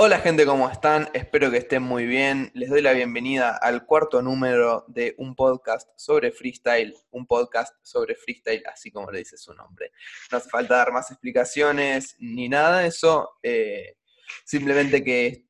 Hola 0.00 0.20
gente, 0.20 0.46
¿cómo 0.46 0.70
están? 0.70 1.08
Espero 1.12 1.50
que 1.50 1.56
estén 1.56 1.82
muy 1.82 2.06
bien. 2.06 2.52
Les 2.54 2.70
doy 2.70 2.82
la 2.82 2.92
bienvenida 2.92 3.56
al 3.56 3.84
cuarto 3.84 4.22
número 4.22 4.84
de 4.86 5.16
un 5.18 5.34
podcast 5.34 5.88
sobre 5.96 6.30
freestyle, 6.30 6.94
un 7.10 7.26
podcast 7.26 7.74
sobre 7.82 8.14
freestyle, 8.14 8.62
así 8.72 8.92
como 8.92 9.10
le 9.10 9.18
dice 9.18 9.36
su 9.36 9.52
nombre. 9.54 9.90
No 10.30 10.38
hace 10.38 10.48
falta 10.50 10.76
dar 10.76 10.92
más 10.92 11.10
explicaciones 11.10 12.14
ni 12.20 12.48
nada 12.48 12.78
de 12.78 12.86
eso, 12.86 13.28
eh, 13.42 13.96
simplemente 14.44 15.02
que 15.02 15.46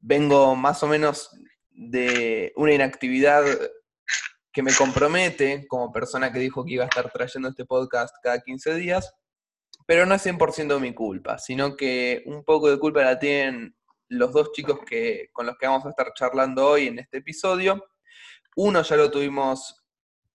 vengo 0.00 0.56
más 0.56 0.82
o 0.82 0.86
menos 0.86 1.28
de 1.70 2.54
una 2.56 2.72
inactividad 2.72 3.44
que 4.54 4.62
me 4.62 4.72
compromete 4.72 5.66
como 5.68 5.92
persona 5.92 6.32
que 6.32 6.38
dijo 6.38 6.64
que 6.64 6.72
iba 6.72 6.84
a 6.84 6.88
estar 6.88 7.12
trayendo 7.12 7.50
este 7.50 7.66
podcast 7.66 8.16
cada 8.22 8.40
15 8.40 8.74
días, 8.74 9.14
pero 9.86 10.06
no 10.06 10.14
es 10.14 10.24
100% 10.24 10.80
mi 10.80 10.94
culpa, 10.94 11.38
sino 11.38 11.76
que 11.76 12.22
un 12.24 12.42
poco 12.42 12.70
de 12.70 12.78
culpa 12.78 13.02
la 13.02 13.18
tienen 13.18 13.76
los 14.12 14.32
dos 14.32 14.52
chicos 14.52 14.80
que, 14.86 15.30
con 15.32 15.46
los 15.46 15.56
que 15.56 15.66
vamos 15.66 15.84
a 15.86 15.90
estar 15.90 16.12
charlando 16.14 16.66
hoy 16.66 16.88
en 16.88 16.98
este 16.98 17.18
episodio. 17.18 17.84
Uno 18.56 18.82
ya 18.82 18.96
lo 18.96 19.10
tuvimos 19.10 19.84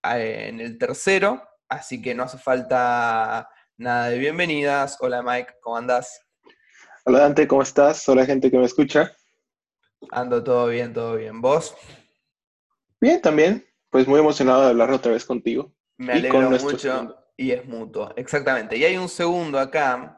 eh, 0.03 0.47
en 0.49 0.59
el 0.59 0.77
tercero, 0.77 1.47
así 1.69 2.01
que 2.01 2.15
no 2.15 2.23
hace 2.23 2.37
falta 2.37 3.47
nada 3.77 4.09
de 4.09 4.17
bienvenidas. 4.17 4.97
Hola 4.99 5.21
Mike, 5.21 5.55
¿cómo 5.61 5.77
andás? 5.77 6.21
Hola 7.05 7.19
Dante, 7.19 7.47
¿cómo 7.47 7.61
estás? 7.61 8.07
Hola 8.09 8.25
gente 8.25 8.49
que 8.49 8.57
me 8.57 8.65
escucha. 8.65 9.15
Ando 10.11 10.43
todo 10.43 10.67
bien, 10.67 10.93
todo 10.93 11.15
bien. 11.15 11.39
¿Vos? 11.39 11.75
Bien, 12.99 13.21
también. 13.21 13.65
Pues 13.89 14.07
muy 14.07 14.19
emocionado 14.19 14.63
de 14.63 14.69
hablar 14.69 14.91
otra 14.91 15.11
vez 15.11 15.23
contigo. 15.23 15.73
Me 15.97 16.13
alegro 16.13 16.49
mucho 16.49 17.15
y 17.37 17.51
es 17.51 17.65
mutuo, 17.65 18.11
exactamente. 18.15 18.75
Y 18.75 18.83
hay 18.83 18.97
un 18.97 19.07
segundo 19.07 19.59
acá 19.59 20.16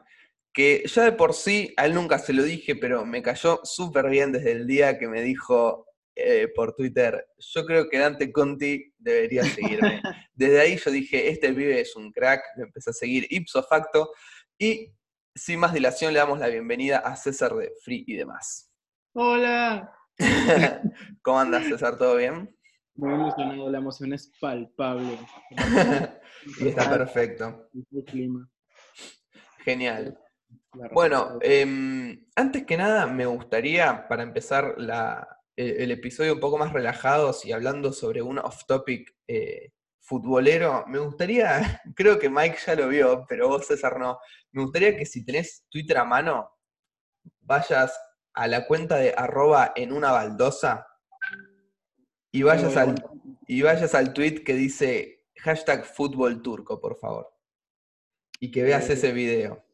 que 0.52 0.82
ya 0.86 1.04
de 1.04 1.12
por 1.12 1.34
sí, 1.34 1.72
a 1.76 1.86
él 1.86 1.94
nunca 1.94 2.18
se 2.18 2.32
lo 2.32 2.42
dije, 2.42 2.76
pero 2.76 3.04
me 3.04 3.22
cayó 3.22 3.60
súper 3.62 4.08
bien 4.08 4.32
desde 4.32 4.52
el 4.52 4.66
día 4.66 4.98
que 4.98 5.08
me 5.08 5.22
dijo 5.22 5.86
eh, 6.16 6.48
por 6.54 6.74
Twitter, 6.74 7.28
yo 7.38 7.64
creo 7.64 7.88
que 7.88 7.98
Dante 7.98 8.30
Conti 8.32 8.92
debería 8.98 9.44
seguirme. 9.44 10.02
Desde 10.34 10.60
ahí 10.60 10.76
yo 10.76 10.90
dije, 10.90 11.30
este 11.30 11.52
pibe 11.52 11.80
es 11.80 11.96
un 11.96 12.12
crack, 12.12 12.42
lo 12.56 12.64
empecé 12.64 12.90
a 12.90 12.92
seguir 12.92 13.26
ipso 13.30 13.62
facto, 13.62 14.10
y 14.58 14.92
sin 15.34 15.60
más 15.60 15.72
dilación 15.72 16.12
le 16.12 16.18
damos 16.18 16.38
la 16.38 16.48
bienvenida 16.48 16.98
a 16.98 17.16
César 17.16 17.54
de 17.54 17.72
Free 17.82 18.04
y 18.06 18.16
demás. 18.16 18.70
Hola. 19.14 19.94
¿Cómo 21.22 21.38
andas, 21.40 21.64
César? 21.64 21.96
¿Todo 21.96 22.16
bien? 22.16 22.54
Muy 22.96 23.14
emocionado, 23.14 23.70
la 23.70 23.78
emoción 23.78 24.12
es 24.12 24.30
palpable. 24.40 25.18
y 26.60 26.68
está 26.68 26.90
perfecto. 26.90 27.70
Genial. 29.64 30.18
Bueno, 30.72 31.38
em, 31.42 32.26
antes 32.36 32.64
que 32.64 32.76
nada 32.76 33.06
me 33.06 33.26
gustaría, 33.26 34.06
para 34.08 34.22
empezar 34.22 34.76
e, 35.56 35.82
el, 35.82 35.90
episodio 35.90 36.34
un 36.34 36.40
poco 36.40 36.58
más 36.58 36.72
relajados 36.72 37.44
y 37.44 37.52
hablando 37.52 37.92
sobre 37.92 38.22
un 38.22 38.38
off-topic 38.38 39.12
eh, 39.26 39.72
futbolero, 40.00 40.84
me 40.86 40.98
gustaría, 40.98 41.82
creo 41.96 42.18
que 42.18 42.30
Mike 42.30 42.58
ya 42.64 42.76
lo 42.76 42.88
vio, 42.88 43.24
pero 43.28 43.48
vos 43.48 43.66
César 43.66 43.98
no, 43.98 44.18
me 44.52 44.62
gustaría 44.62 44.96
que 44.96 45.06
si 45.06 45.24
tenés 45.24 45.66
Twitter 45.70 45.98
a 45.98 46.04
mano, 46.04 46.50
vayas 47.40 47.98
a 48.32 48.46
la 48.46 48.66
cuenta 48.66 48.96
de 48.96 49.12
arroba 49.16 49.72
en 49.74 49.92
una 49.92 50.12
baldosa 50.12 50.86
y 52.30 52.42
vayas, 52.42 52.76
al, 52.76 52.94
y 53.48 53.62
vayas 53.62 53.94
al 53.96 54.12
tweet 54.12 54.44
que 54.44 54.54
dice 54.54 55.26
hashtag 55.38 55.84
fútbol 55.84 56.42
turco, 56.42 56.80
por 56.80 56.96
favor. 56.96 57.28
Y 58.38 58.52
que 58.52 58.62
veas 58.62 58.88
ese 58.88 59.12
video. 59.12 59.69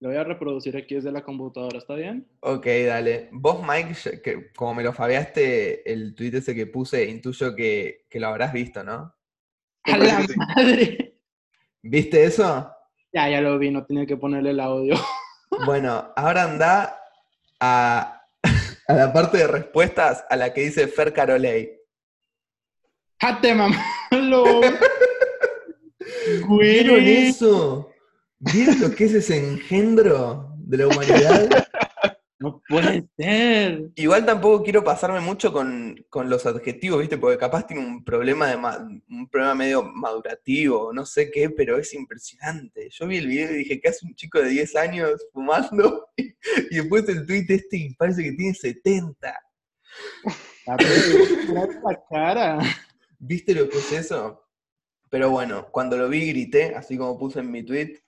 Lo 0.00 0.10
voy 0.10 0.18
a 0.18 0.24
reproducir 0.24 0.76
aquí 0.76 0.94
desde 0.94 1.10
la 1.10 1.22
computadora, 1.22 1.78
¿está 1.78 1.94
bien? 1.94 2.28
Ok, 2.40 2.66
dale. 2.86 3.30
Vos, 3.32 3.62
Mike, 3.66 4.20
que, 4.22 4.52
como 4.52 4.74
me 4.74 4.82
lo 4.82 4.92
fabiaste, 4.92 5.90
el 5.90 6.14
tweet 6.14 6.36
ese 6.36 6.54
que 6.54 6.66
puse, 6.66 7.06
intuyo 7.06 7.54
que, 7.54 8.06
que 8.10 8.20
lo 8.20 8.28
habrás 8.28 8.52
visto, 8.52 8.84
¿no? 8.84 9.14
¡A 9.84 9.96
la 9.96 10.26
madre! 10.36 11.18
¿Viste 11.82 12.24
eso? 12.24 12.70
Ya, 13.12 13.30
ya 13.30 13.40
lo 13.40 13.58
vi, 13.58 13.70
no 13.70 13.86
tenía 13.86 14.04
que 14.04 14.16
ponerle 14.16 14.50
el 14.50 14.60
audio. 14.60 14.96
Bueno, 15.64 16.12
ahora 16.16 16.42
anda 16.42 16.98
a, 17.60 18.22
a 18.88 18.92
la 18.92 19.12
parte 19.12 19.38
de 19.38 19.46
respuestas 19.46 20.26
a 20.28 20.36
la 20.36 20.52
que 20.52 20.62
dice 20.62 20.88
Fer 20.88 21.12
Carolei. 21.12 21.80
¡Jate, 23.20 23.54
mamá! 23.54 23.82
¿Vieron 26.48 27.00
eso? 27.06 27.90
¿Vieron 28.52 28.80
lo 28.80 28.90
que 28.90 29.04
es 29.04 29.14
ese 29.14 29.38
engendro 29.38 30.52
de 30.58 30.76
la 30.78 30.88
humanidad? 30.88 31.48
No 32.38 32.62
puede 32.68 33.08
ser. 33.16 33.90
Igual 33.94 34.26
tampoco 34.26 34.62
quiero 34.62 34.84
pasarme 34.84 35.20
mucho 35.20 35.54
con, 35.54 35.96
los 36.12 36.44
adjetivos, 36.44 37.00
¿viste? 37.00 37.16
Porque 37.16 37.38
capaz 37.38 37.66
tiene 37.66 37.82
un 37.82 38.04
problema 38.04 38.48
de 38.48 38.56
un 39.08 39.28
problema 39.30 39.54
medio 39.54 39.82
madurativo, 39.82 40.92
no 40.92 41.06
sé 41.06 41.30
qué, 41.30 41.48
pero 41.48 41.78
es 41.78 41.94
impresionante. 41.94 42.90
Yo 42.90 43.06
vi 43.06 43.16
el 43.16 43.26
video 43.26 43.52
y 43.52 43.56
dije, 43.56 43.80
¿qué 43.80 43.88
hace 43.88 44.04
un 44.04 44.14
chico 44.14 44.38
de 44.38 44.50
10 44.50 44.76
años 44.76 45.26
fumando? 45.32 46.08
Y, 46.70 46.76
después 46.76 47.08
el 47.08 47.26
tweet 47.26 47.46
este 47.48 47.76
y 47.78 47.94
parece 47.94 48.22
que 48.22 48.32
tiene 48.32 48.54
70. 48.54 49.40
La 50.66 52.04
cara. 52.08 52.58
¿Viste 53.18 53.54
lo 53.54 53.68
que 53.68 53.78
es 53.78 53.92
eso? 53.92 54.46
Pero 55.08 55.30
bueno, 55.30 55.68
cuando 55.70 55.96
lo 55.96 56.08
vi 56.08 56.28
grité, 56.28 56.74
así 56.74 56.96
como 56.98 57.18
puse 57.18 57.40
en 57.40 57.50
mi 57.50 57.62
tweet, 57.62 58.05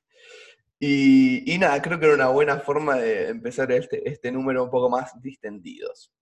y, 0.80 1.56
nada, 1.58 1.82
creo 1.82 1.98
que 1.98 2.06
era 2.06 2.14
una 2.14 2.28
buena 2.28 2.60
forma 2.60 2.96
de 2.96 3.28
empezar 3.28 3.72
este, 3.72 4.08
este 4.08 4.30
número 4.30 4.64
un 4.64 4.70
poco 4.70 4.88
más 4.88 5.20
distendidos. 5.20 6.12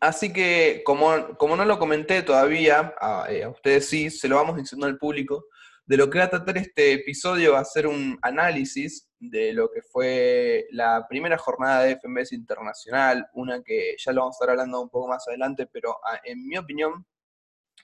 Así 0.00 0.32
que, 0.32 0.82
como, 0.84 1.36
como 1.36 1.56
no 1.56 1.64
lo 1.64 1.78
comenté 1.78 2.22
todavía, 2.22 2.94
eh, 3.28 3.42
a, 3.42 3.48
ustedes 3.48 3.88
sí, 3.88 4.10
se 4.10 4.28
lo 4.28 4.36
vamos 4.36 4.56
diciendo 4.56 4.86
al 4.86 4.98
público, 4.98 5.46
de 5.86 5.96
lo 5.96 6.10
que 6.10 6.18
va 6.18 6.24
a 6.26 6.30
tratar 6.30 6.58
este 6.58 6.92
episodio 6.92 7.52
va 7.52 7.60
a 7.60 7.64
ser 7.64 7.86
un 7.86 8.18
análisis 8.22 9.08
de 9.18 9.52
lo 9.52 9.70
que 9.70 9.82
fue 9.82 10.66
la 10.70 11.06
primera 11.08 11.38
jornada 11.38 11.82
de 11.82 11.96
FMS 11.96 12.32
Internacional, 12.32 13.26
una 13.34 13.62
que 13.62 13.96
ya 13.98 14.12
lo 14.12 14.22
vamos 14.22 14.36
a 14.36 14.38
estar 14.44 14.50
hablando 14.50 14.80
un 14.80 14.90
poco 14.90 15.08
más 15.08 15.26
adelante, 15.26 15.66
pero 15.72 15.96
en 16.24 16.46
mi 16.46 16.58
opinión 16.58 17.06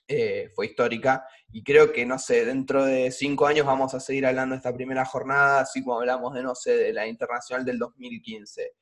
eh, 0.09 0.51
fue 0.55 0.67
histórica 0.67 1.25
y 1.51 1.63
creo 1.63 1.93
que, 1.93 2.05
no 2.05 2.19
sé, 2.19 2.45
dentro 2.45 2.85
de 2.85 3.11
cinco 3.11 3.47
años 3.47 3.67
vamos 3.67 3.95
a 3.95 4.01
seguir 4.01 4.27
hablando 4.27 4.55
de 4.55 4.59
esta 4.59 4.75
primera 4.75 5.05
jornada, 5.05 5.61
así 5.61 5.83
como 5.83 5.99
hablamos 5.99 6.35
de, 6.35 6.43
no 6.43 6.55
sé, 6.55 6.77
de 6.77 6.93
la 6.93 7.07
internacional 7.07 7.65
del 7.65 7.79
2015. 7.79 8.75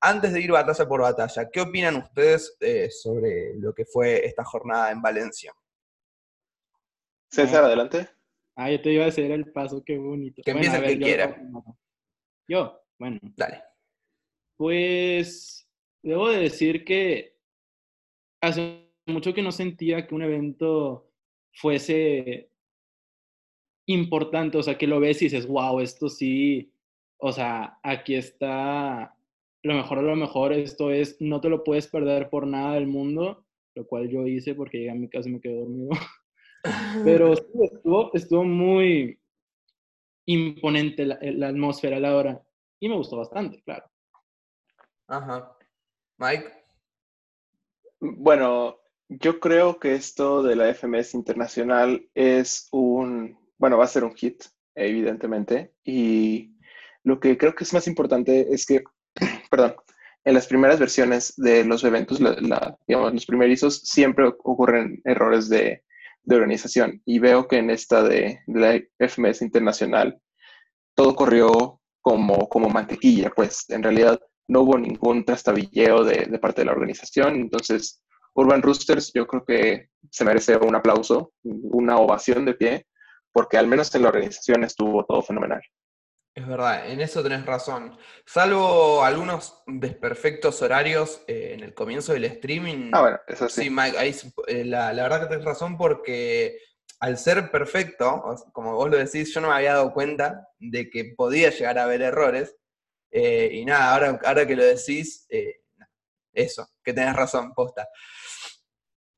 Antes 0.00 0.32
de 0.32 0.40
ir 0.40 0.52
batalla 0.52 0.86
por 0.86 1.00
batalla, 1.00 1.48
¿qué 1.50 1.60
opinan 1.60 1.96
ustedes 1.96 2.56
eh, 2.60 2.90
sobre 2.90 3.54
lo 3.58 3.74
que 3.74 3.84
fue 3.84 4.26
esta 4.26 4.44
jornada 4.44 4.90
en 4.90 5.02
Valencia? 5.02 5.52
César, 7.30 7.64
adelante. 7.64 8.08
Ah, 8.56 8.70
yo 8.70 8.80
te 8.80 8.92
iba 8.92 9.04
a 9.04 9.08
hacer 9.08 9.30
el 9.30 9.52
paso, 9.52 9.82
qué 9.84 9.96
bonito. 9.98 10.42
Que 10.44 10.50
empiece 10.50 10.76
el 10.76 10.84
que 10.84 10.98
quiera. 10.98 11.40
Yo, 12.46 12.80
bueno. 12.98 13.18
Dale. 13.36 13.62
Pues, 14.56 15.68
debo 16.02 16.28
de 16.30 16.40
decir 16.40 16.84
que 16.84 17.38
hace 18.40 18.87
mucho 19.08 19.34
que 19.34 19.42
no 19.42 19.52
sentía 19.52 20.06
que 20.06 20.14
un 20.14 20.22
evento 20.22 21.10
fuese 21.52 22.50
importante, 23.86 24.58
o 24.58 24.62
sea, 24.62 24.76
que 24.76 24.86
lo 24.86 25.00
ves 25.00 25.22
y 25.22 25.26
dices, 25.26 25.46
wow, 25.46 25.80
esto 25.80 26.08
sí, 26.08 26.72
o 27.16 27.32
sea, 27.32 27.78
aquí 27.82 28.14
está 28.14 29.14
lo 29.62 29.74
mejor 29.74 29.98
de 29.98 30.04
lo 30.04 30.16
mejor, 30.16 30.52
esto 30.52 30.90
es, 30.90 31.20
no 31.20 31.40
te 31.40 31.48
lo 31.48 31.64
puedes 31.64 31.88
perder 31.88 32.30
por 32.30 32.46
nada 32.46 32.74
del 32.74 32.86
mundo, 32.86 33.44
lo 33.74 33.86
cual 33.86 34.08
yo 34.08 34.26
hice 34.26 34.54
porque 34.54 34.78
llegué 34.78 34.90
a 34.90 34.94
mi 34.94 35.08
casa 35.08 35.28
y 35.28 35.32
me 35.32 35.40
quedé 35.40 35.58
dormido. 35.58 35.90
Pero 37.04 37.32
estuvo, 37.32 38.10
estuvo 38.14 38.44
muy 38.44 39.18
imponente 40.26 41.06
la, 41.06 41.18
la 41.20 41.48
atmósfera 41.48 41.96
a 41.96 42.00
la 42.00 42.16
hora 42.16 42.42
y 42.80 42.88
me 42.88 42.96
gustó 42.96 43.16
bastante, 43.16 43.62
claro. 43.62 43.86
Ajá. 45.08 45.56
Mike. 46.18 46.52
Bueno, 48.00 48.76
yo 49.08 49.40
creo 49.40 49.78
que 49.78 49.94
esto 49.94 50.42
de 50.42 50.56
la 50.56 50.72
FMS 50.74 51.14
internacional 51.14 52.06
es 52.14 52.68
un, 52.72 53.38
bueno, 53.56 53.78
va 53.78 53.84
a 53.84 53.88
ser 53.88 54.04
un 54.04 54.14
hit, 54.14 54.44
evidentemente, 54.74 55.72
y 55.82 56.54
lo 57.04 57.18
que 57.18 57.38
creo 57.38 57.54
que 57.54 57.64
es 57.64 57.72
más 57.72 57.86
importante 57.86 58.52
es 58.52 58.66
que, 58.66 58.84
perdón, 59.50 59.76
en 60.24 60.34
las 60.34 60.46
primeras 60.46 60.78
versiones 60.78 61.34
de 61.36 61.64
los 61.64 61.84
eventos, 61.84 62.18
digamos, 62.86 63.14
los 63.14 63.26
primerizos, 63.26 63.80
siempre 63.80 64.26
ocurren 64.26 65.00
errores 65.04 65.48
de, 65.48 65.84
organización, 66.30 67.00
y 67.06 67.20
veo 67.20 67.48
que 67.48 67.56
en 67.56 67.70
esta 67.70 68.02
de, 68.02 68.40
la 68.46 68.78
FMS 68.98 69.40
internacional 69.40 70.20
todo 70.94 71.16
corrió 71.16 71.80
como, 72.02 72.46
como 72.50 72.68
mantequilla, 72.68 73.30
pues 73.30 73.64
en 73.70 73.82
realidad 73.82 74.20
no 74.46 74.60
hubo 74.60 74.78
ningún 74.78 75.24
trastabilleo 75.24 76.04
de, 76.04 76.26
de 76.26 76.38
parte 76.38 76.60
de 76.60 76.66
la 76.66 76.72
organización, 76.72 77.36
entonces 77.36 78.02
Urban 78.38 78.62
Roosters 78.62 79.10
yo 79.12 79.26
creo 79.26 79.44
que 79.44 79.90
se 80.10 80.24
merece 80.24 80.56
un 80.56 80.76
aplauso, 80.76 81.32
una 81.42 81.98
ovación 81.98 82.44
de 82.44 82.54
pie, 82.54 82.86
porque 83.32 83.58
al 83.58 83.66
menos 83.66 83.92
en 83.94 84.02
la 84.02 84.08
organización 84.08 84.62
estuvo 84.64 85.04
todo 85.04 85.22
fenomenal. 85.22 85.60
Es 86.34 86.46
verdad, 86.46 86.88
en 86.88 87.00
eso 87.00 87.20
tenés 87.20 87.44
razón. 87.44 87.98
Salvo 88.24 89.02
algunos 89.02 89.64
desperfectos 89.66 90.62
horarios 90.62 91.22
eh, 91.26 91.50
en 91.54 91.64
el 91.64 91.74
comienzo 91.74 92.12
del 92.12 92.26
streaming. 92.26 92.92
Ah, 92.92 93.00
bueno, 93.00 93.18
eso 93.26 93.48
sí. 93.48 93.64
Sí, 93.64 93.70
Mike, 93.70 93.98
ahí, 93.98 94.14
eh, 94.46 94.64
la, 94.64 94.92
la 94.92 95.02
verdad 95.02 95.22
que 95.22 95.26
tenés 95.30 95.44
razón 95.44 95.76
porque 95.76 96.60
al 97.00 97.18
ser 97.18 97.50
perfecto, 97.50 98.22
como 98.52 98.76
vos 98.76 98.88
lo 98.88 98.98
decís, 98.98 99.34
yo 99.34 99.40
no 99.40 99.48
me 99.48 99.54
había 99.54 99.74
dado 99.74 99.92
cuenta 99.92 100.46
de 100.60 100.88
que 100.88 101.12
podía 101.16 101.50
llegar 101.50 101.76
a 101.78 101.84
haber 101.84 102.02
errores. 102.02 102.54
eh, 103.10 103.50
y 103.52 103.64
nada, 103.64 103.94
ahora, 103.94 104.20
ahora 104.24 104.46
que 104.46 104.54
lo 104.54 104.64
decís, 104.64 105.26
eso, 106.32 106.68
que 106.88 106.94
tenés 106.94 107.14
razón, 107.14 107.52
posta. 107.52 107.86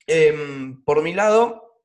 Em, 0.05 0.83
por 0.83 1.05
mi 1.05 1.15
lado, 1.15 1.85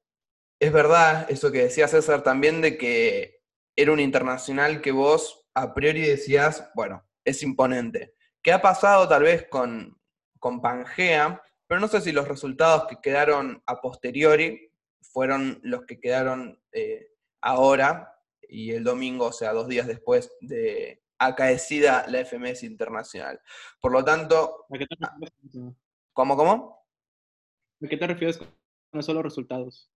es 0.59 0.73
verdad 0.73 1.27
eso 1.29 1.51
que 1.51 1.65
decía 1.65 1.87
César 1.87 2.23
también 2.23 2.59
de 2.59 2.75
que 2.75 3.43
era 3.75 3.91
un 3.91 3.99
internacional 3.99 4.81
que 4.81 4.91
vos 4.91 5.47
a 5.53 5.75
priori 5.75 6.01
decías, 6.01 6.71
bueno, 6.73 7.05
es 7.23 7.43
imponente. 7.43 8.15
¿Qué 8.41 8.51
ha 8.51 8.63
pasado 8.63 9.07
tal 9.07 9.23
vez 9.23 9.47
con, 9.47 9.95
con 10.39 10.59
Pangea? 10.59 11.39
Pero 11.67 11.79
no 11.79 11.87
sé 11.87 12.01
si 12.01 12.11
los 12.11 12.27
resultados 12.27 12.87
que 12.87 12.97
quedaron 12.99 13.61
a 13.67 13.79
posteriori 13.79 14.71
fueron 15.01 15.59
los 15.61 15.85
que 15.85 15.99
quedaron 15.99 16.59
eh, 16.71 17.09
ahora 17.41 18.11
y 18.41 18.71
el 18.71 18.83
domingo, 18.83 19.27
o 19.27 19.33
sea, 19.33 19.53
dos 19.53 19.67
días 19.67 19.85
después 19.85 20.31
de 20.41 21.04
acaecida 21.17 22.05
la 22.07 22.19
FMS 22.25 22.63
Internacional. 22.63 23.39
Por 23.79 23.91
lo 23.91 24.03
tanto, 24.03 24.65
¿A 24.73 24.77
qué 24.77 24.85
te 24.85 24.95
refieres 24.95 25.33
con 25.33 25.47
eso? 25.49 25.75
¿cómo, 26.13 26.35
cómo? 26.37 26.85
¿A 27.83 27.87
qué 27.87 27.97
te 27.97 28.07
refieres 28.07 28.37
con 28.37 28.47
eso 28.93 29.13
los 29.13 29.23
resultados? 29.23 29.91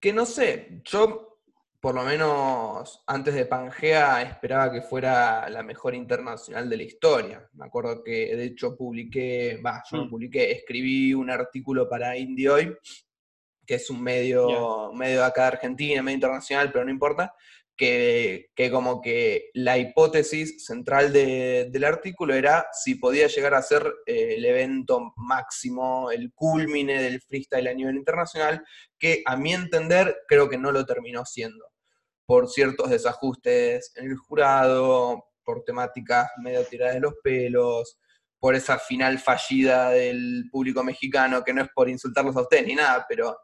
Que 0.00 0.12
no 0.12 0.26
sé, 0.26 0.80
yo 0.84 1.30
por 1.80 1.94
lo 1.94 2.02
menos 2.02 3.02
antes 3.06 3.34
de 3.34 3.44
Pangea 3.44 4.22
esperaba 4.22 4.72
que 4.72 4.80
fuera 4.80 5.48
la 5.50 5.62
mejor 5.62 5.94
internacional 5.94 6.68
de 6.70 6.76
la 6.78 6.82
historia. 6.82 7.46
Me 7.52 7.66
acuerdo 7.66 8.02
que 8.02 8.34
de 8.34 8.44
hecho 8.44 8.74
publiqué, 8.74 9.60
va, 9.64 9.82
yo 9.90 9.98
no 9.98 10.06
Mm. 10.06 10.10
publiqué, 10.10 10.50
escribí 10.50 11.12
un 11.12 11.28
artículo 11.28 11.86
para 11.86 12.16
Indie 12.16 12.48
Hoy, 12.48 12.76
que 13.66 13.74
es 13.74 13.90
un 13.90 14.02
medio, 14.02 14.92
medio 14.94 15.20
de 15.20 15.26
acá 15.26 15.42
de 15.42 15.48
Argentina, 15.48 16.02
medio 16.02 16.14
internacional, 16.16 16.72
pero 16.72 16.86
no 16.86 16.90
importa, 16.90 17.34
que, 17.76 18.50
que 18.54 18.70
como 18.70 19.00
que 19.00 19.50
la 19.54 19.78
hipótesis 19.78 20.64
central 20.64 21.12
de- 21.12 21.68
del 21.70 21.84
artículo 21.84 22.34
era 22.34 22.66
si 22.72 22.94
podía 22.94 23.26
llegar 23.26 23.54
a 23.54 23.62
ser 23.62 23.92
eh, 24.06 24.34
el 24.36 24.44
evento 24.44 25.12
máximo, 25.16 26.10
el 26.10 26.32
culmine 26.34 27.02
del 27.02 27.20
freestyle 27.20 27.68
a 27.68 27.74
nivel 27.74 27.96
internacional, 27.96 28.64
que 28.98 29.22
a 29.26 29.36
mi 29.36 29.52
entender 29.52 30.16
creo 30.28 30.48
que 30.48 30.58
no 30.58 30.70
lo 30.72 30.86
terminó 30.86 31.24
siendo, 31.24 31.64
por 32.26 32.48
ciertos 32.48 32.90
desajustes 32.90 33.92
en 33.96 34.06
el 34.10 34.16
jurado, 34.16 35.24
por 35.44 35.64
temáticas 35.64 36.28
medio 36.42 36.64
tiradas 36.64 36.94
de 36.94 37.00
los 37.00 37.14
pelos, 37.22 37.98
por 38.38 38.54
esa 38.54 38.78
final 38.78 39.18
fallida 39.18 39.90
del 39.90 40.44
público 40.50 40.84
mexicano, 40.84 41.42
que 41.42 41.52
no 41.52 41.62
es 41.62 41.68
por 41.74 41.88
insultarlos 41.88 42.36
a 42.36 42.42
ustedes 42.42 42.66
ni 42.66 42.74
nada, 42.74 43.04
pero 43.08 43.36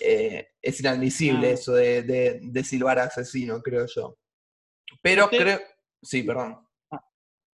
eh, 0.00 0.48
es 0.62 0.80
inadmisible 0.80 1.48
Ah. 1.48 1.50
eso 1.52 1.74
de, 1.74 2.02
de, 2.02 2.40
de 2.42 2.64
silbar 2.64 2.98
asesino, 2.98 3.60
creo 3.62 3.86
yo. 3.86 4.16
Pero 5.02 5.28
Fíjate- 5.28 5.42
creo... 5.42 5.58
Sí, 6.02 6.22
perdón. 6.22 6.58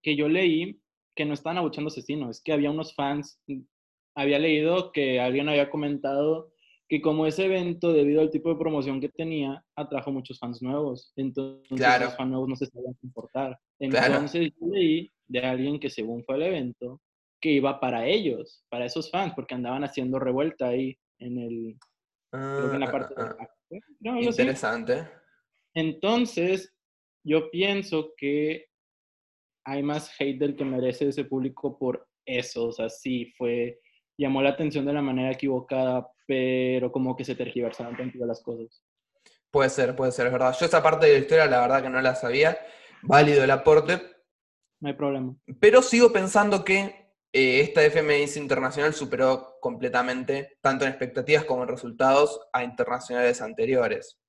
que 0.01 0.15
yo 0.15 0.27
leí 0.29 0.81
que 1.15 1.25
no 1.25 1.33
estaban 1.33 1.57
abuchando 1.57 1.89
asesinos, 1.89 2.37
es 2.37 2.41
que 2.43 2.53
había 2.53 2.71
unos 2.71 2.95
fans, 2.95 3.39
mm, 3.47 3.61
había 4.15 4.39
leído 4.39 4.91
que 4.91 5.19
alguien 5.19 5.49
había 5.49 5.69
comentado 5.69 6.53
que 6.87 7.01
como 7.01 7.27
ese 7.27 7.45
evento, 7.45 7.93
debido 7.93 8.21
al 8.21 8.31
tipo 8.31 8.49
de 8.49 8.55
promoción 8.55 8.99
que 8.99 9.09
tenía, 9.09 9.63
atrajo 9.75 10.11
muchos 10.11 10.39
fans 10.39 10.61
nuevos. 10.63 11.13
Entonces 11.17 11.77
Claro. 11.77 12.05
los 12.05 12.15
fans 12.17 12.29
nuevos 12.31 12.49
no 12.49 12.55
se 12.55 12.65
sabían 12.65 12.95
comportar. 12.95 13.59
Claro. 13.77 14.13
Entonces 14.15 14.51
yo 14.59 14.67
leí 14.71 15.11
de 15.27 15.39
alguien 15.41 15.79
que 15.79 15.89
según 15.91 16.23
fue 16.23 16.35
el 16.37 16.43
evento, 16.43 16.99
que 17.41 17.51
iba 17.51 17.79
para 17.79 18.07
ellos, 18.07 18.65
para 18.69 18.85
esos 18.85 19.11
fans, 19.11 19.33
porque 19.35 19.53
andaban 19.53 19.83
haciendo 19.83 20.17
revuelta 20.17 20.69
ahí 20.69 20.97
en 21.19 21.37
el, 21.37 21.77
creo 22.31 22.69
que 22.69 22.75
en 22.75 22.79
la 22.79 22.87
Ah, 22.87 22.91
parte 22.91 23.13
ah, 23.17 23.35
ah. 23.39 24.19
Interesante. 24.21 25.07
Entonces, 25.73 26.73
yo 27.23 27.49
pienso 27.51 28.13
que 28.17 28.67
hay 29.65 29.83
más 29.83 30.11
hate 30.19 30.39
del 30.39 30.55
que 30.55 30.65
merece 30.65 31.09
ese 31.09 31.25
público 31.25 31.77
por 31.77 32.07
eso. 32.25 32.67
O 32.67 32.71
sea, 32.71 32.89
sí, 32.89 33.31
fue, 33.37 33.79
llamó 34.17 34.41
la 34.41 34.49
atención 34.49 34.85
de 34.85 34.93
la 34.93 35.01
manera 35.01 35.31
equivocada, 35.31 36.09
pero 36.27 36.91
como 36.91 37.15
que 37.15 37.25
se 37.25 37.35
tergiversaron 37.35 37.95
tanto 37.95 38.25
las 38.25 38.41
cosas. 38.41 38.83
Puede 39.51 39.69
ser, 39.69 39.95
puede 39.95 40.11
ser, 40.11 40.27
es 40.27 40.31
verdad. 40.33 40.55
Yo 40.59 40.65
esa 40.65 40.83
parte 40.83 41.07
de 41.07 41.13
la 41.13 41.19
historia 41.19 41.45
la 41.47 41.61
verdad 41.61 41.81
que 41.83 41.89
no 41.89 42.01
la 42.01 42.15
sabía. 42.15 42.57
Válido 43.01 43.43
el 43.43 43.51
aporte, 43.51 44.01
No 44.81 44.89
hay 44.89 44.93
problema. 44.95 45.35
pero 45.59 45.81
sigo 45.81 46.11
pensando 46.11 46.63
que 46.65 47.08
eh, 47.31 47.61
esta 47.61 47.81
FMS 47.81 48.37
internacional 48.37 48.93
superó 48.93 49.57
completamente, 49.61 50.57
tanto 50.61 50.85
en 50.85 50.91
expectativas 50.91 51.45
como 51.45 51.63
en 51.63 51.69
resultados, 51.69 52.39
a 52.53 52.63
internacionales 52.63 53.41
anteriores. 53.41 54.19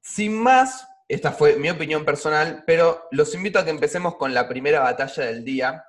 Sin 0.00 0.40
más, 0.40 0.86
esta 1.08 1.32
fue 1.32 1.56
mi 1.56 1.68
opinión 1.68 2.04
personal, 2.04 2.62
pero 2.66 3.08
los 3.10 3.34
invito 3.34 3.58
a 3.58 3.64
que 3.64 3.70
empecemos 3.70 4.16
con 4.16 4.32
la 4.34 4.48
primera 4.48 4.80
batalla 4.80 5.24
del 5.24 5.44
día, 5.44 5.84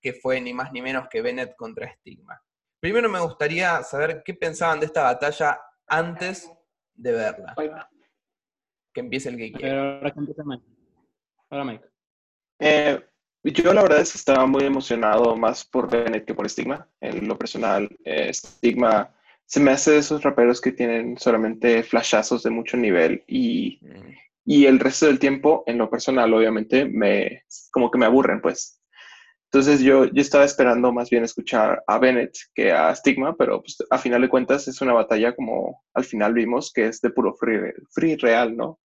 que 0.00 0.12
fue 0.12 0.40
ni 0.40 0.52
más 0.52 0.72
ni 0.72 0.82
menos 0.82 1.08
que 1.08 1.22
Bennett 1.22 1.54
contra 1.56 1.92
Stigma. 1.94 2.42
Primero 2.80 3.08
me 3.08 3.20
gustaría 3.20 3.82
saber 3.82 4.22
qué 4.24 4.34
pensaban 4.34 4.80
de 4.80 4.86
esta 4.86 5.02
batalla 5.02 5.60
antes 5.86 6.50
de 6.94 7.12
verla. 7.12 7.54
Que 8.92 9.00
empiece 9.00 9.28
el 9.28 9.36
que 9.36 9.52
quiera. 9.52 10.00
ahora 10.00 10.14
Mike. 10.44 10.64
Ahora 11.50 11.64
Mike. 11.64 11.84
Eh, 12.58 13.09
yo 13.44 13.72
la 13.72 13.82
verdad 13.82 14.00
es 14.00 14.12
que 14.12 14.18
estaba 14.18 14.46
muy 14.46 14.64
emocionado 14.64 15.36
más 15.36 15.64
por 15.64 15.90
Bennett 15.90 16.24
que 16.24 16.34
por 16.34 16.48
Stigma. 16.48 16.88
En 17.00 17.26
lo 17.26 17.38
personal, 17.38 17.88
eh, 18.04 18.32
Stigma 18.32 19.10
se 19.46 19.60
me 19.60 19.72
hace 19.72 19.92
de 19.92 19.98
esos 19.98 20.22
raperos 20.22 20.60
que 20.60 20.72
tienen 20.72 21.18
solamente 21.18 21.82
flashazos 21.82 22.42
de 22.42 22.50
mucho 22.50 22.76
nivel 22.76 23.24
y, 23.26 23.80
y 24.44 24.66
el 24.66 24.78
resto 24.78 25.06
del 25.06 25.18
tiempo, 25.18 25.64
en 25.66 25.78
lo 25.78 25.90
personal, 25.90 26.32
obviamente, 26.32 26.84
me, 26.84 27.44
como 27.72 27.90
que 27.90 27.98
me 27.98 28.06
aburren, 28.06 28.40
pues. 28.40 28.80
Entonces 29.52 29.80
yo, 29.80 30.04
yo 30.04 30.20
estaba 30.20 30.44
esperando 30.44 30.92
más 30.92 31.10
bien 31.10 31.24
escuchar 31.24 31.82
a 31.88 31.98
Bennett 31.98 32.36
que 32.54 32.70
a 32.70 32.94
Stigma, 32.94 33.34
pero 33.36 33.60
pues, 33.60 33.78
a 33.90 33.98
final 33.98 34.22
de 34.22 34.28
cuentas 34.28 34.68
es 34.68 34.80
una 34.80 34.92
batalla 34.92 35.34
como 35.34 35.82
al 35.94 36.04
final 36.04 36.32
vimos 36.32 36.72
que 36.72 36.86
es 36.86 37.00
de 37.00 37.10
puro 37.10 37.34
free, 37.34 37.72
free 37.90 38.14
real, 38.14 38.56
¿no? 38.56 38.78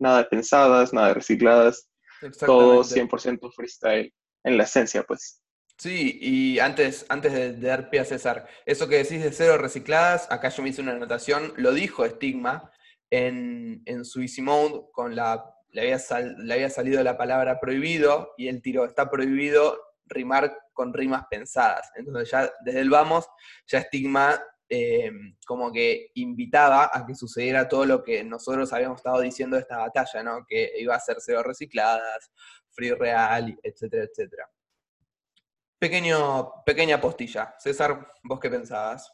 Nada 0.00 0.18
de 0.18 0.24
pensadas, 0.24 0.92
nada 0.92 1.08
de 1.08 1.14
recicladas, 1.14 1.88
todo 2.20 2.28
Exactamente. 2.28 2.94
100% 2.94 3.50
freestyle 3.52 4.12
en 4.44 4.56
la 4.56 4.64
esencia, 4.64 5.02
pues. 5.04 5.42
Sí, 5.78 6.18
y 6.20 6.58
antes, 6.58 7.06
antes 7.08 7.32
de, 7.32 7.52
de 7.54 7.68
dar 7.68 7.88
pie 7.88 8.00
a 8.00 8.04
César, 8.04 8.46
eso 8.66 8.86
que 8.86 8.98
decís 8.98 9.22
de 9.22 9.32
cero 9.32 9.56
recicladas, 9.56 10.30
acá 10.30 10.50
yo 10.50 10.62
me 10.62 10.68
hice 10.68 10.82
una 10.82 10.92
anotación, 10.92 11.54
lo 11.56 11.72
dijo 11.72 12.06
Stigma 12.06 12.70
en, 13.10 13.82
en 13.86 14.04
su 14.04 14.20
Easy 14.20 14.42
Mode, 14.42 14.82
con 14.92 15.16
la, 15.16 15.42
le, 15.70 15.80
había 15.82 15.98
sal- 15.98 16.36
le 16.38 16.52
había 16.54 16.68
salido 16.68 17.02
la 17.02 17.16
palabra 17.16 17.60
prohibido, 17.60 18.34
y 18.36 18.48
él 18.48 18.60
tiró, 18.60 18.84
está 18.84 19.10
prohibido 19.10 19.78
rimar 20.04 20.54
con 20.74 20.92
rimas 20.92 21.24
pensadas. 21.30 21.90
Entonces 21.94 22.30
ya 22.30 22.50
desde 22.62 22.80
el 22.80 22.90
vamos, 22.90 23.26
ya 23.66 23.80
Stigma 23.80 24.38
eh, 24.72 25.10
como 25.44 25.72
que 25.72 26.12
invitaba 26.14 26.90
a 26.92 27.04
que 27.04 27.16
sucediera 27.16 27.68
todo 27.68 27.84
lo 27.84 28.04
que 28.04 28.22
nosotros 28.22 28.72
habíamos 28.72 28.98
estado 28.98 29.20
diciendo 29.20 29.56
de 29.56 29.62
esta 29.62 29.78
batalla, 29.78 30.22
¿no? 30.22 30.46
Que 30.48 30.72
iba 30.78 30.94
a 30.94 31.00
ser 31.00 31.16
cero 31.18 31.42
recicladas, 31.42 32.30
free 32.70 32.92
real, 32.92 33.58
etcétera, 33.64 34.04
etcétera. 34.04 34.48
Pequeño, 35.76 36.62
pequeña 36.64 37.00
postilla. 37.00 37.54
César, 37.58 38.12
¿vos 38.22 38.38
qué 38.38 38.48
pensabas? 38.48 39.12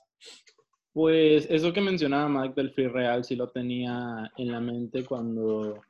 Pues 0.93 1.47
eso 1.49 1.73
que 1.73 1.81
mencionaba 1.81 2.29
Mike 2.29 2.55
del 2.55 2.73
Free 2.73 2.89
Real 2.89 3.25
sí 3.25 3.37
lo 3.37 3.51
tenía 3.51 4.31
en 4.37 4.51
la 4.51 4.61
mente 4.61 5.05
cuando, 5.05 5.83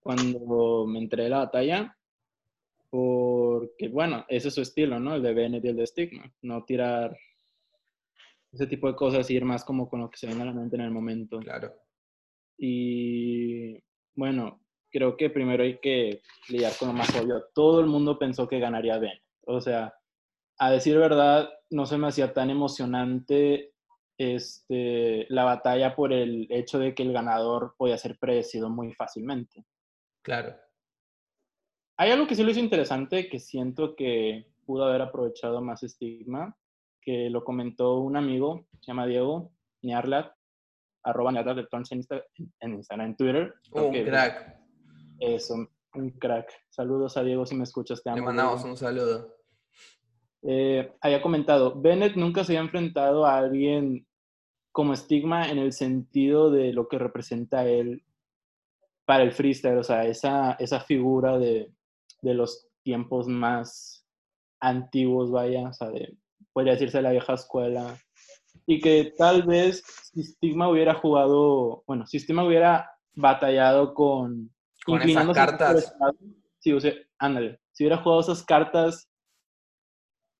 cuando 0.00 0.86
me 0.86 0.98
entré 0.98 1.24
de 1.24 1.28
la 1.28 1.38
batalla. 1.38 1.96
Porque, 2.90 3.88
bueno, 3.88 4.24
ese 4.28 4.48
es 4.48 4.54
su 4.54 4.62
estilo, 4.62 4.98
¿no? 4.98 5.14
El 5.14 5.22
de 5.22 5.34
Bennett 5.34 5.64
y 5.64 5.68
el 5.68 5.76
de 5.76 5.86
Stigma. 5.86 6.32
No 6.42 6.64
tirar 6.64 7.16
ese 8.56 8.66
tipo 8.66 8.88
de 8.88 8.96
cosas, 8.96 9.30
ir 9.30 9.44
más 9.44 9.64
como 9.64 9.88
con 9.88 10.00
lo 10.00 10.10
que 10.10 10.18
se 10.18 10.26
viene 10.26 10.42
a 10.42 10.46
la 10.46 10.52
mente 10.52 10.76
en 10.76 10.82
el 10.82 10.90
momento. 10.90 11.38
Claro. 11.38 11.72
Y 12.58 13.78
bueno, 14.14 14.60
creo 14.90 15.16
que 15.16 15.30
primero 15.30 15.62
hay 15.62 15.78
que 15.78 16.22
lidiar 16.48 16.72
con 16.78 16.88
lo 16.88 16.94
más 16.94 17.14
obvio. 17.14 17.44
Todo 17.54 17.80
el 17.80 17.86
mundo 17.86 18.18
pensó 18.18 18.48
que 18.48 18.58
ganaría 18.58 18.98
Bennett. 18.98 19.22
O 19.46 19.60
sea, 19.60 19.94
a 20.58 20.70
decir 20.70 20.98
verdad, 20.98 21.50
no 21.70 21.86
se 21.86 21.98
me 21.98 22.08
hacía 22.08 22.32
tan 22.32 22.50
emocionante 22.50 23.72
este, 24.18 25.26
la 25.28 25.44
batalla 25.44 25.94
por 25.94 26.12
el 26.12 26.46
hecho 26.50 26.78
de 26.78 26.94
que 26.94 27.02
el 27.02 27.12
ganador 27.12 27.74
podía 27.76 27.98
ser 27.98 28.18
predecido 28.18 28.70
muy 28.70 28.94
fácilmente. 28.94 29.64
Claro. 30.22 30.56
Hay 31.98 32.10
algo 32.10 32.26
que 32.26 32.34
sí 32.34 32.42
lo 32.42 32.50
hizo 32.50 32.60
interesante, 32.60 33.28
que 33.28 33.38
siento 33.38 33.94
que 33.96 34.46
pudo 34.64 34.84
haber 34.84 35.02
aprovechado 35.02 35.62
más 35.62 35.82
estigma, 35.82 36.56
que 37.06 37.30
lo 37.30 37.44
comentó 37.44 37.98
un 38.00 38.16
amigo, 38.16 38.66
se 38.80 38.88
llama 38.88 39.06
Diego 39.06 39.52
Niarlat, 39.82 40.32
arroba 41.04 41.30
Niarlat 41.30 41.56
de 41.56 41.66
Tons 41.68 41.92
en, 41.92 42.00
Insta- 42.02 42.24
en 42.58 42.74
Instagram, 42.74 43.06
en 43.10 43.16
Twitter. 43.16 43.54
Creo 43.70 43.86
Un 43.86 44.04
crack. 44.04 44.58
Eso, 45.20 45.54
un 45.94 46.10
crack. 46.18 46.50
Saludos 46.68 47.16
a 47.16 47.22
Diego 47.22 47.46
si 47.46 47.54
me 47.54 47.62
escuchas, 47.62 48.02
te 48.02 48.10
amo. 48.10 48.18
Le 48.18 48.24
mandamos 48.24 48.64
un 48.64 48.76
saludo. 48.76 49.36
Eh, 50.42 50.92
había 51.00 51.22
comentado, 51.22 51.80
Bennett 51.80 52.16
nunca 52.16 52.42
se 52.42 52.52
había 52.52 52.60
enfrentado 52.62 53.24
a 53.24 53.38
alguien 53.38 54.04
como 54.72 54.92
estigma 54.92 55.48
en 55.48 55.58
el 55.58 55.72
sentido 55.72 56.50
de 56.50 56.72
lo 56.72 56.88
que 56.88 56.98
representa 56.98 57.66
él 57.66 58.04
para 59.04 59.22
el 59.22 59.32
freestyle, 59.32 59.78
o 59.78 59.84
sea, 59.84 60.04
esa, 60.06 60.52
esa 60.54 60.80
figura 60.80 61.38
de, 61.38 61.72
de 62.20 62.34
los 62.34 62.68
tiempos 62.82 63.28
más 63.28 64.04
antiguos, 64.60 65.30
vaya, 65.30 65.68
o 65.68 65.72
sea, 65.72 65.90
de, 65.90 66.16
podría 66.52 66.72
decirse 66.74 66.98
de 66.98 67.02
la 67.02 67.10
vieja 67.12 67.34
escuela, 67.34 67.96
y 68.66 68.80
que 68.80 69.12
tal 69.16 69.42
vez 69.44 69.82
si 70.12 70.22
Stigma 70.24 70.68
hubiera 70.68 70.94
jugado, 70.94 71.84
bueno, 71.86 72.06
si 72.06 72.18
Stigma 72.18 72.44
hubiera 72.44 72.90
batallado 73.14 73.94
con... 73.94 74.50
Con 74.84 75.02
esas 75.02 75.26
cartas. 75.34 75.94
Sí, 76.60 76.72
o 76.72 76.80
sea, 76.80 76.92
ándale, 77.18 77.60
si 77.72 77.84
hubiera 77.84 78.02
jugado 78.02 78.20
esas 78.22 78.44
cartas, 78.44 79.08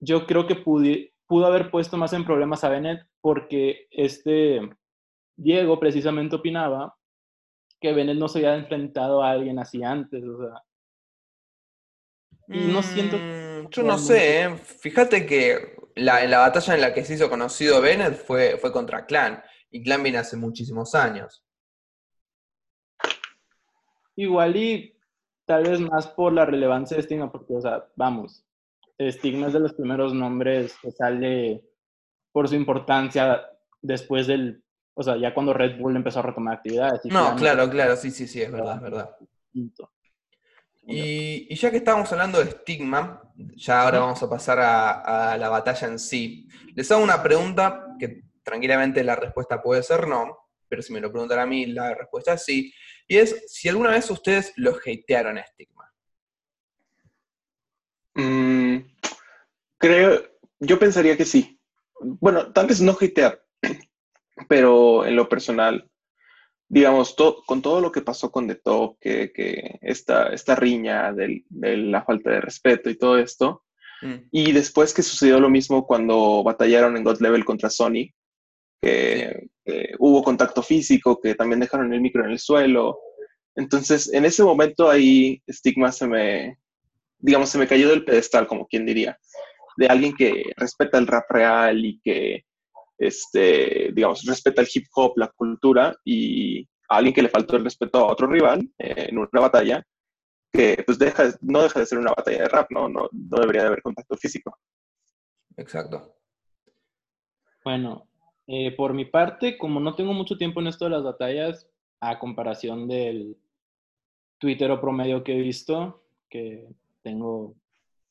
yo 0.00 0.26
creo 0.26 0.46
que 0.46 0.62
pudi- 0.64 1.12
pudo 1.26 1.46
haber 1.46 1.70
puesto 1.70 1.96
más 1.96 2.12
en 2.12 2.24
problemas 2.24 2.62
a 2.64 2.68
Bennett 2.68 3.06
porque 3.20 3.86
este 3.90 4.60
Diego 5.36 5.78
precisamente 5.78 6.36
opinaba 6.36 6.96
que 7.80 7.92
Bennett 7.92 8.16
no 8.18 8.28
se 8.28 8.38
había 8.38 8.54
enfrentado 8.56 9.22
a 9.22 9.30
alguien 9.30 9.58
así 9.58 9.82
antes, 9.82 10.24
o 10.24 10.38
sea, 10.38 10.62
Y 12.48 12.68
no 12.68 12.82
siento- 12.82 13.18
Mm, 13.18 13.68
Yo 13.70 13.82
no 13.82 13.98
sé, 13.98 14.42
¿eh? 14.44 14.56
Fíjate 14.56 15.26
que 15.26 15.76
la, 15.96 16.24
la 16.26 16.38
batalla 16.38 16.74
en 16.74 16.80
la 16.80 16.94
que 16.94 17.04
se 17.04 17.14
hizo 17.14 17.28
conocido 17.28 17.80
Bennett 17.80 18.14
fue, 18.14 18.58
fue 18.58 18.72
contra 18.72 19.06
Clan. 19.06 19.42
Y 19.70 19.82
Clan 19.82 20.02
viene 20.02 20.18
hace 20.18 20.36
muchísimos 20.36 20.94
años. 20.94 21.42
igual 24.16 24.56
y 24.56 24.96
tal 25.44 25.64
vez 25.64 25.80
más 25.80 26.08
por 26.08 26.32
la 26.32 26.44
relevancia 26.44 26.96
de 26.96 27.02
Stigma, 27.02 27.30
porque, 27.30 27.54
o 27.54 27.60
sea, 27.60 27.86
vamos, 27.94 28.44
Stigma 28.98 29.46
es 29.46 29.52
de 29.52 29.60
los 29.60 29.74
primeros 29.74 30.14
nombres 30.14 30.76
que 30.82 30.90
sale 30.90 31.62
por 32.32 32.48
su 32.48 32.54
importancia 32.54 33.46
después 33.80 34.26
del, 34.26 34.64
o 34.94 35.02
sea, 35.02 35.16
ya 35.16 35.32
cuando 35.32 35.52
Red 35.52 35.78
Bull 35.78 35.96
empezó 35.96 36.20
a 36.20 36.22
retomar 36.22 36.54
actividades. 36.54 37.04
No, 37.04 37.36
claro, 37.36 37.70
claro, 37.70 37.96
sí, 37.96 38.10
sí, 38.10 38.26
sí, 38.26 38.42
es 38.42 38.50
verdad, 38.50 38.76
es 38.76 38.82
verdad. 38.82 39.16
Y, 40.86 41.52
y 41.52 41.56
ya 41.56 41.70
que 41.70 41.78
estábamos 41.78 42.10
hablando 42.12 42.38
de 42.38 42.50
estigma, 42.50 43.22
ya 43.56 43.82
ahora 43.82 43.98
vamos 43.98 44.22
a 44.22 44.30
pasar 44.30 44.60
a, 44.60 45.32
a 45.32 45.36
la 45.36 45.48
batalla 45.48 45.88
en 45.88 45.98
sí. 45.98 46.48
Les 46.74 46.90
hago 46.90 47.02
una 47.02 47.22
pregunta 47.22 47.88
que 47.98 48.22
tranquilamente 48.42 49.02
la 49.02 49.16
respuesta 49.16 49.60
puede 49.60 49.82
ser 49.82 50.06
no, 50.06 50.38
pero 50.68 50.82
si 50.82 50.92
me 50.92 51.00
lo 51.00 51.10
preguntan 51.10 51.40
a 51.40 51.46
mí, 51.46 51.66
la 51.66 51.94
respuesta 51.94 52.34
es 52.34 52.44
sí. 52.44 52.72
Y 53.08 53.18
es 53.18 53.44
si 53.48 53.68
alguna 53.68 53.90
vez 53.90 54.10
ustedes 54.10 54.52
los 54.56 54.78
hatearon 54.78 55.38
a 55.38 55.40
estigma. 55.40 55.92
Mm, 58.14 58.78
creo, 59.78 60.22
yo 60.58 60.78
pensaría 60.78 61.16
que 61.16 61.24
sí. 61.24 61.60
Bueno, 62.00 62.52
tal 62.52 62.66
vez 62.66 62.80
no 62.80 62.92
hatear, 62.92 63.42
pero 64.48 65.06
en 65.06 65.16
lo 65.16 65.28
personal, 65.28 65.90
digamos, 66.68 67.16
to- 67.16 67.42
con 67.46 67.62
todo 67.62 67.80
lo 67.80 67.92
que 67.92 68.02
pasó 68.02 68.30
con 68.30 68.46
The 68.48 68.56
Top, 68.56 68.96
que, 69.00 69.32
que 69.32 69.78
esta, 69.82 70.28
esta 70.28 70.54
riña 70.56 71.12
del- 71.12 71.44
de 71.48 71.76
la 71.76 72.04
falta 72.04 72.30
de 72.30 72.40
respeto 72.40 72.90
y 72.90 72.96
todo 72.98 73.18
esto, 73.18 73.62
Mm, 74.02 74.28
y 74.30 74.52
después 74.52 74.92
que 74.92 75.02
sucedió 75.02 75.40
lo 75.40 75.48
mismo 75.48 75.86
cuando 75.86 76.42
batallaron 76.44 76.98
en 76.98 77.02
God 77.04 77.18
Level 77.22 77.46
contra 77.46 77.70
Sony, 77.70 78.10
que 78.82 79.48
que 79.64 79.94
hubo 79.98 80.22
contacto 80.22 80.62
físico, 80.62 81.18
que 81.20 81.34
también 81.34 81.58
dejaron 81.60 81.92
el 81.92 82.00
micro 82.00 82.24
en 82.24 82.30
el 82.30 82.38
suelo. 82.38 83.00
Entonces, 83.56 84.12
en 84.12 84.24
ese 84.24 84.44
momento 84.44 84.88
ahí 84.88 85.42
Stigma 85.50 85.90
se 85.90 86.06
me, 86.06 86.58
digamos, 87.18 87.48
se 87.50 87.58
me 87.58 87.66
cayó 87.66 87.88
del 87.88 88.04
pedestal, 88.04 88.46
como 88.46 88.66
quien 88.68 88.86
diría, 88.86 89.18
de 89.76 89.86
alguien 89.88 90.14
que 90.14 90.44
respeta 90.56 90.98
el 90.98 91.06
rap 91.08 91.24
real 91.30 91.84
y 91.84 91.98
que, 92.00 92.44
este, 92.98 93.90
digamos, 93.92 94.24
respeta 94.24 94.62
el 94.62 94.68
hip 94.72 94.86
hop, 94.94 95.12
la 95.16 95.28
cultura, 95.28 95.94
y 96.04 96.62
a 96.88 96.96
alguien 96.96 97.14
que 97.14 97.22
le 97.22 97.28
faltó 97.28 97.56
el 97.56 97.64
respeto 97.64 97.98
a 97.98 98.12
otro 98.12 98.26
rival 98.26 98.68
eh, 98.78 99.06
en 99.08 99.18
una 99.18 99.28
batalla, 99.40 99.86
que 100.52 100.82
pues 100.86 100.98
deja, 100.98 101.24
no 101.40 101.62
deja 101.62 101.80
de 101.80 101.86
ser 101.86 101.98
una 101.98 102.12
batalla 102.16 102.42
de 102.42 102.48
rap, 102.48 102.70
¿no? 102.70 102.88
No, 102.88 103.08
no 103.12 103.38
debería 103.38 103.62
de 103.62 103.68
haber 103.68 103.82
contacto 103.82 104.16
físico. 104.16 104.56
Exacto. 105.56 106.14
Bueno, 107.64 108.06
eh, 108.46 108.74
por 108.76 108.94
mi 108.94 109.04
parte, 109.04 109.58
como 109.58 109.80
no 109.80 109.94
tengo 109.94 110.12
mucho 110.12 110.36
tiempo 110.36 110.60
en 110.60 110.68
esto 110.68 110.84
de 110.84 110.92
las 110.92 111.02
batallas, 111.02 111.68
a 112.00 112.18
comparación 112.18 112.86
del 112.86 113.36
tuitero 114.38 114.80
promedio 114.80 115.24
que 115.24 115.36
he 115.36 115.40
visto, 115.40 116.04
que 116.28 116.68
tengo 117.02 117.54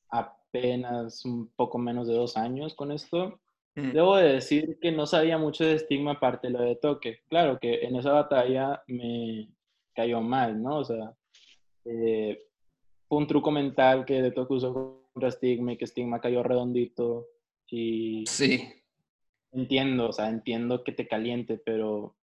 apenas 0.09 1.23
un 1.25 1.47
poco 1.55 1.77
menos 1.77 2.07
de 2.07 2.15
dos 2.15 2.35
años 2.37 2.75
con 2.75 2.91
esto, 2.91 3.39
debo 3.75 4.15
de 4.17 4.33
decir 4.33 4.79
que 4.81 4.91
no 4.91 5.05
sabía 5.05 5.37
mucho 5.37 5.65
de 5.65 5.73
estigma 5.75 6.13
aparte 6.13 6.47
de 6.47 6.53
lo 6.53 6.61
de 6.61 6.75
toque. 6.77 7.19
Claro 7.27 7.59
que 7.59 7.81
en 7.83 7.95
esa 7.97 8.13
batalla 8.13 8.81
me 8.87 9.49
cayó 9.93 10.21
mal, 10.21 10.61
¿no? 10.61 10.79
O 10.79 10.85
sea, 10.85 11.13
eh, 11.85 12.41
fue 13.07 13.17
un 13.17 13.27
truco 13.27 13.51
mental 13.51 14.05
que 14.05 14.21
de 14.21 14.31
toque 14.31 14.53
usó 14.53 15.03
contra 15.13 15.31
Stigma 15.31 15.73
y 15.73 15.77
que 15.77 15.87
Stigma 15.87 16.19
cayó 16.21 16.41
redondito 16.43 17.27
y 17.67 18.23
Sí, 18.27 18.67
Entiendo, 19.51 20.09
o 20.09 20.11
sea, 20.11 20.27
entiendo 20.29 20.83
que 20.83 20.91
te 20.91 21.07
caliente, 21.07 21.57
pero 21.57 22.15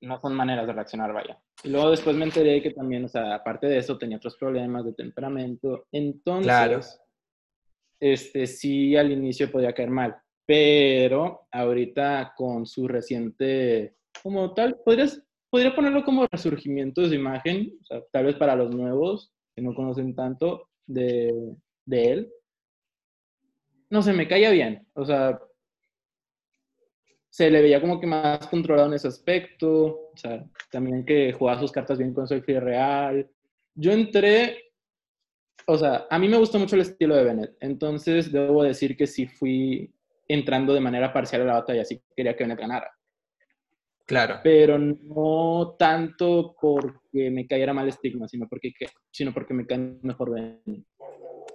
no 0.00 0.20
son 0.20 0.34
maneras 0.34 0.66
de 0.66 0.72
reaccionar, 0.72 1.12
vaya. 1.12 1.38
Y 1.62 1.68
luego 1.68 1.90
después 1.90 2.16
me 2.16 2.24
enteré 2.24 2.62
que 2.62 2.70
también, 2.70 3.04
o 3.04 3.08
sea, 3.08 3.34
aparte 3.34 3.66
de 3.66 3.76
eso, 3.78 3.98
tenía 3.98 4.16
otros 4.16 4.36
problemas 4.36 4.84
de 4.86 4.94
temperamento. 4.94 5.86
Entonces, 5.92 6.46
Claro. 6.46 6.80
este, 8.00 8.46
sí 8.46 8.96
al 8.96 9.12
inicio 9.12 9.50
podía 9.52 9.74
caer 9.74 9.90
mal, 9.90 10.16
pero 10.46 11.46
ahorita 11.50 12.34
con 12.36 12.66
su 12.66 12.86
reciente, 12.86 13.96
como 14.22 14.52
tal, 14.54 14.78
podrías, 14.84 15.22
podría 15.50 15.74
ponerlo 15.74 16.04
como 16.04 16.26
resurgimiento 16.26 17.00
de 17.00 17.08
su 17.08 17.14
imagen, 17.14 17.78
o 17.82 17.84
sea, 17.84 18.02
tal 18.12 18.26
vez 18.26 18.36
para 18.36 18.56
los 18.56 18.74
nuevos 18.74 19.32
que 19.54 19.62
no 19.62 19.74
conocen 19.74 20.14
tanto 20.14 20.68
de, 20.86 21.56
de 21.86 22.12
él. 22.12 22.32
No 23.90 24.02
sé, 24.02 24.12
me 24.12 24.28
caía 24.28 24.50
bien, 24.50 24.86
o 24.94 25.04
sea, 25.04 25.38
se 27.30 27.50
le 27.50 27.62
veía 27.62 27.80
como 27.80 28.00
que 28.00 28.06
más 28.06 28.46
controlado 28.46 28.88
en 28.88 28.94
ese 28.94 29.08
aspecto, 29.08 30.10
o 30.12 30.16
sea, 30.16 30.44
también 30.70 31.04
que 31.04 31.32
jugaba 31.32 31.60
sus 31.60 31.72
cartas 31.72 31.98
bien 31.98 32.14
con 32.14 32.28
Soy 32.28 32.40
Real. 32.40 33.28
Yo 33.74 33.92
entré, 33.92 34.72
o 35.66 35.76
sea, 35.78 36.06
a 36.10 36.18
mí 36.18 36.28
me 36.28 36.38
gustó 36.38 36.58
mucho 36.58 36.76
el 36.76 36.82
estilo 36.82 37.16
de 37.16 37.24
Bennett, 37.24 37.56
entonces 37.60 38.30
debo 38.30 38.62
decir 38.62 38.96
que 38.96 39.06
sí 39.06 39.26
fui 39.26 39.93
entrando 40.28 40.74
de 40.74 40.80
manera 40.80 41.12
parcial 41.12 41.42
a 41.42 41.46
la 41.46 41.52
batalla, 41.54 41.84
sí 41.84 42.02
quería 42.16 42.36
que 42.36 42.44
Bennett 42.44 42.60
ganara, 42.60 42.90
claro. 44.06 44.40
pero 44.42 44.78
no 44.78 45.76
tanto 45.78 46.56
porque 46.60 47.30
me 47.30 47.46
cayera 47.46 47.72
mal 47.72 47.88
estigma, 47.88 48.28
sino 48.28 48.48
porque, 48.48 48.72
sino 49.10 49.32
porque 49.32 49.54
me 49.54 49.66
cae 49.66 49.98
mejor 50.02 50.32
Bennett. 50.32 50.86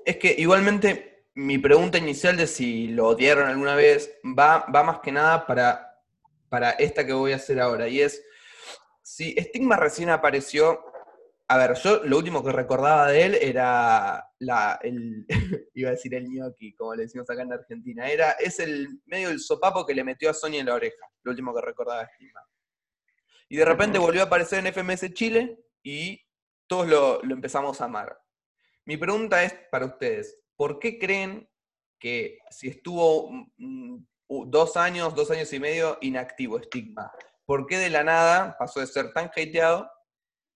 Es 0.05 0.17
que 0.17 0.35
igualmente 0.37 1.25
mi 1.35 1.57
pregunta 1.57 1.97
inicial 1.97 2.35
de 2.37 2.47
si 2.47 2.87
lo 2.87 3.07
odiaron 3.07 3.47
alguna 3.47 3.75
vez 3.75 4.13
va, 4.23 4.65
va 4.73 4.83
más 4.83 4.99
que 4.99 5.11
nada 5.11 5.45
para, 5.45 6.01
para 6.49 6.71
esta 6.71 7.05
que 7.05 7.13
voy 7.13 7.31
a 7.31 7.37
hacer 7.37 7.59
ahora. 7.59 7.87
Y 7.87 8.01
es, 8.01 8.23
si 9.01 9.35
Stigma 9.37 9.77
recién 9.77 10.09
apareció, 10.09 10.83
a 11.51 11.57
ver, 11.57 11.73
yo 11.75 12.03
lo 12.03 12.17
último 12.17 12.43
que 12.43 12.51
recordaba 12.51 13.07
de 13.07 13.23
él 13.25 13.35
era 13.35 14.23
la, 14.37 14.79
el, 14.83 15.25
iba 15.73 15.89
a 15.89 15.93
decir 15.93 16.13
el 16.13 16.27
gnocchi, 16.27 16.75
como 16.75 16.93
le 16.95 17.03
decimos 17.03 17.27
acá 17.29 17.41
en 17.41 17.51
Argentina, 17.53 18.07
era, 18.07 18.31
es 18.33 18.59
el 18.59 19.01
medio 19.05 19.29
del 19.29 19.39
sopapo 19.39 19.85
que 19.85 19.95
le 19.95 20.03
metió 20.03 20.29
a 20.29 20.33
Sony 20.33 20.55
en 20.57 20.67
la 20.67 20.75
oreja, 20.75 21.05
lo 21.23 21.31
último 21.31 21.53
que 21.55 21.61
recordaba 21.61 22.01
de 22.01 22.07
Stigma. 22.15 22.41
Y 23.49 23.57
de 23.57 23.65
repente 23.65 23.97
volvió 23.97 24.21
a 24.21 24.25
aparecer 24.25 24.59
en 24.59 24.67
FMS 24.71 25.11
Chile 25.13 25.59
y 25.81 26.21
todos 26.67 26.87
lo, 26.87 27.19
lo 27.23 27.33
empezamos 27.33 27.81
a 27.81 27.85
amar. 27.85 28.15
Mi 28.85 28.95
pregunta 28.97 29.43
es 29.43 29.55
para 29.71 29.85
ustedes, 29.87 30.39
¿por 30.55 30.77
qué 30.77 30.99
creen 30.99 31.49
que 31.99 32.37
si 32.51 32.67
estuvo 32.67 33.31
mm, 33.57 33.97
u- 34.27 34.45
dos 34.45 34.77
años, 34.77 35.15
dos 35.15 35.31
años 35.31 35.51
y 35.51 35.59
medio 35.59 35.97
inactivo 36.01 36.61
Stigma, 36.61 37.11
¿por 37.43 37.65
qué 37.65 37.77
de 37.79 37.89
la 37.89 38.03
nada 38.03 38.55
pasó 38.59 38.81
de 38.81 38.85
ser 38.87 39.11
tan 39.13 39.25
hateado 39.35 39.89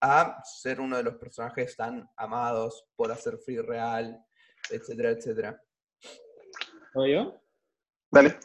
a 0.06 0.44
ser 0.44 0.82
uno 0.82 0.98
de 0.98 1.04
los 1.04 1.16
personajes 1.16 1.78
tan 1.78 2.10
amados 2.18 2.86
por 2.94 3.10
hacer 3.10 3.38
free 3.38 3.60
real, 3.60 4.22
etcétera, 4.70 5.12
etcétera? 5.12 5.62
¿Soy 6.92 7.14
yo? 7.14 7.42
Dale. 8.12 8.38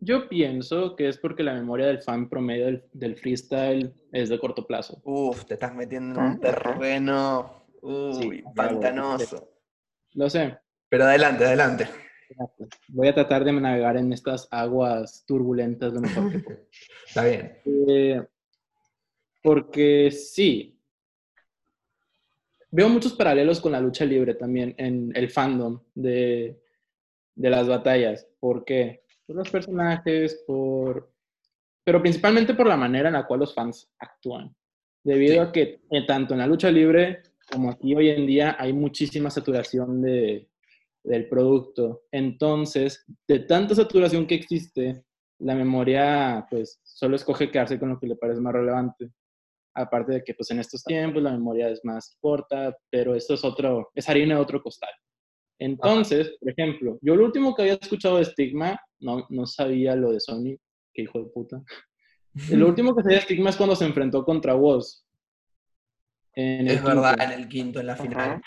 Yo 0.00 0.28
pienso 0.28 0.96
que 0.96 1.08
es 1.08 1.18
porque 1.18 1.44
la 1.44 1.54
memoria 1.54 1.86
del 1.86 2.02
fan 2.02 2.28
promedio 2.28 2.66
del, 2.66 2.84
del 2.92 3.16
freestyle 3.16 3.94
es 4.12 4.28
de 4.28 4.40
corto 4.40 4.66
plazo. 4.66 5.00
Uf, 5.04 5.44
te 5.44 5.54
estás 5.54 5.72
metiendo 5.72 6.18
en 6.18 6.26
un 6.26 6.40
terreno 6.40 7.64
uy, 7.80 8.14
Sí, 8.14 8.44
pantanoso. 8.56 9.52
Lo 10.14 10.28
sé. 10.28 10.58
Pero 10.88 11.04
adelante, 11.04 11.44
adelante. 11.44 11.88
Voy 12.88 13.08
a 13.08 13.14
tratar 13.14 13.44
de 13.44 13.52
navegar 13.52 13.96
en 13.96 14.12
estas 14.12 14.48
aguas 14.50 15.24
turbulentas 15.26 15.92
lo 15.92 16.00
mejor 16.00 16.30
que. 16.32 16.68
Está 17.06 17.24
bien. 17.24 17.58
Eh, 17.64 18.26
porque 19.48 20.10
sí. 20.10 20.78
Veo 22.70 22.90
muchos 22.90 23.14
paralelos 23.14 23.62
con 23.62 23.72
la 23.72 23.80
lucha 23.80 24.04
libre 24.04 24.34
también 24.34 24.74
en 24.76 25.10
el 25.14 25.30
fandom 25.30 25.80
de, 25.94 26.60
de 27.34 27.48
las 27.48 27.66
batallas. 27.66 28.28
¿Por 28.38 28.62
qué? 28.66 29.04
Por 29.26 29.36
los 29.36 29.48
personajes, 29.48 30.44
por... 30.46 31.10
Pero 31.82 32.02
principalmente 32.02 32.52
por 32.52 32.66
la 32.66 32.76
manera 32.76 33.08
en 33.08 33.14
la 33.14 33.26
cual 33.26 33.40
los 33.40 33.54
fans 33.54 33.90
actúan. 33.98 34.54
Debido 35.02 35.40
a 35.40 35.50
que 35.50 35.80
eh, 35.90 36.06
tanto 36.06 36.34
en 36.34 36.40
la 36.40 36.46
lucha 36.46 36.70
libre 36.70 37.22
como 37.50 37.70
aquí 37.70 37.94
hoy 37.94 38.10
en 38.10 38.26
día 38.26 38.54
hay 38.58 38.74
muchísima 38.74 39.30
saturación 39.30 40.02
de, 40.02 40.50
del 41.02 41.26
producto. 41.26 42.02
Entonces, 42.12 43.02
de 43.26 43.38
tanta 43.38 43.74
saturación 43.74 44.26
que 44.26 44.34
existe, 44.34 45.06
la 45.38 45.54
memoria 45.54 46.46
pues 46.50 46.80
solo 46.82 47.16
escoge 47.16 47.50
quedarse 47.50 47.78
con 47.78 47.88
lo 47.88 47.98
que 47.98 48.08
le 48.08 48.16
parece 48.16 48.42
más 48.42 48.52
relevante. 48.52 49.10
Aparte 49.80 50.12
de 50.14 50.24
que 50.24 50.34
pues 50.34 50.50
en 50.50 50.58
estos 50.58 50.82
tiempos 50.82 51.22
la 51.22 51.32
memoria 51.32 51.68
es 51.68 51.84
más 51.84 52.16
corta, 52.20 52.76
pero 52.90 53.14
esto 53.14 53.34
es 53.34 53.44
otro, 53.44 53.90
es 53.94 54.08
harina 54.08 54.34
de 54.34 54.40
otro 54.40 54.62
costal. 54.62 54.90
Entonces, 55.60 56.36
por 56.40 56.50
ejemplo, 56.50 56.98
yo 57.00 57.16
lo 57.16 57.24
último 57.24 57.54
que 57.54 57.62
había 57.62 57.74
escuchado 57.74 58.18
de 58.18 58.24
Stigma, 58.24 58.80
no, 59.00 59.26
no 59.28 59.46
sabía 59.46 59.96
lo 59.96 60.12
de 60.12 60.20
Sony, 60.20 60.56
que 60.92 61.02
hijo 61.02 61.18
de 61.20 61.30
puta. 61.30 61.62
Lo 62.50 62.68
último 62.68 62.94
que 62.94 63.02
sabía 63.02 63.18
de 63.18 63.24
Stigma 63.24 63.50
es 63.50 63.56
cuando 63.56 63.76
se 63.76 63.84
enfrentó 63.84 64.24
contra 64.24 64.54
Woz. 64.54 65.04
Es 66.34 66.82
verdad, 66.84 67.20
en 67.20 67.32
el 67.32 67.48
quinto, 67.48 67.80
en 67.80 67.86
la 67.86 67.96
final. 67.96 68.40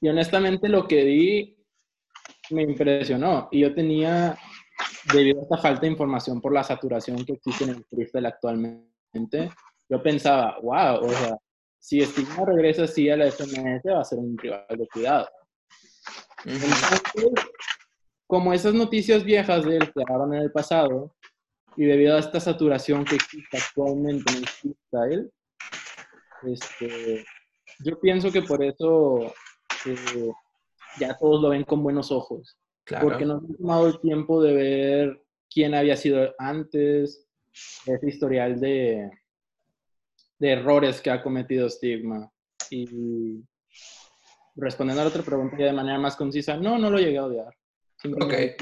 Y 0.00 0.08
honestamente 0.08 0.68
lo 0.68 0.86
que 0.88 1.04
vi 1.04 1.56
me 2.50 2.62
impresionó. 2.62 3.48
Y 3.50 3.60
yo 3.60 3.74
tenía, 3.74 4.38
debido 5.12 5.40
a 5.40 5.42
esta 5.42 5.58
falta 5.58 5.82
de 5.82 5.88
información 5.88 6.40
por 6.40 6.54
la 6.54 6.62
saturación 6.62 7.24
que 7.24 7.34
existe 7.34 7.64
en 7.64 7.70
el 7.70 7.84
freestyle 7.84 8.26
actualmente, 8.26 9.50
yo 9.88 10.02
pensaba, 10.02 10.58
wow, 10.62 11.04
o 11.04 11.08
sea, 11.10 11.36
si 11.78 12.00
Stigma 12.00 12.44
regresa 12.44 12.84
así 12.84 13.08
a 13.08 13.16
la 13.16 13.30
FMS 13.30 13.82
va 13.86 14.00
a 14.00 14.04
ser 14.04 14.18
un 14.18 14.36
rival 14.36 14.66
de 14.70 14.88
cuidado. 14.88 15.28
como 18.26 18.52
esas 18.52 18.74
noticias 18.74 19.22
viejas 19.22 19.64
de 19.64 19.76
él 19.76 19.92
quedaron 19.92 20.34
en 20.34 20.42
el 20.42 20.52
pasado, 20.52 21.14
y 21.76 21.84
debido 21.84 22.16
a 22.16 22.20
esta 22.20 22.40
saturación 22.40 23.04
que 23.04 23.16
existe 23.16 23.58
actualmente 23.58 24.32
en 24.32 24.38
el 24.38 24.48
freestyle, 24.48 25.32
este, 26.44 27.24
yo 27.84 28.00
pienso 28.00 28.32
que 28.32 28.42
por 28.42 28.64
eso 28.64 29.34
eh, 29.84 30.30
ya 30.98 31.16
todos 31.18 31.42
lo 31.42 31.50
ven 31.50 31.64
con 31.64 31.82
buenos 31.82 32.10
ojos. 32.10 32.56
Porque 33.00 33.24
no 33.24 33.34
han 33.34 33.56
tomado 33.56 33.88
el 33.88 34.00
tiempo 34.00 34.42
de 34.42 34.54
ver 34.54 35.22
quién 35.50 35.74
había 35.74 35.96
sido 35.96 36.34
antes, 36.38 37.26
ese 37.52 38.08
historial 38.08 38.60
de, 38.60 39.10
de 40.38 40.52
errores 40.52 41.00
que 41.00 41.10
ha 41.10 41.22
cometido 41.22 41.68
Stigma. 41.68 42.30
Y 42.70 43.42
respondiendo 44.56 45.02
a 45.02 45.04
la 45.04 45.10
otra 45.10 45.22
pregunta 45.22 45.56
ya 45.58 45.66
de 45.66 45.72
manera 45.72 45.98
más 45.98 46.16
concisa, 46.16 46.56
no, 46.56 46.78
no 46.78 46.90
lo 46.90 46.98
llegué 46.98 47.18
a 47.18 47.26
odiar. 47.26 47.54
Simplemente 48.00 48.56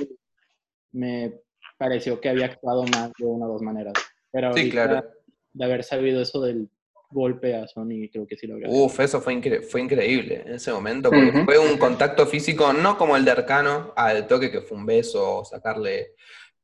me 0.92 1.40
pareció 1.76 2.20
que 2.20 2.28
había 2.28 2.46
actuado 2.46 2.84
más 2.84 3.12
de 3.18 3.26
una 3.26 3.46
o 3.46 3.52
dos 3.52 3.62
maneras. 3.62 3.94
Pero 4.30 4.52
sí, 4.52 4.70
claro. 4.70 5.04
de 5.52 5.64
haber 5.64 5.84
sabido 5.84 6.20
eso 6.20 6.40
del 6.40 6.68
golpe 7.10 7.54
a 7.54 7.66
Sony, 7.68 8.08
creo 8.10 8.26
que 8.26 8.36
sí 8.36 8.46
lo 8.46 8.56
Uf, 8.68 8.98
eso 8.98 9.20
fue, 9.20 9.40
fue 9.62 9.80
increíble 9.80 10.42
en 10.44 10.54
ese 10.54 10.72
momento, 10.72 11.10
porque 11.10 11.44
fue 11.44 11.58
un 11.58 11.78
contacto 11.78 12.26
físico, 12.26 12.72
no 12.72 12.98
como 12.98 13.16
el 13.16 13.24
de 13.24 13.30
Arcano, 13.30 13.92
al 13.96 14.26
toque 14.26 14.50
que 14.50 14.62
fue 14.62 14.76
un 14.76 14.84
beso 14.84 15.38
o 15.38 15.44
sacarle 15.44 16.14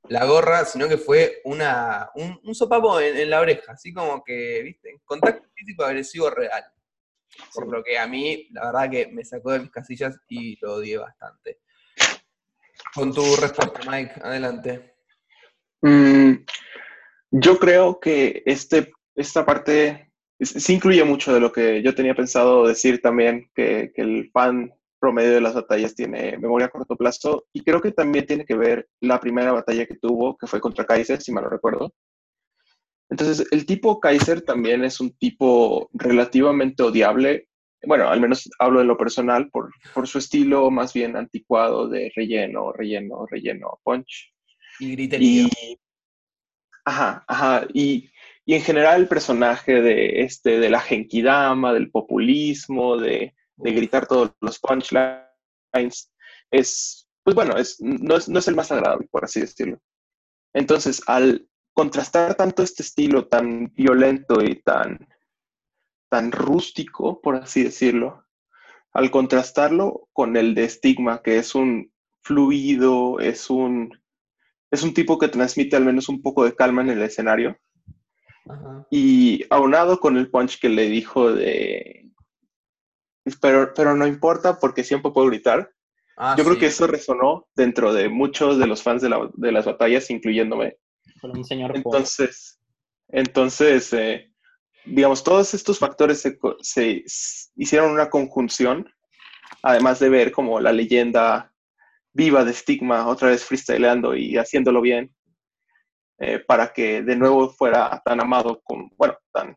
la 0.09 0.25
gorra, 0.25 0.65
sino 0.65 0.89
que 0.89 0.99
fue 0.99 1.41
una, 1.45 2.11
un, 2.15 2.55
sopapo 2.55 3.01
en, 3.01 3.29
la 3.29 3.41
oreja, 3.41 3.73
así 3.73 3.93
como 3.93 4.23
que, 4.25 4.63
viste, 4.63 5.01
contacto 5.05 5.49
físico 5.55 5.85
agresivo 5.85 6.31
real. 6.31 6.65
Por 7.55 7.71
lo 7.71 7.83
que 7.83 7.99
a 7.99 8.07
mí, 8.07 8.49
la 8.51 8.67
verdad 8.67 8.91
que 8.91 9.07
me 9.07 9.25
sacó 9.25 9.53
de 9.53 9.61
mis 9.61 9.71
casillas 9.71 10.19
y 10.29 10.59
lo 10.61 10.75
odié 10.75 10.99
bastante. 10.99 11.61
Con 12.95 13.15
tu 13.15 13.37
respuesta, 13.37 13.81
Mike, 13.89 14.15
adelante. 14.23 14.95
Mm, 15.83 16.33
yo 17.31 17.59
creo 17.59 18.01
que 18.01 18.43
este, 18.47 18.93
esta 19.15 19.47
parte 19.47 20.13
sí 20.41 20.75
incluye 20.75 21.05
mucho 21.05 21.33
de 21.33 21.41
lo 21.41 21.53
que 21.53 21.83
yo 21.83 21.95
tenía 21.95 22.15
pensado 22.15 22.67
decir 22.67 23.01
también, 23.01 23.51
que, 23.55 23.93
el 23.95 24.31
fan 24.33 24.73
promedio 25.01 25.33
de 25.33 25.41
las 25.41 25.55
batallas 25.55 25.95
tiene 25.95 26.39
memoria 26.39 26.67
a 26.67 26.71
corto 26.71 26.97
plazo, 26.97 27.47
y 27.53 27.63
creo 27.63 27.81
que 27.81 27.93
también 27.93 28.27
tiene 28.27 28.45
que 28.45 28.55
ver 28.55 28.89
la 29.01 29.19
primera 29.19 29.53
batalla 29.53 29.87
que 29.87 29.97
tuvo, 29.97 30.37
que 30.37 30.47
fue 30.47 30.61
contra 30.61 30.85
Kaiser, 30.85 31.21
si 31.21 31.33
mal 31.33 31.45
no 31.45 31.51
recuerdo. 31.51 31.93
Entonces, 33.09 33.47
el 33.51 33.67
tipo 33.67 33.99
Kaiser 33.99 34.43
también 34.43 34.85
es 34.85 35.01
un 35.01 35.11
tipo 35.17 35.91
relativamente 35.93 36.83
odiable, 36.83 37.49
bueno, 37.83 38.09
al 38.09 38.21
menos 38.21 38.49
hablo 38.59 38.81
de 38.81 38.85
lo 38.85 38.97
personal, 38.97 39.51
por, 39.51 39.73
por 39.95 40.07
su 40.07 40.19
estilo 40.19 40.71
más 40.71 40.93
bien 40.93 41.17
anticuado 41.17 41.89
de 41.89 42.13
relleno, 42.15 42.73
relleno, 42.73 43.27
relleno, 43.27 43.81
punch. 43.83 44.33
Y 44.79 44.93
gritería. 44.93 45.49
ajá, 46.85 47.25
ajá, 47.27 47.67
y 47.73 48.11
y 48.51 48.55
en 48.55 48.63
general 48.63 49.03
el 49.03 49.07
personaje 49.07 49.81
de, 49.81 50.23
este, 50.23 50.59
de 50.59 50.71
la 50.71 50.81
genkidama, 50.81 51.73
del 51.73 51.89
populismo, 51.89 52.97
de, 52.97 53.33
de 53.63 53.73
gritar 53.73 54.07
todos 54.07 54.33
los 54.41 54.59
punchlines, 54.59 56.13
es, 56.51 57.09
pues 57.23 57.35
bueno, 57.35 57.57
es, 57.57 57.81
no, 57.81 58.17
es, 58.17 58.29
no 58.29 58.39
es 58.39 58.49
el 58.49 58.57
más 58.57 58.73
agradable, 58.73 59.09
por 59.11 59.25
así 59.25 59.41
decirlo. 59.41 59.79
Entonces, 60.53 61.03
al 61.07 61.47
contrastar 61.73 62.35
tanto 62.35 62.63
este 62.63 62.83
estilo 62.83 63.29
tan 63.29 63.73
violento 63.75 64.43
y 64.43 64.61
tan, 64.63 65.07
tan 66.09 66.33
rústico, 66.33 67.21
por 67.21 67.37
así 67.37 67.65
decirlo, 67.65 68.25
al 68.93 69.11
contrastarlo 69.11 70.09
con 70.13 70.37
el 70.37 70.55
de 70.55 70.69
Stigma, 70.69 71.23
que 71.23 71.39
es 71.39 71.55
un 71.55 71.93
fluido, 72.23 73.21
es 73.21 73.49
un, 73.49 73.99
es 74.71 74.83
un 74.83 74.93
tipo 74.93 75.19
que 75.19 75.29
transmite 75.29 75.77
al 75.77 75.85
menos 75.85 76.09
un 76.09 76.21
poco 76.23 76.45
de 76.45 76.55
calma 76.55 76.83
en 76.83 76.91
el 76.91 77.03
escenario, 77.03 77.57
y 78.91 79.45
aunado 79.51 80.01
con 80.01 80.17
el 80.17 80.31
punch 80.31 80.59
que 80.61 80.69
le 80.69 80.89
dijo 80.89 81.33
de... 81.33 82.10
Pero, 83.41 83.73
pero 83.75 83.95
no 83.95 84.07
importa 84.07 84.59
porque 84.59 84.85
siempre 84.85 85.11
puedo 85.11 85.29
gritar. 85.29 85.71
Ah, 86.17 86.35
Yo 86.37 86.45
creo 86.45 86.59
que 86.59 86.67
eso 86.67 86.87
resonó 86.87 87.49
dentro 87.55 87.93
de 87.93 88.09
muchos 88.09 88.59
de 88.59 88.67
los 88.67 88.83
fans 88.83 89.03
de, 89.03 89.53
las 89.53 89.65
batallas, 89.65 90.11
incluyéndome. 90.11 90.77
entonces, 91.75 92.61
entonces 93.09 93.93
eh, 93.93 94.31
digamos, 94.85 95.23
todos 95.23 95.55
estos 95.55 95.79
factores 95.79 96.23
se, 96.61 97.05
hicieron 97.57 97.93
una 97.93 98.11
conjunción, 98.11 98.89
además 99.63 99.99
de 99.99 100.09
ver 100.09 100.33
como 100.33 100.61
la 100.61 100.73
leyenda 100.73 101.53
viva 102.13 102.45
de 102.45 102.53
Stigma 102.53 103.07
otra 103.07 103.29
vez 103.29 103.45
freestyleando 103.45 104.17
y 104.17 104.37
haciéndolo 104.37 104.81
bien, 104.81 105.15
eh, 106.19 106.39
para 106.41 106.73
que 106.73 107.03
de 107.03 107.17
nuevo 107.17 107.51
fuera 107.51 108.03
tan 108.05 108.21
amado 108.21 108.61
como, 108.65 108.91
bueno, 108.97 109.17
tan, 109.33 109.57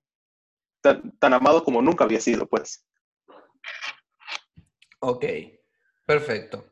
tan, 1.19 1.33
amado 1.33 1.63
como 1.63 1.81
nunca 1.81 2.03
había 2.03 2.19
sido, 2.19 2.47
pues. 2.47 2.85
Ok, 5.05 5.25
perfecto. 6.05 6.65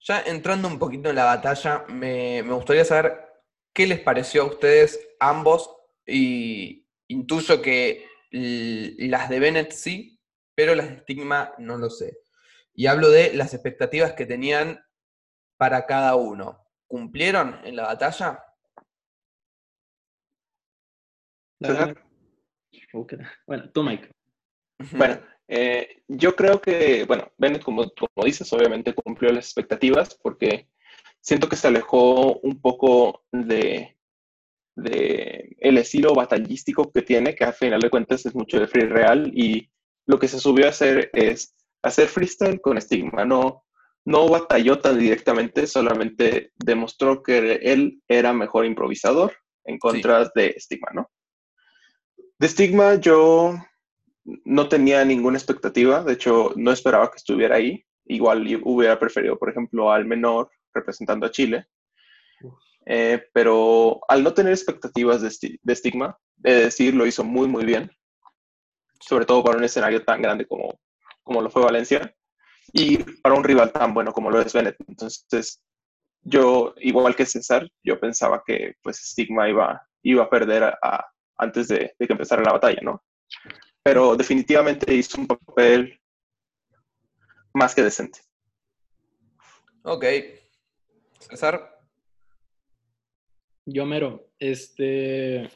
Ya 0.00 0.20
entrando 0.20 0.68
un 0.68 0.78
poquito 0.78 1.08
en 1.08 1.16
la 1.16 1.24
batalla, 1.24 1.86
me, 1.88 2.42
gustaría 2.42 2.84
saber 2.84 3.18
qué 3.72 3.86
les 3.86 4.00
pareció 4.00 4.42
a 4.42 4.48
ustedes 4.48 5.00
ambos 5.18 5.74
y 6.04 6.86
intuyo 7.08 7.62
que 7.62 8.06
las 8.30 9.30
de 9.30 9.40
Bennett 9.40 9.72
sí, 9.72 10.20
pero 10.54 10.74
las 10.74 10.90
de 10.90 10.98
Stigma 10.98 11.54
no 11.56 11.78
lo 11.78 11.88
sé. 11.88 12.18
Y 12.74 12.86
hablo 12.86 13.08
de 13.08 13.32
las 13.32 13.54
expectativas 13.54 14.12
que 14.12 14.26
tenían 14.26 14.84
para 15.56 15.86
cada 15.86 16.16
uno. 16.16 16.62
¿Cumplieron 16.86 17.62
en 17.64 17.76
la 17.76 17.84
batalla? 17.84 18.44
Bueno, 23.46 23.70
tú, 23.72 23.82
Mike. 23.82 24.10
Bueno, 24.92 25.18
eh, 25.52 26.02
yo 26.06 26.36
creo 26.36 26.60
que, 26.60 27.04
bueno, 27.06 27.32
Bennett, 27.36 27.64
como, 27.64 27.90
como 27.90 28.24
dices, 28.24 28.52
obviamente 28.52 28.94
cumplió 28.94 29.32
las 29.32 29.46
expectativas 29.46 30.14
porque 30.14 30.68
siento 31.20 31.48
que 31.48 31.56
se 31.56 31.66
alejó 31.66 32.38
un 32.38 32.60
poco 32.60 33.24
de, 33.32 33.96
de 34.76 35.56
el 35.58 35.78
estilo 35.78 36.14
batallístico 36.14 36.92
que 36.92 37.02
tiene, 37.02 37.34
que 37.34 37.44
al 37.44 37.54
final 37.54 37.80
de 37.80 37.90
cuentas 37.90 38.24
es 38.26 38.34
mucho 38.36 38.60
de 38.60 38.68
free 38.68 38.86
real 38.86 39.32
y 39.34 39.68
lo 40.06 40.20
que 40.20 40.28
se 40.28 40.38
subió 40.38 40.66
a 40.66 40.70
hacer 40.70 41.10
es 41.12 41.56
hacer 41.82 42.06
freestyle 42.06 42.60
con 42.60 42.78
estigma, 42.78 43.24
no, 43.24 43.64
no 44.04 44.28
batalló 44.28 44.78
tan 44.78 45.00
directamente, 45.00 45.66
solamente 45.66 46.52
demostró 46.56 47.24
que 47.24 47.54
él 47.62 48.00
era 48.06 48.32
mejor 48.32 48.66
improvisador 48.66 49.34
en 49.64 49.78
contra 49.78 50.30
de 50.32 50.54
estigma, 50.56 50.90
¿no? 50.94 51.10
De 52.38 52.48
Stigma 52.48 52.94
yo 52.94 53.58
no 54.24 54.68
tenía 54.68 55.04
ninguna 55.04 55.38
expectativa, 55.38 56.02
de 56.02 56.12
hecho 56.14 56.52
no 56.56 56.72
esperaba 56.72 57.10
que 57.10 57.16
estuviera 57.16 57.56
ahí. 57.56 57.84
Igual 58.06 58.60
hubiera 58.64 58.98
preferido, 58.98 59.38
por 59.38 59.50
ejemplo, 59.50 59.92
al 59.92 60.04
menor 60.04 60.50
representando 60.74 61.26
a 61.26 61.30
Chile. 61.30 61.66
Eh, 62.86 63.22
pero 63.32 64.00
al 64.08 64.22
no 64.22 64.32
tener 64.32 64.52
expectativas 64.52 65.20
de, 65.22 65.76
Stigma, 65.76 66.18
de 66.36 66.64
decir, 66.64 66.94
lo 66.94 67.06
hizo 67.06 67.22
muy, 67.22 67.46
muy 67.46 67.64
bien, 67.64 67.90
sobre 69.00 69.26
todo 69.26 69.44
para 69.44 69.58
un 69.58 69.64
escenario 69.64 70.02
tan 70.02 70.22
grande 70.22 70.46
como, 70.46 70.80
como 71.22 71.42
lo 71.42 71.50
fue 71.50 71.62
Valencia 71.62 72.14
y 72.72 72.98
para 73.20 73.34
un 73.34 73.44
rival 73.44 73.72
tan 73.72 73.92
bueno 73.94 74.12
como 74.12 74.30
lo 74.30 74.40
es 74.40 74.52
Bennett. 74.52 74.76
Entonces, 74.88 75.62
yo, 76.22 76.74
igual 76.78 77.14
que 77.14 77.26
César, 77.26 77.68
yo 77.82 78.00
pensaba 78.00 78.42
que 78.44 78.74
pues 78.82 78.96
Stigma 78.96 79.48
iba, 79.48 79.86
iba 80.02 80.24
a 80.24 80.30
perder 80.30 80.74
antes 81.36 81.68
de, 81.68 81.94
de, 81.98 82.06
que 82.06 82.12
empezara 82.12 82.42
la 82.42 82.52
batalla, 82.52 82.80
¿no? 82.82 83.02
Pero 83.82 84.16
definitivamente 84.16 84.94
hizo 84.94 85.20
un 85.20 85.26
papel 85.26 86.00
más 87.54 87.74
que 87.74 87.82
decente. 87.82 88.20
Ok. 89.82 90.04
César. 91.18 91.78
Yo 93.66 93.86
mero, 93.86 94.30
este, 94.38 95.48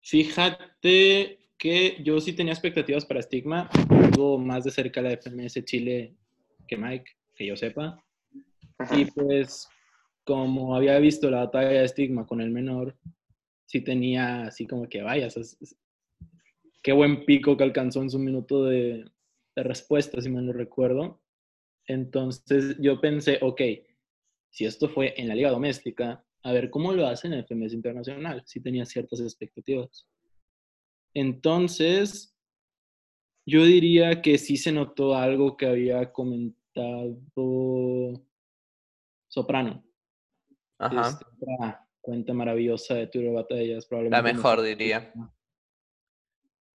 fíjate 0.00 1.38
que 1.56 2.02
yo 2.02 2.20
sí 2.20 2.32
tenía 2.32 2.52
expectativas 2.52 3.04
para 3.04 3.22
Stigma, 3.22 3.68
algo 3.90 4.38
más 4.38 4.64
de 4.64 4.70
cerca 4.70 5.00
la 5.00 5.16
FMS 5.16 5.64
Chile 5.64 6.16
que 6.66 6.76
Mike, 6.76 7.12
que 7.34 7.46
yo 7.46 7.56
sepa. 7.56 8.02
Y 8.90 9.04
pues, 9.06 9.68
como 10.24 10.74
había 10.74 10.98
visto 10.98 11.30
la 11.30 11.44
batalla 11.44 11.80
de 11.80 11.88
Stigma 11.88 12.26
con 12.26 12.40
el 12.40 12.50
menor, 12.50 12.96
sí 13.66 13.82
tenía 13.82 14.46
así 14.46 14.66
como 14.66 14.88
que, 14.88 15.02
vaya, 15.02 15.28
qué 16.84 16.92
buen 16.92 17.24
pico 17.24 17.56
que 17.56 17.64
alcanzó 17.64 18.02
en 18.02 18.10
su 18.10 18.18
minuto 18.20 18.64
de, 18.64 19.10
de 19.56 19.62
respuesta, 19.62 20.20
si 20.20 20.30
me 20.30 20.42
lo 20.42 20.52
recuerdo. 20.52 21.22
Entonces 21.86 22.76
yo 22.78 23.00
pensé, 23.00 23.38
ok, 23.42 23.60
si 24.50 24.66
esto 24.66 24.88
fue 24.88 25.14
en 25.20 25.28
la 25.28 25.34
liga 25.34 25.50
doméstica, 25.50 26.24
a 26.44 26.52
ver 26.52 26.70
cómo 26.70 26.92
lo 26.92 27.06
hacen 27.06 27.32
en 27.32 27.38
el 27.38 27.44
FMS 27.46 27.72
internacional. 27.72 28.42
Sí 28.46 28.60
tenía 28.60 28.84
ciertas 28.84 29.20
expectativas. 29.20 30.06
Entonces, 31.14 32.36
yo 33.46 33.64
diría 33.64 34.20
que 34.20 34.36
sí 34.36 34.56
se 34.56 34.70
notó 34.70 35.14
algo 35.14 35.56
que 35.56 35.66
había 35.66 36.12
comentado 36.12 37.18
Soprano. 39.28 39.84
Ajá. 40.78 41.18
cuenta 42.00 42.34
maravillosa 42.34 42.94
de 42.94 43.06
Twitter 43.06 43.32
Batallas, 43.32 43.86
probablemente. 43.86 44.28
La 44.28 44.34
mejor, 44.34 44.60
diría. 44.60 45.12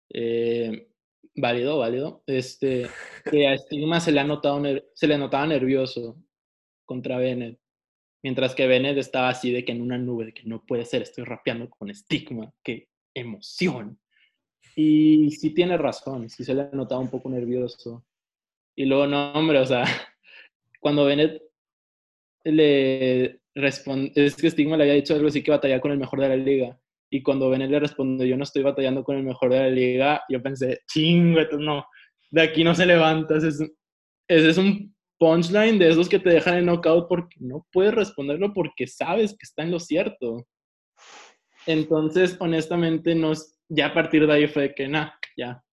Eh, 0.10 0.88
válido, 1.36 1.78
válido. 1.78 2.24
Este, 2.26 2.88
que 3.32 3.48
a 3.48 3.58
Stigma 3.58 4.00
se 4.00 4.12
le, 4.12 4.19
ha 4.19 4.24
notado, 4.24 4.62
se 4.93 5.08
le 5.08 5.17
notaba 5.17 5.48
nervioso 5.48 6.22
contra 6.86 7.17
Bennett. 7.17 7.60
Mientras 8.22 8.54
que 8.54 8.67
Bennett 8.67 8.98
estaba 8.98 9.30
así 9.30 9.52
de 9.52 9.63
que 9.63 9.72
en 9.72 9.82
una 9.82 9.98
nube, 9.98 10.26
de 10.26 10.34
que 10.34 10.43
no 10.43 10.65
puede 10.65 10.86
ser, 10.86 11.04
estoy 11.04 11.24
rapeando 11.24 11.69
con 11.69 11.93
Stigma, 11.93 12.52
qué 12.63 12.89
emoción. 13.13 14.00
Y 14.76 15.32
sí 15.32 15.54
tiene 15.54 15.78
razón, 15.78 16.30
sí 16.30 16.43
se 16.43 16.54
le 16.54 16.63
ha 16.63 16.69
notado 16.74 17.02
un 17.02 17.10
poco 17.10 17.30
nervioso. 17.30 18.06
Y 18.76 18.86
luego, 18.86 19.08
no, 19.08 19.32
hombre, 19.34 19.60
o 19.60 19.65
sea, 19.65 19.84
cuando 20.80 21.06
Bennett 21.06 21.41
le 22.43 23.41
responde, 23.56 24.12
es 24.15 24.36
que 24.36 24.50
Stigma 24.52 24.78
le 24.78 24.84
había 24.84 24.95
dicho 24.95 25.13
algo 25.13 25.28
así 25.28 25.43
que 25.43 25.52
batalla 25.52 25.80
con 25.80 25.91
el 25.91 25.98
mejor 25.98 26.22
de 26.22 26.30
la 26.30 26.36
liga. 26.36 26.80
Y 27.10 27.24
cuando 27.24 27.50
Bennett 27.50 27.72
le 27.72 27.80
responde, 27.80 28.28
yo 28.28 28.38
no 28.38 28.43
estoy 28.43 28.62
batallando 28.62 29.04
con 29.04 29.17
el 29.17 29.24
mejor 29.24 29.52
de 29.52 29.60
la 29.60 29.69
liga, 29.69 30.24
yo 30.30 30.41
pensé, 30.41 30.82
chingo, 30.88 31.39
no, 31.58 31.86
de 32.30 32.41
aquí 32.41 32.63
no 32.63 32.76
se 32.76 32.86
levanta. 32.86 33.36
Ese 33.38 33.69
es, 34.28 34.58
un 34.58 34.95
punchline 35.17 35.80
de 35.80 35.89
esos 35.89 36.08
que 36.08 36.19
te 36.19 36.30
dejan 36.30 36.58
en 36.58 36.65
knockout 36.65 37.08
porque 37.10 37.36
no 37.39 37.67
puedes 37.72 37.93
responderlo 37.93 38.54
porque 38.54 38.86
sabes 38.86 39.32
que 39.32 39.43
está 39.43 39.63
en 39.63 39.72
lo 39.72 39.80
cierto. 39.80 40.45
Entonces, 41.65 42.38
honestamente, 42.39 43.15
no, 43.15 43.34
ya 43.67 43.88
a 43.88 43.93
partir 43.93 44.28
de 44.28 44.34
ahí 44.34 44.48
fue 44.48 44.74
que, 44.76 44.88
nada, 44.88 45.19
ya. 45.36 45.63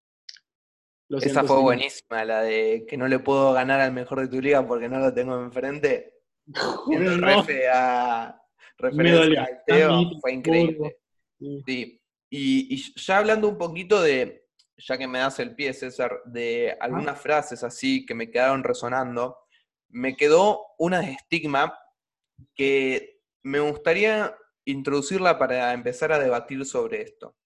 Esa 1.09 1.45
fue 1.45 1.61
buenísima, 1.61 2.25
la 2.25 2.43
de 2.43 2.85
que 2.89 2.97
no 2.97 3.07
le 3.07 3.21
puedo 3.21 3.53
ganar 3.53 3.81
al 3.81 3.93
mejor 3.93 4.21
de 4.21 4.29
tu 4.29 4.41
liga 4.41 4.67
porque 4.67 4.89
no 4.89 4.99
lo 4.99 5.15
tengo 5.15 5.39
enfrente. 5.41 6.15
El 6.91 7.23
refe 7.23 7.69
a 7.69 8.41
referencia 8.79 9.47
fue 10.21 10.33
increíble. 10.33 10.97
Sí. 11.39 12.01
Y, 12.31 12.95
ya 12.95 13.19
hablando 13.19 13.49
un 13.49 13.59
poquito 13.59 14.03
de, 14.03 14.47
ya 14.77 14.99
que 14.99 15.07
me 15.07 15.19
das 15.19 15.39
el 15.39 15.55
pie, 15.55 15.73
César, 15.73 16.21
de 16.25 16.77
algunas 16.81 17.21
frases 17.21 17.63
así 17.63 18.05
que 18.05 18.15
me 18.15 18.31
quedaron 18.31 18.65
resonando, 18.65 19.39
me 19.89 20.17
quedó 20.17 20.61
una 20.79 21.01
de 21.01 21.13
estigma 21.13 21.79
que 22.55 23.21
me 23.43 23.61
gustaría 23.61 24.37
introducirla 24.65 25.39
para 25.39 25.73
empezar 25.73 26.13
a 26.13 26.19
debatir 26.19 26.65
sobre 26.65 27.03
esto. 27.03 27.37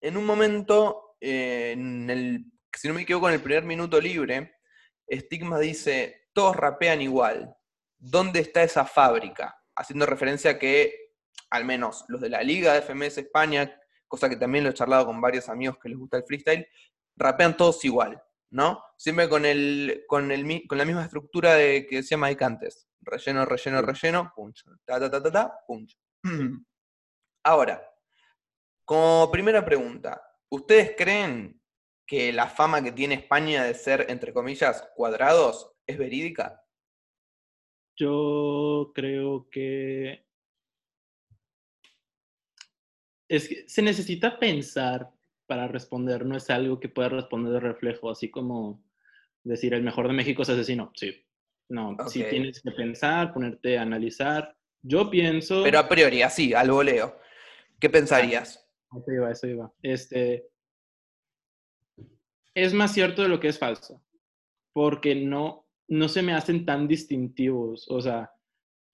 En 0.00 0.16
un 0.16 0.26
momento, 0.26 1.16
eh, 1.20 1.72
en 1.72 2.10
el, 2.10 2.44
si 2.74 2.88
no 2.88 2.94
me 2.94 3.02
equivoco, 3.02 3.28
en 3.28 3.34
el 3.34 3.42
primer 3.42 3.64
minuto 3.64 4.00
libre, 4.00 4.56
Stigma 5.08 5.58
dice, 5.58 6.28
todos 6.32 6.56
rapean 6.56 7.00
igual. 7.00 7.54
¿Dónde 7.98 8.40
está 8.40 8.64
esa 8.64 8.84
fábrica? 8.84 9.56
Haciendo 9.76 10.06
referencia 10.06 10.52
a 10.52 10.58
que 10.58 11.01
al 11.52 11.66
menos 11.66 12.06
los 12.08 12.20
de 12.20 12.30
la 12.30 12.42
Liga 12.42 12.72
de 12.72 12.80
FMS 12.80 13.18
España, 13.18 13.78
cosa 14.08 14.28
que 14.28 14.36
también 14.36 14.64
lo 14.64 14.70
he 14.70 14.74
charlado 14.74 15.04
con 15.04 15.20
varios 15.20 15.50
amigos 15.50 15.76
que 15.78 15.90
les 15.90 15.98
gusta 15.98 16.16
el 16.16 16.24
freestyle, 16.24 16.66
rapean 17.14 17.56
todos 17.58 17.84
igual, 17.84 18.22
¿no? 18.50 18.82
Siempre 18.96 19.28
con, 19.28 19.44
el, 19.44 20.04
con, 20.08 20.32
el, 20.32 20.66
con 20.66 20.78
la 20.78 20.86
misma 20.86 21.04
estructura 21.04 21.54
de, 21.54 21.86
que 21.86 21.96
decía 21.96 22.16
Mike 22.16 22.42
antes. 22.42 22.88
Relleno, 23.02 23.44
relleno, 23.44 23.82
relleno, 23.82 24.32
punch. 24.34 24.64
Ta, 24.86 24.98
ta, 24.98 25.10
ta, 25.10 25.22
ta, 25.22 25.30
ta, 25.30 25.58
punch. 25.66 25.94
Ahora, 27.44 27.86
como 28.86 29.30
primera 29.30 29.62
pregunta, 29.62 30.22
¿ustedes 30.48 30.94
creen 30.96 31.60
que 32.06 32.32
la 32.32 32.46
fama 32.46 32.82
que 32.82 32.92
tiene 32.92 33.16
España 33.16 33.64
de 33.64 33.74
ser, 33.74 34.06
entre 34.08 34.32
comillas, 34.32 34.88
cuadrados 34.96 35.70
es 35.86 35.98
verídica? 35.98 36.64
Yo 37.94 38.90
creo 38.94 39.50
que 39.50 40.31
es 43.32 43.48
que 43.48 43.64
se 43.66 43.80
necesita 43.80 44.38
pensar 44.38 45.10
para 45.46 45.66
responder, 45.66 46.26
no 46.26 46.36
es 46.36 46.50
algo 46.50 46.78
que 46.78 46.90
pueda 46.90 47.08
responder 47.08 47.54
de 47.54 47.60
reflejo, 47.60 48.10
así 48.10 48.30
como 48.30 48.84
decir 49.42 49.72
el 49.72 49.82
mejor 49.82 50.06
de 50.06 50.12
México 50.12 50.42
es 50.42 50.50
asesino. 50.50 50.92
Sí. 50.94 51.24
No, 51.70 51.96
sí 52.08 52.22
tienes 52.28 52.60
que 52.60 52.72
pensar, 52.72 53.32
ponerte 53.32 53.78
a 53.78 53.82
analizar. 53.82 54.54
Yo 54.82 55.08
pienso. 55.08 55.62
Pero 55.62 55.78
a 55.78 55.88
priori, 55.88 56.20
así, 56.20 56.52
al 56.52 56.70
voleo. 56.70 57.18
¿Qué 57.80 57.88
pensarías? 57.88 58.68
Eso 58.94 59.12
iba, 59.12 59.30
eso 59.30 59.46
iba. 59.46 59.72
Este. 59.82 60.48
Es 62.54 62.74
más 62.74 62.92
cierto 62.92 63.22
de 63.22 63.28
lo 63.28 63.40
que 63.40 63.48
es 63.48 63.58
falso. 63.58 64.04
Porque 64.74 65.14
no, 65.14 65.66
no 65.88 66.08
se 66.08 66.20
me 66.20 66.34
hacen 66.34 66.66
tan 66.66 66.86
distintivos. 66.86 67.86
O 67.88 68.02
sea, 68.02 68.30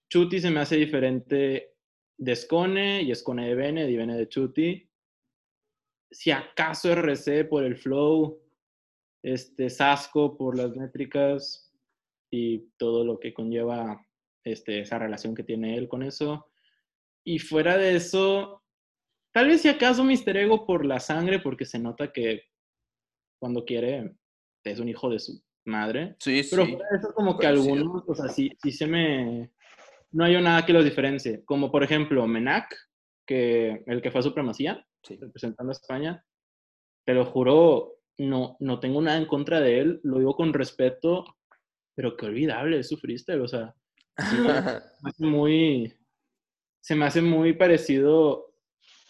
Chuti 0.08 0.40
se 0.40 0.50
me 0.50 0.60
hace 0.60 0.76
diferente 0.76 1.77
de 2.18 2.36
Scone 2.36 3.02
y 3.02 3.14
Scone 3.14 3.48
de 3.48 3.54
Bene 3.54 3.90
y 3.90 3.96
Bene 3.96 4.16
de 4.16 4.28
Chuti. 4.28 4.90
Si 6.10 6.30
acaso 6.30 6.92
RC 6.92 7.44
por 7.44 7.64
el 7.64 7.76
flow, 7.76 8.42
este 9.22 9.70
Sasco 9.70 10.36
por 10.36 10.56
las 10.56 10.74
métricas 10.76 11.72
y 12.30 12.70
todo 12.76 13.04
lo 13.04 13.18
que 13.18 13.32
conlleva 13.32 14.04
este, 14.44 14.80
esa 14.80 14.98
relación 14.98 15.34
que 15.34 15.44
tiene 15.44 15.76
él 15.76 15.88
con 15.88 16.02
eso. 16.02 16.50
Y 17.24 17.38
fuera 17.38 17.76
de 17.76 17.96
eso, 17.96 18.64
tal 19.32 19.48
vez 19.48 19.62
si 19.62 19.68
acaso 19.68 20.04
Mister 20.04 20.36
Ego 20.36 20.66
por 20.66 20.84
la 20.84 21.00
sangre, 21.00 21.38
porque 21.38 21.66
se 21.66 21.78
nota 21.78 22.12
que 22.12 22.42
cuando 23.38 23.64
quiere 23.64 24.16
es 24.64 24.80
un 24.80 24.88
hijo 24.88 25.08
de 25.08 25.18
su 25.18 25.42
madre. 25.64 26.16
Sí, 26.20 26.42
Pero 26.50 26.64
sí. 26.64 26.72
fuera 26.72 26.88
de 26.90 26.96
eso, 26.98 27.14
como 27.14 27.38
que 27.38 27.46
algunos, 27.46 28.02
o 28.06 28.14
sea, 28.14 28.28
sí, 28.28 28.50
sí 28.62 28.72
se 28.72 28.86
me 28.86 29.52
no 30.12 30.24
hay 30.24 30.40
nada 30.42 30.64
que 30.64 30.72
los 30.72 30.84
diferencie. 30.84 31.44
Como 31.44 31.70
por 31.70 31.82
ejemplo 31.82 32.26
Menac, 32.26 32.74
que 33.26 33.82
el 33.86 34.00
que 34.02 34.10
fue 34.10 34.20
a 34.20 34.24
Supremacía, 34.24 34.84
representando 35.08 35.70
a 35.70 35.74
España, 35.74 36.24
te 37.04 37.14
lo 37.14 37.24
juro, 37.26 38.00
no, 38.18 38.56
no 38.60 38.80
tengo 38.80 39.00
nada 39.00 39.18
en 39.18 39.26
contra 39.26 39.60
de 39.60 39.80
él, 39.80 40.00
lo 40.02 40.18
digo 40.18 40.34
con 40.34 40.52
respeto, 40.52 41.24
pero 41.94 42.16
qué 42.16 42.26
olvidable 42.26 42.78
es 42.78 42.88
su 42.88 42.96
freestyle, 42.96 43.40
o 43.40 43.48
sea, 43.48 43.74
muy, 45.18 45.92
se 46.80 46.94
me 46.94 47.06
hace 47.06 47.22
muy 47.22 47.52
parecido, 47.54 48.54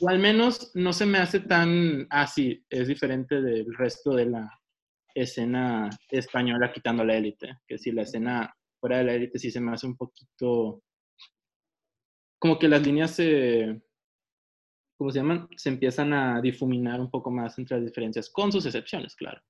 o 0.01 0.09
al 0.09 0.19
menos 0.19 0.73
no 0.75 0.93
se 0.93 1.07
me 1.07 1.19
hace 1.19 1.41
tan 1.41 2.07
así, 2.11 2.65
es 2.69 2.89
diferente 2.89 3.41
del 3.41 3.67
resto 3.75 4.15
de 4.15 4.27
la 4.27 4.51
escena 5.15 5.91
española 6.09 6.73
quitando 6.73 7.05
la 7.05 7.17
élite, 7.17 7.59
que 7.67 7.79
si 7.79 7.91
la 7.91 8.03
escena 8.03 8.55
fuera 8.81 8.99
de 8.99 9.05
la 9.05 9.15
élite 9.15 9.39
sí 9.39 9.51
se 9.51 9.61
me 9.61 9.73
hace 9.73 9.87
un 9.87 9.97
poquito 9.97 10.83
como 12.39 12.59
que 12.59 12.69
las 12.69 12.87
líneas 12.87 13.13
se, 13.13 13.81
¿cómo 14.97 15.11
se 15.11 15.19
llaman? 15.19 15.49
Se 15.57 15.69
empiezan 15.69 16.13
a 16.13 16.41
difuminar 16.41 17.01
un 17.01 17.11
poco 17.11 17.31
más 17.31 17.59
entre 17.59 17.77
las 17.77 17.87
diferencias, 17.87 18.31
con 18.31 18.53
sus 18.53 18.67
excepciones, 18.67 19.15
claro. 19.17 19.41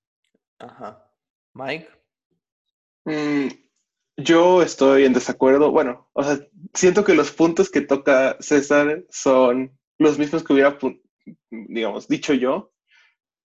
Ajá. 0.58 1.10
Mike. 1.54 1.88
Mm, 3.04 3.48
yo 4.18 4.62
estoy 4.62 5.04
en 5.04 5.12
desacuerdo. 5.12 5.70
Bueno, 5.70 6.08
o 6.12 6.22
sea, 6.22 6.38
siento 6.74 7.04
que 7.04 7.14
los 7.14 7.30
puntos 7.30 7.70
que 7.70 7.80
toca 7.80 8.36
César 8.40 9.04
son 9.10 9.78
los 9.98 10.18
mismos 10.18 10.44
que 10.44 10.52
hubiera 10.52 10.78
digamos, 11.50 12.08
dicho 12.08 12.34
yo, 12.34 12.72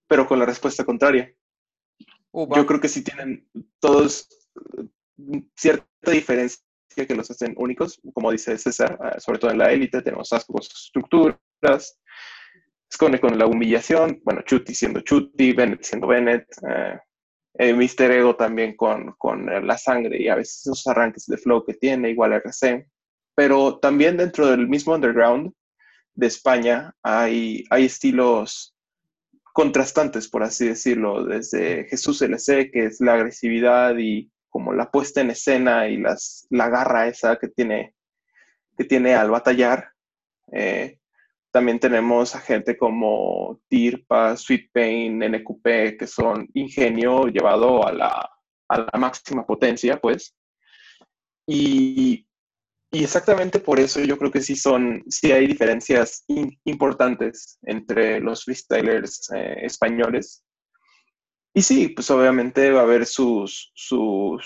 pero 0.07 0.27
con 0.27 0.39
la 0.39 0.45
respuesta 0.45 0.85
contraria. 0.85 1.33
Yo 2.33 2.65
creo 2.65 2.79
que 2.79 2.89
sí 2.89 3.03
tienen 3.03 3.47
todos 3.79 4.27
mm, 5.17 5.39
cierta 5.55 6.11
diferencia 6.11 6.63
que 6.93 7.15
los 7.15 7.29
hacen 7.29 7.53
únicos, 7.57 7.99
como 8.13 8.31
dice 8.31 8.57
César, 8.57 8.97
ah, 9.01 9.19
sobre 9.19 9.39
todo 9.39 9.51
en 9.51 9.57
la 9.57 9.71
élite, 9.71 10.01
tenemos 10.01 10.31
ascos 10.31 10.69
estructuras, 10.73 11.99
esconde 12.89 13.19
con 13.19 13.37
la 13.37 13.47
humillación, 13.47 14.21
bueno, 14.23 14.41
Chuti 14.43 14.73
siendo 14.73 15.01
Chuti, 15.01 15.53
Bennett 15.53 15.83
siendo 15.83 16.07
Bennett, 16.07 16.45
eh, 16.67 16.99
eh, 17.55 17.73
Mister 17.73 18.11
Ego 18.11 18.35
también 18.35 18.75
con, 18.75 19.13
con, 19.17 19.45
la 19.45 19.77
sangre 19.77 20.21
y 20.21 20.27
a 20.27 20.35
veces 20.35 20.61
esos 20.61 20.87
arranques 20.87 21.25
de 21.27 21.37
flow 21.37 21.65
que 21.65 21.75
tiene, 21.75 22.09
igual 22.09 22.33
RC. 22.33 22.87
Pero 23.35 23.79
también 23.79 24.17
dentro 24.17 24.47
del 24.47 24.67
mismo 24.67 24.93
underground 24.93 25.51
de 26.15 26.27
España 26.27 26.93
hay, 27.01 27.63
hay 27.69 27.85
estilos 27.85 28.75
contrastantes, 29.53 30.27
por 30.27 30.43
así 30.43 30.67
decirlo, 30.67 31.25
desde 31.25 31.85
Jesús 31.85 32.21
LC, 32.21 32.71
que 32.71 32.85
es 32.85 32.99
la 32.99 33.13
agresividad 33.13 33.95
y 33.97 34.31
como 34.53 34.71
la 34.71 34.91
puesta 34.91 35.19
en 35.19 35.31
escena 35.31 35.87
y 35.87 35.97
las, 35.97 36.45
la 36.51 36.69
garra 36.69 37.07
esa 37.07 37.37
que 37.37 37.47
tiene, 37.47 37.95
que 38.77 38.83
tiene 38.83 39.15
al 39.15 39.31
batallar. 39.31 39.89
Eh, 40.51 40.99
también 41.51 41.79
tenemos 41.79 42.35
a 42.35 42.39
gente 42.39 42.77
como 42.77 43.59
Tirpa, 43.67 44.37
Sweet 44.37 44.69
Pain, 44.71 45.17
NQP, 45.17 45.97
que 45.97 46.05
son 46.05 46.47
ingenio 46.53 47.25
llevado 47.25 47.83
a 47.87 47.91
la, 47.91 48.29
a 48.69 48.77
la 48.77 48.99
máxima 48.99 49.43
potencia, 49.43 49.99
pues. 49.99 50.35
Y, 51.47 52.27
y, 52.91 53.03
exactamente 53.03 53.59
por 53.59 53.79
eso 53.79 54.01
yo 54.01 54.19
creo 54.19 54.31
que 54.31 54.41
sí 54.41 54.55
son, 54.55 55.03
sí 55.09 55.31
hay 55.31 55.47
diferencias 55.47 56.25
importantes 56.65 57.57
entre 57.63 58.19
los 58.19 58.43
freestylers 58.43 59.31
eh, 59.35 59.65
españoles. 59.65 60.43
Y 61.53 61.61
sí, 61.61 61.89
pues 61.89 62.09
obviamente 62.09 62.71
va 62.71 62.81
a 62.81 62.83
haber 62.83 63.05
sus, 63.05 63.71
sus 63.75 64.45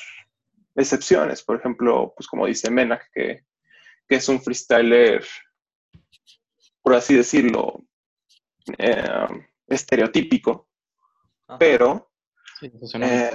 excepciones. 0.75 1.43
Por 1.43 1.57
ejemplo, 1.57 2.13
pues 2.15 2.27
como 2.27 2.45
dice 2.45 2.69
Menak, 2.69 3.09
que, 3.13 3.45
que 4.07 4.15
es 4.15 4.27
un 4.27 4.41
freestyler 4.41 5.23
por 6.87 6.95
así 6.95 7.15
decirlo, 7.15 7.83
eh, 8.77 9.27
estereotípico, 9.67 10.69
pero, 11.59 12.13
eh, 13.01 13.29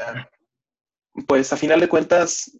pues 1.29 1.53
a 1.53 1.59
final 1.59 1.79
de 1.79 1.87
cuentas, 1.87 2.51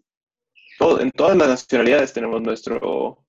en 1.01 1.11
todas 1.13 1.35
las 1.35 1.49
nacionalidades 1.49 2.13
tenemos 2.13 2.43
nuestro, 2.43 3.25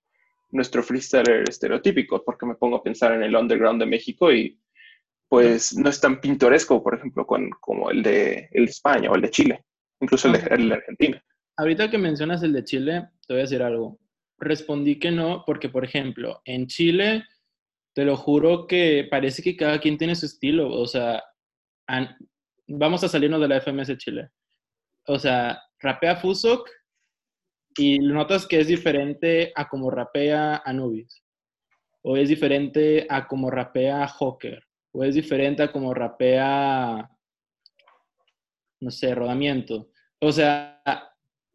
nuestro 0.51 0.83
freestyler 0.83 1.47
estereotípico, 1.47 2.21
porque 2.25 2.45
me 2.45 2.55
pongo 2.55 2.75
a 2.75 2.83
pensar 2.83 3.13
en 3.13 3.23
el 3.23 3.33
underground 3.33 3.79
de 3.79 3.85
México 3.85 4.29
y 4.29 4.59
pues 5.33 5.75
no 5.75 5.89
es 5.89 5.99
tan 5.99 6.21
pintoresco, 6.21 6.83
por 6.83 6.93
ejemplo, 6.93 7.25
con, 7.25 7.49
como 7.59 7.89
el 7.89 8.03
de, 8.03 8.49
el 8.51 8.65
de 8.65 8.71
España 8.71 9.09
o 9.09 9.15
el 9.15 9.21
de 9.23 9.31
Chile, 9.31 9.65
incluso 9.99 10.27
el 10.27 10.33
de, 10.33 10.47
el 10.53 10.69
de 10.69 10.75
Argentina. 10.75 11.23
Ahorita 11.57 11.89
que 11.89 11.97
mencionas 11.97 12.43
el 12.43 12.53
de 12.53 12.63
Chile, 12.63 13.09
te 13.25 13.33
voy 13.33 13.39
a 13.39 13.45
decir 13.45 13.63
algo. 13.63 13.99
Respondí 14.37 14.99
que 14.99 15.09
no, 15.09 15.43
porque, 15.43 15.69
por 15.69 15.85
ejemplo, 15.85 16.39
en 16.45 16.67
Chile 16.67 17.23
te 17.95 18.05
lo 18.05 18.15
juro 18.15 18.67
que 18.67 19.07
parece 19.09 19.41
que 19.41 19.57
cada 19.57 19.79
quien 19.79 19.97
tiene 19.97 20.13
su 20.13 20.27
estilo. 20.27 20.71
O 20.71 20.85
sea, 20.85 21.23
vamos 22.67 23.03
a 23.03 23.09
salirnos 23.09 23.41
de 23.41 23.47
la 23.47 23.59
FMS 23.59 23.97
Chile. 23.97 24.29
O 25.07 25.17
sea, 25.17 25.59
rapea 25.79 26.15
Fusok 26.15 26.69
y 27.75 27.97
notas 27.97 28.45
que 28.45 28.59
es 28.59 28.67
diferente 28.67 29.51
a 29.55 29.67
como 29.67 29.89
rapea 29.89 30.61
Anubis. 30.63 31.23
O 32.03 32.17
es 32.17 32.29
diferente 32.29 33.07
a 33.09 33.27
como 33.27 33.49
rapea 33.49 34.07
Hawker. 34.07 34.63
O 34.93 35.03
es 35.03 35.15
diferente 35.15 35.63
a 35.63 35.71
como 35.71 35.93
rapea, 35.93 37.09
no 38.79 38.91
sé, 38.91 39.13
Rodamiento. 39.13 39.89
O 40.19 40.31
sea, 40.31 40.81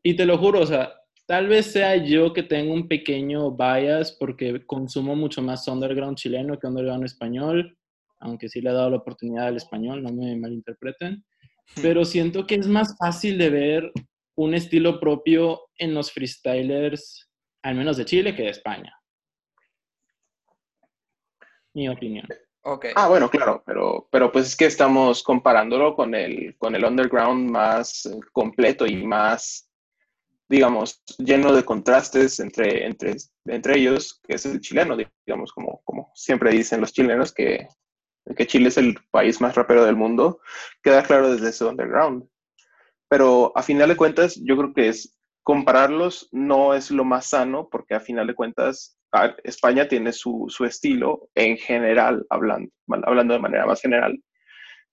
y 0.02 0.14
te 0.14 0.26
lo 0.26 0.36
juro, 0.36 0.60
o 0.60 0.66
sea, 0.66 0.98
Tal 1.28 1.46
vez 1.46 1.72
sea 1.72 1.94
yo 1.96 2.32
que 2.32 2.42
tengo 2.42 2.72
un 2.72 2.88
pequeño 2.88 3.50
bias 3.50 4.12
porque 4.12 4.64
consumo 4.64 5.14
mucho 5.14 5.42
más 5.42 5.68
underground 5.68 6.16
chileno 6.16 6.58
que 6.58 6.66
underground 6.66 7.04
español, 7.04 7.76
aunque 8.18 8.48
sí 8.48 8.62
le 8.62 8.70
he 8.70 8.72
dado 8.72 8.88
la 8.88 8.96
oportunidad 8.96 9.48
al 9.48 9.56
español, 9.58 10.02
no 10.02 10.10
me 10.10 10.34
malinterpreten. 10.36 11.16
Hmm. 11.76 11.82
Pero 11.82 12.06
siento 12.06 12.46
que 12.46 12.54
es 12.54 12.66
más 12.66 12.96
fácil 12.96 13.36
de 13.36 13.50
ver 13.50 13.92
un 14.36 14.54
estilo 14.54 14.98
propio 14.98 15.68
en 15.76 15.92
los 15.92 16.10
freestylers, 16.10 17.28
al 17.62 17.74
menos 17.74 17.98
de 17.98 18.06
Chile, 18.06 18.34
que 18.34 18.44
de 18.44 18.48
España. 18.48 18.94
Mi 21.74 21.90
opinión. 21.90 22.26
Okay. 22.62 22.92
Ah, 22.96 23.08
bueno, 23.08 23.30
claro, 23.30 23.62
pero, 23.64 24.08
pero 24.10 24.30
pues 24.30 24.48
es 24.48 24.56
que 24.56 24.66
estamos 24.66 25.22
comparándolo 25.22 25.94
con 25.94 26.14
el, 26.14 26.56
con 26.58 26.74
el 26.74 26.84
underground 26.84 27.50
más 27.50 28.08
completo 28.32 28.86
y 28.86 29.06
más 29.06 29.68
digamos, 30.48 31.02
lleno 31.18 31.52
de 31.52 31.64
contrastes 31.64 32.40
entre, 32.40 32.86
entre, 32.86 33.16
entre 33.44 33.78
ellos, 33.78 34.20
que 34.26 34.36
es 34.36 34.46
el 34.46 34.60
chileno, 34.60 34.96
digamos, 35.26 35.52
como, 35.52 35.82
como 35.84 36.10
siempre 36.14 36.50
dicen 36.50 36.80
los 36.80 36.92
chilenos, 36.92 37.32
que, 37.32 37.68
que 38.34 38.46
Chile 38.46 38.68
es 38.68 38.78
el 38.78 38.98
país 39.10 39.40
más 39.40 39.54
rapero 39.54 39.84
del 39.84 39.96
mundo, 39.96 40.40
queda 40.82 41.02
claro 41.02 41.30
desde 41.30 41.50
ese 41.50 41.64
underground. 41.64 42.26
Pero 43.08 43.52
a 43.56 43.62
final 43.62 43.90
de 43.90 43.96
cuentas, 43.96 44.36
yo 44.42 44.56
creo 44.56 44.72
que 44.72 44.88
es 44.88 45.17
compararlos 45.48 46.28
no 46.30 46.74
es 46.74 46.90
lo 46.90 47.06
más 47.06 47.30
sano, 47.30 47.70
porque 47.70 47.94
a 47.94 48.00
final 48.00 48.26
de 48.26 48.34
cuentas 48.34 49.00
España 49.44 49.88
tiene 49.88 50.12
su, 50.12 50.44
su 50.50 50.66
estilo 50.66 51.30
en 51.34 51.56
general, 51.56 52.26
hablando, 52.28 52.70
hablando 52.86 53.32
de 53.32 53.40
manera 53.40 53.64
más 53.64 53.80
general, 53.80 54.22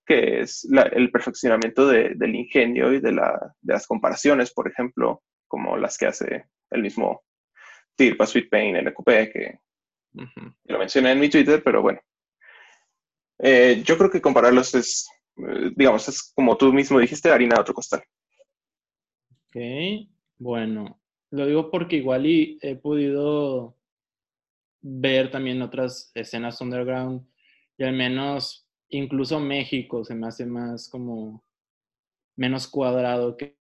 que 0.06 0.40
es 0.40 0.66
el 0.94 1.12
perfeccionamiento 1.12 1.90
de, 1.90 2.14
del 2.16 2.36
ingenio 2.36 2.94
y 2.94 3.02
de, 3.02 3.12
la, 3.12 3.54
de, 3.60 3.74
las 3.74 3.86
comparaciones, 3.86 4.54
por 4.54 4.70
ejemplo, 4.70 5.22
como 5.46 5.76
las 5.76 5.98
que 5.98 6.06
hace 6.06 6.46
el 6.70 6.82
mismo 6.82 7.26
Tirpa 7.98 8.26
Sweet 8.26 8.50
Pain 8.50 8.78
LQP, 8.78 9.08
que 9.34 9.60
lo 10.14 10.80
mencioné 10.80 11.12
en 11.12 11.20
mi 11.20 11.28
Twitter, 11.28 11.62
pero 11.66 11.82
bueno. 11.82 12.00
Eh, 13.40 13.84
yo 13.84 13.98
creo 13.98 14.10
que 14.10 14.22
compararlos 14.22 14.74
es, 14.74 15.06
eh, 15.36 15.72
digamos, 15.76 16.08
es 16.08 16.32
como 16.34 16.56
tú 16.56 16.72
mismo 16.72 16.98
dijiste, 16.98 17.30
harina 17.30 17.56
de 17.56 17.62
otro 17.62 17.74
costal. 17.74 18.02
Ok, 19.48 20.15
bueno, 20.38 21.00
lo 21.32 21.46
digo 21.46 21.72
porque 21.72 21.98
igual 21.98 22.26
y 22.26 22.58
he 22.62 22.76
podido 22.76 23.78
ver 24.82 25.32
también 25.32 25.62
otras 25.62 26.12
escenas 26.14 26.62
underground 26.62 27.28
y 27.78 27.84
al 27.84 27.94
menos 27.94 28.68
incluso 28.90 29.40
México 29.40 30.06
se 30.06 30.16
me 30.16 30.28
hace 30.28 30.46
más 30.46 30.90
como 30.90 31.44
menos 32.36 32.68
cuadrado 32.68 33.36
que 33.36 33.58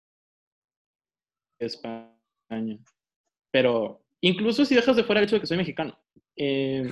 España. 1.60 2.80
Pero 3.52 4.04
incluso 4.22 4.66
si 4.66 4.76
dejas 4.76 4.96
de 4.96 5.04
fuera 5.04 5.22
el 5.22 5.26
hecho 5.26 5.36
de 5.36 5.42
que 5.42 5.48
soy 5.48 5.58
mexicano, 5.58 5.98
eh, 6.36 6.92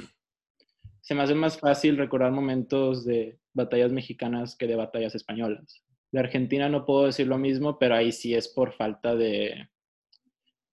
se 1.02 1.16
me 1.16 1.24
hace 1.24 1.36
más 1.36 1.60
fácil 1.60 1.98
recordar 1.98 2.32
momentos 2.32 3.04
de 3.06 3.40
batallas 3.54 3.92
mexicanas 3.92 4.56
que 4.56 4.68
de 4.68 4.76
batallas 4.76 5.16
españolas. 5.16 5.84
De 6.12 6.20
Argentina 6.20 6.70
no 6.70 6.86
puedo 6.86 7.06
decir 7.06 7.28
lo 7.28 7.38
mismo, 7.38 7.80
pero 7.80 7.96
ahí 7.96 8.12
sí 8.12 8.34
es 8.36 8.48
por 8.48 8.74
falta 8.74 9.16
de, 9.16 9.70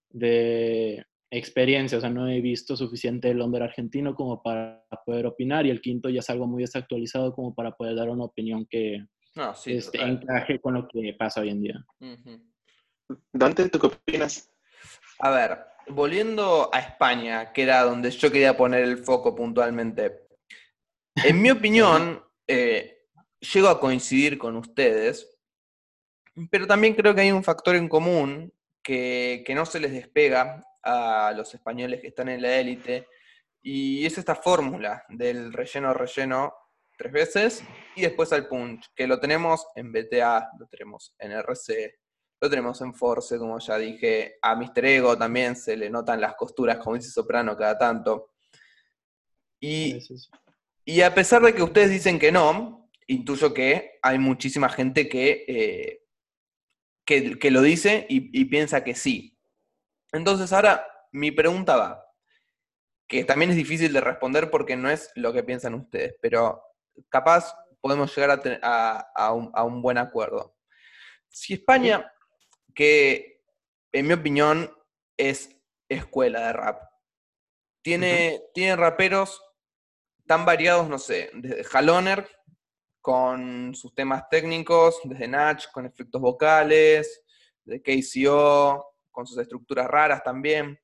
de 0.09 1.05
experiencia. 1.31 1.97
O 1.97 2.01
sea, 2.01 2.09
no 2.09 2.27
he 2.27 2.41
visto 2.41 2.75
suficiente 2.75 3.29
el 3.29 3.41
hombre 3.41 3.63
argentino 3.63 4.15
como 4.15 4.41
para 4.41 4.83
poder 5.05 5.25
opinar 5.25 5.65
y 5.65 5.69
el 5.69 5.81
quinto 5.81 6.09
ya 6.09 6.19
es 6.19 6.29
algo 6.29 6.47
muy 6.47 6.63
desactualizado 6.63 7.33
como 7.33 7.53
para 7.53 7.71
poder 7.71 7.95
dar 7.95 8.09
una 8.09 8.25
opinión 8.25 8.65
que 8.69 9.05
este, 9.65 10.01
encaje 10.01 10.59
con 10.59 10.73
lo 10.73 10.87
que 10.87 11.15
pasa 11.17 11.41
hoy 11.41 11.49
en 11.49 11.61
día. 11.61 11.85
Dante, 13.31 13.69
¿tú 13.69 13.79
qué 13.79 13.87
opinas? 13.87 14.51
A 15.19 15.29
ver, 15.31 15.59
volviendo 15.87 16.69
a 16.73 16.79
España, 16.79 17.51
que 17.51 17.63
era 17.63 17.83
donde 17.83 18.11
yo 18.11 18.31
quería 18.31 18.57
poner 18.57 18.83
el 18.83 18.97
foco 18.97 19.35
puntualmente. 19.35 20.27
En 21.15 21.41
mi 21.41 21.51
opinión, 21.51 22.23
eh, 22.47 23.07
llego 23.39 23.69
a 23.69 23.79
coincidir 23.79 24.37
con 24.37 24.55
ustedes, 24.55 25.39
pero 26.49 26.67
también 26.67 26.93
creo 26.93 27.13
que 27.13 27.21
hay 27.21 27.31
un 27.31 27.43
factor 27.43 27.75
en 27.75 27.89
común 27.89 28.51
que, 28.89 29.43
que 29.45 29.53
no 29.53 29.67
se 29.67 29.79
les 29.79 29.91
despega 29.91 30.65
a 30.81 31.31
los 31.37 31.53
españoles 31.53 32.01
que 32.01 32.07
están 32.07 32.27
en 32.27 32.41
la 32.41 32.57
élite, 32.57 33.07
y 33.61 34.03
es 34.03 34.17
esta 34.17 34.33
fórmula 34.33 35.05
del 35.09 35.53
relleno-relleno 35.53 36.55
tres 36.97 37.11
veces 37.11 37.63
y 37.95 38.01
después 38.01 38.33
al 38.33 38.47
punch, 38.47 38.89
que 38.95 39.05
lo 39.05 39.19
tenemos 39.19 39.67
en 39.75 39.91
BTA, 39.91 40.49
lo 40.57 40.65
tenemos 40.65 41.13
en 41.19 41.33
RC, 41.33 41.99
lo 42.41 42.49
tenemos 42.49 42.81
en 42.81 42.95
Force, 42.95 43.37
como 43.37 43.59
ya 43.59 43.77
dije. 43.77 44.39
A 44.41 44.55
Mr. 44.55 44.85
Ego 44.85 45.15
también 45.15 45.55
se 45.55 45.77
le 45.77 45.91
notan 45.91 46.19
las 46.19 46.33
costuras, 46.33 46.79
como 46.79 46.95
dice 46.95 47.11
Soprano, 47.11 47.55
cada 47.55 47.77
tanto. 47.77 48.31
Y, 49.59 49.99
y 50.83 51.01
a 51.01 51.13
pesar 51.13 51.43
de 51.43 51.53
que 51.53 51.61
ustedes 51.61 51.91
dicen 51.91 52.17
que 52.17 52.31
no, 52.31 52.89
intuyo 53.05 53.53
que 53.53 53.99
hay 54.01 54.17
muchísima 54.17 54.67
gente 54.67 55.07
que, 55.07 55.45
eh, 55.47 56.07
que, 57.09 57.51
lo 57.51 57.61
dice 57.61 58.05
y, 58.07 58.39
y 58.39 58.45
piensa 58.45 58.83
que 58.83 58.93
sí. 58.93 59.37
Entonces 60.11 60.53
ahora 60.53 60.85
mi 61.11 61.31
pregunta 61.31 61.75
va, 61.75 62.05
que 63.07 63.23
también 63.23 63.49
es 63.49 63.57
difícil 63.57 63.91
de 63.91 64.01
responder 64.01 64.51
porque 64.51 64.75
no 64.75 64.89
es 64.89 65.11
lo 65.15 65.33
que 65.33 65.43
piensan 65.43 65.73
ustedes, 65.73 66.15
pero 66.21 66.61
capaz 67.09 67.55
podemos 67.81 68.15
llegar 68.15 68.39
a, 68.61 69.33
un, 69.33 69.81
buen 69.81 69.97
acuerdo. 69.97 70.55
Si 71.29 71.53
España, 71.53 72.11
que 72.75 73.41
en 73.91 74.07
mi 74.07 74.13
opinión 74.13 74.71
es 75.17 75.49
escuela 75.89 76.47
de 76.47 76.53
rap, 76.53 76.83
tiene, 77.81 78.41
tiene 78.53 78.75
raperos 78.75 79.41
tan 80.27 80.45
variados, 80.45 80.87
no 80.87 80.99
sé, 80.99 81.31
desde 81.33 81.65
Haloner, 81.75 82.29
con 83.01 83.73
sus 83.75 83.93
temas 83.93 84.27
técnicos, 84.29 84.99
desde 85.03 85.27
Natch, 85.27 85.67
con 85.71 85.85
efectos 85.85 86.21
vocales, 86.21 87.23
de 87.63 87.81
KCO, 87.81 88.95
con 89.11 89.25
sus 89.25 89.37
estructuras 89.37 89.87
raras 89.87 90.23
también. 90.23 90.79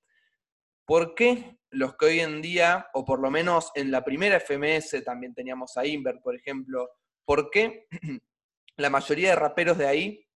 ¿Por 0.85 1.15
qué 1.15 1.57
los 1.71 1.97
que 1.97 2.05
hoy 2.05 2.19
en 2.19 2.41
día, 2.41 2.89
o 2.93 3.03
por 3.03 3.19
lo 3.19 3.29
menos 3.29 3.71
en 3.75 3.91
la 3.91 4.03
primera 4.03 4.39
FMS 4.39 5.03
también 5.03 5.33
teníamos 5.33 5.75
a 5.77 5.85
Invert, 5.85 6.21
por 6.21 6.35
ejemplo, 6.35 6.89
¿por 7.25 7.49
qué 7.49 7.87
la 8.77 8.89
mayoría 8.89 9.31
de 9.31 9.35
raperos 9.35 9.77
de 9.77 9.87
ahí 9.87 10.27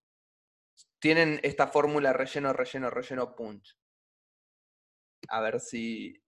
tienen 1.00 1.40
esta 1.44 1.68
fórmula 1.68 2.14
relleno, 2.14 2.52
relleno, 2.52 2.90
relleno, 2.90 3.36
punch? 3.36 3.78
A 5.30 5.40
ver 5.42 5.60
si, 5.60 6.22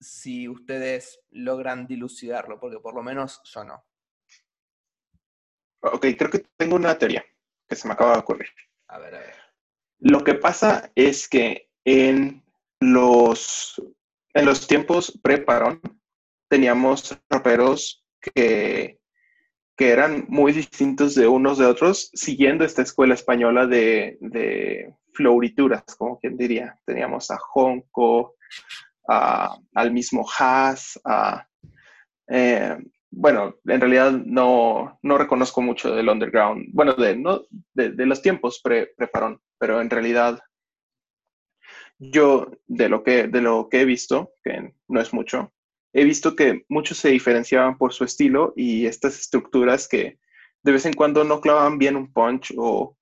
si 0.00 0.48
ustedes 0.48 1.20
logran 1.30 1.86
dilucidarlo, 1.86 2.58
porque 2.58 2.80
por 2.80 2.94
lo 2.94 3.02
menos 3.02 3.40
yo 3.44 3.64
no. 3.64 3.87
Ok, 5.80 6.06
creo 6.16 6.30
que 6.30 6.44
tengo 6.56 6.76
una 6.76 6.96
teoría 6.98 7.24
que 7.68 7.76
se 7.76 7.86
me 7.86 7.94
acaba 7.94 8.12
de 8.12 8.18
ocurrir. 8.18 8.48
A 8.88 8.98
ver, 8.98 9.14
a 9.14 9.18
ver. 9.18 9.34
Lo 10.00 10.24
que 10.24 10.34
pasa 10.34 10.90
es 10.94 11.28
que 11.28 11.68
en 11.84 12.44
los, 12.80 13.82
en 14.34 14.44
los 14.44 14.66
tiempos 14.66 15.18
pre-parón 15.22 15.80
teníamos 16.48 17.18
raperos 17.28 18.04
que, 18.20 19.00
que 19.76 19.90
eran 19.90 20.24
muy 20.28 20.52
distintos 20.52 21.14
de 21.14 21.28
unos 21.28 21.58
de 21.58 21.66
otros, 21.66 22.10
siguiendo 22.14 22.64
esta 22.64 22.82
escuela 22.82 23.14
española 23.14 23.66
de, 23.66 24.18
de 24.20 24.94
florituras, 25.12 25.82
como 25.96 26.18
quien 26.18 26.36
diría. 26.36 26.78
Teníamos 26.84 27.30
a 27.30 27.38
Honko, 27.54 28.36
al 29.08 29.92
mismo 29.92 30.26
Haas, 30.38 31.00
eh, 32.28 32.76
bueno, 33.10 33.56
en 33.64 33.80
realidad 33.80 34.12
no, 34.12 34.98
reconozco 35.02 35.62
mucho 35.62 35.94
del 35.94 36.08
underground, 36.08 36.66
bueno, 36.72 36.94
de, 36.94 37.16
no, 37.16 37.42
de, 37.74 38.06
los 38.06 38.22
tiempos 38.22 38.60
pre, 38.62 38.92
preparón, 38.96 39.40
pero 39.58 39.80
en 39.80 39.90
realidad 39.90 40.40
yo 41.98 42.50
de 42.66 42.88
lo, 42.88 43.02
que, 43.02 43.26
de 43.26 43.40
lo 43.40 43.68
que 43.68 43.80
he 43.80 43.84
visto, 43.84 44.32
que 44.44 44.74
no 44.88 45.00
es 45.00 45.12
mucho, 45.12 45.52
he 45.92 46.04
visto 46.04 46.36
que 46.36 46.64
muchos 46.68 46.98
se 46.98 47.08
diferenciaban 47.08 47.78
por 47.78 47.92
su 47.92 48.04
estilo 48.04 48.52
y 48.56 48.86
estas 48.86 49.18
estructuras 49.18 49.88
que 49.88 50.18
de 50.62 50.72
vez 50.72 50.84
en 50.86 50.92
cuando 50.92 51.24
no 51.24 51.40
clavaban 51.40 51.78
bien 51.78 51.96
un 51.96 52.12
punch 52.12 52.52
o, 52.56 52.96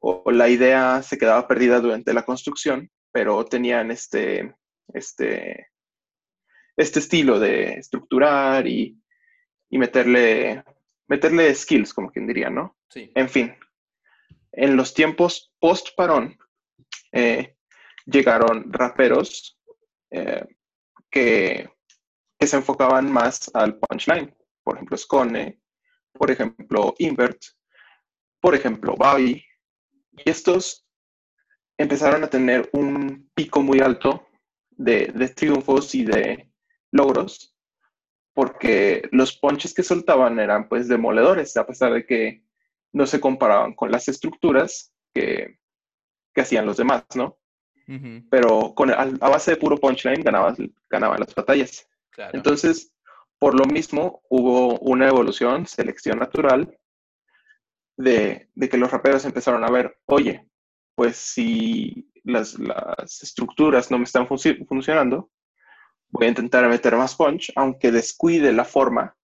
o 0.00 0.30
la 0.30 0.48
idea 0.48 1.02
se 1.02 1.18
quedaba 1.18 1.48
perdida 1.48 1.80
durante 1.80 2.14
la 2.14 2.24
construcción, 2.24 2.90
pero 3.12 3.44
tenían 3.44 3.90
este, 3.90 4.54
este, 4.94 5.66
este 6.76 6.98
estilo 7.00 7.40
de 7.40 7.72
estructurar 7.72 8.66
y, 8.66 8.96
meterle, 9.76 10.64
meterle 11.08 11.54
skills, 11.54 11.92
como 11.92 12.10
quien 12.10 12.26
diría, 12.26 12.48
¿no? 12.48 12.78
Sí. 12.88 13.12
En 13.14 13.28
fin, 13.28 13.54
en 14.52 14.76
los 14.76 14.94
tiempos 14.94 15.52
post-parón 15.60 16.38
eh, 17.12 17.56
llegaron 18.06 18.72
raperos 18.72 19.60
eh, 20.10 20.46
que, 21.10 21.68
que, 22.38 22.46
se 22.46 22.56
enfocaban 22.56 23.12
más 23.12 23.50
al 23.52 23.78
punchline. 23.78 24.34
Por 24.62 24.76
ejemplo, 24.76 24.96
Scone, 24.96 25.60
por 26.12 26.30
ejemplo, 26.30 26.94
Invert, 26.98 27.42
por 28.40 28.54
ejemplo, 28.54 28.94
Bobby. 28.96 29.44
Y 30.12 30.30
estos 30.30 30.86
empezaron 31.78 32.24
a 32.24 32.30
tener 32.30 32.68
un 32.72 33.30
pico 33.34 33.62
muy 33.62 33.80
alto 33.80 34.28
de, 34.70 35.32
triunfos 35.34 35.94
y 35.94 36.04
de 36.04 36.50
logros, 36.92 37.54
porque 38.38 39.02
los 39.10 39.36
ponches 39.36 39.74
que 39.74 39.82
soltaban 39.82 40.38
eran 40.38 40.68
pues 40.68 40.86
demoledores, 40.86 41.56
a 41.56 41.66
pesar 41.66 41.92
de 41.92 42.06
que 42.06 42.44
no 42.92 43.04
se 43.04 43.18
comparaban 43.18 43.74
con 43.74 43.90
las 43.90 44.06
estructuras 44.06 44.94
que, 45.12 45.58
hacían 46.36 46.64
los 46.64 46.76
demás, 46.76 47.02
¿no? 47.16 47.36
Pero 48.30 48.74
con, 48.76 48.92
a, 48.92 49.06
base 49.06 49.50
de 49.50 49.56
puro 49.56 49.76
punchline 49.76 50.22
ganaban, 50.22 50.54
ganaban 50.88 51.18
las 51.18 51.34
batallas. 51.34 51.88
Entonces, 52.32 52.94
por 53.40 53.58
lo 53.58 53.64
mismo, 53.64 54.22
hubo 54.30 54.78
una 54.78 55.08
evolución, 55.08 55.66
selección 55.66 56.20
natural, 56.20 56.78
de, 57.96 58.48
de, 58.54 58.68
que 58.68 58.76
los 58.78 58.92
raperos 58.92 59.24
empezaron 59.24 59.64
a 59.64 59.70
ver, 59.72 59.98
oye, 60.06 60.46
pues 60.94 61.16
si 61.16 62.08
las, 62.22 62.56
estructuras 63.20 63.90
no 63.90 63.98
me 63.98 64.04
están 64.04 64.28
funcionando, 64.28 65.28
voy 66.10 66.26
a 66.26 66.30
intentar 66.30 66.68
meter 66.68 66.96
más 66.96 67.14
punch, 67.14 67.52
aunque 67.56 67.90
descuide 67.92 68.52
la 68.52 68.64
forma. 68.64 69.16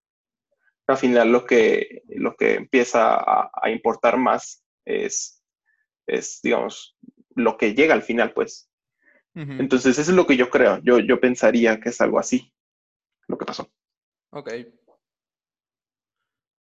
Al 0.87 0.97
final 0.97 1.33
lo 1.33 1.47
que, 1.47 2.03
lo 2.09 2.37
que 2.37 2.55
empieza 2.55 3.17
a, 3.17 3.71
importar 3.71 4.19
más 4.19 4.65
es, 4.85 5.43
es, 6.07 6.41
digamos, 6.43 6.97
lo 7.35 7.57
que 7.57 7.75
llega 7.75 7.95
al 7.95 8.03
final, 8.03 8.33
pues. 8.33 8.71
Entonces, 9.35 9.99
eso 9.99 10.13
es 10.13 10.17
lo 10.17 10.27
que 10.27 10.37
yo 10.37 10.49
creo. 10.49 10.79
Yo, 10.85 11.01
yo 11.01 11.19
pensaría 11.19 11.81
que 11.81 11.89
es 11.89 12.01
algo 12.01 12.21
así, 12.21 12.53
lo 13.27 13.37
que 13.37 13.45
pasó. 13.45 13.69
Ok. 14.31 14.53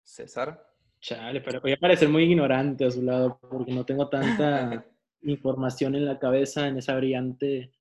César. 0.03 0.73
Chale, 0.99 1.41
pero 1.41 1.59
voy 1.59 1.73
a 1.73 1.77
parecer 1.77 2.07
muy 2.07 2.23
ignorante 2.23 2.85
a 2.85 2.91
su 2.91 3.01
lado 3.01 3.37
porque 3.41 3.73
no 3.73 3.85
tengo 3.85 4.07
tanta 4.07 4.85
información 5.21 5.95
en 5.95 6.05
la 6.05 6.17
cabeza, 6.17 6.67
en 6.67 6.77
esa 6.77 6.95
brillante, 6.95 7.73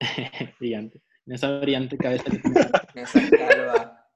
brillante, 0.58 1.02
en 1.26 1.32
esa 1.34 1.58
brillante 1.60 1.96
cabeza. 1.96 2.24
esa 2.94 3.20
calva. 3.30 4.06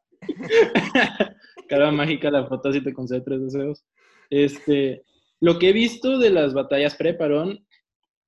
calva 1.69 1.93
mágica, 1.93 2.31
la 2.31 2.47
foto 2.47 2.73
si 2.73 2.83
te 2.83 2.93
concede 2.93 3.21
tres 3.23 3.43
deseos. 3.43 3.85
Este, 4.31 5.05
lo 5.41 5.59
que 5.59 5.71
he 5.71 5.73
visto 5.73 6.19
de 6.19 6.31
las 6.31 6.55
batallas 6.55 6.97
pre-parón, 6.97 7.67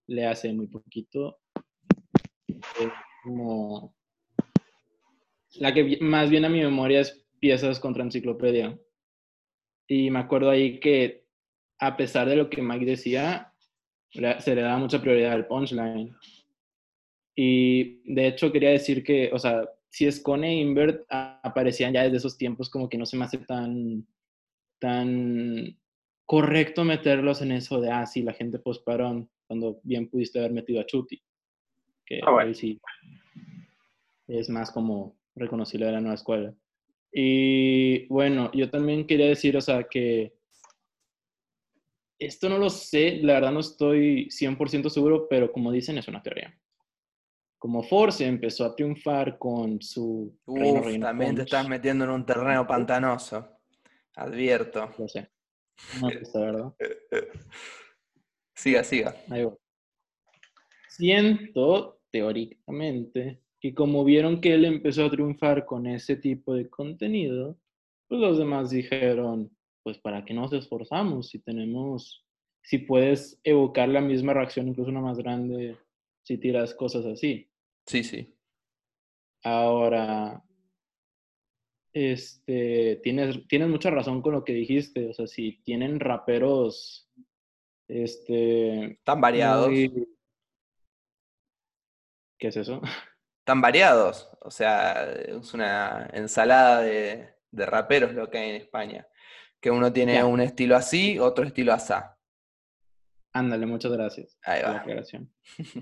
le 0.06 0.26
hace 0.26 0.52
muy 0.52 0.66
poquito, 0.66 1.38
como 3.22 3.94
la 5.54 5.74
que 5.74 5.98
más 6.00 6.30
viene 6.30 6.46
a 6.46 6.50
mi 6.50 6.60
memoria 6.60 7.00
es 7.00 7.26
piezas 7.38 7.80
contra 7.80 8.02
enciclopedia. 8.02 8.78
Y 9.86 10.10
me 10.10 10.20
acuerdo 10.20 10.50
ahí 10.50 10.78
que 10.80 11.26
a 11.78 11.96
pesar 11.96 12.28
de 12.28 12.36
lo 12.36 12.50
que 12.50 12.62
Mike 12.62 12.84
decía, 12.84 13.52
se 14.12 14.54
le 14.54 14.62
da 14.62 14.76
mucha 14.76 15.00
prioridad 15.00 15.32
al 15.32 15.46
punchline. 15.46 16.14
Y 17.34 18.02
de 18.12 18.26
hecho 18.26 18.52
quería 18.52 18.70
decir 18.70 19.02
que, 19.02 19.30
o 19.32 19.38
sea, 19.38 19.68
si 19.88 20.06
es 20.06 20.20
Cone 20.20 20.48
e 20.48 20.60
Invert 20.60 21.04
aparecían 21.10 21.92
ya 21.92 22.04
desde 22.04 22.18
esos 22.18 22.36
tiempos, 22.36 22.70
como 22.70 22.88
que 22.88 22.98
no 22.98 23.06
se 23.06 23.16
me 23.16 23.24
hace 23.24 23.38
tan, 23.38 24.06
tan 24.78 25.78
correcto 26.26 26.84
meterlos 26.84 27.42
en 27.42 27.52
eso 27.52 27.80
de, 27.80 27.90
ah, 27.90 28.06
sí, 28.06 28.22
la 28.22 28.32
gente 28.32 28.58
postparón, 28.58 29.30
cuando 29.46 29.80
bien 29.82 30.08
pudiste 30.08 30.38
haber 30.38 30.52
metido 30.52 30.80
a 30.80 30.86
Chuti. 30.86 31.22
Que 32.06 32.20
ah, 32.26 32.54
sí 32.54 32.80
es 34.38 34.48
más 34.48 34.70
como 34.70 35.18
reconocible 35.34 35.86
de 35.86 35.92
la 35.92 36.00
nueva 36.00 36.14
escuela. 36.14 36.54
Y 37.12 38.06
bueno, 38.06 38.50
yo 38.52 38.70
también 38.70 39.06
quería 39.06 39.26
decir, 39.26 39.56
o 39.56 39.60
sea, 39.60 39.84
que 39.84 40.34
esto 42.18 42.48
no 42.48 42.58
lo 42.58 42.70
sé, 42.70 43.18
la 43.22 43.34
verdad 43.34 43.52
no 43.52 43.60
estoy 43.60 44.28
100% 44.30 44.88
seguro, 44.90 45.26
pero 45.28 45.50
como 45.50 45.72
dicen, 45.72 45.98
es 45.98 46.06
una 46.06 46.22
teoría. 46.22 46.56
Como 47.60 47.82
Force 47.82 48.24
empezó 48.24 48.64
a 48.64 48.74
triunfar 48.74 49.36
con 49.36 49.82
su 49.82 50.34
Uf, 50.46 50.98
también 50.98 51.36
te 51.36 51.42
estás 51.42 51.68
metiendo 51.68 52.06
en 52.06 52.10
un 52.10 52.24
terreno 52.24 52.66
pantanoso. 52.66 53.46
Advierto. 54.16 54.88
Lo 54.96 55.06
sé. 55.06 55.30
No 56.00 56.08
está, 56.08 56.40
¿verdad? 56.40 56.74
siga, 58.54 58.82
siga. 58.82 59.14
Ahí 59.28 59.44
va. 59.44 59.54
Siento, 60.88 62.00
teóricamente, 62.10 63.42
que 63.60 63.74
como 63.74 64.04
vieron 64.04 64.40
que 64.40 64.54
él 64.54 64.64
empezó 64.64 65.04
a 65.04 65.10
triunfar 65.10 65.66
con 65.66 65.86
ese 65.86 66.16
tipo 66.16 66.54
de 66.54 66.70
contenido, 66.70 67.58
pues 68.08 68.22
los 68.22 68.38
demás 68.38 68.70
dijeron, 68.70 69.54
pues 69.82 69.98
para 69.98 70.24
qué 70.24 70.32
nos 70.32 70.50
esforzamos 70.54 71.28
si 71.28 71.40
tenemos, 71.40 72.26
si 72.62 72.78
puedes 72.78 73.38
evocar 73.44 73.90
la 73.90 74.00
misma 74.00 74.32
reacción, 74.32 74.68
incluso 74.68 74.90
una 74.90 75.02
más 75.02 75.18
grande, 75.18 75.76
si 76.22 76.38
tiras 76.38 76.74
cosas 76.74 77.04
así. 77.04 77.49
Sí, 77.90 78.04
sí. 78.04 78.38
Ahora, 79.42 80.44
este, 81.92 83.00
tienes, 83.02 83.48
tienes 83.48 83.68
mucha 83.68 83.90
razón 83.90 84.22
con 84.22 84.34
lo 84.34 84.44
que 84.44 84.52
dijiste, 84.52 85.08
o 85.08 85.12
sea, 85.12 85.26
si 85.26 85.60
tienen 85.64 85.98
raperos, 85.98 87.10
este... 87.88 89.00
Tan 89.02 89.20
variados. 89.20 89.70
¿Qué 92.38 92.46
es 92.46 92.56
eso? 92.56 92.80
tan 93.44 93.60
variados. 93.60 94.30
O 94.40 94.52
sea, 94.52 95.10
es 95.10 95.52
una 95.52 96.08
ensalada 96.12 96.82
de, 96.82 97.34
de 97.50 97.66
raperos 97.66 98.14
lo 98.14 98.30
que 98.30 98.38
hay 98.38 98.50
en 98.50 98.56
España. 98.56 99.08
Que 99.60 99.72
uno 99.72 99.92
tiene 99.92 100.22
un 100.22 100.40
estilo 100.40 100.76
así, 100.76 101.18
otro 101.18 101.44
estilo 101.44 101.72
asá. 101.72 102.19
Ándale, 103.32 103.66
muchas 103.66 103.92
gracias 103.92 104.38
Ahí 104.42 104.60
por 104.60 104.70
la 104.70 104.74
va. 104.76 104.80
aclaración. 104.80 105.32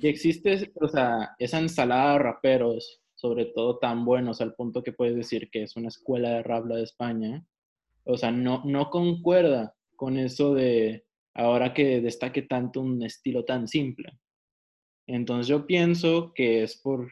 Y 0.01 0.09
existe, 0.09 0.73
o 0.81 0.89
sea, 0.89 1.35
esa 1.39 1.59
ensalada 1.59 2.13
de 2.15 2.19
raperos, 2.19 3.01
sobre 3.15 3.47
todo 3.47 3.79
tan 3.79 4.05
buenos 4.05 4.41
al 4.41 4.55
punto 4.55 4.83
que 4.83 4.93
puedes 4.93 5.17
decir 5.17 5.51
que 5.51 5.63
es 5.63 5.77
una 5.77 5.89
escuela 5.89 6.31
de 6.31 6.43
rap 6.43 6.67
de 6.67 6.83
España. 6.83 7.45
O 8.05 8.17
sea, 8.17 8.31
no, 8.31 8.63
no 8.65 8.91
concuerda 8.91 9.75
con 9.97 10.19
eso 10.19 10.55
de 10.55 11.05
ahora 11.35 11.73
que 11.73 12.01
destaque 12.01 12.43
tanto 12.43 12.81
un 12.81 13.03
estilo 13.03 13.45
tan 13.45 13.67
simple. 13.67 14.19
Entonces 15.07 15.47
yo 15.47 15.67
pienso 15.67 16.33
que 16.35 16.63
es 16.63 16.77
por, 16.77 17.11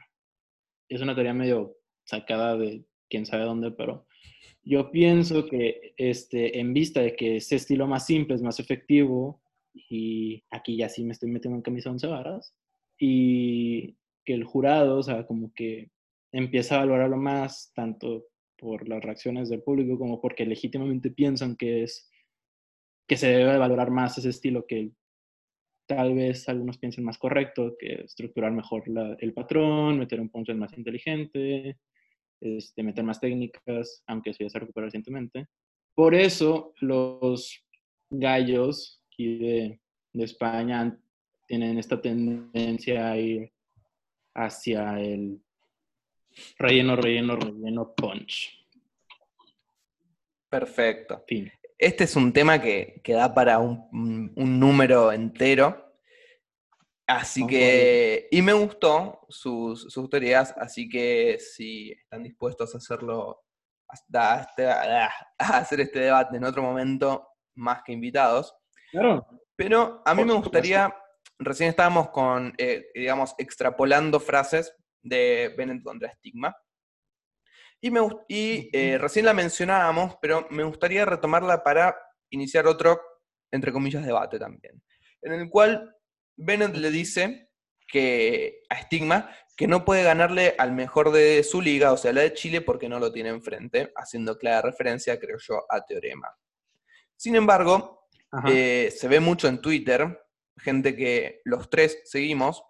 es 0.88 1.00
una 1.00 1.14
teoría 1.14 1.32
medio 1.32 1.76
sacada 2.04 2.56
de 2.56 2.84
quién 3.08 3.24
sabe 3.24 3.44
dónde, 3.44 3.70
pero 3.70 4.06
yo 4.62 4.90
pienso 4.90 5.46
que 5.46 5.94
este, 5.96 6.58
en 6.58 6.74
vista 6.74 7.00
de 7.00 7.16
que 7.16 7.36
ese 7.36 7.56
estilo 7.56 7.86
más 7.86 8.04
simple 8.04 8.34
es 8.34 8.42
más 8.42 8.60
efectivo, 8.60 9.40
y 9.88 10.44
aquí 10.50 10.76
ya 10.76 10.88
sí 10.88 11.04
me 11.04 11.12
estoy 11.12 11.30
metiendo 11.30 11.56
en 11.56 11.62
camisa 11.62 11.90
once 11.90 12.06
varas, 12.06 12.54
y 12.98 13.96
que 14.24 14.34
el 14.34 14.44
jurado, 14.44 14.98
o 14.98 15.02
sea, 15.02 15.26
como 15.26 15.52
que 15.54 15.90
empieza 16.32 16.76
a 16.76 16.80
valorarlo 16.80 17.16
más, 17.16 17.72
tanto 17.74 18.26
por 18.58 18.88
las 18.88 19.02
reacciones 19.02 19.48
del 19.48 19.62
público 19.62 19.98
como 19.98 20.20
porque 20.20 20.46
legítimamente 20.46 21.10
piensan 21.10 21.56
que 21.56 21.82
es 21.82 22.10
que 23.08 23.16
se 23.16 23.28
debe 23.28 23.58
valorar 23.58 23.90
más 23.90 24.18
ese 24.18 24.30
estilo 24.30 24.66
que 24.66 24.90
tal 25.86 26.14
vez 26.14 26.48
algunos 26.48 26.78
piensen 26.78 27.04
más 27.04 27.18
correcto, 27.18 27.76
que 27.78 28.02
estructurar 28.02 28.50
mejor 28.50 28.84
el 29.20 29.32
patrón, 29.32 29.98
meter 29.98 30.20
un 30.20 30.28
punch 30.28 30.52
más 30.54 30.76
inteligente, 30.76 31.78
este, 32.40 32.82
meter 32.82 33.04
más 33.04 33.20
técnicas, 33.20 34.02
aunque 34.06 34.30
eso 34.30 34.42
ya 34.42 34.50
se 34.50 34.58
recuperó 34.58 34.86
recientemente. 34.86 35.46
Por 35.94 36.14
eso 36.14 36.74
los 36.80 37.64
gallos 38.10 38.95
aquí 39.16 39.38
de, 39.38 39.80
de 40.12 40.24
España 40.24 40.94
tienen 41.46 41.78
esta 41.78 42.00
tendencia 42.00 43.10
a 43.12 43.16
ir 43.16 43.50
hacia 44.34 45.00
el 45.00 45.40
relleno, 46.58 46.96
relleno, 46.96 47.36
relleno 47.36 47.94
punch. 47.94 48.52
Perfecto. 50.50 51.24
Fin. 51.26 51.50
Este 51.78 52.04
es 52.04 52.14
un 52.16 52.32
tema 52.32 52.60
que, 52.60 53.00
que 53.02 53.14
da 53.14 53.32
para 53.32 53.58
un, 53.58 53.88
un- 54.36 54.60
número 54.60 55.12
entero. 55.12 55.94
Así 57.06 57.46
que, 57.46 58.28
y 58.30 58.42
me 58.42 58.52
gustó 58.52 59.20
sus, 59.28 59.82
sus 59.92 60.10
teorías, 60.10 60.52
así 60.58 60.88
que 60.88 61.38
si 61.38 61.92
están 61.92 62.22
dispuestos 62.24 62.74
a 62.74 62.78
hacerlo, 62.78 63.44
hasta- 63.88 64.48
a 65.38 65.58
hacer 65.58 65.80
este 65.80 66.00
debate 66.00 66.36
en 66.36 66.44
otro 66.44 66.62
momento, 66.62 67.28
más 67.54 67.82
que 67.84 67.92
invitados. 67.92 68.54
Claro. 68.90 69.26
Pero 69.56 70.02
a 70.04 70.14
mí 70.14 70.24
me 70.24 70.34
gustaría, 70.34 70.94
recién 71.38 71.70
estábamos 71.70 72.10
con, 72.10 72.54
eh, 72.58 72.90
digamos, 72.94 73.34
extrapolando 73.38 74.20
frases 74.20 74.74
de 75.02 75.54
Bennett 75.56 75.82
contra 75.82 76.12
Stigma. 76.12 76.54
Y, 77.80 77.90
me, 77.90 78.00
gust- 78.00 78.24
y 78.28 78.70
eh, 78.72 78.98
recién 78.98 79.24
la 79.26 79.34
mencionábamos, 79.34 80.16
pero 80.20 80.46
me 80.50 80.64
gustaría 80.64 81.04
retomarla 81.04 81.62
para 81.62 81.96
iniciar 82.30 82.66
otro, 82.66 83.00
entre 83.50 83.72
comillas, 83.72 84.04
debate 84.04 84.38
también. 84.38 84.82
En 85.22 85.32
el 85.32 85.48
cual 85.50 85.94
Bennett 86.36 86.74
le 86.76 86.90
dice 86.90 87.50
que 87.88 88.62
a 88.68 88.82
Stigma 88.82 89.30
que 89.56 89.66
no 89.66 89.86
puede 89.86 90.02
ganarle 90.02 90.54
al 90.58 90.72
mejor 90.72 91.12
de 91.12 91.42
su 91.42 91.62
liga, 91.62 91.92
o 91.92 91.96
sea, 91.96 92.12
la 92.12 92.20
de 92.20 92.34
Chile, 92.34 92.60
porque 92.60 92.90
no 92.90 92.98
lo 92.98 93.10
tiene 93.10 93.30
enfrente, 93.30 93.90
haciendo 93.96 94.36
clara 94.36 94.60
referencia, 94.60 95.18
creo 95.18 95.38
yo, 95.38 95.64
a 95.70 95.82
Teorema. 95.84 96.28
Sin 97.16 97.36
embargo. 97.36 98.05
Eh, 98.48 98.90
se 98.96 99.08
ve 99.08 99.20
mucho 99.20 99.48
en 99.48 99.60
Twitter, 99.60 100.20
gente 100.58 100.96
que 100.96 101.40
los 101.44 101.70
tres 101.70 102.00
seguimos, 102.04 102.62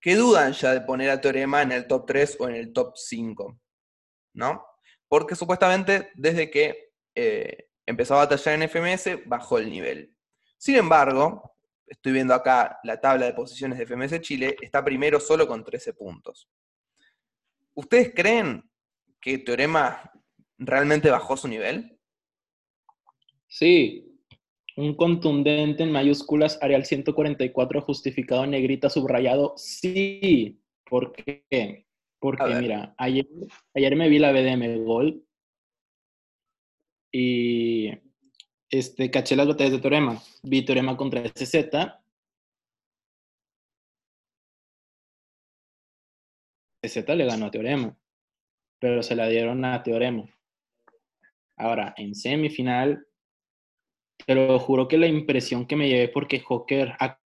que 0.00 0.16
dudan 0.16 0.52
ya 0.52 0.72
de 0.72 0.80
poner 0.80 1.10
a 1.10 1.20
Teorema 1.20 1.62
en 1.62 1.72
el 1.72 1.86
top 1.86 2.06
3 2.06 2.36
o 2.40 2.48
en 2.48 2.56
el 2.56 2.72
top 2.72 2.96
5, 2.96 3.60
¿no? 4.34 4.66
Porque 5.08 5.36
supuestamente 5.36 6.10
desde 6.14 6.50
que 6.50 6.92
eh, 7.14 7.68
empezó 7.86 8.14
a 8.14 8.26
batallar 8.26 8.54
en 8.54 8.68
FMS 8.68 9.26
bajó 9.26 9.58
el 9.58 9.70
nivel. 9.70 10.16
Sin 10.58 10.76
embargo, 10.76 11.56
estoy 11.86 12.12
viendo 12.12 12.34
acá 12.34 12.78
la 12.84 13.00
tabla 13.00 13.26
de 13.26 13.34
posiciones 13.34 13.78
de 13.78 13.86
FMS 13.86 14.20
Chile, 14.20 14.56
está 14.60 14.84
primero 14.84 15.20
solo 15.20 15.46
con 15.46 15.64
13 15.64 15.94
puntos. 15.94 16.48
¿Ustedes 17.74 18.12
creen 18.14 18.68
que 19.20 19.38
Teorema 19.38 20.10
realmente 20.58 21.10
bajó 21.10 21.36
su 21.36 21.48
nivel? 21.48 21.98
Sí, 23.46 24.11
un 24.76 24.94
contundente 24.94 25.82
en 25.82 25.92
mayúsculas, 25.92 26.58
Arial 26.62 26.84
144, 26.84 27.82
justificado 27.82 28.44
en 28.44 28.50
negrita, 28.50 28.88
subrayado, 28.88 29.54
sí. 29.56 30.60
¿Por 30.84 31.12
qué? 31.12 31.86
Porque 32.18 32.54
mira, 32.54 32.94
ayer, 32.98 33.26
ayer 33.74 33.96
me 33.96 34.08
vi 34.08 34.18
la 34.18 34.32
BDM 34.32 34.84
Gold 34.84 35.22
y 37.12 37.90
este, 38.70 39.10
caché 39.10 39.36
las 39.36 39.48
batallas 39.48 39.72
de 39.72 39.80
Teorema. 39.80 40.20
Vi 40.42 40.64
Teorema 40.64 40.96
contra 40.96 41.22
SZ. 41.24 41.68
SZ 46.84 47.08
le 47.14 47.26
ganó 47.26 47.46
a 47.46 47.50
Teorema, 47.50 47.96
pero 48.80 49.02
se 49.02 49.14
la 49.14 49.28
dieron 49.28 49.64
a 49.64 49.82
Teorema. 49.82 50.24
Ahora, 51.56 51.94
en 51.96 52.14
semifinal, 52.14 53.06
te 54.26 54.34
lo 54.34 54.58
juro 54.58 54.88
que 54.88 54.98
la 54.98 55.06
impresión 55.06 55.66
que 55.66 55.76
me 55.76 55.88
llevé 55.88 56.08
porque 56.08 56.40
Joker, 56.40 56.94
a- 57.00 57.18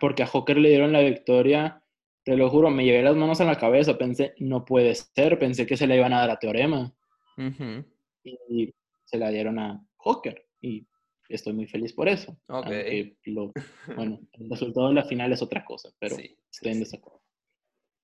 porque 0.00 0.22
a 0.22 0.26
Joker 0.26 0.56
le 0.56 0.70
dieron 0.70 0.92
la 0.92 1.00
victoria, 1.00 1.82
te 2.24 2.36
lo 2.36 2.48
juro, 2.50 2.70
me 2.70 2.84
llevé 2.84 3.02
las 3.02 3.16
manos 3.16 3.40
a 3.40 3.44
la 3.44 3.58
cabeza, 3.58 3.98
pensé, 3.98 4.34
no 4.38 4.64
puede 4.64 4.94
ser, 4.94 5.38
pensé 5.38 5.66
que 5.66 5.76
se 5.76 5.86
la 5.86 5.96
iban 5.96 6.12
a 6.12 6.20
dar 6.20 6.30
a 6.30 6.38
Teorema 6.38 6.94
Ujú, 7.36 7.84
y 8.24 8.72
se 9.04 9.18
la 9.18 9.30
dieron 9.30 9.58
a 9.58 9.84
Joker 9.96 10.46
y 10.60 10.86
estoy 11.28 11.52
muy 11.52 11.66
feliz 11.66 11.92
por 11.92 12.08
eso. 12.08 12.32
Ok. 12.48 12.66
Aunque 12.66 13.16
lo, 13.24 13.52
bueno, 13.96 14.20
el 14.32 14.50
resultado 14.50 14.88
de 14.88 14.94
la 14.94 15.04
final 15.04 15.32
es 15.32 15.42
otra 15.42 15.64
cosa, 15.64 15.90
pero 15.98 16.16
Sí, 16.16 16.36
estoy 16.50 16.72
en 16.72 16.80
desacuerdo. 16.80 17.20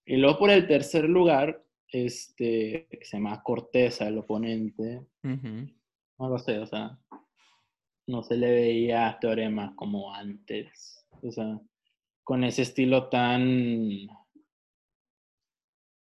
Y 0.04 0.16
luego 0.16 0.38
por 0.38 0.50
el 0.50 0.66
tercer 0.66 1.04
lugar, 1.04 1.62
este, 1.92 2.86
que 2.90 3.04
se 3.04 3.16
llama 3.16 3.42
Corteza, 3.42 4.08
el 4.08 4.18
oponente, 4.18 5.02
ujú. 5.22 5.70
no 6.18 6.28
lo 6.28 6.38
sé, 6.38 6.58
o 6.58 6.66
sea, 6.66 6.98
no 8.10 8.22
se 8.22 8.36
le 8.36 8.50
veía 8.50 9.08
a 9.08 9.18
Teorema 9.18 9.74
como 9.76 10.12
antes. 10.12 11.06
O 11.22 11.30
sea, 11.30 11.60
con 12.24 12.44
ese 12.44 12.62
estilo 12.62 13.08
tan... 13.08 14.08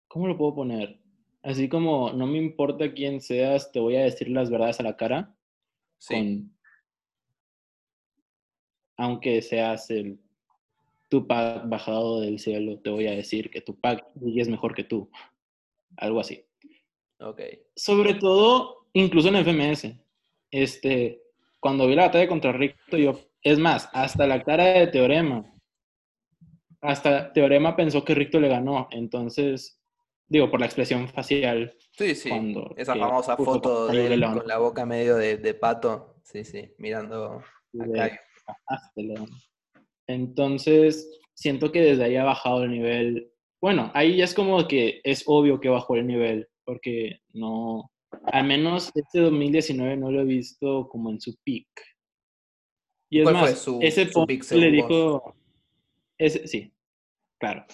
¿Cómo 0.07 0.27
lo 0.27 0.37
puedo 0.37 0.55
poner? 0.55 0.99
Así 1.43 1.69
como 1.69 2.11
no 2.13 2.25
me 2.27 2.37
importa 2.37 2.93
quién 2.93 3.21
seas, 3.21 3.71
te 3.71 3.79
voy 3.79 3.95
a 3.95 4.03
decir 4.03 4.29
las 4.29 4.49
verdades 4.49 4.79
a 4.79 4.83
la 4.83 4.97
cara. 4.97 5.35
Sí. 5.99 6.15
Con... 6.15 6.57
Aunque 8.97 9.41
seas 9.41 9.89
el 9.91 10.19
Tupac 11.07 11.69
bajado 11.69 12.21
del 12.21 12.39
cielo, 12.39 12.79
te 12.79 12.89
voy 12.89 13.07
a 13.07 13.11
decir 13.11 13.49
que 13.49 13.61
Tupac 13.61 14.05
es 14.35 14.49
mejor 14.49 14.75
que 14.75 14.83
tú. 14.83 15.09
Algo 15.97 16.19
así 16.19 16.45
Ok. 17.19 17.41
sobre 17.75 18.13
todo, 18.15 18.87
incluso 18.93 19.27
en 19.29 19.35
FMS. 19.35 19.95
Este, 20.51 21.21
cuando 21.59 21.87
vi 21.87 21.95
la 21.95 22.03
batalla 22.07 22.27
contra 22.27 22.51
Ricto, 22.51 22.97
yo, 22.97 23.19
es 23.41 23.59
más, 23.59 23.89
hasta 23.93 24.25
la 24.27 24.43
cara 24.43 24.65
de 24.65 24.87
Teorema, 24.87 25.45
hasta 26.81 27.33
Teorema 27.33 27.75
pensó 27.75 28.03
que 28.05 28.15
Ricto 28.15 28.39
le 28.39 28.47
ganó. 28.47 28.87
Entonces, 28.91 29.81
digo, 30.27 30.49
por 30.49 30.59
la 30.59 30.65
expresión 30.67 31.07
facial. 31.09 31.75
Sí, 31.91 32.15
sí. 32.15 32.29
Cuando- 32.29 32.73
Esa 32.77 32.95
famosa 32.95 33.35
foto 33.35 33.87
de 33.87 34.13
él 34.13 34.19
León. 34.21 34.37
con 34.39 34.47
la 34.47 34.57
boca 34.57 34.85
medio 34.85 35.15
de, 35.17 35.37
de 35.37 35.53
pato. 35.53 36.15
Sí, 36.23 36.43
sí, 36.43 36.73
mirando 36.77 37.41
acá. 37.79 38.19
Entonces, 40.07 41.19
siento 41.33 41.71
que 41.71 41.81
desde 41.81 42.03
ahí 42.05 42.15
ha 42.15 42.23
bajado 42.23 42.63
el 42.63 42.71
nivel. 42.71 43.31
Bueno, 43.61 43.91
ahí 43.93 44.17
ya 44.17 44.23
es 44.23 44.33
como 44.33 44.67
que 44.67 45.01
es 45.03 45.23
obvio 45.27 45.59
que 45.59 45.69
bajó 45.69 45.95
el 45.95 46.07
nivel, 46.07 46.47
porque 46.63 47.19
no, 47.33 47.91
al 48.31 48.45
menos 48.45 48.91
este 48.95 49.19
2019 49.19 49.97
no 49.97 50.11
lo 50.11 50.21
he 50.21 50.25
visto 50.25 50.87
como 50.89 51.09
en 51.09 51.19
su 51.21 51.35
peak. 51.43 51.67
Y 53.09 53.19
es 53.19 53.23
¿Cuál 53.23 53.35
más, 53.35 53.49
fue 53.49 53.55
su- 53.55 53.79
ese 53.81 54.07
su 54.11 54.25
peak 54.25 54.49
le 54.51 54.71
dijo, 54.71 55.35
ese, 56.17 56.47
sí, 56.47 56.71
claro. 57.39 57.65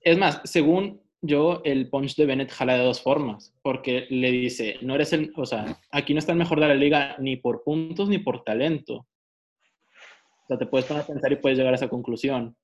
Es 0.00 0.16
más, 0.18 0.40
según 0.44 1.02
yo, 1.22 1.62
el 1.64 1.88
punch 1.88 2.16
de 2.16 2.26
Bennett 2.26 2.50
jala 2.50 2.76
de 2.76 2.84
dos 2.84 3.00
formas, 3.02 3.54
porque 3.62 4.06
le 4.10 4.30
dice, 4.30 4.76
no 4.82 4.94
eres 4.94 5.12
el, 5.14 5.32
o 5.36 5.46
sea, 5.46 5.80
aquí 5.90 6.12
no 6.12 6.18
está 6.18 6.32
el 6.32 6.38
mejor 6.38 6.60
de 6.60 6.68
la 6.68 6.74
liga 6.74 7.16
ni 7.18 7.36
por 7.36 7.62
puntos 7.64 8.08
ni 8.08 8.18
por 8.18 8.42
talento. 8.44 8.96
O 8.96 10.46
sea, 10.48 10.58
te 10.58 10.66
puedes 10.66 10.86
poner 10.86 11.02
a 11.02 11.06
pensar 11.06 11.32
y 11.32 11.36
puedes 11.36 11.56
llegar 11.56 11.72
a 11.72 11.76
esa 11.76 11.88
conclusión, 11.88 12.54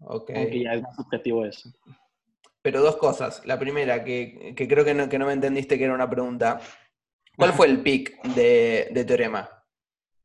Ok. 0.00 0.30
aunque 0.34 0.62
ya 0.64 0.74
es 0.74 0.82
más 0.82 0.96
subjetivo 0.96 1.44
eso. 1.44 1.70
Pero 2.66 2.82
dos 2.82 2.96
cosas. 2.96 3.46
La 3.46 3.60
primera, 3.60 4.02
que, 4.02 4.52
que 4.56 4.66
creo 4.66 4.84
que 4.84 4.92
no, 4.92 5.08
que 5.08 5.20
no 5.20 5.26
me 5.26 5.34
entendiste 5.34 5.78
que 5.78 5.84
era 5.84 5.94
una 5.94 6.10
pregunta. 6.10 6.60
¿Cuál 7.36 7.52
fue 7.52 7.68
el 7.68 7.80
pick 7.80 8.20
de, 8.34 8.88
de 8.90 9.04
Teorema? 9.04 9.48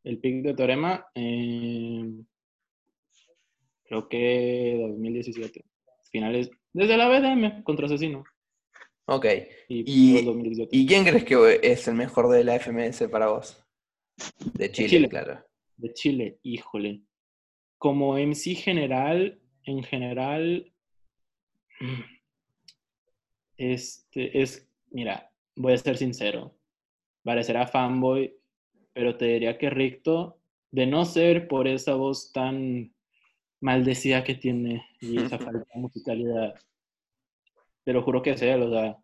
El 0.03 0.19
pick 0.19 0.41
de 0.41 0.55
Teorema, 0.55 1.05
eh, 1.13 2.03
creo 3.83 4.09
que 4.09 4.75
2017. 4.81 5.63
Finales, 6.11 6.49
desde 6.73 6.97
la 6.97 7.09
BDM 7.09 7.61
contra 7.61 7.85
Asesino. 7.85 8.23
Ok. 9.05 9.27
Y, 9.67 10.17
¿Y, 10.17 10.25
2018. 10.25 10.69
¿Y 10.71 10.87
quién 10.87 11.05
crees 11.05 11.23
que 11.23 11.59
es 11.61 11.87
el 11.87 11.93
mejor 11.93 12.27
de 12.29 12.43
la 12.43 12.59
FMS 12.59 13.07
para 13.11 13.27
vos? 13.27 13.63
De 14.55 14.71
Chile, 14.71 14.89
Chile. 14.89 15.09
claro. 15.09 15.45
De 15.77 15.93
Chile, 15.93 16.39
híjole. 16.41 17.03
Como 17.77 18.17
MC 18.17 18.55
general, 18.55 19.39
en 19.63 19.83
general, 19.83 20.73
este 23.61 24.41
es, 24.41 24.69
mira, 24.89 25.31
voy 25.55 25.73
a 25.73 25.77
ser 25.77 25.97
sincero, 25.97 26.55
parecerá 27.23 27.67
fanboy, 27.67 28.35
pero 28.93 29.17
te 29.17 29.25
diría 29.25 29.57
que 29.57 29.69
Ricto, 29.69 30.39
de 30.71 30.87
no 30.87 31.05
ser 31.05 31.47
por 31.47 31.67
esa 31.67 31.95
voz 31.95 32.31
tan 32.31 32.93
maldecida 33.59 34.23
que 34.23 34.35
tiene 34.35 34.85
y 34.99 35.17
esa 35.17 35.37
falta 35.39 35.65
de 35.73 35.79
musicalidad, 35.79 36.55
te 37.83 37.93
lo 37.93 38.03
juro 38.03 38.21
que 38.21 38.31
es 38.31 38.41
él, 38.41 38.63
o 38.63 38.69
sea, 38.71 38.97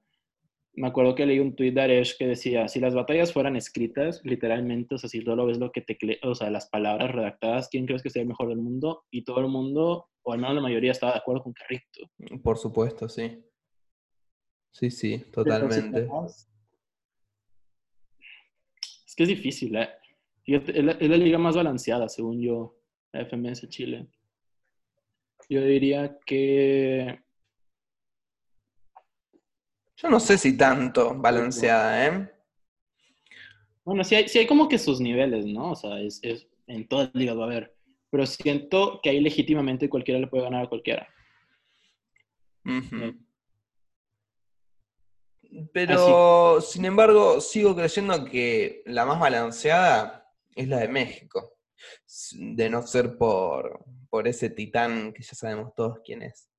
me 0.77 0.87
acuerdo 0.87 1.15
que 1.15 1.25
leí 1.25 1.39
un 1.39 1.55
tweet 1.55 1.71
de 1.71 1.81
Aresh 1.81 2.17
que 2.17 2.27
decía, 2.27 2.67
si 2.67 2.79
las 2.79 2.93
batallas 2.93 3.33
fueran 3.33 3.55
escritas, 3.55 4.21
literalmente, 4.23 4.93
o 4.93 4.97
sea, 4.99 5.09
si 5.09 5.21
solo 5.21 5.47
ves 5.47 5.57
lo 5.57 5.71
que 5.71 5.81
te, 5.81 5.97
o 6.21 6.35
sea, 6.35 6.51
las 6.51 6.69
palabras 6.69 7.11
redactadas, 7.11 7.67
¿quién 7.67 7.87
crees 7.87 8.03
que 8.03 8.11
sea 8.11 8.21
el 8.21 8.27
mejor 8.27 8.49
del 8.49 8.59
mundo? 8.59 9.03
Y 9.09 9.23
todo 9.23 9.39
el 9.39 9.47
mundo, 9.47 10.07
o 10.21 10.33
al 10.33 10.39
menos 10.39 10.53
la 10.53 10.61
mayoría, 10.61 10.91
estaba 10.91 11.13
de 11.13 11.17
acuerdo 11.17 11.41
con 11.41 11.55
que 11.55 11.63
Ricto. 11.67 12.01
Por 12.43 12.59
supuesto, 12.59 13.09
sí. 13.09 13.43
Sí, 14.71 14.91
sí, 14.91 15.17
totalmente. 15.33 16.07
Es 19.05 19.15
que 19.15 19.23
es 19.23 19.29
difícil, 19.29 19.75
¿eh? 19.75 19.89
Fíjate, 20.43 20.77
es 20.77 20.83
la, 20.85 20.91
es 20.93 21.09
la 21.09 21.17
liga 21.17 21.37
más 21.37 21.55
balanceada, 21.55 22.07
según 22.07 22.41
yo, 22.41 22.75
la 23.11 23.21
FMS 23.21 23.67
Chile. 23.69 24.07
Yo 25.49 25.61
diría 25.61 26.17
que 26.25 27.19
Yo 29.97 30.09
no 30.09 30.19
sé 30.19 30.37
si 30.37 30.55
tanto 30.57 31.15
balanceada, 31.15 32.05
¿eh? 32.05 32.31
Bueno, 33.83 34.03
sí 34.03 34.15
hay, 34.15 34.27
sí 34.27 34.39
hay 34.39 34.47
como 34.47 34.67
que 34.67 34.77
sus 34.77 34.99
niveles, 34.99 35.45
¿no? 35.45 35.71
O 35.71 35.75
sea, 35.75 35.99
es, 35.99 36.19
es- 36.21 36.47
en 36.67 36.87
todas 36.87 37.07
las 37.07 37.15
ligas 37.15 37.37
va 37.37 37.43
a 37.43 37.45
haber. 37.47 37.73
Pero 38.09 38.25
siento 38.25 38.99
que 39.01 39.09
ahí 39.09 39.21
legítimamente 39.21 39.89
cualquiera 39.89 40.19
le 40.19 40.27
puede 40.27 40.43
ganar 40.43 40.65
a 40.65 40.69
cualquiera. 40.69 41.07
Ujú. 42.65 43.26
Pero, 45.73 46.61
sin 46.61 46.85
embargo, 46.85 47.41
sigo 47.41 47.75
creyendo 47.75 48.25
que 48.25 48.83
la 48.85 49.05
más 49.05 49.19
balanceada 49.19 50.29
es 50.55 50.67
la 50.67 50.79
de 50.79 50.87
México. 50.87 51.53
De 52.33 52.69
no 52.69 52.81
ser 52.81 53.17
por, 53.17 53.83
por 54.09 54.27
ese 54.27 54.49
titán 54.49 55.13
que 55.13 55.23
ya 55.23 55.33
sabemos 55.33 55.73
todos 55.75 55.99
quién 56.03 56.23
es. 56.23 56.49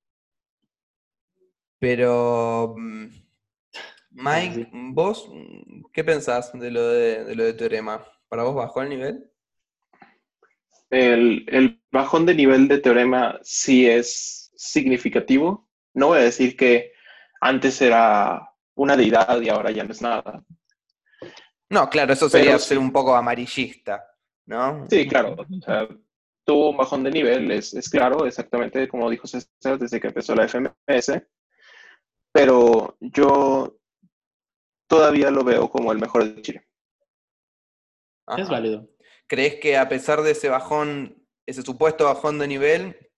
Pero, 1.79 2.75
mm, 2.77 3.07
Mike. 4.11 4.69
¿vos 4.71 5.29
qué 5.93 6.03
pensás 6.03 6.51
de 6.53 6.71
lo 6.71 6.87
de, 6.87 7.23
de 7.25 7.35
lo 7.35 7.43
de 7.43 7.53
Teorema? 7.53 8.05
¿Para 8.27 8.43
vos 8.43 8.55
bajó 8.55 8.81
el 8.81 8.89
nivel? 8.89 9.31
El, 10.89 11.45
el 11.49 11.81
bajón 11.91 12.25
de 12.25 12.33
nivel 12.33 12.67
de 12.67 12.79
teorema 12.79 13.39
sí 13.43 13.87
es 13.87 14.51
significativo. 14.55 15.69
No 15.93 16.07
voy 16.07 16.19
a 16.19 16.23
decir 16.23 16.57
que 16.57 16.93
antes 17.41 17.81
era 17.81 18.49
una 18.79 18.95
deidad 18.95 19.41
y 19.41 19.49
ahora 19.49 19.71
ya 19.71 19.83
no 19.83 19.91
es 19.91 20.01
nada. 20.01 20.43
No, 21.69 21.89
claro, 21.89 22.13
eso 22.13 22.29
sería 22.29 22.51
Pero 22.51 22.59
ser 22.59 22.77
un 22.77 22.91
poco 22.91 23.15
amarillista, 23.15 24.03
¿no? 24.47 24.87
Sí, 24.89 25.07
claro. 25.07 25.35
o 25.37 25.61
sea, 25.61 25.87
tuvo 26.45 26.69
un 26.69 26.77
bajón 26.77 27.03
de 27.03 27.11
nivel, 27.11 27.51
es, 27.51 27.73
es 27.73 27.89
claro, 27.89 28.25
exactamente 28.25 28.87
como 28.87 29.09
dijo 29.09 29.27
César 29.27 29.77
desde 29.77 29.99
que 29.99 30.07
empezó 30.07 30.33
la 30.33 30.47
FMS. 30.47 31.21
Pero 32.31 32.97
yo 33.01 33.77
todavía 34.87 35.29
lo 35.29 35.43
veo 35.43 35.69
como 35.69 35.91
el 35.91 35.99
mejor 35.99 36.23
de 36.23 36.41
Chile. 36.41 36.67
Es 38.37 38.47
válido. 38.47 38.87
¿Crees 39.27 39.55
que 39.55 39.77
a 39.77 39.89
pesar 39.89 40.21
de 40.21 40.31
ese 40.31 40.49
bajón, 40.49 41.27
ese 41.45 41.63
supuesto 41.63 42.05
bajón 42.05 42.39
de 42.39 42.47
nivel, 42.47 43.11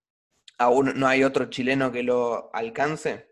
aún 0.57 0.93
no 0.95 1.07
hay 1.07 1.23
otro 1.23 1.49
chileno 1.49 1.91
que 1.91 2.03
lo 2.03 2.49
alcance? 2.53 3.30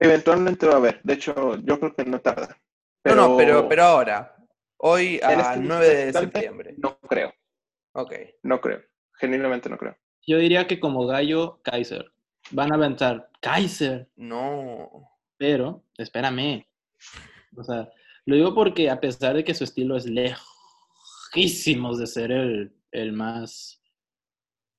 Eventualmente 0.00 0.66
va 0.66 0.74
a 0.74 0.76
haber. 0.76 1.00
De 1.02 1.14
hecho, 1.14 1.56
yo 1.56 1.78
creo 1.80 1.94
que 1.94 2.04
no 2.04 2.20
tarda. 2.20 2.56
No, 3.04 3.14
no, 3.14 3.36
pero, 3.36 3.68
pero 3.68 3.82
ahora, 3.84 4.36
hoy 4.78 5.20
a 5.22 5.32
este 5.32 5.60
9 5.60 5.86
de 6.06 6.12
septiembre. 6.12 6.74
No 6.78 6.98
creo, 7.00 7.32
Ok. 7.92 8.12
no 8.42 8.60
creo. 8.60 8.82
Genuinamente 9.14 9.68
no 9.68 9.76
creo. 9.78 9.96
Yo 10.26 10.38
diría 10.38 10.66
que 10.66 10.78
como 10.78 11.06
gallo, 11.06 11.60
Kaiser. 11.62 12.12
Van 12.50 12.72
a 12.72 12.76
aventar 12.76 13.30
Kaiser, 13.40 14.08
No. 14.16 14.90
pero 15.36 15.84
espérame. 15.96 16.66
O 17.56 17.64
sea, 17.64 17.90
lo 18.26 18.36
digo 18.36 18.54
porque 18.54 18.90
a 18.90 19.00
pesar 19.00 19.34
de 19.36 19.44
que 19.44 19.54
su 19.54 19.64
estilo 19.64 19.96
es 19.96 20.06
lejísimos 20.06 21.98
de 21.98 22.06
ser 22.06 22.30
el, 22.30 22.76
el 22.92 23.12
más 23.12 23.82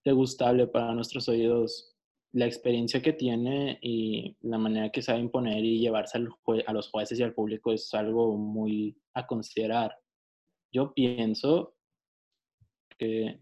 degustable 0.06 0.68
para 0.68 0.94
nuestros 0.94 1.28
oídos, 1.28 1.89
la 2.32 2.46
experiencia 2.46 3.02
que 3.02 3.14
tiene 3.14 3.80
y 3.82 4.38
la 4.42 4.58
manera 4.58 4.92
que 4.92 5.02
sabe 5.02 5.20
imponer 5.20 5.64
y 5.64 5.80
llevarse 5.80 6.18
al 6.18 6.30
a 6.68 6.74
los 6.74 6.90
jueces 6.90 7.20
y 7.20 7.24
al 7.24 7.34
público 7.34 7.72
es 7.72 7.94
algo 7.94 8.36
muy 8.38 8.96
a 9.14 9.26
considerar. 9.26 9.98
Yo 10.72 10.94
pienso 10.94 11.76
que 12.98 13.40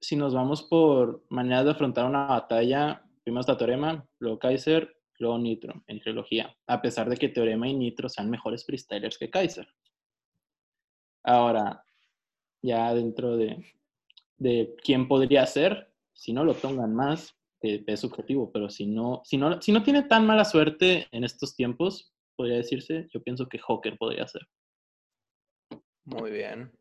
si 0.00 0.14
nos 0.14 0.34
vamos 0.34 0.62
por 0.62 1.24
maneras 1.28 1.64
de 1.64 1.70
afrontar 1.72 2.06
una 2.06 2.26
batalla, 2.26 3.04
primero 3.24 3.40
está 3.40 3.56
Teorema, 3.56 4.06
luego 4.20 4.38
Kaiser, 4.38 4.96
luego 5.18 5.38
Nitro 5.38 5.82
en 5.88 6.00
trilogía, 6.00 6.56
a 6.68 6.80
pesar 6.80 7.08
de 7.08 7.16
que 7.16 7.28
Teorema 7.28 7.68
y 7.68 7.74
Nitro 7.74 8.08
sean 8.08 8.30
mejores 8.30 8.64
freestylers 8.64 9.18
que 9.18 9.30
Kaiser. 9.30 9.68
Ahora, 11.24 11.84
ya 12.62 12.94
dentro 12.94 13.36
de, 13.36 13.74
de 14.36 14.76
quién 14.82 15.08
podría 15.08 15.44
ser, 15.46 15.92
si 16.12 16.32
no 16.32 16.44
lo 16.44 16.54
toman 16.54 16.94
más, 16.94 17.37
que 17.60 17.82
es 17.86 18.00
subjetivo, 18.00 18.50
pero 18.52 18.70
si 18.70 18.86
no, 18.86 19.22
si, 19.24 19.36
no, 19.36 19.60
si 19.60 19.72
no 19.72 19.82
tiene 19.82 20.02
tan 20.02 20.26
mala 20.26 20.44
suerte 20.44 21.08
en 21.10 21.24
estos 21.24 21.54
tiempos, 21.54 22.12
podría 22.36 22.56
decirse, 22.56 23.08
yo 23.12 23.22
pienso 23.22 23.48
que 23.48 23.58
Joker 23.58 23.96
podría 23.98 24.26
ser. 24.28 24.42
Muy 26.04 26.30
bien. 26.30 26.72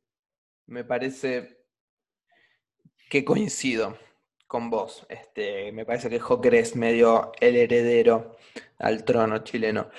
Me 0.68 0.84
parece 0.84 1.66
que 3.10 3.26
coincido 3.26 3.98
con 4.46 4.70
vos. 4.70 5.06
Este, 5.10 5.72
me 5.72 5.86
parece 5.86 6.10
que 6.10 6.20
Joker 6.20 6.56
es 6.56 6.76
medio 6.76 7.32
el 7.40 7.56
heredero 7.56 8.38
al 8.78 9.04
trono 9.04 9.40
chileno. 9.40 9.90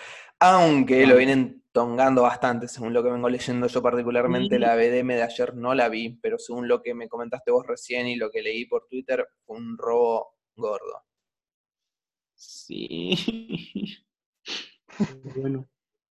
Aunque 0.41 1.07
lo 1.07 1.17
vienen 1.17 1.65
tongando 1.73 2.23
bastante, 2.23 2.69
según 2.69 2.93
lo 2.93 3.03
que 3.03 3.11
vengo 3.11 3.29
leyendo 3.29 3.67
yo 3.67 3.83
particularmente, 3.83 4.57
Sí. 4.57 4.61
la 4.61 4.75
BDM 4.77 5.15
de 5.15 5.23
ayer 5.23 5.55
no 5.55 5.75
la 5.75 5.89
vi, 5.89 6.19
pero 6.23 6.39
según 6.39 6.69
lo 6.69 6.83
que 6.83 6.95
me 6.95 7.09
comentaste 7.09 7.51
vos 7.51 7.67
recién 7.67 8.07
y 8.07 8.17
lo 8.17 8.31
que 8.31 8.43
leí 8.43 8.65
por 8.67 8.87
Twitter, 8.89 9.27
fue 9.45 9.57
un 9.57 9.77
robo 9.77 10.38
gordo. 10.59 11.05
Sí. 12.35 13.15
bueno. 15.37 15.69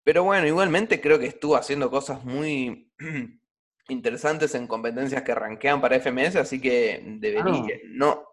Pero 0.04 0.24
bueno, 0.24 0.46
igualmente 0.46 1.00
creo 1.00 1.18
que 1.18 1.26
estuvo 1.26 1.56
haciendo 1.56 1.90
cosas 1.90 2.24
muy 2.24 2.92
interesantes 3.88 4.54
en 4.54 4.66
competencias 4.66 5.22
que 5.22 5.34
rankean 5.34 5.80
para 5.80 5.96
FMS, 5.96 6.36
así 6.36 6.60
que 6.60 7.02
debería, 7.18 7.44
Claro. 7.44 7.80
no, 7.88 8.28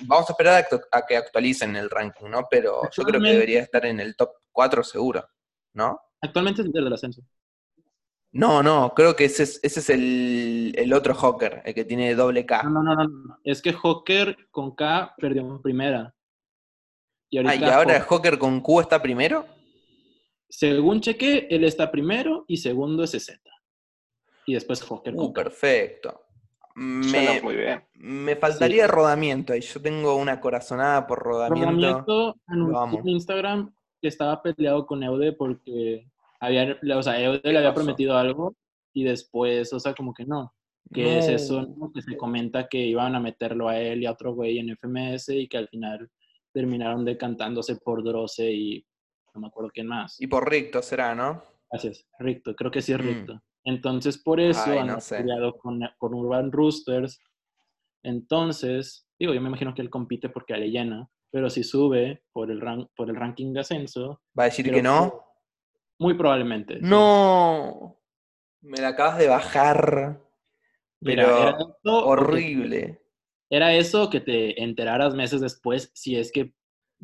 vamos 0.00 0.28
a 0.28 0.32
esperar 0.32 0.64
a, 0.70 0.98
a 0.98 1.06
que 1.06 1.16
actualicen 1.16 1.76
el 1.76 1.90
ranking, 1.90 2.26
¿no? 2.28 2.46
Pero 2.50 2.82
yo 2.90 3.02
creo 3.04 3.20
que 3.20 3.30
debería 3.30 3.62
estar 3.62 3.84
en 3.86 4.00
el 4.00 4.16
top 4.16 4.32
4 4.52 4.82
seguro, 4.84 5.26
¿no? 5.72 5.98
Actualmente 6.20 6.62
es 6.62 6.68
líder 6.68 6.84
del 6.84 6.92
ascenso. 6.92 7.22
No, 8.34 8.62
no, 8.64 8.92
creo 8.94 9.14
que 9.14 9.26
ese 9.26 9.44
es, 9.44 9.60
ese 9.62 9.78
es 9.80 9.90
el, 9.90 10.74
el 10.76 10.92
otro 10.92 11.14
Hawker, 11.14 11.62
el 11.64 11.72
que 11.72 11.84
tiene 11.84 12.14
doble 12.16 12.44
K. 12.44 12.64
No, 12.64 12.70
no, 12.70 12.82
no, 12.82 12.94
no, 12.96 13.04
no. 13.08 13.38
Es 13.44 13.62
que 13.62 13.72
Joker 13.72 14.36
con 14.50 14.74
K 14.74 15.14
perdió 15.16 15.42
en 15.42 15.62
primera. 15.62 16.12
Y 17.30 17.38
Ah, 17.38 17.54
y 17.54 17.64
ahora 17.64 17.96
el 17.96 18.02
Joker- 18.02 18.08
Hawker 18.08 18.38
con 18.38 18.60
Q 18.60 18.80
está 18.80 19.00
primero. 19.00 19.46
según 20.48 21.00
chequé, 21.00 21.46
él 21.50 21.64
está 21.64 21.90
primero 21.90 22.44
y 22.48 22.56
segundo 22.56 23.04
es 23.04 23.12
Z. 23.12 23.40
Y 24.46 24.54
después 24.54 24.82
Joker 24.82 25.14
con 25.14 25.26
Uh, 25.26 25.32
K. 25.32 25.42
perfecto. 25.44 26.20
Suena 26.74 27.34
Me, 27.34 27.40
muy 27.40 27.54
bien. 27.56 27.84
me 27.94 28.34
faltaría 28.34 28.88
rodamiento 28.88 29.54
y 29.54 29.60
yo 29.60 29.80
tengo 29.80 30.16
una 30.16 30.40
corazonada 30.40 31.06
por 31.06 31.20
rodamiento. 31.20 32.36
Rodamiento 32.48 32.98
en 33.00 33.08
Instagram 33.08 33.74
que 34.02 34.08
estaba 34.08 34.42
peleado 34.42 34.84
con 34.86 35.02
Eude 35.04 35.32
porque 35.32 36.08
había, 36.44 36.78
o 36.96 37.02
sea, 37.02 37.20
Eude 37.20 37.40
le 37.44 37.58
había 37.58 37.74
prometido 37.74 38.16
algo 38.16 38.54
y 38.92 39.04
después, 39.04 39.72
o 39.72 39.80
sea, 39.80 39.94
como 39.94 40.12
que 40.14 40.24
no. 40.24 40.52
Que 40.92 41.18
es 41.18 41.28
eso, 41.28 41.62
No. 41.62 41.74
¿no? 41.86 41.92
Que 41.92 42.02
se 42.02 42.16
comenta 42.16 42.68
que 42.68 42.78
iban 42.78 43.14
a 43.14 43.20
meterlo 43.20 43.68
a 43.68 43.78
él 43.80 44.02
y 44.02 44.06
a 44.06 44.12
otro 44.12 44.34
güey 44.34 44.58
en 44.58 44.70
FMS 44.76 45.30
y 45.30 45.48
que 45.48 45.56
al 45.56 45.68
final 45.68 46.10
terminaron 46.52 47.04
decantándose 47.04 47.76
por 47.76 48.04
Droce 48.04 48.52
y 48.52 48.86
no 49.34 49.40
me 49.40 49.46
acuerdo 49.48 49.70
quién 49.72 49.86
más. 49.88 50.20
Y 50.20 50.26
por 50.26 50.48
Ricto 50.48 50.82
será, 50.82 51.14
¿no? 51.14 51.42
Gracias, 51.70 52.06
Ricto, 52.18 52.54
creo 52.54 52.70
que 52.70 52.82
sí 52.82 52.92
es 52.92 52.98
Mm. 52.98 53.02
Ricto. 53.02 53.42
Entonces, 53.64 54.18
por 54.18 54.38
eso 54.40 54.60
Ay, 54.66 54.78
han 54.78 54.86
no 54.88 54.98
estudiado 54.98 55.56
con, 55.56 55.80
con 55.98 56.14
Urban 56.14 56.52
Roosters. 56.52 57.18
Entonces, 58.02 59.06
digo, 59.18 59.32
yo 59.32 59.40
me 59.40 59.48
imagino 59.48 59.74
que 59.74 59.82
él 59.82 59.90
compite 59.90 60.28
porque 60.28 60.54
le 60.56 60.70
llena, 60.70 61.08
pero 61.30 61.48
si 61.50 61.64
sube 61.64 62.22
por 62.32 62.50
el, 62.50 62.60
ran- 62.60 62.88
por 62.94 63.08
el 63.08 63.16
ranking 63.16 63.52
de 63.52 63.60
ascenso, 63.60 64.20
¿Va 64.38 64.44
a 64.44 64.46
decir 64.46 64.70
que 64.70 64.82
no? 64.82 65.23
Muy 65.98 66.14
probablemente. 66.14 66.74
sí. 66.74 66.80
No. 66.82 68.00
Me 68.60 68.78
la 68.78 68.88
acabas 68.88 69.18
de 69.18 69.28
bajar. 69.28 70.20
Mira, 71.00 71.24
Pero 71.26 71.38
era 71.38 71.56
horrible. 71.84 73.02
Era 73.50 73.74
eso 73.74 74.08
que 74.08 74.20
te 74.20 74.62
enteraras 74.62 75.14
meses 75.14 75.40
después 75.42 75.90
si 75.94 76.16
es 76.16 76.32
que 76.32 76.54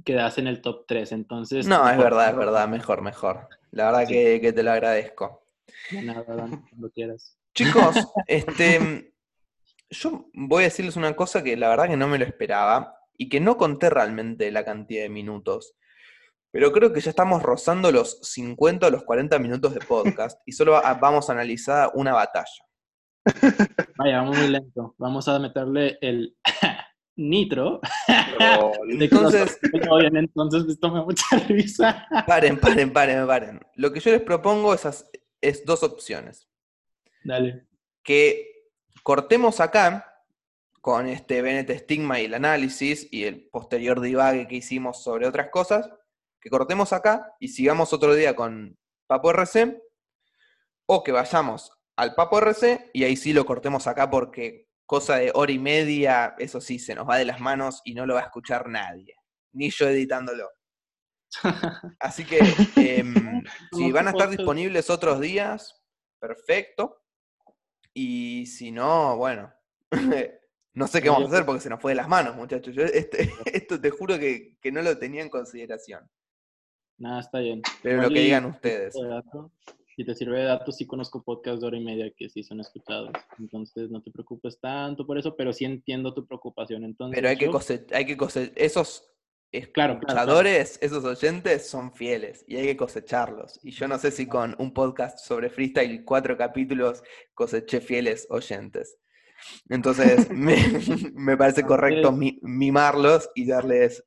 quedas 0.05 0.39
en 0.39 0.47
el 0.47 0.63
top 0.63 0.87
3. 0.87 1.13
Entonces. 1.13 1.67
No, 1.67 1.89
es 1.89 1.99
verdad, 1.99 2.31
es 2.31 2.37
verdad. 2.37 2.67
Mejor, 2.67 3.03
mejor. 3.03 3.49
La 3.73 3.87
verdad 3.87 4.07
Sí. 4.07 4.15
que, 4.15 4.41
que 4.41 4.53
te 4.55 4.63
lo 4.63 4.73
agradezco. 4.73 5.45
De 5.91 6.03
nada, 6.03 6.25
Dan, 6.35 6.65
cuando 6.71 6.91
quieras. 6.91 7.37
Chicos, 7.55 7.95
este, 8.27 9.13
yo 9.91 10.31
voy 10.33 10.63
a 10.63 10.67
decirles 10.67 10.97
una 10.97 11.15
cosa 11.15 11.45
que 11.45 11.57
la 11.57 11.69
verdad 11.69 11.89
que 11.89 11.97
no 11.97 12.09
me 12.09 12.19
lo 12.19 12.25
esperaba 12.25 12.97
y 13.19 13.29
que 13.29 13.39
no 13.41 13.57
conté 13.59 13.91
realmente 13.91 14.51
la 14.51 14.65
cantidad 14.65 15.03
de 15.03 15.11
minutos. 15.11 15.75
Pero 16.53 16.73
creo 16.73 16.93
que 16.93 17.01
ya 17.01 17.11
estamos 17.11 17.43
rozando 17.43 17.93
los 17.93 18.19
50 18.23 18.87
o 18.87 18.91
los 18.91 19.05
40 19.05 19.39
minutos 19.39 19.73
de 19.75 19.81
podcast 19.81 20.41
y 20.47 20.53
solo 20.53 20.73
va- 20.73 20.95
vamos 20.95 21.29
a 21.29 21.33
analizar 21.33 21.91
una 21.95 22.13
batalla. 22.13 22.65
Vaya, 23.97 24.19
vamos 24.19 24.39
muy 24.39 24.49
lento. 24.49 24.95
Vamos 24.99 25.29
a 25.29 25.39
meterle 25.39 25.99
el 26.01 26.37
nitro. 27.17 27.81
No, 28.41 28.73
Entonces- 28.89 29.59
entonces 29.63 30.65
esto 30.69 30.91
me 30.91 31.03
mucha 31.05 31.25
risa. 31.49 32.07
Paren, 32.27 32.59
paren, 32.59 32.93
paren, 32.93 33.27
paren. 33.27 33.61
Lo 33.75 33.93
que 33.93 34.01
yo 34.01 34.11
les 34.13 34.23
propongo 34.23 34.73
es, 34.75 35.07
es 35.41 35.65
dos 35.65 35.83
opciones. 35.83 36.49
Dale. 37.23 37.67
que 38.03 38.47
cortemos 39.03 39.61
acá 39.61 40.07
con 40.81 41.07
este 41.07 41.43
Bennett 41.43 41.71
Stigma 41.83 42.19
y 42.19 42.25
el 42.25 42.33
análisis 42.35 43.07
y 43.13 43.25
el 43.25 43.47
posterior 43.51 44.01
divague 44.01 44.49
que 44.49 44.57
hicimos 44.57 45.03
sobre 45.03 45.27
otras 45.27 45.51
cosas, 45.51 45.91
que 46.41 46.51
cortemos 46.51 46.93
acá 46.93 47.35
y 47.39 47.49
sigamos 47.49 47.93
otro 47.93 48.15
día 48.15 48.35
con 48.35 48.77
Papo 49.07 49.31
RC, 49.31 49.83
o 50.87 51.03
que 51.05 51.13
vayamos 51.13 51.73
al 51.97 52.15
Papo 52.15 52.39
RC 52.39 52.91
y 52.93 53.05
ahí 53.05 53.17
sí 53.17 53.33
lo 53.33 53.45
cortemos 53.45 53.87
acá 53.87 54.11
porque 54.11 54.67
cosa 54.87 55.17
de 55.17 55.31
hora 55.35 55.53
y 55.53 55.59
media, 55.59 56.35
eso 56.39 56.61
sí, 56.61 56.79
se 56.79 56.95
nos 56.95 57.09
va 57.09 57.19
de 57.19 57.25
las 57.25 57.41
manos 57.41 57.81
y 57.85 57.95
no 57.95 58.07
lo 58.07 58.15
va 58.15 58.21
a 58.23 58.25
escuchar 58.25 58.69
nadie, 58.69 59.15
ni 59.53 59.71
yo 59.71 59.89
editándolo. 59.89 60.51
Así 62.01 62.25
que 62.25 62.41
em, 62.77 63.45
si 63.73 63.93
van 63.93 64.09
a 64.09 64.11
estar 64.11 64.29
disponibles 64.29 64.91
otros 64.91 65.21
días, 65.21 65.81
perfecto. 66.19 67.05
Y 67.95 68.47
si 68.47 68.73
no, 68.73 69.17
bueno, 69.17 69.53
no 70.75 70.87
sé 70.89 71.03
qué 71.03 71.09
vamos 71.11 71.31
a 71.31 71.35
hacer 71.35 71.47
porque 71.47 71.61
se 71.61 71.71
nos 71.71 71.81
fue 71.81 71.93
de 71.93 71.97
las 71.97 72.09
manos, 72.09 72.35
muchachos. 72.35 72.75
Yo 72.75 72.83
este- 72.83 73.33
esto 73.47 73.81
te 73.81 73.91
juro 73.91 74.19
que, 74.19 74.57
que 74.61 74.73
no 74.73 74.83
lo 74.83 74.99
tenía 74.99 75.23
en 75.23 75.29
consideración. 75.29 76.09
Nada, 77.01 77.21
está 77.21 77.41
bien. 77.41 77.63
Pero 77.83 78.03
lo 78.03 78.09
que 78.11 78.21
digan 78.21 78.45
ustedes. 78.45 78.95
de 78.95 79.09
dato, 79.09 79.51
Si 79.97 80.05
te 80.05 80.15
sirve 80.15 80.39
de 80.39 80.45
datos, 80.45 80.77
sí 80.77 80.87
conozco 80.87 81.23
podcasts 81.23 81.61
de 81.63 81.67
hora 81.67 81.77
y 81.77 81.85
media 81.85 82.11
que 82.17 82.29
sí 82.29 82.43
son 82.45 82.61
escuchados. 82.61 83.11
Entonces 83.39 83.91
no 83.91 84.01
te 84.01 84.11
preocupes 84.13 84.61
tanto 84.61 85.07
por 85.07 85.19
eso, 85.19 85.35
pero 85.37 85.53
sí 85.53 85.65
entiendo 85.65 86.15
tu 86.15 86.27
preocupación. 86.27 86.85
Entonces, 86.85 87.17
Pero 87.17 87.29
hay 87.29 87.37
que 87.37 87.51
cosechar, 87.51 87.97
hay 87.97 88.07
que 88.07 88.17
cose- 88.17 88.53
esos 88.55 89.07
Claro, 89.53 89.73
claro, 89.73 89.99
claro. 89.99 90.21
escuchadores, 90.21 90.79
esos 90.81 91.05
oyentes 91.05 91.69
son 91.69 91.93
fieles 91.93 92.45
y 92.47 92.55
hay 92.57 92.67
que 92.67 92.77
cosecharlos. 92.77 93.59
Y 93.65 93.73
yo 93.73 93.89
no 93.89 93.99
sé 93.99 94.13
si 94.13 94.27
con 94.29 94.55
un 94.61 94.73
podcast 94.73 95.19
sobre 95.19 95.51
freestyle, 95.51 96.05
cuatro 96.05 96.37
capítulos, 96.37 97.03
coseché 97.35 97.81
fieles 97.81 98.29
oyentes. 98.31 98.97
Entonces, 99.69 100.29
me, 100.31 100.55
me 101.15 101.37
parece 101.37 101.65
correcto 101.65 102.13
mi- 102.13 102.39
mimarlos 102.43 103.29
y 103.35 103.47
darles 103.47 104.05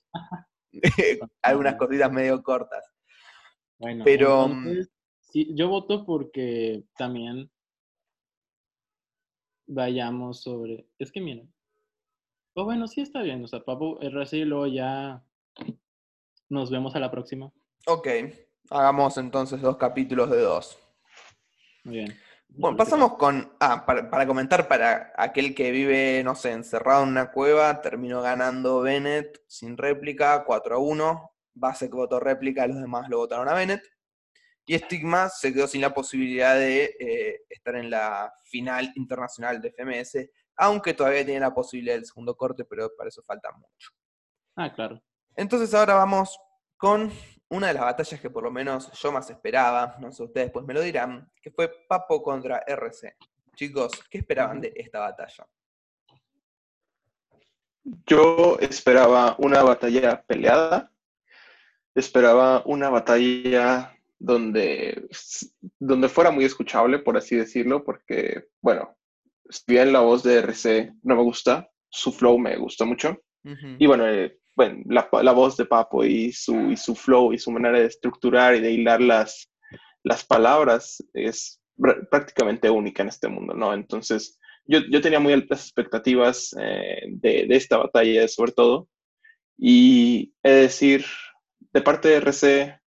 algunas 1.41 1.75
cositas 1.75 2.11
medio 2.11 2.41
cortas. 2.41 2.85
Bueno, 3.79 4.03
Pero, 4.05 4.47
mm, 4.47 4.51
entonces, 4.51 4.91
sí, 5.19 5.53
yo 5.55 5.69
voto 5.69 6.05
porque 6.05 6.83
también 6.97 7.51
vayamos 9.67 10.41
sobre. 10.41 10.87
Es 10.99 11.11
que 11.11 11.21
miren. 11.21 11.53
Pues 12.53 12.65
bueno, 12.65 12.87
sí 12.87 13.01
está 13.01 13.21
bien. 13.23 13.43
O 13.43 13.47
sea, 13.47 13.63
Papu, 13.63 13.97
RC 13.99 14.37
y 14.37 14.45
luego 14.45 14.67
ya 14.67 15.23
nos 16.49 16.69
vemos 16.69 16.95
a 16.95 16.99
la 16.99 17.09
próxima. 17.09 17.51
Ok, 17.87 18.07
hagamos 18.69 19.17
entonces 19.17 19.59
dos 19.61 19.77
capítulos 19.77 20.29
de 20.29 20.41
dos. 20.41 20.77
Muy 21.83 21.95
bien. 21.95 22.17
Bueno, 22.55 22.77
pasamos 22.77 23.15
con. 23.17 23.51
Ah, 23.59 23.83
para, 23.83 24.09
para 24.11 24.27
comentar, 24.27 24.67
para 24.67 25.11
aquel 25.17 25.55
que 25.55 25.71
vive, 25.71 26.21
no 26.23 26.35
sé, 26.35 26.51
encerrado 26.51 27.01
en 27.03 27.09
una 27.09 27.31
cueva, 27.31 27.81
terminó 27.81 28.21
ganando 28.21 28.81
Bennett 28.81 29.43
sin 29.47 29.75
réplica, 29.75 30.43
4 30.45 30.75
a 30.75 30.77
1. 30.77 31.31
Base 31.55 31.89
que 31.89 31.95
votó 31.95 32.19
réplica, 32.19 32.67
los 32.67 32.79
demás 32.79 33.09
lo 33.09 33.17
votaron 33.17 33.49
a 33.49 33.55
Bennett. 33.55 33.81
Y 34.65 34.77
Stigma 34.77 35.29
se 35.29 35.51
quedó 35.51 35.67
sin 35.67 35.81
la 35.81 35.93
posibilidad 35.95 36.55
de 36.55 36.95
eh, 36.99 37.41
estar 37.49 37.75
en 37.75 37.89
la 37.89 38.31
final 38.45 38.91
internacional 38.95 39.59
de 39.59 39.71
FMS, 39.71 40.29
aunque 40.55 40.93
todavía 40.93 41.25
tiene 41.25 41.39
la 41.39 41.53
posibilidad 41.53 41.95
del 41.95 42.05
segundo 42.05 42.35
corte, 42.37 42.63
pero 42.65 42.89
para 42.95 43.09
eso 43.09 43.23
falta 43.23 43.51
mucho. 43.51 43.89
Ah, 44.55 44.71
claro. 44.71 45.01
Entonces 45.35 45.73
ahora 45.73 45.95
vamos 45.95 46.37
con 46.77 47.11
una 47.53 47.67
de 47.67 47.75
las 47.75 47.83
batallas 47.83 48.19
que 48.19 48.31
por 48.31 48.43
lo 48.43 48.51
menos 48.51 48.91
yo 48.91 49.11
más 49.11 49.29
esperaba, 49.29 49.95
no 49.99 50.11
sé, 50.11 50.23
ustedes 50.23 50.51
pues 50.51 50.65
me 50.65 50.73
lo 50.73 50.81
dirán, 50.81 51.31
que 51.39 51.51
fue 51.51 51.71
Papo 51.87 52.23
contra 52.23 52.63
RC. 52.65 53.15
Chicos, 53.55 53.91
¿qué 54.09 54.17
esperaban 54.17 54.59
de 54.59 54.73
esta 54.75 54.99
batalla? 54.99 55.47
Yo 58.07 58.57
esperaba 58.59 59.35
una 59.37 59.61
batalla 59.61 60.23
peleada, 60.23 60.91
esperaba 61.93 62.63
una 62.65 62.89
batalla 62.89 63.95
donde, 64.17 65.07
donde 65.77 66.09
fuera 66.09 66.31
muy 66.31 66.45
escuchable, 66.45 66.99
por 66.99 67.17
así 67.17 67.35
decirlo, 67.35 67.83
porque, 67.83 68.47
bueno, 68.61 68.97
si 69.47 69.63
bien 69.67 69.93
la 69.93 69.99
voz 69.99 70.23
de 70.23 70.39
RC 70.39 70.93
no 71.03 71.15
me 71.15 71.21
gusta, 71.21 71.69
su 71.87 72.11
flow 72.11 72.39
me 72.39 72.57
gusta 72.57 72.85
mucho. 72.85 73.21
Y 73.77 73.85
bueno, 73.85 74.07
eh, 74.07 74.39
bueno 74.55 74.83
la, 74.87 75.09
la 75.21 75.31
voz 75.31 75.57
de 75.57 75.65
Papo 75.65 76.03
y 76.05 76.31
su, 76.31 76.71
y 76.71 76.77
su 76.77 76.95
flow 76.95 77.33
y 77.33 77.37
su 77.39 77.51
manera 77.51 77.79
de 77.79 77.85
estructurar 77.87 78.55
y 78.55 78.59
de 78.61 78.71
hilar 78.71 79.01
las, 79.01 79.49
las 80.03 80.23
palabras 80.25 81.03
es 81.13 81.61
pr- 81.77 82.07
prácticamente 82.09 82.69
única 82.69 83.03
en 83.03 83.09
este 83.09 83.27
mundo, 83.27 83.53
¿no? 83.53 83.73
Entonces, 83.73 84.39
yo, 84.65 84.79
yo 84.89 85.01
tenía 85.01 85.19
muy 85.19 85.33
altas 85.33 85.61
expectativas 85.63 86.55
eh, 86.59 87.01
de, 87.09 87.45
de 87.47 87.55
esta 87.55 87.77
batalla, 87.77 88.27
sobre 88.27 88.51
todo. 88.53 88.87
Y 89.57 90.33
he 90.43 90.51
de 90.51 90.61
decir, 90.61 91.05
de 91.73 91.81
parte 91.81 92.07
de 92.09 92.15
RC, 92.15 92.79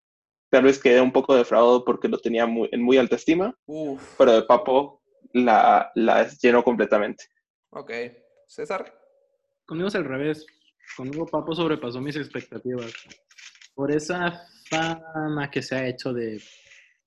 tal 0.49 0.63
vez 0.63 0.80
quedé 0.80 1.01
un 1.01 1.11
poco 1.11 1.36
defraudado 1.36 1.84
porque 1.86 2.07
lo 2.07 2.18
tenía 2.20 2.45
muy, 2.45 2.70
en 2.72 2.82
muy 2.82 2.97
alta 2.97 3.16
estima, 3.16 3.55
Uf, 3.66 4.16
pero 4.18 4.34
de 4.34 4.43
Papo 4.43 5.01
la, 5.34 5.91
la 5.95 6.28
llenó 6.41 6.63
completamente. 6.63 7.26
ok. 7.72 7.91
César. 8.47 8.93
Conmigo 9.66 9.88
es 9.88 9.95
al 9.95 10.05
revés. 10.05 10.45
Conmigo 10.96 11.26
Papo 11.26 11.54
sobrepasó 11.54 12.00
mis 12.02 12.16
expectativas. 12.16 12.92
Por 13.74 13.92
esa 13.92 14.42
fama 14.70 15.50
que 15.52 15.62
se 15.62 15.76
ha 15.76 15.88
hecho 15.88 16.14
de, 16.14 16.42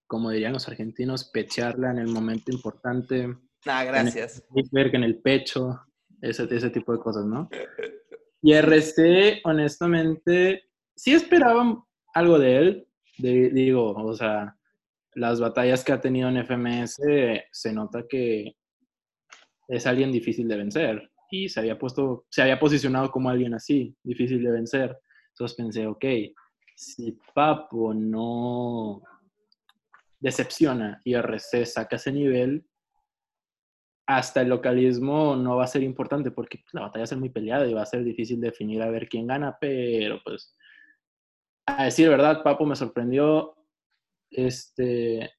como 0.07 0.31
dirían 0.31 0.53
los 0.53 0.68
argentinos, 0.68 1.24
pecharla 1.24 1.91
en 1.91 1.99
el 1.99 2.09
momento 2.09 2.53
importante, 2.53 3.35
Ah, 3.66 3.85
gracias. 3.85 4.45
iceberg 4.55 4.95
en 4.95 5.03
el 5.05 5.18
pecho, 5.18 5.81
ese, 6.20 6.45
ese 6.55 6.70
tipo 6.70 6.93
de 6.93 6.99
cosas, 7.01 7.24
¿no? 7.26 7.49
Y 8.43 8.53
RC, 8.53 9.41
honestamente, 9.45 10.64
sí 10.95 11.12
esperaba 11.14 11.85
algo 12.14 12.39
de 12.39 12.57
él. 12.57 12.89
De- 13.18 13.51
digo, 13.51 13.93
o 13.93 14.14
sea, 14.14 14.57
las 15.14 15.41
batallas 15.41 15.83
que 15.83 15.93
ha 15.93 16.01
tenido 16.01 16.29
en 16.29 16.37
FMS 16.45 17.03
se 17.51 17.72
nota 17.72 18.05
que 18.09 18.55
es 19.66 19.87
alguien 19.87 20.12
difícil 20.12 20.47
de 20.47 20.57
vencer. 20.57 21.11
Y 21.31 21.49
se 21.49 21.61
había 21.61 21.79
puesto, 21.79 22.26
se 22.31 22.43
había 22.43 22.59
posicionado 22.59 23.11
como 23.11 23.31
alguien 23.31 23.55
así, 23.55 23.95
difícil 24.03 24.43
de 24.43 24.51
vencer. 24.51 24.99
Entonces 25.31 25.57
pensé, 25.57 25.87
ok, 25.87 26.05
si 26.74 27.18
Papo 27.35 27.93
no 27.95 29.03
decepciona 30.20 31.01
y 31.05 31.14
RC 31.14 31.66
saca 31.66 31.97
ese 31.97 32.12
nivel, 32.12 32.66
hasta 34.07 34.41
el 34.41 34.49
localismo 34.49 35.37
no 35.37 35.57
va 35.57 35.64
a 35.64 35.68
ser 35.68 35.83
importante 35.83 36.31
porque 36.31 36.64
la 36.72 36.81
batalla 36.81 37.03
va 37.03 37.05
a 37.05 37.09
ser 37.09 37.18
muy 37.18 37.29
peleada 37.29 37.66
y 37.66 37.74
va 37.74 37.83
a 37.83 37.87
ser 37.87 38.03
difícil 38.03 38.41
definir 38.41 38.81
a 38.81 38.91
ver 38.91 39.07
quién 39.07 39.26
gana, 39.26 39.59
pero 39.61 40.20
pues 40.24 40.57
a 41.66 41.85
decir 41.85 42.09
verdad, 42.09 42.43
Papo 42.43 42.64
me 42.64 42.74
sorprendió 42.74 43.55
este 44.31 45.31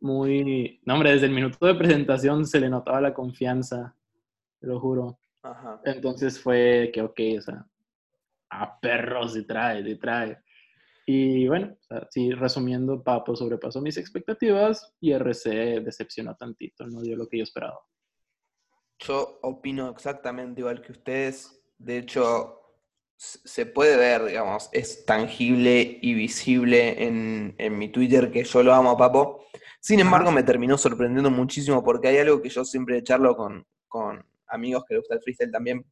muy, 0.00 0.80
no 0.84 0.94
hombre, 0.94 1.12
desde 1.12 1.26
el 1.26 1.32
minuto 1.32 1.64
de 1.66 1.74
presentación 1.74 2.46
se 2.46 2.58
le 2.58 2.68
notaba 2.68 3.00
la 3.00 3.14
confianza, 3.14 3.94
te 4.62 4.68
lo 4.68 4.80
juro. 4.80 5.18
Ajá. 5.42 5.80
Entonces 5.84 6.40
fue 6.40 6.90
que 6.94 7.02
ok, 7.02 7.20
o 7.38 7.42
sea, 7.42 7.66
ah, 8.50 8.78
perro, 8.80 9.28
se 9.28 9.42
trae, 9.42 9.82
se 9.82 9.96
trae. 9.96 10.38
Y 11.04 11.48
bueno, 11.48 11.76
sí, 12.10 12.30
resumiendo, 12.30 13.02
Papo 13.02 13.34
sobrepasó 13.34 13.80
mis 13.80 13.96
expectativas 13.96 14.94
y 15.00 15.12
RC 15.12 15.80
decepcionó 15.80 16.36
tantito, 16.36 16.86
no 16.86 17.02
dio 17.02 17.16
lo 17.16 17.28
que 17.28 17.38
yo 17.38 17.42
esperaba. 17.42 17.80
Yo 19.00 19.40
opino 19.42 19.90
exactamente 19.90 20.60
igual 20.60 20.80
que 20.80 20.92
ustedes. 20.92 21.60
De 21.76 21.98
hecho, 21.98 22.60
se 23.16 23.66
puede 23.66 23.96
ver, 23.96 24.26
digamos, 24.26 24.68
es 24.72 25.04
tangible 25.04 25.98
y 26.00 26.14
visible 26.14 27.04
en, 27.04 27.56
mi 27.78 27.88
Twitter 27.88 28.30
que 28.30 28.44
yo 28.44 28.62
lo 28.62 28.72
amo 28.72 28.90
a 28.90 28.96
Papo. 28.96 29.44
Sin 29.80 29.98
embargo, 29.98 30.30
me 30.30 30.44
terminó 30.44 30.78
sorprendiendo 30.78 31.32
muchísimo 31.32 31.82
porque 31.82 32.06
hay 32.06 32.18
algo 32.18 32.40
que 32.40 32.48
yo 32.48 32.64
siempre 32.64 33.02
charlo 33.02 33.36
con, 33.36 33.66
con 33.88 34.24
amigos 34.52 34.84
que 34.86 34.94
le 34.94 35.00
gusta 35.00 35.14
el 35.14 35.22
freestyle 35.22 35.50
también, 35.50 35.84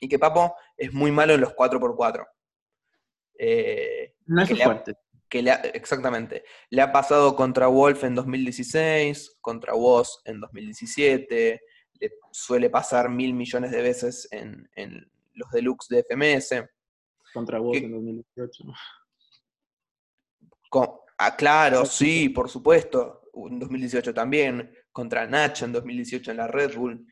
y 0.00 0.08
que 0.08 0.18
Papo 0.18 0.54
es 0.76 0.92
muy 0.92 1.10
malo 1.10 1.34
en 1.34 1.42
los 1.42 1.54
4x4. 1.54 2.26
Eh, 3.38 4.14
no 4.26 4.42
es 4.42 4.62
fuerte. 4.62 4.96
que 5.28 5.42
le 5.42 5.52
exactamente. 5.74 6.44
Le 6.70 6.82
ha 6.82 6.92
pasado 6.92 7.36
contra 7.36 7.68
Wolf 7.68 8.04
en 8.04 8.14
2016, 8.14 9.38
contra 9.40 9.74
Woz 9.74 10.20
en 10.24 10.40
2017, 10.40 11.60
le 12.00 12.12
suele 12.32 12.70
pasar 12.70 13.08
mil 13.10 13.34
millones 13.34 13.70
de 13.70 13.82
veces 13.82 14.28
en, 14.30 14.68
los 15.34 15.50
deluxe 15.50 15.88
de 15.88 16.04
FMS. 16.04 16.64
Contra 17.32 17.60
Woz 17.60 17.76
en 17.76 17.92
2018. 17.92 18.64
ah, 21.18 21.36
claro, 21.36 21.86
sí, 21.86 22.28
por 22.30 22.48
supuesto. 22.48 23.22
En 23.34 23.58
2018 23.58 24.12
también. 24.12 24.74
Contra 24.92 25.26
Nacho 25.26 25.64
en 25.66 25.72
2018 25.72 26.32
en 26.32 26.36
la 26.36 26.48
Red 26.48 26.76
Bull. 26.76 27.06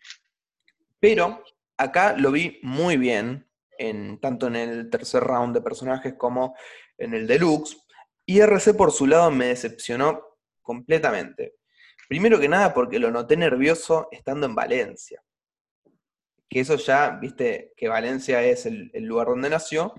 Pero 1.00 1.42
acá 1.76 2.16
lo 2.16 2.32
vi 2.32 2.58
muy 2.62 2.96
bien, 2.96 3.48
en, 3.78 4.20
tanto 4.20 4.48
en 4.48 4.56
el 4.56 4.90
tercer 4.90 5.22
round 5.22 5.54
de 5.54 5.62
personajes 5.62 6.14
como 6.14 6.56
en 6.98 7.14
el 7.14 7.26
deluxe. 7.26 7.76
Y 8.26 8.40
RC 8.40 8.74
por 8.74 8.92
su 8.92 9.06
lado 9.06 9.30
me 9.30 9.46
decepcionó 9.46 10.22
completamente. 10.60 11.54
Primero 12.08 12.38
que 12.38 12.48
nada 12.48 12.74
porque 12.74 12.98
lo 12.98 13.10
noté 13.10 13.36
nervioso 13.36 14.08
estando 14.10 14.46
en 14.46 14.54
Valencia. 14.54 15.22
Que 16.48 16.60
eso 16.60 16.76
ya, 16.76 17.10
viste, 17.20 17.72
que 17.76 17.88
Valencia 17.88 18.42
es 18.42 18.66
el, 18.66 18.90
lugar 18.94 19.28
donde 19.28 19.50
nació. 19.50 19.94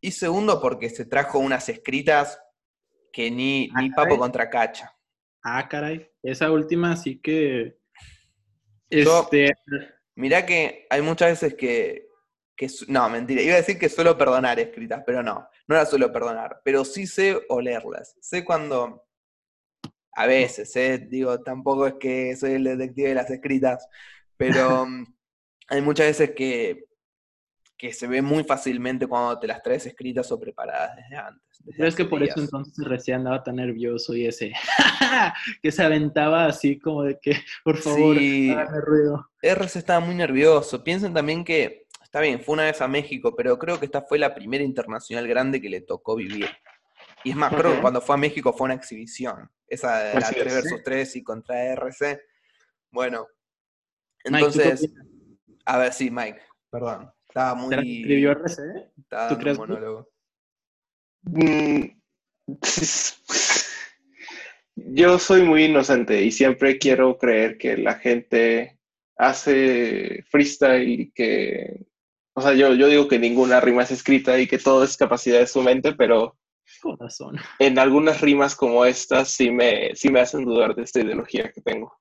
Y 0.00 0.12
segundo 0.12 0.60
porque 0.60 0.90
se 0.90 1.04
trajo 1.04 1.38
unas 1.38 1.68
escritas 1.68 2.40
que 3.12 3.30
ni, 3.30 3.70
ah, 3.74 3.82
ni 3.82 3.90
papo 3.90 4.16
contra 4.18 4.48
cacha. 4.48 4.96
Ah, 5.42 5.68
caray. 5.68 6.08
Esa 6.22 6.50
última 6.50 6.96
sí 6.96 7.20
que... 7.20 7.78
Este... 8.88 9.52
Mirá 10.14 10.44
que 10.46 10.86
hay 10.90 11.02
muchas 11.02 11.40
veces 11.40 11.54
que, 11.54 12.08
No, 12.88 13.08
mentira. 13.08 13.42
Iba 13.42 13.54
a 13.54 13.58
decir 13.58 13.78
que 13.78 13.88
suelo 13.88 14.16
perdonar 14.16 14.58
escritas, 14.60 15.02
pero 15.06 15.22
no. 15.22 15.48
No 15.66 15.74
las 15.74 15.90
suelo 15.90 16.12
perdonar. 16.12 16.60
Pero 16.64 16.84
sí 16.84 17.06
sé 17.06 17.40
olerlas. 17.48 18.16
Sé 18.20 18.44
cuando... 18.44 19.04
A 20.14 20.26
veces, 20.26 20.76
¿eh? 20.76 20.98
Digo, 20.98 21.40
tampoco 21.42 21.86
es 21.86 21.94
que 21.94 22.36
soy 22.36 22.52
el 22.52 22.64
detective 22.64 23.08
de 23.08 23.14
las 23.14 23.30
escritas, 23.30 23.88
pero 24.36 24.84
mm, 24.86 25.06
hay 25.68 25.80
muchas 25.80 26.08
veces 26.08 26.32
que, 26.32 26.84
que 27.82 27.92
se 27.92 28.06
ve 28.06 28.22
muy 28.22 28.44
fácilmente 28.44 29.08
cuando 29.08 29.36
te 29.40 29.48
las 29.48 29.60
traes 29.60 29.84
escritas 29.86 30.30
o 30.30 30.38
preparadas 30.38 30.94
desde 30.94 31.16
antes. 31.16 31.42
Desde 31.64 31.88
es 31.88 31.96
que 31.96 32.04
por 32.04 32.22
eso 32.22 32.38
entonces 32.38 32.86
recién 32.86 33.16
andaba 33.16 33.42
tan 33.42 33.56
nervioso 33.56 34.14
y 34.14 34.24
ese 34.24 34.52
que 35.62 35.72
se 35.72 35.82
aventaba 35.82 36.46
así 36.46 36.78
como 36.78 37.02
de 37.02 37.18
que, 37.18 37.40
por 37.64 37.76
favor, 37.78 38.16
sí, 38.16 38.54
ruido. 38.86 39.28
RC 39.42 39.80
estaba 39.80 39.98
muy 39.98 40.14
nervioso. 40.14 40.84
Piensen 40.84 41.12
también 41.12 41.44
que, 41.44 41.88
está 42.00 42.20
bien, 42.20 42.40
fue 42.40 42.52
una 42.52 42.66
vez 42.66 42.80
a 42.80 42.86
México, 42.86 43.34
pero 43.34 43.58
creo 43.58 43.80
que 43.80 43.86
esta 43.86 44.02
fue 44.02 44.16
la 44.16 44.32
primera 44.32 44.62
internacional 44.62 45.26
grande 45.26 45.60
que 45.60 45.68
le 45.68 45.80
tocó 45.80 46.14
vivir. 46.14 46.50
Y 47.24 47.30
es 47.30 47.36
más, 47.36 47.52
creo 47.52 47.74
que 47.74 47.80
cuando 47.80 48.00
fue 48.00 48.14
a 48.14 48.18
México 48.18 48.52
fue 48.52 48.66
una 48.66 48.74
exhibición. 48.74 49.50
Esa 49.66 49.98
de 50.04 50.20
la 50.20 50.30
3 50.30 50.54
versus 50.54 50.84
3 50.84 51.16
y 51.16 51.24
contra 51.24 51.64
RC. 51.64 52.22
Bueno, 52.92 53.26
entonces, 54.22 54.88
a 55.64 55.78
ver, 55.78 55.92
sí, 55.92 56.12
Mike, 56.12 56.42
perdón. 56.70 57.12
Estaba 57.32 57.54
muy. 57.54 57.70
¿Te 57.70 57.76
escribió 57.76 58.32
RC? 58.32 58.90
Estaba 58.98 59.28
¿Tú 59.30 59.38
crees 59.38 59.56
monólogo. 59.56 60.06
Mm, 61.22 61.84
yo 64.76 65.18
soy 65.18 65.42
muy 65.44 65.64
inocente 65.64 66.20
y 66.20 66.30
siempre 66.30 66.76
quiero 66.76 67.16
creer 67.16 67.56
que 67.56 67.78
la 67.78 67.94
gente 67.94 68.78
hace 69.16 70.22
freestyle 70.30 70.86
y 70.86 71.10
que. 71.12 71.86
O 72.34 72.42
sea, 72.42 72.52
yo, 72.52 72.74
yo 72.74 72.88
digo 72.88 73.08
que 73.08 73.18
ninguna 73.18 73.60
rima 73.60 73.84
es 73.84 73.92
escrita 73.92 74.38
y 74.38 74.46
que 74.46 74.58
todo 74.58 74.84
es 74.84 74.98
capacidad 74.98 75.38
de 75.38 75.46
su 75.46 75.62
mente, 75.62 75.94
pero 75.94 76.36
Corazón. 76.82 77.38
En 77.58 77.78
algunas 77.78 78.20
rimas 78.20 78.54
como 78.54 78.84
estas 78.84 79.30
sí 79.30 79.50
me, 79.50 79.94
sí 79.94 80.10
me 80.10 80.20
hacen 80.20 80.44
dudar 80.44 80.74
de 80.74 80.82
esta 80.82 81.00
ideología 81.00 81.50
que 81.50 81.62
tengo. 81.62 81.98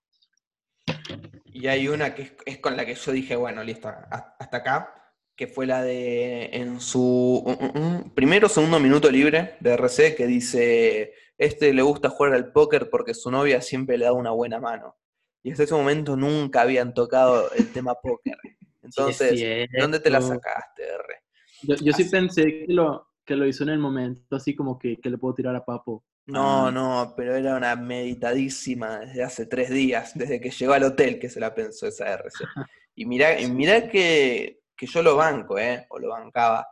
Y 1.45 1.67
hay 1.67 1.87
una 1.87 2.15
que 2.15 2.35
es, 2.45 2.57
con 2.57 2.75
la 2.75 2.85
que 2.85 2.95
yo 2.95 3.11
dije, 3.13 3.37
bueno, 3.37 3.63
listo, 3.63 3.87
hasta 3.87 4.57
acá, 4.57 5.00
que 5.35 5.47
fue 5.47 5.65
la 5.65 5.81
de 5.81 6.49
en 6.53 6.79
su 6.79 7.43
mm, 7.45 7.79
mm, 7.79 7.83
mm, 7.83 8.09
primero 8.11 8.49
segundo 8.49 8.79
minuto 8.79 9.09
libre 9.09 9.55
de 9.59 9.73
RC, 9.73 10.15
que 10.15 10.27
dice, 10.27 11.13
este 11.37 11.73
le 11.73 11.81
gusta 11.81 12.09
jugar 12.09 12.33
al 12.33 12.51
póker 12.51 12.89
porque 12.89 13.13
su 13.13 13.31
novia 13.31 13.61
siempre 13.61 13.97
le 13.97 14.05
da 14.05 14.13
una 14.13 14.31
buena 14.31 14.59
mano. 14.59 14.95
Y 15.43 15.51
hasta 15.51 15.63
ese 15.63 15.73
momento 15.73 16.15
nunca 16.15 16.61
habían 16.61 16.93
tocado 16.93 17.51
el 17.53 17.71
tema 17.71 17.95
póker. 17.95 18.37
Entonces, 18.83 19.67
¿dónde 19.79 19.99
te 19.99 20.09
la 20.09 20.21
sacaste, 20.21 20.83
R? 20.83 21.15
Yo, 21.63 21.75
yo 21.75 21.93
sí 21.93 22.05
pensé 22.05 22.43
que 22.43 22.65
lo, 22.67 23.11
que 23.25 23.35
lo 23.35 23.47
hizo 23.47 23.63
en 23.63 23.69
el 23.69 23.79
momento, 23.79 24.35
así 24.35 24.55
como 24.55 24.77
que, 24.77 24.97
le 25.01 25.17
puedo 25.17 25.35
tirar 25.35 25.55
a 25.55 25.63
Papo. 25.63 26.03
No, 26.25 26.67
ah. 26.67 26.71
no, 26.71 27.13
pero 27.15 27.35
era 27.35 27.55
una 27.55 27.75
meditadísima 27.75 28.99
desde 28.99 29.23
hace 29.23 29.45
tres 29.45 29.69
días, 29.69 30.11
desde 30.15 30.39
que 30.39 30.51
llegó 30.51 30.73
al 30.73 30.83
hotel 30.83 31.19
que 31.19 31.29
se 31.29 31.39
la 31.39 31.53
pensó 31.53 31.87
esa 31.87 32.11
RC. 32.13 32.43
Y 32.93 33.05
mirá, 33.05 33.89
que, 33.89 34.60
yo 34.87 35.01
lo 35.01 35.15
banco, 35.15 35.57
¿eh? 35.57 35.85
O 35.89 35.99
lo 35.99 36.09
bancaba. 36.09 36.67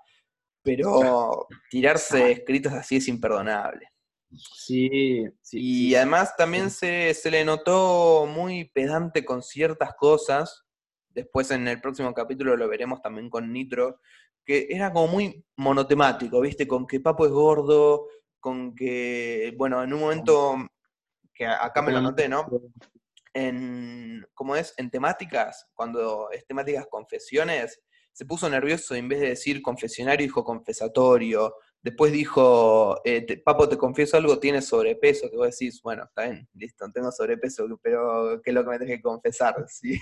Pero 0.62 1.48
tirarse 1.70 2.32
escritos 2.32 2.74
así 2.74 2.98
es 2.98 3.08
imperdonable. 3.08 3.88
Sí, 4.32 5.26
sí. 5.42 5.58
Y 5.90 5.96
además 5.96 6.36
también 6.36 6.70
Se, 6.70 7.14
se 7.14 7.32
le 7.32 7.44
notó 7.44 8.28
muy 8.28 8.70
pedante 8.70 9.26
con 9.26 9.42
ciertas 9.42 9.96
cosas. 9.96 10.66
Después 11.10 11.50
en 11.52 11.68
el 11.68 11.82
próximo 11.82 12.14
capítulo 12.14 12.56
lo 12.56 12.68
veremos 12.68 13.02
también 13.02 13.30
con 13.30 13.52
Nitro, 13.52 14.00
que 14.46 14.68
era 14.70 14.94
como 14.94 15.08
muy 15.08 15.44
monotemático, 15.58 16.40
¿viste? 16.42 16.68
Con 16.68 16.86
que 16.86 17.00
Papo 17.00 17.26
es 17.26 17.32
gordo, 17.32 18.08
con 18.40 18.76
que, 18.76 19.54
bueno, 19.58 19.84
en 19.84 19.94
un 19.94 20.00
momento, 20.00 20.56
que 21.34 21.46
acá 21.46 21.82
me 21.82 21.92
lo 21.92 22.02
noté, 22.02 22.30
¿no? 22.30 22.48
En, 23.34 24.26
¿cómo 24.34 24.56
es? 24.56 24.74
En 24.78 24.90
temáticas, 24.90 25.68
cuando 25.74 26.30
es 26.32 26.46
temáticas 26.46 26.88
confesiones, 26.90 27.82
se 28.20 28.26
puso 28.26 28.50
nervioso 28.50 28.98
y 28.98 29.00
en 29.00 29.08
vez 29.08 29.22
de 29.22 29.30
decir 29.30 29.62
confesionario 29.62 30.26
dijo 30.26 30.44
confesatorio. 30.44 31.56
Después 31.82 32.12
dijo, 32.12 33.00
eh, 33.06 33.42
Papo, 33.46 33.70
te 33.70 33.78
confieso 33.78 34.18
algo, 34.18 34.40
tienes 34.40 34.66
sobrepeso, 34.66 35.30
que 35.30 35.38
vos 35.38 35.50
decís, 35.52 35.82
bueno, 35.82 36.04
está 36.04 36.24
bien, 36.24 36.46
listo, 36.54 36.86
tengo 36.94 37.14
sobrepeso, 37.14 37.66
pero 37.82 38.42
¿qué 38.44 38.50
es 38.50 38.54
lo 38.54 38.66
que 38.66 38.72
me 38.72 38.78
tenés 38.78 38.98
que 38.98 39.02
confesar? 39.02 39.56
Si, 39.70 39.98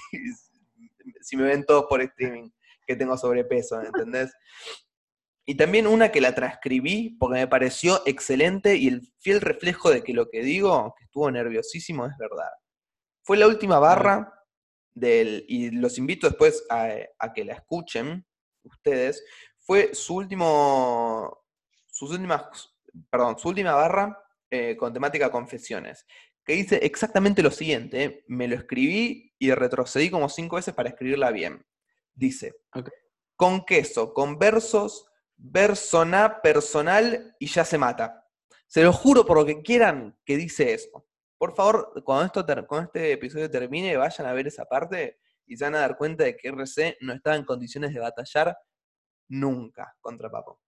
si 1.21 1.37
me 1.37 1.43
ven 1.43 1.63
todos 1.63 1.85
por 1.85 2.01
streaming 2.01 2.49
que 2.87 2.95
tengo 2.95 3.15
sobrepeso, 3.19 3.79
¿entendés? 3.83 4.33
Y 5.45 5.53
también 5.53 5.85
una 5.85 6.11
que 6.11 6.19
la 6.19 6.33
transcribí 6.33 7.17
porque 7.19 7.41
me 7.41 7.47
pareció 7.47 8.01
excelente 8.07 8.77
y 8.77 8.87
el 8.87 9.13
fiel 9.19 9.41
reflejo 9.41 9.91
de 9.91 10.03
que 10.03 10.13
lo 10.13 10.27
que 10.27 10.41
digo, 10.41 10.95
que 10.97 11.03
estuvo 11.05 11.29
nerviosísimo, 11.29 12.07
es 12.07 12.17
verdad. 12.17 12.49
Fue 13.21 13.37
la 13.37 13.45
última 13.45 13.77
barra 13.77 14.36
del, 14.99 15.45
y 15.47 15.71
los 15.71 15.97
invito 15.97 16.27
después 16.27 16.65
a, 16.69 17.33
que 17.33 17.45
la 17.45 17.53
escuchen 17.53 18.25
ustedes, 18.63 19.23
fue 19.59 19.93
su 19.93 20.15
último, 20.15 21.45
sus 21.87 22.11
últimas, 22.11 22.43
perdón, 23.09 23.37
su 23.37 23.49
última 23.49 23.73
barra 23.73 24.17
eh, 24.49 24.75
con 24.77 24.93
temática 24.93 25.31
confesiones, 25.31 26.05
que 26.43 26.53
dice 26.53 26.77
exactamente 26.77 27.43
lo 27.43 27.51
siguiente, 27.51 28.03
eh, 28.03 28.23
me 28.27 28.47
lo 28.47 28.55
escribí 28.55 29.33
y 29.37 29.51
retrocedí 29.51 30.09
como 30.09 30.29
cinco 30.29 30.55
veces 30.55 30.73
para 30.73 30.89
escribirla 30.89 31.31
bien. 31.31 31.65
Dice, 32.13 32.55
con 33.35 33.63
queso, 33.65 34.13
con 34.13 34.39
versos, 34.39 35.07
persona, 35.51 36.41
personal 36.41 37.35
y 37.39 37.47
ya 37.47 37.63
se 37.63 37.77
mata. 37.77 38.25
Se 38.65 38.83
lo 38.83 38.91
juro 38.91 39.25
por 39.25 39.37
lo 39.37 39.45
que 39.45 39.61
quieran 39.61 40.17
que 40.25 40.37
dice 40.37 40.73
eso. 40.73 41.06
Por 41.37 41.55
favor, 41.55 41.91
cuando, 42.03 42.25
esto 42.25 42.45
cuando 42.67 42.85
este 42.85 43.11
episodio 43.13 43.49
termine, 43.49 43.95
vayan 43.95 44.27
a 44.27 44.33
ver 44.33 44.47
esa 44.47 44.65
parte 44.65 45.19
y 45.45 45.55
se 45.55 45.63
van 45.63 45.75
a 45.75 45.79
dar 45.79 45.97
cuenta 45.97 46.23
de 46.23 46.35
que 46.35 46.49
RC 46.49 46.97
no 47.01 47.13
estaba 47.13 47.35
en 47.35 47.45
condiciones 47.45 47.93
de 47.93 47.99
batallar 47.99 48.57
nunca 49.29 49.95
contra 50.01 50.29
Papo. 50.29 50.59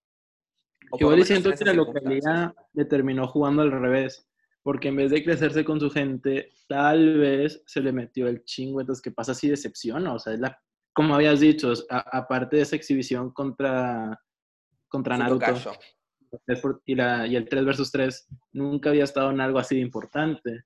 Igual 0.94 1.26
que 1.26 1.66
la 1.66 1.74
localidad 1.74 2.54
le 2.74 2.86
terminó 2.86 3.28
jugando 3.28 3.62
al 3.62 3.72
revés, 3.72 4.28
porque 4.64 4.90
en 4.90 4.96
vez 4.96 5.12
de 5.12 5.24
crecerse 5.24 5.66
con 5.66 5.80
su 5.80 5.90
gente, 5.90 6.52
tal 6.68 7.18
vez 7.18 7.62
se 7.66 7.82
le 7.82 7.92
metió 7.92 8.28
el 8.28 8.44
chingo, 8.44 8.82
entonces 8.82 9.02
que 9.02 9.12
pasa 9.12 9.34
si 9.34 9.50
decepciona, 9.50 10.14
o 10.14 10.20
sea, 10.20 10.34
es 10.34 10.40
la 10.40 10.60
como 11.00 11.16
habías 11.16 11.40
dicho, 11.40 11.72
aparte 11.90 12.58
de 12.58 12.64
esa 12.64 12.76
exhibición 12.76 13.32
contra, 13.32 14.22
contra 14.90 15.18
Naruto. 15.18 15.46
tocayo. 15.46 15.72
Y, 16.86 16.96
la, 16.96 17.28
y 17.28 17.36
el 17.36 17.48
3 17.48 17.66
versus 17.66 17.92
3 17.92 18.28
nunca 18.54 18.90
había 18.90 19.04
estado 19.04 19.32
en 19.32 19.42
algo 19.42 19.60
así 19.60 19.76
de 19.76 19.82
importante. 19.82 20.64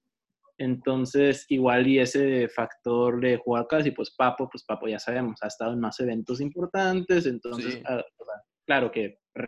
Entonces, 0.58 1.46
igual 1.50 1.88
y 1.88 2.00
ese 2.00 2.48
factor 2.48 3.20
de 3.20 3.38
jugar 3.38 3.66
casi, 3.68 3.92
pues 3.92 4.12
Papo, 4.16 4.48
pues 4.50 4.64
Papo 4.64 4.88
ya 4.88 5.00
sabemos, 5.00 5.42
ha 5.42 5.48
estado 5.48 5.74
en 5.74 5.80
más 5.80 6.00
eventos 6.00 6.40
importantes, 6.42 7.26
entonces, 7.26 7.74
Sí. 7.76 7.84
ah, 7.88 8.04
claro 8.66 8.92
que 8.92 9.20
re- 9.34 9.48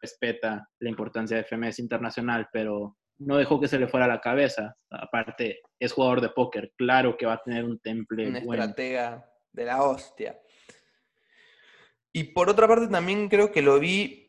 respeta 0.00 0.68
la 0.78 0.88
importancia 0.90 1.36
de 1.36 1.42
FMS 1.44 1.80
internacional, 1.80 2.48
pero 2.52 2.96
no 3.18 3.36
dejó 3.36 3.60
que 3.60 3.68
se 3.68 3.78
le 3.78 3.88
fuera 3.88 4.06
la 4.06 4.20
cabeza. 4.20 4.76
Aparte, 4.90 5.60
es 5.78 5.92
jugador 5.92 6.20
de 6.20 6.28
póker, 6.30 6.72
claro 6.76 7.16
que 7.16 7.26
va 7.26 7.34
a 7.34 7.42
tener 7.42 7.64
un 7.64 7.78
temple 7.80 8.28
Un 8.28 8.44
bueno. 8.44 8.62
estratega 8.62 9.24
de 9.52 9.64
la 9.64 9.82
hostia. 9.82 10.38
Y 12.12 12.24
por 12.32 12.48
otra 12.48 12.68
parte 12.68 12.86
también 12.88 13.28
creo 13.28 13.50
que 13.50 13.60
lo 13.62 13.78
vi, 13.80 14.23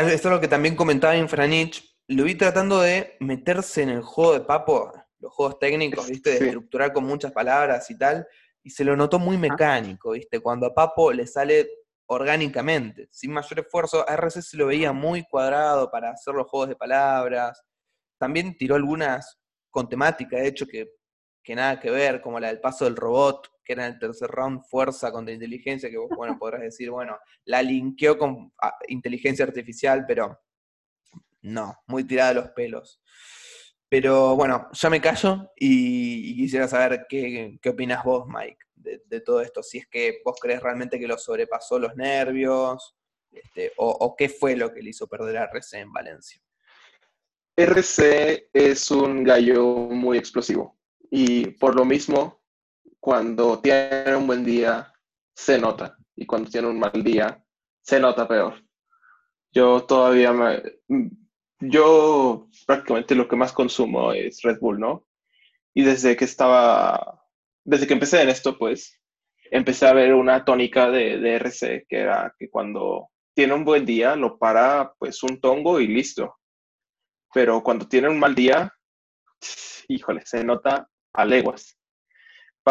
esto 0.00 0.28
es 0.28 0.34
lo 0.34 0.40
que 0.40 0.48
también 0.48 0.76
comentaba 0.76 1.16
Infranich, 1.16 1.96
lo 2.08 2.24
vi 2.24 2.34
tratando 2.34 2.80
de 2.80 3.16
meterse 3.20 3.82
en 3.82 3.90
el 3.90 4.02
juego 4.02 4.34
de 4.34 4.40
Papo, 4.40 4.92
los 5.20 5.32
juegos 5.32 5.58
técnicos, 5.58 6.08
¿viste? 6.08 6.30
De 6.30 6.38
Sí. 6.38 6.44
estructurar 6.46 6.92
con 6.92 7.04
muchas 7.04 7.32
palabras 7.32 7.90
y 7.90 7.96
tal, 7.96 8.26
y 8.62 8.70
se 8.70 8.84
lo 8.84 8.96
notó 8.96 9.18
muy 9.18 9.38
mecánico, 9.38 10.10
¿viste? 10.12 10.40
Cuando 10.40 10.66
a 10.66 10.74
Papo 10.74 11.12
le 11.12 11.26
sale 11.26 11.68
orgánicamente, 12.06 13.08
sin 13.10 13.32
mayor 13.32 13.60
esfuerzo, 13.60 14.04
a 14.08 14.14
RC 14.14 14.42
se 14.42 14.56
lo 14.56 14.66
veía 14.66 14.92
muy 14.92 15.24
cuadrado 15.24 15.90
para 15.90 16.10
hacer 16.10 16.34
los 16.34 16.46
juegos 16.48 16.68
de 16.68 16.76
palabras, 16.76 17.62
también 18.18 18.56
tiró 18.56 18.74
algunas 18.74 19.38
con 19.70 19.88
temática, 19.88 20.36
de 20.36 20.48
hecho, 20.48 20.66
que, 20.66 20.90
que 21.42 21.54
nada 21.54 21.80
que 21.80 21.90
ver, 21.90 22.20
como 22.20 22.38
la 22.38 22.48
del 22.48 22.60
paso 22.60 22.84
del 22.84 22.96
robot, 22.96 23.48
que 23.64 23.72
era 23.72 23.86
en 23.86 23.94
el 23.94 23.98
tercer 23.98 24.30
round, 24.30 24.62
fuerza 24.62 25.10
contra 25.10 25.34
inteligencia, 25.34 25.90
que 25.90 25.98
vos, 25.98 26.10
bueno, 26.16 26.36
podrás 26.38 26.62
decir, 26.62 26.90
bueno, 26.90 27.18
la 27.44 27.62
linkeó 27.62 28.18
con 28.18 28.52
ah, 28.60 28.76
inteligencia 28.88 29.44
artificial, 29.44 30.04
pero 30.06 30.38
no, 31.42 31.76
muy 31.86 32.04
tirada 32.04 32.30
de 32.30 32.40
los 32.40 32.50
pelos. 32.50 33.00
Pero 33.88 34.34
bueno, 34.34 34.68
ya 34.72 34.90
me 34.90 35.00
callo 35.00 35.52
y, 35.56 36.32
y 36.32 36.36
quisiera 36.36 36.66
saber 36.66 37.06
qué, 37.08 37.58
qué 37.60 37.68
opinas 37.68 38.02
vos, 38.02 38.26
Mike, 38.26 38.58
de, 38.74 39.02
de 39.06 39.20
todo 39.20 39.40
esto. 39.40 39.62
Si 39.62 39.78
es 39.78 39.86
que 39.86 40.20
vos 40.24 40.36
crees 40.40 40.62
realmente 40.62 40.98
que 40.98 41.06
lo 41.06 41.16
sobrepasó 41.18 41.78
los 41.78 41.94
nervios, 41.94 42.96
este, 43.30 43.72
o, 43.76 43.88
o 43.88 44.16
qué 44.16 44.28
fue 44.28 44.56
lo 44.56 44.72
que 44.72 44.82
le 44.82 44.90
hizo 44.90 45.06
perder 45.06 45.38
a 45.38 45.44
RC 45.44 45.78
en 45.78 45.92
Valencia. 45.92 46.40
RC 47.56 48.48
es 48.52 48.90
un 48.90 49.22
gallo 49.22 49.64
muy 49.64 50.18
explosivo 50.18 50.76
y 51.10 51.46
por 51.52 51.76
lo 51.76 51.84
mismo, 51.84 52.42
cuando 53.04 53.60
tiene 53.60 54.16
un 54.16 54.26
buen 54.26 54.42
día, 54.42 54.90
se 55.36 55.58
nota 55.58 55.94
y 56.16 56.24
cuando 56.24 56.48
tiene 56.48 56.68
un 56.68 56.78
mal 56.78 57.04
día, 57.04 57.44
se 57.82 58.00
nota 58.00 58.26
peor. 58.26 58.54
Yo 59.52 59.84
todavía 59.84 60.32
me... 60.32 60.62
Yo 61.60 62.48
prácticamente 62.66 63.14
lo 63.14 63.28
que 63.28 63.36
más 63.36 63.52
consumo 63.52 64.14
es 64.14 64.40
Red 64.40 64.58
Bull, 64.58 64.80
¿no? 64.80 65.06
Y 65.74 65.82
desde 65.82 66.16
que 66.16 66.24
estaba, 66.24 67.22
desde 67.62 67.86
que 67.86 67.92
empecé 67.92 68.22
en 68.22 68.30
esto, 68.30 68.56
pues, 68.56 68.98
empecé 69.50 69.86
a 69.86 69.92
ver 69.92 70.14
una 70.14 70.42
tónica 70.42 70.90
de, 70.90 71.18
de 71.18 71.34
RC, 71.34 71.84
que 71.86 71.98
era 71.98 72.34
que 72.38 72.48
cuando 72.48 73.10
tiene 73.34 73.52
un 73.52 73.66
buen 73.66 73.84
día, 73.84 74.16
lo 74.16 74.38
para 74.38 74.94
pues 74.98 75.22
un 75.22 75.42
tongo 75.42 75.78
y 75.78 75.88
listo 75.88 76.38
pero 77.34 77.62
cuando 77.62 77.86
tiene 77.86 78.08
un 78.08 78.18
mal 78.18 78.34
día, 78.34 78.72
híjole, 79.88 80.22
se 80.24 80.42
nota 80.42 80.88
a 81.12 81.24
leguas. 81.26 81.76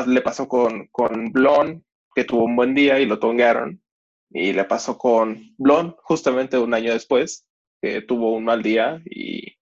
Le 0.07 0.21
pasó 0.21 0.47
con, 0.47 0.87
con 0.87 1.31
Blon, 1.31 1.83
que 2.15 2.23
tuvo 2.25 2.45
un 2.45 2.55
buen 2.55 2.73
día 2.73 2.99
y 2.99 3.05
lo 3.05 3.19
tonguearon. 3.19 3.81
Y 4.31 4.53
le 4.53 4.63
pasó 4.65 4.97
con 4.97 5.53
Blon, 5.57 5.95
justamente 6.03 6.57
un 6.57 6.73
año 6.73 6.91
después, 6.93 7.45
que 7.81 8.01
tuvo 8.01 8.33
un 8.35 8.43
mal 8.45 8.63
día 8.63 9.01
y 9.05 9.55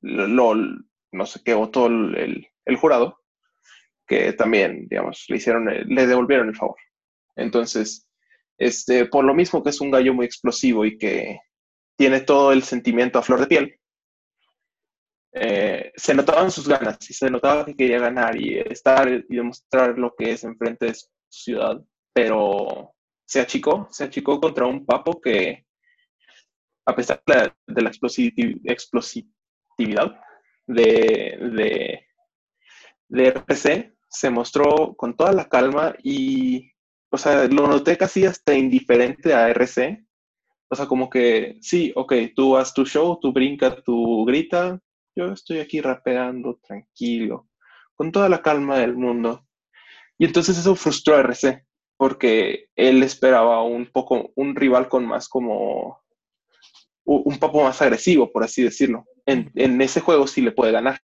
lo, 0.00 0.54
no 0.54 1.26
sé 1.26 1.40
qué 1.44 1.54
votó 1.54 1.86
el, 1.86 2.48
el- 2.66 2.76
jurado, 2.76 3.20
que 4.06 4.32
también, 4.34 4.88
digamos, 4.88 5.24
le 5.28 5.36
hicieron, 5.36 5.66
le 5.66 6.06
devolvieron 6.06 6.48
el 6.48 6.56
favor. 6.56 6.76
Entonces, 7.36 8.08
este, 8.58 9.06
por 9.06 9.24
lo 9.24 9.34
mismo 9.34 9.62
que 9.62 9.70
es 9.70 9.80
un 9.80 9.90
gallo 9.92 10.14
muy 10.14 10.26
explosivo 10.26 10.84
y 10.86 10.98
que 10.98 11.40
tiene 11.96 12.20
todo 12.20 12.52
el 12.52 12.62
sentimiento 12.64 13.18
a 13.18 13.22
flor 13.22 13.40
de 13.40 13.46
piel, 13.48 13.80
eh, 15.32 15.92
se 15.94 16.14
notaban 16.14 16.50
sus 16.50 16.66
ganas 16.68 16.98
y 17.10 17.14
se 17.14 17.30
notaba 17.30 17.64
que 17.64 17.76
quería 17.76 17.98
ganar 17.98 18.40
y 18.40 18.58
estar 18.58 19.08
y 19.08 19.36
demostrar 19.36 19.98
lo 19.98 20.14
que 20.14 20.32
es 20.32 20.44
enfrente 20.44 20.86
de 20.86 20.94
su 20.94 21.08
ciudad, 21.28 21.80
pero 22.12 22.94
se 23.26 23.40
achicó, 23.40 23.88
se 23.90 24.04
achicó 24.04 24.40
contra 24.40 24.66
un 24.66 24.86
papo 24.86 25.20
que, 25.20 25.66
a 26.86 26.94
pesar 26.94 27.22
de 27.26 27.34
la, 27.34 27.56
de 27.66 27.82
la 27.82 27.90
de, 30.66 31.38
de, 31.52 32.06
de 33.08 33.30
RPC, 33.30 33.96
se 34.08 34.30
mostró 34.30 34.94
con 34.96 35.16
toda 35.16 35.32
la 35.32 35.48
calma 35.48 35.94
y, 36.02 36.70
o 37.10 37.18
sea, 37.18 37.46
lo 37.46 37.66
noté 37.66 37.96
casi 37.96 38.24
hasta 38.24 38.54
indiferente 38.54 39.34
a 39.34 39.48
RC. 39.50 40.04
O 40.68 40.74
sea, 40.74 40.86
como 40.86 41.08
que, 41.08 41.58
sí, 41.60 41.92
ok, 41.94 42.14
tú 42.34 42.56
haz 42.56 42.74
tu 42.74 42.84
show, 42.84 43.18
tú 43.20 43.32
brincas, 43.32 43.82
tú 43.84 44.24
grita, 44.24 44.80
yo 45.16 45.32
estoy 45.32 45.58
aquí 45.58 45.80
rapeando 45.80 46.60
tranquilo, 46.62 47.48
con 47.94 48.12
toda 48.12 48.28
la 48.28 48.42
calma 48.42 48.78
del 48.78 48.94
mundo. 48.94 49.46
Y 50.18 50.26
entonces 50.26 50.58
eso 50.58 50.76
frustró 50.76 51.16
a 51.16 51.20
RC, 51.20 51.64
porque 51.96 52.68
él 52.76 53.02
esperaba 53.02 53.62
un 53.62 53.86
poco, 53.86 54.30
un 54.36 54.54
rival 54.54 54.88
con 54.88 55.06
más 55.06 55.28
como, 55.28 56.02
un 57.04 57.38
poco 57.38 57.62
más 57.62 57.80
agresivo, 57.80 58.30
por 58.30 58.44
así 58.44 58.62
decirlo. 58.62 59.06
En, 59.24 59.50
en 59.54 59.80
ese 59.80 60.00
juego 60.00 60.26
sí 60.26 60.42
le 60.42 60.52
puede 60.52 60.72
ganar. 60.72 61.00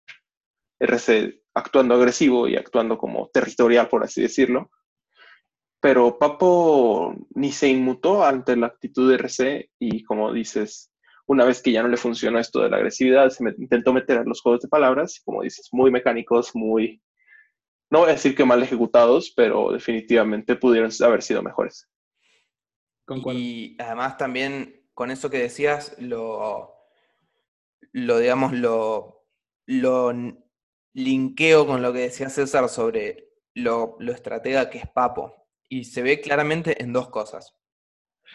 RC 0.79 1.41
actuando 1.53 1.95
agresivo 1.95 2.47
y 2.47 2.55
actuando 2.55 2.97
como 2.97 3.29
territorial, 3.29 3.87
por 3.87 4.03
así 4.03 4.21
decirlo. 4.21 4.69
Pero 5.79 6.19
Papo 6.19 7.15
ni 7.31 7.51
se 7.51 7.69
inmutó 7.69 8.23
ante 8.23 8.55
la 8.55 8.67
actitud 8.67 9.09
de 9.09 9.15
RC 9.15 9.71
y 9.79 10.03
como 10.03 10.31
dices, 10.31 10.90
una 11.31 11.45
vez 11.45 11.61
que 11.61 11.71
ya 11.71 11.81
no 11.81 11.89
le 11.89 11.97
funcionó 11.97 12.39
esto 12.39 12.61
de 12.61 12.69
la 12.69 12.77
agresividad, 12.77 13.29
se 13.29 13.43
me- 13.43 13.55
intentó 13.57 13.93
meter 13.93 14.17
en 14.17 14.29
los 14.29 14.41
juegos 14.41 14.61
de 14.61 14.67
palabras, 14.67 15.21
como 15.25 15.41
dices, 15.43 15.69
muy 15.71 15.89
mecánicos, 15.91 16.55
muy, 16.55 17.01
no 17.89 17.99
voy 17.99 18.09
a 18.09 18.13
decir 18.13 18.35
que 18.35 18.45
mal 18.45 18.61
ejecutados, 18.61 19.31
pero 19.35 19.71
definitivamente 19.71 20.55
pudieron 20.55 20.91
haber 21.03 21.21
sido 21.21 21.41
mejores. 21.41 21.89
Concuerdo. 23.05 23.39
Y 23.39 23.75
además 23.79 24.17
también 24.17 24.87
con 24.93 25.11
eso 25.11 25.29
que 25.29 25.39
decías, 25.39 25.95
lo, 25.99 26.73
lo 27.93 28.17
digamos, 28.19 28.53
lo, 28.53 29.25
lo 29.65 30.13
linkeo 30.93 31.65
con 31.65 31.81
lo 31.81 31.93
que 31.93 31.99
decía 31.99 32.29
César 32.29 32.69
sobre 32.69 33.29
lo, 33.53 33.95
lo 33.99 34.11
estratega 34.11 34.69
que 34.69 34.79
es 34.79 34.89
Papo. 34.89 35.35
Y 35.69 35.85
se 35.85 36.01
ve 36.01 36.19
claramente 36.19 36.81
en 36.83 36.91
dos 36.93 37.09
cosas. 37.09 37.55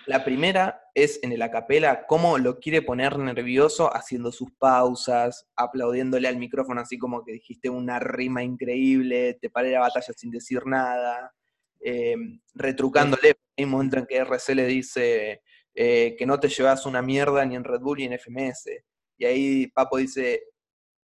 La 0.05 0.25
primera 0.25 0.83
es 0.95 1.19
en 1.23 1.33
el 1.33 1.43
acapela, 1.43 2.07
cómo 2.07 2.39
lo 2.39 2.61
quiere 2.61 2.83
poner 2.83 3.19
nervioso 3.19 3.95
haciendo 3.95 4.31
sus 4.31 4.53
pausas, 4.53 5.49
aplaudiéndole 5.57 6.29
al 6.29 6.37
micrófono 6.37 6.81
así 6.81 6.97
como 6.99 7.25
que 7.25 7.33
dijiste 7.33 7.69
una 7.69 7.99
rima 7.99 8.43
increíble, 8.43 9.35
te 9.41 9.51
paré 9.51 9.73
la 9.73 9.81
batalla 9.81 10.13
sin 10.17 10.31
decir 10.31 10.65
nada, 10.67 11.33
eh, 11.81 12.15
retrucándole. 12.55 13.37
Hay 13.57 13.65
un 13.65 13.71
momento 13.71 13.99
en 13.99 14.07
que 14.07 14.17
RC 14.19 14.55
le 14.55 14.67
dice 14.67 15.43
eh, 15.75 16.15
que 16.19 16.27
no 16.27 16.39
te 16.39 16.49
llevas 16.49 16.87
una 16.87 17.03
mierda 17.03 17.45
ni 17.45 17.57
en 17.57 17.65
Red 17.65 17.81
Bull 17.81 17.99
ni 17.99 18.05
en 18.05 18.19
FMS. 18.19 18.71
Y 19.19 19.25
ahí 19.25 19.67
Papo 19.69 19.97
dice, 19.97 20.43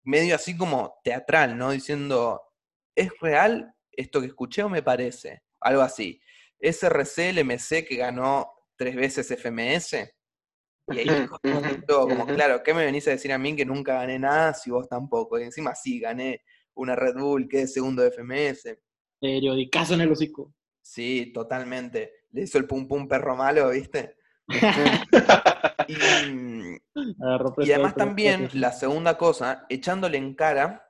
medio 0.03 0.35
así 0.35 0.57
como 0.57 0.99
teatral, 1.03 1.57
¿no? 1.57 1.71
Diciendo, 1.71 2.41
¿es 2.95 3.11
real 3.19 3.73
esto 3.91 4.21
que 4.21 4.27
escuché 4.27 4.63
o 4.63 4.69
me 4.69 4.83
parece? 4.83 5.43
Algo 5.59 5.81
así. 5.81 6.21
Es 6.59 6.83
RC 6.83 7.29
el 7.29 7.45
MC 7.45 7.85
que 7.87 7.95
ganó 7.95 8.51
tres 8.81 8.95
veces 8.95 9.29
FMS. 9.29 10.11
Y 10.87 10.97
ahí 10.97 11.07
dijo, 11.07 11.37
todo 11.87 12.07
como, 12.07 12.25
claro, 12.25 12.63
¿qué 12.63 12.73
me 12.73 12.83
venís 12.83 13.07
a 13.07 13.11
decir 13.11 13.31
a 13.31 13.37
mí 13.37 13.55
que 13.55 13.63
nunca 13.63 13.93
gané 13.93 14.17
nada 14.17 14.55
si 14.55 14.71
vos 14.71 14.89
tampoco? 14.89 15.39
Y 15.39 15.43
encima 15.43 15.75
sí, 15.75 15.99
gané 15.99 16.41
una 16.73 16.95
Red 16.95 17.13
Bull, 17.13 17.47
quedé 17.47 17.67
segundo 17.67 18.01
de 18.01 18.09
FMS. 18.09 18.75
Periodicazo 19.19 19.93
en 19.93 20.01
el 20.01 20.11
hocico. 20.11 20.51
Sí, 20.81 21.31
totalmente. 21.31 22.25
Le 22.31 22.41
hizo 22.41 22.57
el 22.57 22.65
pum 22.65 22.87
pum 22.87 23.07
perro 23.07 23.35
malo, 23.35 23.69
¿viste? 23.69 24.15
Y, 24.47 24.55
Agarró 27.21 27.53
y 27.59 27.71
además 27.71 27.93
también, 27.93 28.49
la 28.53 28.71
segunda 28.71 29.15
cosa, 29.15 29.67
echándole 29.69 30.17
en 30.17 30.33
cara 30.33 30.89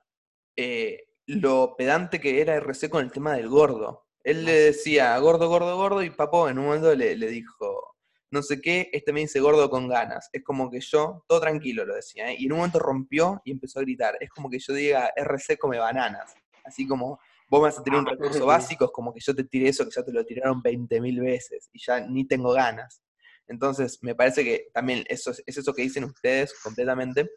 eh, 0.56 1.10
lo 1.26 1.76
pedante 1.78 2.22
que 2.22 2.40
era 2.40 2.56
RC 2.56 2.90
con 2.90 3.04
el 3.04 3.12
tema 3.12 3.34
del 3.34 3.50
gordo. 3.50 4.08
Él 4.24 4.46
le 4.46 4.54
decía 4.54 5.18
gordo, 5.18 5.50
gordo, 5.50 5.76
gordo, 5.78 6.04
y 6.04 6.10
Papo 6.10 6.48
en 6.50 6.60
un 6.60 6.66
momento 6.66 6.94
le, 6.96 7.16
le 7.16 7.28
dijo, 7.28 7.96
no 8.32 8.42
sé 8.42 8.62
qué, 8.62 8.90
este 8.94 9.12
me 9.12 9.20
dice 9.20 9.40
gordo 9.40 9.70
con 9.70 9.90
ganas. 9.90 10.30
Es 10.32 10.44
como 10.44 10.72
que 10.72 10.80
yo, 10.80 11.26
todo 11.28 11.42
tranquilo 11.42 11.86
lo 11.86 11.96
decía, 11.96 12.32
¿eh? 12.32 12.36
y 12.40 12.46
en 12.46 12.54
un 12.54 12.60
momento 12.60 12.80
rompió 12.80 13.42
y 13.44 13.52
empezó 13.52 13.80
a 13.80 13.82
gritar. 13.84 14.18
Es 14.22 14.30
como 14.30 14.50
que 14.50 14.58
yo 14.60 14.74
diga 14.74 15.12
RC 15.16 15.58
come 15.58 15.78
bananas. 15.80 16.34
Así 16.64 16.88
como 16.88 17.20
vos 17.50 17.60
me 17.60 17.68
vas 17.68 17.80
a 17.80 17.84
tirar 17.84 18.00
un 18.00 18.06
recurso 18.06 18.46
básico, 18.46 18.86
es 18.86 18.92
como 18.92 19.14
que 19.14 19.20
yo 19.20 19.36
te 19.36 19.44
tiré 19.44 19.70
eso 19.70 19.84
que 19.84 19.92
ya 19.94 20.04
te 20.04 20.14
lo 20.14 20.26
tiraron 20.26 20.64
20.000 20.64 21.22
veces 21.22 21.70
y 21.74 21.80
ya 21.84 22.00
ni 22.00 22.26
tengo 22.26 22.54
ganas. 22.54 23.04
Entonces, 23.48 24.00
me 24.02 24.16
parece 24.16 24.46
que 24.46 24.70
también 24.74 25.04
eso 25.10 25.32
es, 25.32 25.44
es 25.46 25.58
eso 25.58 25.74
que 25.74 25.82
dicen 25.82 26.06
ustedes 26.06 26.58
completamente. 26.64 27.30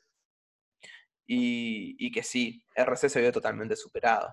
Y, 1.26 1.96
y 1.98 2.12
que 2.12 2.22
sí, 2.22 2.62
RC 2.76 3.08
se 3.08 3.20
vio 3.20 3.32
totalmente 3.32 3.74
superado. 3.74 4.28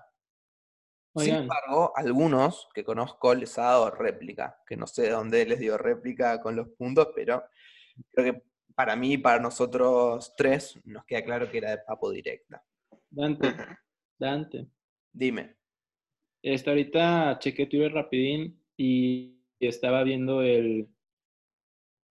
Sin 1.16 1.34
embargo, 1.34 1.92
algunos 1.94 2.68
que 2.74 2.84
conozco 2.84 3.34
les 3.34 3.58
ha 3.58 3.64
dado 3.64 3.90
réplica, 3.90 4.58
que 4.66 4.76
no 4.76 4.86
sé 4.86 5.02
de 5.02 5.10
dónde 5.10 5.44
les 5.44 5.60
dio 5.60 5.76
réplica 5.76 6.40
con 6.40 6.56
los 6.56 6.68
puntos, 6.70 7.08
pero 7.14 7.44
creo 8.12 8.32
que 8.32 8.42
para 8.74 8.96
mí, 8.96 9.18
para 9.18 9.38
nosotros 9.38 10.34
tres, 10.36 10.80
nos 10.84 11.04
queda 11.04 11.22
claro 11.22 11.50
que 11.50 11.58
era 11.58 11.72
de 11.72 11.78
papo 11.78 12.10
directa. 12.10 12.64
Dante, 13.10 13.54
Dante. 14.18 14.66
Dime. 15.12 15.56
Este, 16.42 16.70
ahorita 16.70 17.38
chequé 17.38 17.66
Twitter 17.66 17.92
rapidín 17.92 18.58
y 18.76 19.36
estaba 19.60 20.02
viendo 20.04 20.40
el, 20.40 20.88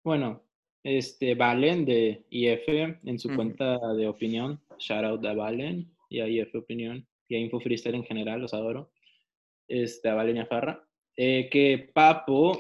bueno, 0.03 0.43
este 0.83 1.37
Valen 1.37 1.85
de 1.85 2.27
IF 2.31 2.69
en 3.05 3.19
su 3.19 3.35
cuenta 3.35 3.79
de 3.95 4.09
opinión. 4.09 4.61
Shout 4.79 5.05
out 5.05 5.25
a 5.25 5.35
Valen 5.35 5.89
y 6.09 6.21
a 6.21 6.27
IF 6.27 6.55
Opinión 6.57 7.07
y 7.29 7.37
a 7.37 7.39
Info 7.39 7.61
Freestyle 7.61 7.95
en 7.97 8.05
general, 8.05 8.41
los 8.41 8.55
adoro. 8.55 8.91
Este, 9.69 10.09
a 10.09 10.15
Valen 10.15 10.37
y 10.39 10.41
a 10.41 10.47
Farra. 10.47 10.85
eh, 11.17 11.49
que 11.51 11.91
Papo 11.93 12.57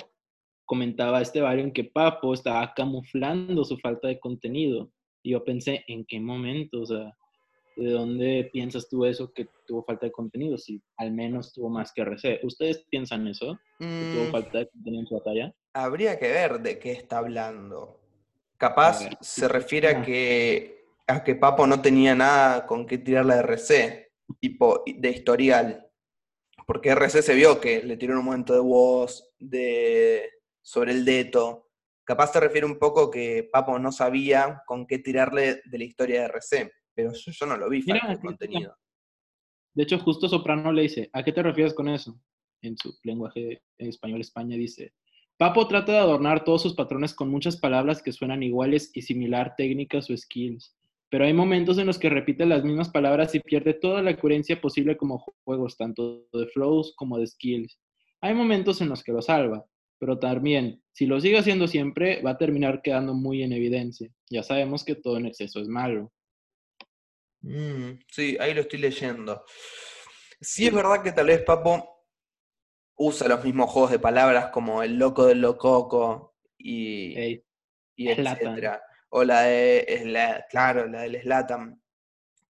comentaba 0.64 1.22
este 1.22 1.40
Valen 1.40 1.72
que 1.72 1.84
Papo 1.84 2.34
estaba 2.34 2.74
camuflando 2.74 3.64
su 3.64 3.78
falta 3.78 4.08
de 4.08 4.18
contenido. 4.20 4.90
Y 5.22 5.30
yo 5.32 5.44
pensé, 5.44 5.84
¿en 5.88 6.04
qué 6.04 6.20
momento? 6.20 6.80
O 6.82 6.86
sea, 6.86 7.16
¿de 7.76 7.90
dónde 7.90 8.50
piensas 8.52 8.88
tú 8.88 9.04
eso 9.06 9.32
que 9.32 9.46
tuvo 9.66 9.84
falta 9.84 10.06
de 10.06 10.12
contenido? 10.12 10.58
Si 10.58 10.82
al 10.96 11.12
menos 11.12 11.52
tuvo 11.52 11.70
más 11.70 11.92
que 11.92 12.02
RC. 12.02 12.40
¿Ustedes 12.42 12.84
piensan 12.90 13.26
eso? 13.28 13.58
¿Que 13.98 14.06
tuvo 14.06 14.24
Mm, 14.26 14.30
falta 14.30 14.58
de 14.58 14.68
contenido 14.68 15.00
en 15.02 15.06
su 15.06 15.14
batalla? 15.14 15.54
habría 15.72 16.18
que 16.18 16.28
ver 16.28 16.60
de 16.60 16.78
qué 16.78 16.92
está 16.92 17.18
hablando. 17.18 18.00
Capaz 18.56 19.08
se 19.20 19.42
¿qué 19.42 19.48
refiere 19.48 19.88
a 19.88 20.02
que, 20.02 20.84
a 21.06 21.22
que 21.22 21.36
Papo 21.36 21.66
no 21.66 21.80
tenía 21.80 22.14
nada 22.16 22.66
con 22.66 22.84
qué 22.86 22.98
tirar 22.98 23.24
la 23.24 23.38
RC, 23.38 24.07
tipo 24.34 24.82
de 24.86 25.10
historial. 25.10 25.90
Porque 26.66 26.90
RC 26.90 27.22
se 27.22 27.34
vio 27.34 27.60
que 27.60 27.82
le 27.82 27.96
tiró 27.96 28.18
un 28.18 28.24
momento 28.24 28.52
de 28.52 28.60
voz, 28.60 29.30
de, 29.38 30.30
sobre 30.62 30.92
el 30.92 31.04
deto. 31.04 31.70
Capaz 32.04 32.32
se 32.32 32.40
refiere 32.40 32.66
un 32.66 32.78
poco 32.78 33.10
que 33.10 33.48
Papo 33.50 33.78
no 33.78 33.92
sabía 33.92 34.62
con 34.66 34.86
qué 34.86 34.98
tirarle 34.98 35.62
de 35.64 35.78
la 35.78 35.84
historia 35.84 36.20
de 36.20 36.26
RC, 36.26 36.72
pero 36.94 37.12
yo, 37.12 37.32
yo 37.32 37.46
no 37.46 37.56
lo 37.56 37.68
vi 37.68 37.82
Mira, 37.86 38.12
está. 38.12 38.20
contenido. 38.20 38.76
De 39.74 39.84
hecho, 39.84 39.98
justo 39.98 40.28
Soprano 40.28 40.72
le 40.72 40.82
dice, 40.82 41.08
¿a 41.12 41.22
qué 41.22 41.32
te 41.32 41.42
refieres 41.42 41.74
con 41.74 41.88
eso? 41.88 42.20
En 42.62 42.76
su 42.76 42.98
lenguaje 43.04 43.62
en 43.78 43.88
español 43.88 44.20
España 44.20 44.56
dice, 44.56 44.92
Papo 45.38 45.68
trata 45.68 45.92
de 45.92 45.98
adornar 45.98 46.42
todos 46.42 46.62
sus 46.62 46.74
patrones 46.74 47.14
con 47.14 47.30
muchas 47.30 47.56
palabras 47.56 48.02
que 48.02 48.10
suenan 48.10 48.42
iguales 48.42 48.90
y 48.94 49.02
similar 49.02 49.54
técnicas 49.56 50.10
o 50.10 50.16
skills, 50.16 50.76
pero 51.10 51.24
hay 51.24 51.32
momentos 51.32 51.78
en 51.78 51.86
los 51.86 51.98
que 51.98 52.10
repite 52.10 52.44
las 52.44 52.64
mismas 52.64 52.90
palabras 52.90 53.34
y 53.34 53.40
pierde 53.40 53.74
toda 53.74 54.02
la 54.02 54.16
coherencia 54.16 54.60
posible 54.60 54.96
como 54.96 55.24
juegos, 55.44 55.76
tanto 55.76 56.26
de 56.32 56.46
flows 56.48 56.94
como 56.96 57.18
de 57.18 57.26
skills. 57.26 57.78
Hay 58.20 58.34
momentos 58.34 58.80
en 58.80 58.88
los 58.88 59.02
que 59.02 59.12
lo 59.12 59.22
salva, 59.22 59.64
pero 59.98 60.18
también, 60.18 60.82
si 60.92 61.06
lo 61.06 61.20
sigue 61.20 61.38
haciendo 61.38 61.66
siempre, 61.66 62.20
va 62.22 62.32
a 62.32 62.38
terminar 62.38 62.82
quedando 62.82 63.14
muy 63.14 63.42
en 63.42 63.52
evidencia. 63.52 64.10
Ya 64.30 64.42
sabemos 64.42 64.84
que 64.84 64.96
todo 64.96 65.16
en 65.16 65.26
exceso 65.26 65.60
es 65.60 65.68
malo. 65.68 66.12
Mm, 67.40 68.00
sí, 68.10 68.36
ahí 68.40 68.52
lo 68.52 68.62
estoy 68.62 68.80
leyendo. 68.80 69.44
Sí 70.40 70.66
es 70.66 70.74
verdad 70.74 71.02
que 71.02 71.12
tal 71.12 71.26
vez 71.26 71.42
Papo 71.42 72.04
usa 72.96 73.28
los 73.28 73.44
mismos 73.44 73.70
juegos 73.70 73.92
de 73.92 73.98
palabras 73.98 74.50
como 74.50 74.82
el 74.82 74.98
loco 74.98 75.26
del 75.26 75.40
lococo 75.40 76.36
y, 76.58 77.40
y 77.96 78.08
etcétera. 78.08 78.82
O 79.10 79.24
la 79.24 79.42
de, 79.42 79.86
Sla- 80.02 80.44
claro, 80.50 80.86
la 80.86 81.02
del 81.02 81.20
Slatan, 81.22 81.80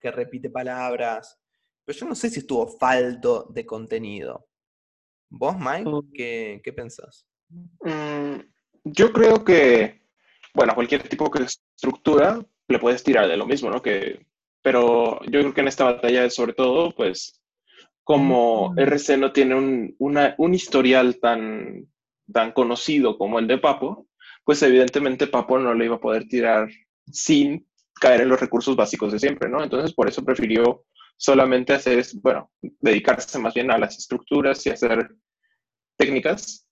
que 0.00 0.10
repite 0.10 0.50
palabras. 0.50 1.38
Pero 1.84 1.98
yo 2.00 2.06
no 2.06 2.14
sé 2.14 2.30
si 2.30 2.40
estuvo 2.40 2.66
falto 2.78 3.46
de 3.50 3.64
contenido. 3.64 4.46
¿Vos, 5.30 5.56
Mike? 5.58 5.84
Oh. 5.86 6.04
¿Qué, 6.12 6.60
qué 6.64 6.72
pensás? 6.72 7.26
Mm, 7.80 8.40
yo 8.84 9.12
creo 9.12 9.44
que, 9.44 10.02
bueno, 10.54 10.74
cualquier 10.74 11.06
tipo 11.08 11.28
de 11.30 11.44
estructura 11.44 12.44
le 12.68 12.78
puedes 12.78 13.02
tirar 13.04 13.28
de 13.28 13.36
lo 13.36 13.46
mismo, 13.46 13.70
¿no? 13.70 13.80
Que, 13.80 14.26
pero 14.62 15.20
yo 15.24 15.40
creo 15.40 15.54
que 15.54 15.60
en 15.60 15.68
esta 15.68 15.84
batalla 15.84 16.28
sobre 16.30 16.52
todo, 16.54 16.90
pues, 16.94 17.40
como 18.04 18.72
Mm. 18.72 18.78
RC 18.80 19.16
no 19.18 19.32
tiene 19.32 19.54
un, 19.54 19.94
una- 19.98 20.34
un 20.38 20.54
historial 20.54 21.18
tan, 21.20 21.86
tan 22.32 22.52
conocido 22.52 23.16
como 23.16 23.38
el 23.38 23.46
de 23.46 23.58
Papo, 23.58 24.07
pues 24.48 24.62
evidentemente 24.62 25.26
Papo 25.26 25.58
no 25.58 25.74
le 25.74 25.84
iba 25.84 25.96
a 25.96 26.00
poder 26.00 26.26
tirar 26.26 26.70
sin 27.12 27.68
caer 28.00 28.22
en 28.22 28.30
los 28.30 28.40
recursos 28.40 28.74
básicos 28.76 29.12
de 29.12 29.18
siempre, 29.18 29.46
¿no? 29.46 29.62
Entonces 29.62 29.92
por 29.92 30.08
eso 30.08 30.24
prefirió 30.24 30.86
solamente 31.18 31.74
hacer, 31.74 31.98
es- 31.98 32.18
bueno, 32.22 32.50
dedicarse 32.80 33.38
más 33.38 33.52
bien 33.52 33.70
a 33.70 33.76
las 33.76 33.98
estructuras 33.98 34.64
y 34.64 34.70
hacer 34.70 35.14
técnicas 35.98 36.66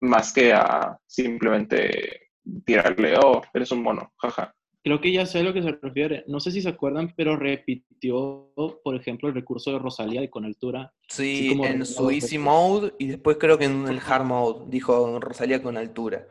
más 0.00 0.32
que 0.32 0.52
a 0.52 0.98
simplemente 1.06 2.30
tirarle, 2.66 3.14
oh, 3.22 3.42
eres 3.54 3.70
un 3.70 3.84
mono, 3.84 4.12
jaja. 4.16 4.52
Creo 4.82 5.00
que 5.00 5.12
ya 5.12 5.24
sé 5.24 5.38
a 5.38 5.42
lo 5.44 5.52
que 5.52 5.62
se 5.62 5.70
refiere. 5.80 6.24
No 6.26 6.40
sé 6.40 6.50
si 6.50 6.60
se 6.62 6.70
acuerdan, 6.70 7.14
pero 7.16 7.36
repitió, 7.36 8.50
por 8.82 8.96
ejemplo, 8.96 9.28
el 9.28 9.36
recurso 9.36 9.70
de 9.70 9.78
Rosalía 9.78 10.20
de 10.22 10.30
con 10.30 10.44
altura. 10.44 10.92
Sí, 11.06 11.50
como 11.50 11.66
en 11.66 11.86
su 11.86 12.10
easy 12.10 12.38
después. 12.38 12.40
mode 12.40 12.94
y 12.98 13.06
después 13.06 13.36
creo 13.38 13.56
que 13.56 13.66
en 13.66 13.86
el 13.86 14.00
hard 14.04 14.24
mode, 14.24 14.64
dijo 14.68 15.20
Rosalía 15.20 15.62
con 15.62 15.76
altura. 15.76 16.26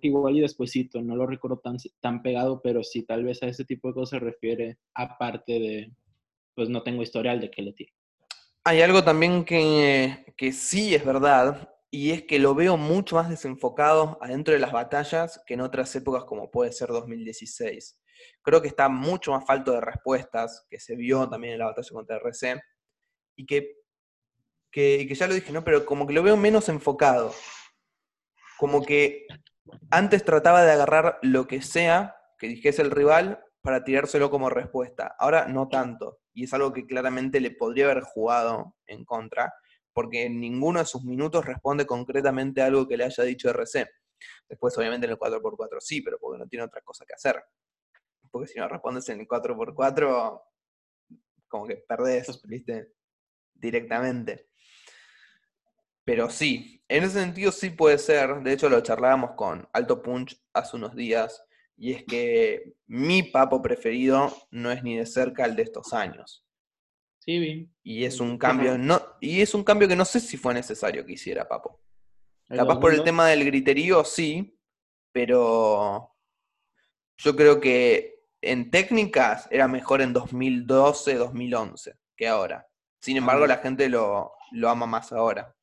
Igual 0.00 0.36
y 0.36 0.40
despuesito, 0.40 1.02
no 1.02 1.16
lo 1.16 1.26
recuerdo 1.26 1.58
tan, 1.58 1.76
tan 2.00 2.22
pegado, 2.22 2.62
pero 2.62 2.84
sí, 2.84 3.02
tal 3.02 3.24
vez 3.24 3.42
a 3.42 3.46
ese 3.46 3.64
tipo 3.64 3.88
de 3.88 3.94
cosas 3.94 4.10
se 4.10 4.24
refiere, 4.24 4.78
aparte 4.94 5.52
de, 5.52 5.92
pues 6.54 6.68
no 6.68 6.82
tengo 6.84 7.02
historial 7.02 7.40
de 7.40 7.50
que 7.50 7.62
le 7.62 7.72
tiro. 7.72 7.92
Hay 8.62 8.82
algo 8.82 9.02
también 9.02 9.44
que, 9.44 10.32
que 10.36 10.52
sí 10.52 10.94
es 10.94 11.04
verdad, 11.04 11.74
y 11.90 12.12
es 12.12 12.22
que 12.22 12.38
lo 12.38 12.54
veo 12.54 12.76
mucho 12.76 13.16
más 13.16 13.28
desenfocado 13.28 14.16
adentro 14.20 14.54
de 14.54 14.60
las 14.60 14.72
batallas 14.72 15.42
que 15.46 15.54
en 15.54 15.60
otras 15.60 15.94
épocas 15.96 16.24
como 16.24 16.50
puede 16.50 16.72
ser 16.72 16.88
2016. 16.88 18.00
Creo 18.42 18.62
que 18.62 18.68
está 18.68 18.88
mucho 18.88 19.32
más 19.32 19.44
falto 19.44 19.72
de 19.72 19.80
respuestas, 19.80 20.66
que 20.70 20.78
se 20.78 20.94
vio 20.94 21.28
también 21.28 21.54
en 21.54 21.58
la 21.58 21.66
batalla 21.66 21.88
contra 21.92 22.16
RC, 22.16 22.62
y 23.36 23.44
que, 23.44 23.76
que, 24.70 25.06
que 25.08 25.14
ya 25.14 25.26
lo 25.26 25.34
dije, 25.34 25.52
¿no? 25.52 25.64
Pero 25.64 25.84
como 25.84 26.06
que 26.06 26.14
lo 26.14 26.22
veo 26.22 26.36
menos 26.36 26.68
enfocado. 26.68 27.34
Como 28.58 28.84
que 28.84 29.26
antes 29.90 30.24
trataba 30.24 30.62
de 30.62 30.72
agarrar 30.72 31.18
lo 31.22 31.46
que 31.46 31.62
sea 31.62 32.16
que 32.38 32.48
dijese 32.48 32.82
el 32.82 32.90
rival 32.90 33.44
para 33.62 33.84
tirárselo 33.84 34.30
como 34.30 34.50
respuesta. 34.50 35.14
Ahora 35.18 35.46
no 35.46 35.68
tanto. 35.68 36.18
Y 36.34 36.44
es 36.44 36.52
algo 36.52 36.72
que 36.72 36.86
claramente 36.86 37.40
le 37.40 37.52
podría 37.52 37.86
haber 37.86 38.02
jugado 38.02 38.76
en 38.86 39.04
contra, 39.04 39.54
porque 39.92 40.26
en 40.26 40.40
ninguno 40.40 40.80
de 40.80 40.84
sus 40.84 41.04
minutos 41.04 41.46
responde 41.46 41.86
concretamente 41.86 42.60
a 42.60 42.66
algo 42.66 42.86
que 42.86 42.96
le 42.96 43.04
haya 43.04 43.24
dicho 43.24 43.48
RC. 43.48 43.88
Después, 44.48 44.76
obviamente, 44.76 45.06
en 45.06 45.12
el 45.12 45.18
4x4 45.18 45.80
sí, 45.80 46.02
pero 46.02 46.18
porque 46.18 46.38
no 46.38 46.46
tiene 46.46 46.64
otra 46.64 46.82
cosa 46.82 47.04
que 47.06 47.14
hacer. 47.14 47.42
Porque 48.30 48.48
si 48.48 48.58
no 48.58 48.68
respondes 48.68 49.08
en 49.08 49.20
el 49.20 49.28
4x4, 49.28 50.42
como 51.48 51.66
que 51.66 51.76
perdés, 51.76 52.42
¿viste? 52.46 52.92
Directamente. 53.54 54.50
Pero 56.04 56.28
sí, 56.30 56.82
en 56.88 57.04
ese 57.04 57.20
sentido 57.20 57.50
sí 57.50 57.70
puede 57.70 57.98
ser. 57.98 58.42
De 58.42 58.52
hecho, 58.52 58.68
lo 58.68 58.80
charlábamos 58.80 59.32
con 59.32 59.68
Alto 59.72 60.02
Punch 60.02 60.40
hace 60.52 60.76
unos 60.76 60.94
días. 60.94 61.42
Y 61.76 61.92
es 61.92 62.04
que 62.04 62.74
mi 62.86 63.22
papo 63.22 63.60
preferido 63.60 64.32
no 64.50 64.70
es 64.70 64.82
ni 64.82 64.96
de 64.96 65.06
cerca 65.06 65.44
el 65.44 65.56
de 65.56 65.62
estos 65.62 65.92
años. 65.92 66.44
Sí, 67.18 67.38
bien. 67.38 67.74
Y 67.82 68.04
es 68.04 68.20
un 68.20 68.36
cambio, 68.36 68.76
no, 68.76 69.00
y 69.20 69.40
es 69.40 69.54
un 69.54 69.64
cambio 69.64 69.88
que 69.88 69.96
no 69.96 70.04
sé 70.04 70.20
si 70.20 70.36
fue 70.36 70.52
necesario 70.52 71.06
que 71.06 71.14
hiciera 71.14 71.48
Papo. 71.48 71.80
Capaz 72.48 72.78
por 72.78 72.90
el 72.90 72.98
2002, 72.98 73.04
tema 73.04 73.28
del 73.28 73.44
griterío, 73.46 74.04
sí, 74.04 74.58
pero 75.10 76.14
yo 77.16 77.34
creo 77.34 77.60
que 77.60 78.26
en 78.42 78.70
técnicas 78.70 79.48
era 79.50 79.66
mejor 79.66 80.02
en 80.02 80.12
2012, 80.12 81.14
2011 81.14 81.94
que 82.16 82.28
ahora. 82.28 82.66
Sin 83.00 83.16
embargo, 83.16 83.46
la 83.46 83.58
gente 83.58 83.88
lo, 83.88 84.32
lo 84.52 84.68
ama 84.68 84.86
más 84.86 85.12
ahora. 85.12 85.54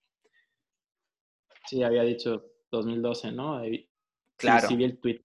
Sí, 1.67 1.83
había 1.83 2.03
dicho 2.03 2.45
2012, 2.71 3.31
¿no? 3.31 3.63
Sí, 3.63 3.87
Claro. 4.37 4.67
Sí, 4.69 4.75
vi 4.75 4.85
el 4.85 4.99
tweet, 4.99 5.21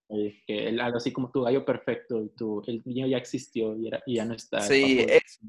que 0.47 0.69
el- 0.69 0.79
algo 0.81 0.99
así 0.99 1.11
como 1.11 1.31
tu 1.31 1.41
gallo 1.43 1.65
perfecto 1.65 2.23
y 2.23 2.29
tu, 2.37 2.63
el 2.67 2.83
niño 2.85 3.07
ya 3.07 3.17
existió 3.17 3.75
y, 3.75 3.89
era- 3.89 4.03
y 4.05 4.17
ya 4.17 4.27
no 4.27 4.35
está. 4.35 4.61
Sí, 4.61 4.99
es- 5.09 5.41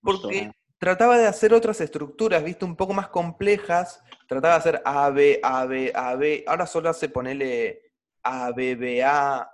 porque 0.00 0.50
trataba 0.78 1.18
de 1.18 1.26
hacer 1.26 1.52
otras 1.54 1.80
estructuras, 1.80 2.44
viste, 2.44 2.64
un 2.64 2.76
poco 2.76 2.92
más 2.92 3.08
complejas. 3.08 4.00
Trataba 4.28 4.54
de 4.54 4.58
hacer 4.60 4.82
A, 4.84 5.10
B, 5.10 5.40
A, 5.42 5.66
B, 5.66 5.90
A, 5.94 6.14
B. 6.14 6.44
Ahora 6.46 6.66
solo 6.66 6.88
hace 6.90 7.08
ponerle 7.08 7.82
A, 8.22 8.52
B, 8.52 8.76
B, 8.76 9.02
A, 9.02 9.48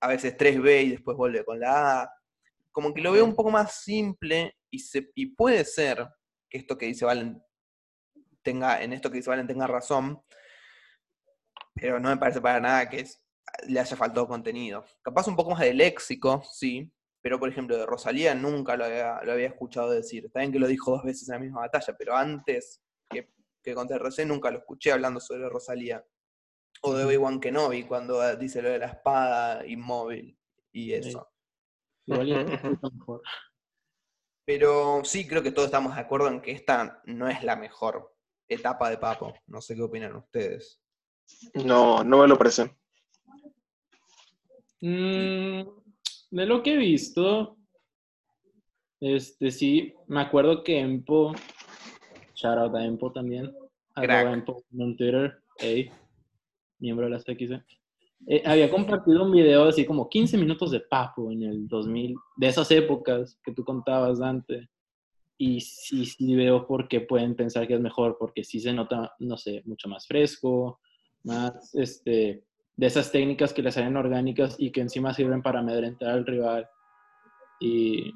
a 0.00 0.08
veces 0.08 0.36
3B 0.36 0.82
y 0.84 0.90
después 0.92 1.16
vuelve 1.18 1.44
con 1.44 1.60
la 1.60 2.02
A. 2.02 2.10
Como 2.72 2.94
que 2.94 3.00
lo 3.02 3.12
veo 3.12 3.24
un 3.24 3.34
poco 3.34 3.50
más 3.50 3.74
simple 3.82 4.54
y, 4.70 4.78
se, 4.78 5.10
y 5.14 5.26
puede 5.34 5.64
ser 5.64 6.06
que 6.48 6.58
esto 6.58 6.78
que 6.78 6.86
dice 6.86 7.04
Valen 7.04 7.42
tenga, 8.46 8.80
en 8.80 8.92
esto 8.92 9.10
que 9.10 9.16
dice 9.16 9.28
Valen 9.28 9.48
tenga 9.48 9.66
razón, 9.66 10.22
pero 11.74 11.98
no 11.98 12.08
me 12.08 12.16
parece 12.16 12.40
para 12.40 12.60
nada 12.60 12.88
que 12.88 13.00
es 13.00 13.20
le 13.66 13.80
haya 13.80 13.96
faltado 13.96 14.28
contenido. 14.28 14.84
Capaz 15.02 15.26
un 15.28 15.36
poco 15.36 15.50
más 15.50 15.60
de 15.60 15.74
léxico, 15.74 16.42
sí, 16.44 16.90
pero 17.20 17.40
por 17.40 17.48
ejemplo 17.48 17.76
de 17.76 17.86
Rosalía 17.86 18.34
nunca 18.34 18.76
lo 18.76 18.84
había, 18.84 19.20
lo 19.24 19.32
había 19.32 19.48
escuchado 19.48 19.90
decir. 19.90 20.26
Está 20.26 20.40
bien 20.40 20.52
que 20.52 20.58
lo 20.58 20.68
dijo 20.68 20.92
dos 20.92 21.02
veces 21.02 21.28
en 21.28 21.34
la 21.34 21.40
misma 21.40 21.60
batalla, 21.60 21.96
pero 21.98 22.16
antes 22.16 22.80
que, 23.10 23.32
que 23.62 23.74
conté 23.74 23.98
recién 23.98 24.28
nunca 24.28 24.50
lo 24.50 24.58
escuché 24.58 24.92
hablando 24.92 25.20
sobre 25.20 25.48
Rosalía. 25.48 26.04
O 26.82 26.94
de 26.94 27.04
Obi-Wan 27.04 27.40
Kenobi 27.40 27.84
cuando 27.84 28.36
dice 28.36 28.62
lo 28.62 28.68
de 28.68 28.78
la 28.78 28.86
espada 28.86 29.66
inmóvil 29.66 30.38
y 30.72 30.92
eso. 30.92 31.28
Pero 34.46 35.02
sí 35.02 35.26
creo 35.26 35.42
que 35.42 35.50
todos 35.50 35.66
estamos 35.66 35.96
de 35.96 36.02
acuerdo 36.02 36.28
en 36.28 36.40
que 36.40 36.52
esta 36.52 37.02
no 37.06 37.28
es 37.28 37.42
la 37.42 37.56
mejor 37.56 38.15
etapa 38.48 38.90
de 38.90 38.98
Papo. 38.98 39.34
No 39.46 39.60
sé 39.60 39.74
qué 39.74 39.82
opinan 39.82 40.16
ustedes. 40.16 40.80
No, 41.54 42.04
no 42.04 42.18
me 42.22 42.28
lo 42.28 42.38
parece. 42.38 42.76
Mm, 44.80 45.62
de 46.30 46.46
lo 46.46 46.62
que 46.62 46.74
he 46.74 46.76
visto, 46.76 47.56
este 49.00 49.50
sí, 49.50 49.94
me 50.06 50.20
acuerdo 50.20 50.62
que 50.62 50.78
Empo, 50.78 51.34
shout 52.34 52.58
out 52.58 52.74
a 52.74 52.84
Empo 52.84 53.10
también, 53.12 53.52
Crack. 53.94 54.32
Empo 54.32 54.62
en 54.78 54.96
Twitter, 54.96 55.42
ey, 55.58 55.90
miembro 56.78 57.06
de 57.06 57.10
la 57.10 57.18
CX, 57.18 57.62
eh, 58.28 58.42
había 58.44 58.70
compartido 58.70 59.24
un 59.24 59.32
video 59.32 59.64
así 59.68 59.84
como 59.84 60.08
15 60.08 60.36
minutos 60.36 60.70
de 60.70 60.80
Papo 60.80 61.30
en 61.30 61.42
el 61.42 61.68
2000, 61.68 62.14
de 62.36 62.46
esas 62.46 62.70
épocas 62.70 63.38
que 63.42 63.52
tú 63.52 63.64
contabas, 63.64 64.18
Dante. 64.18 64.68
Y 65.38 65.60
sí, 65.60 66.06
sí 66.06 66.34
veo 66.34 66.66
por 66.66 66.88
qué 66.88 67.00
pueden 67.00 67.34
pensar 67.34 67.66
que 67.66 67.74
es 67.74 67.80
mejor, 67.80 68.16
porque 68.18 68.42
sí 68.42 68.60
se 68.60 68.72
nota, 68.72 69.14
no 69.18 69.36
sé, 69.36 69.62
mucho 69.66 69.88
más 69.88 70.06
fresco, 70.06 70.80
más, 71.24 71.74
este, 71.74 72.44
de 72.76 72.86
esas 72.86 73.10
técnicas 73.10 73.52
que 73.52 73.62
le 73.62 73.72
salen 73.72 73.96
orgánicas 73.96 74.56
y 74.58 74.70
que 74.70 74.80
encima 74.80 75.14
sirven 75.14 75.42
para 75.42 75.60
amedrentar 75.60 76.10
al 76.10 76.26
rival. 76.26 76.68
Y 77.60 78.12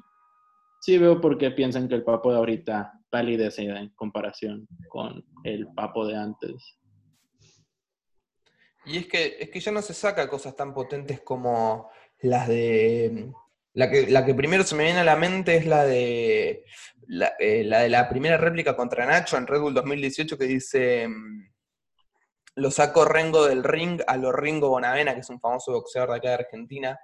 sí 0.79 0.97
veo 0.97 1.19
por 1.19 1.37
qué 1.37 1.51
piensan 1.51 1.87
que 1.87 1.95
el 1.95 2.03
papo 2.03 2.31
de 2.31 2.37
ahorita 2.37 2.93
validece 3.11 3.63
en 3.63 3.89
comparación 3.89 4.67
con 4.87 5.23
el 5.43 5.67
papo 5.73 6.05
de 6.07 6.15
antes. 6.15 6.77
Y 8.85 8.97
es 8.97 9.07
que, 9.07 9.37
es 9.39 9.49
que 9.49 9.59
ya 9.59 9.71
no 9.71 9.81
se 9.81 9.93
saca 9.93 10.27
cosas 10.27 10.55
tan 10.55 10.73
potentes 10.73 11.21
como 11.21 11.89
las 12.21 12.47
de. 12.47 13.31
La 13.73 13.89
que, 13.89 14.07
la 14.07 14.25
que 14.25 14.33
primero 14.33 14.63
se 14.63 14.75
me 14.75 14.83
viene 14.83 14.99
a 14.99 15.03
la 15.03 15.15
mente 15.15 15.55
es 15.55 15.65
la 15.65 15.85
de. 15.85 16.65
La, 17.07 17.33
eh, 17.39 17.63
la 17.63 17.81
de 17.81 17.89
la 17.89 18.07
primera 18.09 18.37
réplica 18.37 18.75
contra 18.75 19.05
Nacho 19.05 19.37
en 19.37 19.47
Red 19.47 19.59
Bull 19.61 19.73
2018 19.73 20.37
que 20.37 20.45
dice. 20.45 21.07
mm, 21.07 21.51
Lo 22.55 22.69
sacó 22.69 23.05
Rengo 23.05 23.45
del 23.47 23.63
ring 23.63 24.01
a 24.07 24.17
lo 24.17 24.31
Ringo 24.31 24.69
Bonavena, 24.69 25.13
que 25.13 25.21
es 25.21 25.29
un 25.29 25.39
famoso 25.39 25.71
boxeador 25.71 26.09
de 26.11 26.15
acá 26.17 26.27
de 26.29 26.33
Argentina. 26.35 26.99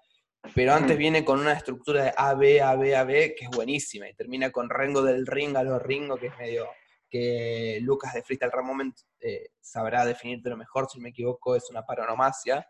Pero 0.54 0.74
antes 0.74 0.96
Mm. 0.96 1.00
viene 1.00 1.26
con 1.26 1.40
una 1.40 1.54
estructura 1.54 2.04
de 2.04 2.14
AB, 2.16 2.62
AB, 2.62 2.96
AB, 2.96 3.36
que 3.36 3.46
es 3.46 3.50
buenísima. 3.50 4.08
Y 4.10 4.14
termina 4.14 4.52
con 4.52 4.70
Rengo 4.70 5.02
del 5.02 5.26
ring 5.26 5.56
a 5.58 5.64
lo 5.64 5.80
Ringo, 5.80 6.18
que 6.18 6.28
es 6.28 6.38
medio 6.38 6.68
que 7.10 7.80
Lucas 7.82 8.14
de 8.14 8.22
Freestyle 8.22 8.52
Rap 8.52 8.66
Moment 8.66 8.96
eh, 9.22 9.52
sabrá 9.62 10.06
definírtelo 10.06 10.58
mejor, 10.58 10.88
si 10.90 11.00
me 11.00 11.10
equivoco, 11.10 11.56
es 11.56 11.70
una 11.70 11.86
paronomasia. 11.86 12.68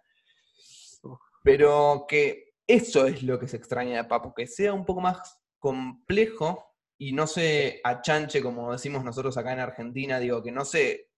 Pero 1.44 2.06
que 2.08 2.47
eso 2.68 3.08
es 3.08 3.24
lo 3.24 3.40
que 3.40 3.48
se 3.48 3.58
extraña 3.58 3.98
de 3.98 4.04
Papo, 4.04 4.34
que 4.34 4.46
sea 4.46 4.74
un 4.74 4.86
poco 4.86 5.02
más 5.02 5.40
complejo 5.58 6.76
y 6.98 7.14
no 7.14 7.26
se 7.28 7.80
achanche, 7.84 8.42
como 8.42 8.72
decimos 8.72 9.04
nosotros 9.04 9.38
acá 9.38 9.54
en 9.54 9.60
Argentina, 9.60 10.20
digo, 10.20 10.44
que 10.44 10.52
no 10.52 10.66
se 10.66 11.10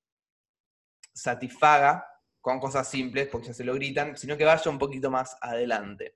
satisfaga 1.13 2.05
con 2.41 2.59
cosas 2.59 2.87
simples, 2.89 3.27
porque 3.31 3.47
ya 3.47 3.53
se 3.53 3.63
lo 3.63 3.73
gritan, 3.73 4.15
sino 4.17 4.37
que 4.37 4.45
vaya 4.45 4.71
un 4.71 4.77
poquito 4.77 5.09
más 5.09 5.37
adelante. 5.41 6.13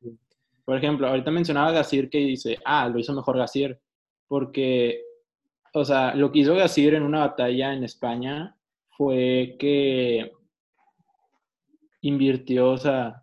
Por 0.64 0.78
ejemplo, 0.78 1.08
ahorita 1.08 1.32
mencionaba 1.32 1.70
a 1.70 1.74
Gasir 1.74 2.10
que 2.10 2.20
dice, 2.20 2.58
ah, 2.64 2.88
lo 2.88 3.00
hizo 3.00 3.14
mejor 3.14 3.38
Gasir, 3.38 3.80
porque, 4.28 5.02
o 5.74 5.84
sea, 5.84 6.14
lo 6.16 6.32
que 6.32 6.40
hizo 6.40 6.56
Gasir 6.56 6.94
en 6.94 7.04
una 7.04 7.20
batalla 7.20 7.74
en 7.74 7.84
España 7.84 8.58
fue 8.90 9.56
que 9.60 10.32
invirtió, 12.02 12.72
o 12.72 12.78
sea, 12.78 13.23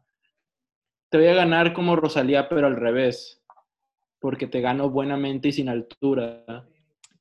te 1.10 1.18
voy 1.18 1.26
a 1.26 1.34
ganar 1.34 1.72
como 1.72 1.96
Rosalía, 1.96 2.48
pero 2.48 2.66
al 2.66 2.76
revés, 2.76 3.42
porque 4.20 4.46
te 4.46 4.60
gano 4.60 4.90
buenamente 4.90 5.48
y 5.48 5.52
sin 5.52 5.68
altura, 5.68 6.44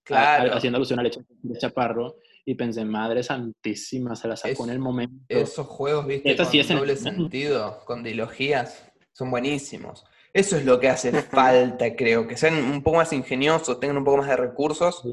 Claro. 0.03 0.53
a- 0.53 0.57
haciendo 0.57 0.77
alusión 0.77 0.99
al 0.99 1.07
hecho 1.07 1.21
de 1.27 1.57
Chaparro, 1.59 2.17
y 2.45 2.55
pensé, 2.55 2.83
madre 2.85 3.21
santísima, 3.23 4.15
se 4.15 4.27
la 4.27 4.35
sacó 4.35 4.51
Es- 4.53 4.59
en 4.61 4.69
el 4.69 4.79
momento. 4.79 5.25
Esos 5.27 5.67
juegos, 5.67 6.07
viste, 6.07 6.35
con 6.35 6.45
sí 6.45 6.59
es 6.59 6.69
en- 6.69 6.77
doble 6.77 6.95
sentido, 6.95 7.83
con 7.85 8.03
dilogías, 8.03 8.91
son 9.11 9.29
buenísimos. 9.31 10.05
Eso 10.33 10.57
es 10.57 10.65
lo 10.65 10.79
que 10.79 10.89
hace 10.89 11.11
falta, 11.83 11.95
creo, 11.95 12.27
que 12.27 12.37
sean 12.37 12.55
un 12.55 12.81
poco 12.83 12.97
más 12.97 13.11
ingeniosos, 13.13 13.79
tengan 13.79 13.97
un 13.97 14.03
poco 14.03 14.17
más 14.17 14.27
de 14.29 14.37
recursos 14.37 15.03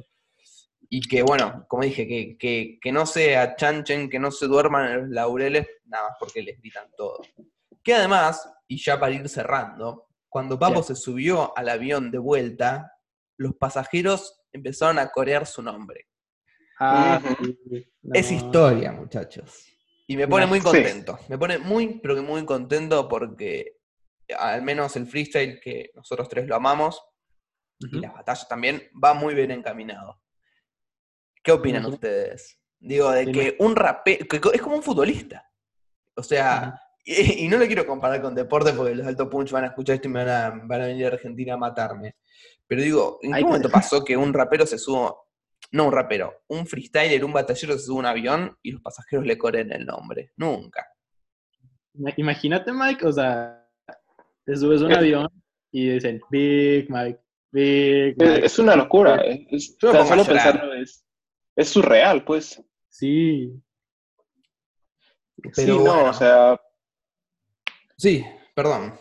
y 0.88 1.00
que, 1.00 1.22
bueno, 1.22 1.64
como 1.68 1.82
dije, 1.82 2.06
que, 2.06 2.36
que, 2.38 2.78
que 2.80 2.92
no 2.92 3.06
se 3.06 3.36
achanchen, 3.36 4.08
que 4.08 4.18
no 4.18 4.30
se 4.30 4.46
duerman 4.46 4.90
en 4.90 5.00
los 5.00 5.08
laureles, 5.10 5.66
nada 5.86 6.08
más 6.08 6.16
porque 6.20 6.42
les 6.42 6.58
gritan 6.60 6.88
todo. 6.96 7.18
Que 7.86 7.94
además, 7.94 8.52
y 8.66 8.82
ya 8.82 8.98
para 8.98 9.12
ir 9.12 9.28
cerrando, 9.28 10.08
cuando 10.28 10.58
Papo 10.58 10.82
se 10.82 10.96
subió 10.96 11.56
al 11.56 11.68
avión 11.68 12.10
de 12.10 12.18
vuelta, 12.18 12.92
los 13.38 13.54
pasajeros 13.54 14.40
empezaron 14.52 14.98
a 14.98 15.08
corear 15.10 15.46
su 15.46 15.62
nombre. 15.62 16.08
Ah, 16.80 17.20
Es 18.12 18.30
no. 18.32 18.36
historia, 18.36 18.90
muchachos. 18.90 19.64
Y 20.08 20.16
me 20.16 20.26
pone 20.26 20.46
muy 20.46 20.58
Sí. 20.58 20.64
contento. 20.64 21.16
Me 21.28 21.38
pone 21.38 21.58
muy, 21.58 22.00
pero 22.00 22.16
que 22.16 22.22
muy 22.22 22.44
contento 22.44 23.08
porque 23.08 23.76
al 24.36 24.62
menos 24.62 24.96
el 24.96 25.06
freestyle 25.06 25.60
que 25.60 25.92
nosotros 25.94 26.28
tres 26.28 26.48
lo 26.48 26.56
amamos 26.56 27.00
y 27.78 28.00
las 28.00 28.12
batallas 28.12 28.48
también 28.48 28.82
va 29.02 29.14
muy 29.14 29.32
bien 29.32 29.52
encaminado. 29.52 30.20
¿Qué 31.40 31.52
opinan 31.52 31.86
ustedes? 31.86 32.58
Digo, 32.80 33.12
de 33.12 33.20
Dime. 33.26 33.32
que 33.32 33.56
un 33.60 33.76
rapero, 33.76 34.26
es 34.52 34.60
como 34.60 34.74
un 34.76 34.82
futbolista. 34.82 35.48
O 36.16 36.22
sea, 36.24 36.80
y, 37.06 37.44
y 37.44 37.48
no 37.48 37.56
lo 37.56 37.66
quiero 37.66 37.86
comparar 37.86 38.20
con 38.20 38.34
deporte 38.34 38.72
porque 38.72 38.94
los 38.94 39.06
Alto 39.06 39.30
Punch 39.30 39.50
van 39.52 39.64
a 39.64 39.68
escuchar 39.68 39.94
esto 39.96 40.08
y 40.08 40.10
me 40.10 40.24
van 40.24 40.28
a, 40.28 40.60
van 40.66 40.82
a 40.82 40.86
venir 40.88 41.04
a 41.06 41.08
Argentina 41.08 41.54
a 41.54 41.56
matarme. 41.56 42.16
Pero 42.66 42.82
digo, 42.82 43.18
¿en 43.22 43.30
qué 43.30 43.36
Ay, 43.36 43.42
qué- 43.42 43.46
momento 43.46 43.70
pasó 43.70 44.04
que 44.04 44.16
un 44.16 44.34
rapero 44.34 44.66
se 44.66 44.76
suba, 44.76 45.14
no 45.72 45.86
un 45.86 45.92
rapero, 45.92 46.42
un 46.48 46.66
freestyler, 46.66 47.24
un 47.24 47.32
batallero 47.32 47.74
se 47.78 47.84
sube 47.86 47.96
a 47.96 48.00
un 48.00 48.06
avión 48.06 48.58
y 48.62 48.72
los 48.72 48.82
pasajeros 48.82 49.24
le 49.24 49.38
corren 49.38 49.72
el 49.72 49.86
nombre? 49.86 50.32
Nunca. 50.36 50.86
Ima- 51.94 52.12
Imagínate, 52.16 52.72
Mike, 52.72 53.06
o 53.06 53.12
sea, 53.12 53.66
te 54.44 54.56
subes 54.56 54.82
a 54.82 54.86
un 54.86 54.92
Eh. 54.92 54.96
avión 54.96 55.28
y 55.70 55.90
dicen, 55.90 56.20
Big 56.30 56.90
Mike, 56.90 57.20
Big 57.52 58.16
Es, 58.20 58.28
Mike. 58.28 58.46
es 58.46 58.58
una 58.58 58.74
locura. 58.76 59.16
eh. 59.24 59.46
Es, 59.50 59.76
Yo 59.78 59.92
me 59.92 59.98
tan 59.98 60.08
pongo 60.08 60.22
a 60.22 60.24
solo 60.24 60.28
llorar. 60.36 60.52
pensarlo 60.52 60.74
es, 60.74 61.04
es 61.54 61.68
surreal, 61.68 62.24
pues. 62.24 62.60
Sí, 62.88 63.52
Pero 65.42 65.54
sí, 65.54 65.66
no, 65.66 65.78
bueno. 65.80 66.04
o 66.10 66.12
sea, 66.12 66.60
Sí, 67.96 68.24
perdón. 68.54 68.98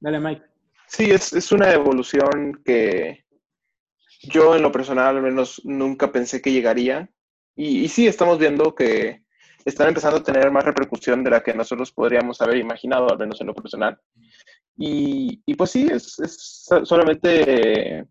dale, 0.00 0.20
Mike. 0.20 0.42
sí, 0.86 1.10
es, 1.10 1.32
es 1.32 1.52
una 1.52 1.72
evolución 1.72 2.60
que 2.64 3.24
yo 4.22 4.54
en 4.54 4.62
lo 4.62 4.72
personal 4.72 5.16
al 5.16 5.22
menos 5.22 5.60
nunca 5.64 6.10
pensé 6.12 6.40
que 6.40 6.52
llegaría. 6.52 7.08
Y, 7.56 7.84
y 7.84 7.88
sí, 7.88 8.06
estamos 8.06 8.38
viendo 8.38 8.74
que 8.74 9.22
están 9.64 9.88
empezando 9.88 10.18
a 10.18 10.22
tener 10.22 10.50
más 10.50 10.64
repercusión 10.64 11.24
de 11.24 11.30
la 11.30 11.42
que 11.42 11.54
nosotros 11.54 11.92
podríamos 11.92 12.40
haber 12.40 12.58
imaginado, 12.58 13.10
al 13.10 13.18
menos 13.18 13.40
en 13.40 13.46
lo 13.46 13.54
personal. 13.54 13.98
Y, 14.76 15.42
y 15.46 15.54
pues 15.54 15.70
sí, 15.70 15.86
es, 15.90 16.18
es 16.18 16.66
solamente 16.84 18.04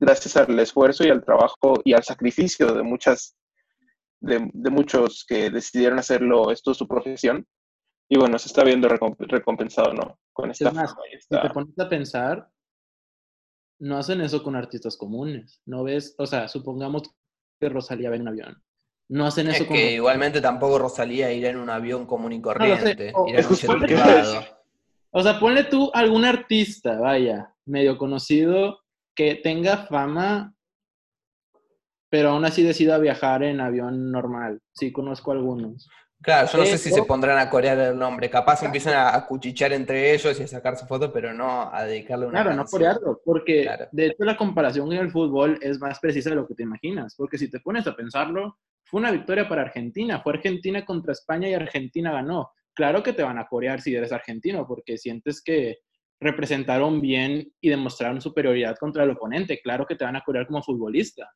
gracias 0.00 0.36
al 0.36 0.58
esfuerzo 0.58 1.04
y 1.04 1.10
al 1.10 1.24
trabajo 1.24 1.80
y 1.84 1.92
al 1.92 2.02
sacrificio 2.02 2.72
de 2.72 2.82
muchas, 2.82 3.36
de, 4.20 4.50
de 4.52 4.70
muchos 4.70 5.24
que 5.26 5.50
decidieron 5.50 5.98
hacerlo 5.98 6.50
esto 6.50 6.74
su 6.74 6.86
profesión. 6.86 7.46
Y 8.08 8.16
bueno, 8.18 8.38
se 8.38 8.48
está 8.48 8.64
viendo 8.64 8.88
recomp- 8.88 9.16
recompensado, 9.18 9.92
¿no? 9.92 10.18
Con 10.32 10.50
esta 10.50 10.68
Es 10.68 10.74
más, 10.74 10.90
fama 10.90 11.02
Si 11.20 11.28
te 11.40 11.50
pones 11.50 11.78
a 11.78 11.88
pensar, 11.88 12.48
no 13.80 13.98
hacen 13.98 14.20
eso 14.20 14.42
con 14.42 14.56
artistas 14.56 14.96
comunes. 14.96 15.60
¿No 15.66 15.84
ves? 15.84 16.14
O 16.18 16.26
sea, 16.26 16.48
supongamos 16.48 17.02
que 17.60 17.68
Rosalía 17.68 18.10
va 18.10 18.16
en 18.16 18.22
un 18.22 18.28
avión. 18.28 18.62
No 19.10 19.26
hacen 19.26 19.48
eso 19.48 19.62
Es 19.62 19.68
con. 19.68 19.76
que 19.76 19.92
igualmente 19.92 20.40
tampoco 20.40 20.78
Rosalía 20.78 21.32
irá 21.32 21.50
en 21.50 21.56
un 21.58 21.70
avión 21.70 22.06
común 22.06 22.32
y 22.32 22.40
corriente, 22.42 23.12
O- 23.14 23.28
irá 23.28 23.40
en 23.40 23.46
un 23.46 23.54
jet 23.54 23.78
privado. 23.78 24.44
O 25.10 25.22
sea, 25.22 25.40
ponle 25.40 25.64
tú 25.64 25.90
algún 25.94 26.24
artista, 26.24 26.98
vaya, 27.00 27.54
medio 27.64 27.96
conocido, 27.96 28.80
que 29.14 29.36
tenga 29.36 29.86
fama, 29.86 30.54
pero 32.10 32.30
aún 32.30 32.44
así 32.44 32.62
decida 32.62 32.98
viajar 32.98 33.42
en 33.42 33.60
avión 33.60 34.10
normal. 34.12 34.60
Sí, 34.72 34.92
conozco 34.92 35.32
algunos. 35.32 35.88
Claro, 36.20 36.48
yo 36.50 36.58
no 36.58 36.64
sé 36.66 36.78
si 36.78 36.90
se 36.90 37.04
pondrán 37.04 37.38
a 37.38 37.48
corear 37.48 37.78
el 37.78 37.98
nombre. 37.98 38.28
Capaz 38.28 38.62
empiezan 38.64 38.94
a, 38.94 39.14
a 39.14 39.24
cuchichear 39.26 39.72
entre 39.72 40.12
ellos 40.12 40.38
y 40.40 40.42
a 40.42 40.48
sacarse 40.48 40.84
fotos, 40.86 41.10
pero 41.14 41.32
no 41.32 41.72
a 41.72 41.84
dedicarle 41.84 42.26
una 42.26 42.42
Claro, 42.42 42.56
no 42.56 42.64
corearlo, 42.64 43.20
porque 43.24 43.62
Claro. 43.62 43.86
de 43.92 44.06
hecho 44.06 44.24
la 44.24 44.36
comparación 44.36 44.92
en 44.92 44.98
el 44.98 45.10
fútbol 45.12 45.58
es 45.62 45.78
más 45.78 46.00
precisa 46.00 46.30
de 46.30 46.36
lo 46.36 46.46
que 46.46 46.54
te 46.54 46.64
imaginas, 46.64 47.14
porque 47.16 47.38
si 47.38 47.48
te 47.48 47.60
pones 47.60 47.86
a 47.86 47.94
pensarlo, 47.94 48.58
fue 48.84 48.98
una 49.00 49.12
victoria 49.12 49.48
para 49.48 49.62
Argentina, 49.62 50.20
fue 50.20 50.32
Argentina 50.34 50.84
contra 50.84 51.12
España 51.12 51.48
y 51.48 51.54
Argentina 51.54 52.10
ganó. 52.12 52.50
claro 52.74 53.02
que 53.02 53.12
te 53.12 53.22
van 53.22 53.38
a 53.38 53.46
corear 53.46 53.80
si 53.80 53.94
eres 53.94 54.10
argentino, 54.12 54.66
porque 54.66 54.98
sientes 54.98 55.40
que 55.42 55.78
representaron 56.20 57.00
bien 57.00 57.52
y 57.60 57.68
demostraron 57.68 58.20
superioridad 58.20 58.76
contra 58.76 59.04
el 59.04 59.10
oponente. 59.10 59.60
Claro 59.60 59.86
que 59.86 59.94
te 59.94 60.04
van 60.04 60.16
a 60.16 60.22
corear 60.24 60.46
como 60.48 60.62
futbolista. 60.64 61.30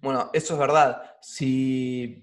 Bueno, 0.00 0.30
eso 0.32 0.54
es 0.54 0.60
verdad. 0.60 1.16
Si 1.20 2.22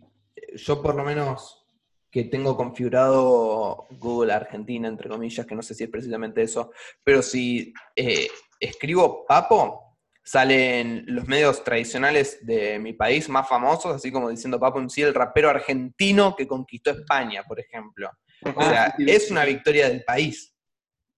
yo 0.57 0.81
por 0.81 0.95
lo 0.95 1.03
menos 1.03 1.65
que 2.11 2.25
tengo 2.25 2.55
configurado 2.55 3.85
Google 3.91 4.33
Argentina, 4.33 4.87
entre 4.87 5.09
comillas, 5.09 5.45
que 5.45 5.55
no 5.55 5.61
sé 5.61 5.73
si 5.73 5.83
es 5.83 5.89
precisamente 5.89 6.41
eso, 6.41 6.71
pero 7.03 7.21
si 7.21 7.73
eh, 7.95 8.27
escribo 8.59 9.25
Papo, 9.25 9.97
salen 10.23 11.05
los 11.07 11.27
medios 11.27 11.63
tradicionales 11.63 12.45
de 12.45 12.79
mi 12.79 12.93
país 12.93 13.29
más 13.29 13.47
famosos, 13.47 13.95
así 13.95 14.11
como 14.11 14.29
diciendo 14.29 14.59
Papo 14.59 14.79
en 14.79 14.89
sí, 14.89 15.01
el 15.01 15.13
rapero 15.13 15.49
argentino 15.49 16.35
que 16.35 16.47
conquistó 16.47 16.91
España, 16.91 17.43
por 17.47 17.59
ejemplo. 17.59 18.09
O 18.55 18.61
sea, 18.61 18.93
es 18.97 19.31
una 19.31 19.45
victoria 19.45 19.87
del 19.87 20.03
país, 20.03 20.55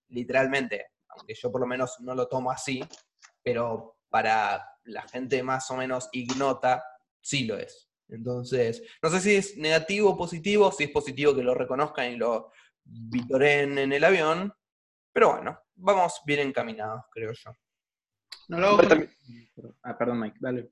literalmente, 0.08 0.86
aunque 1.08 1.34
yo 1.34 1.50
por 1.50 1.60
lo 1.60 1.66
menos 1.66 1.96
no 2.00 2.14
lo 2.14 2.28
tomo 2.28 2.50
así, 2.50 2.80
pero 3.42 3.96
para 4.08 4.64
la 4.84 5.02
gente 5.02 5.42
más 5.42 5.70
o 5.70 5.76
menos 5.76 6.08
ignota, 6.12 6.84
sí 7.20 7.44
lo 7.44 7.58
es. 7.58 7.89
Entonces, 8.10 8.82
no 9.02 9.10
sé 9.10 9.20
si 9.20 9.34
es 9.36 9.56
negativo 9.56 10.10
o 10.10 10.18
positivo, 10.18 10.72
si 10.72 10.84
es 10.84 10.90
positivo 10.90 11.34
que 11.34 11.42
lo 11.42 11.54
reconozcan 11.54 12.12
y 12.12 12.16
lo 12.16 12.52
vitoren 12.84 13.78
en 13.78 13.92
el 13.92 14.04
avión, 14.04 14.52
pero 15.12 15.32
bueno, 15.32 15.58
vamos 15.76 16.20
bien 16.24 16.40
encaminados, 16.40 17.04
creo 17.10 17.32
yo. 17.32 17.52
No 18.48 18.58
lo 18.58 18.78
Ah, 19.82 19.96
perdón, 19.96 20.20
Mike, 20.20 20.38
dale. 20.40 20.70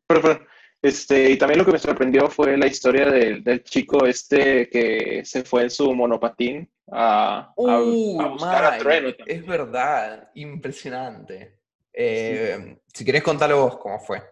Este, 0.81 1.31
y 1.31 1.36
también 1.36 1.59
lo 1.59 1.65
que 1.65 1.73
me 1.73 1.78
sorprendió 1.78 2.28
fue 2.28 2.56
la 2.56 2.69
historia 2.69 3.10
del, 3.10 3.65
chico 3.65 4.06
este 4.06 4.69
que 4.70 5.24
se 5.24 5.43
fue 5.43 5.65
en 5.65 5.70
su 5.70 5.93
monopatín 5.93 6.70
a, 6.93 7.52
uh, 7.56 8.31
buscar 8.31 8.65
a 8.65 8.78
Trueno. 8.78 9.12
Es 9.27 9.44
verdad, 9.44 10.31
impresionante. 10.35 11.59
Eh, 11.93 12.78
si 12.94 13.05
querés 13.05 13.24
contarlo 13.24 13.65
vos, 13.65 13.78
¿cómo 13.78 13.98
fue? 13.98 14.23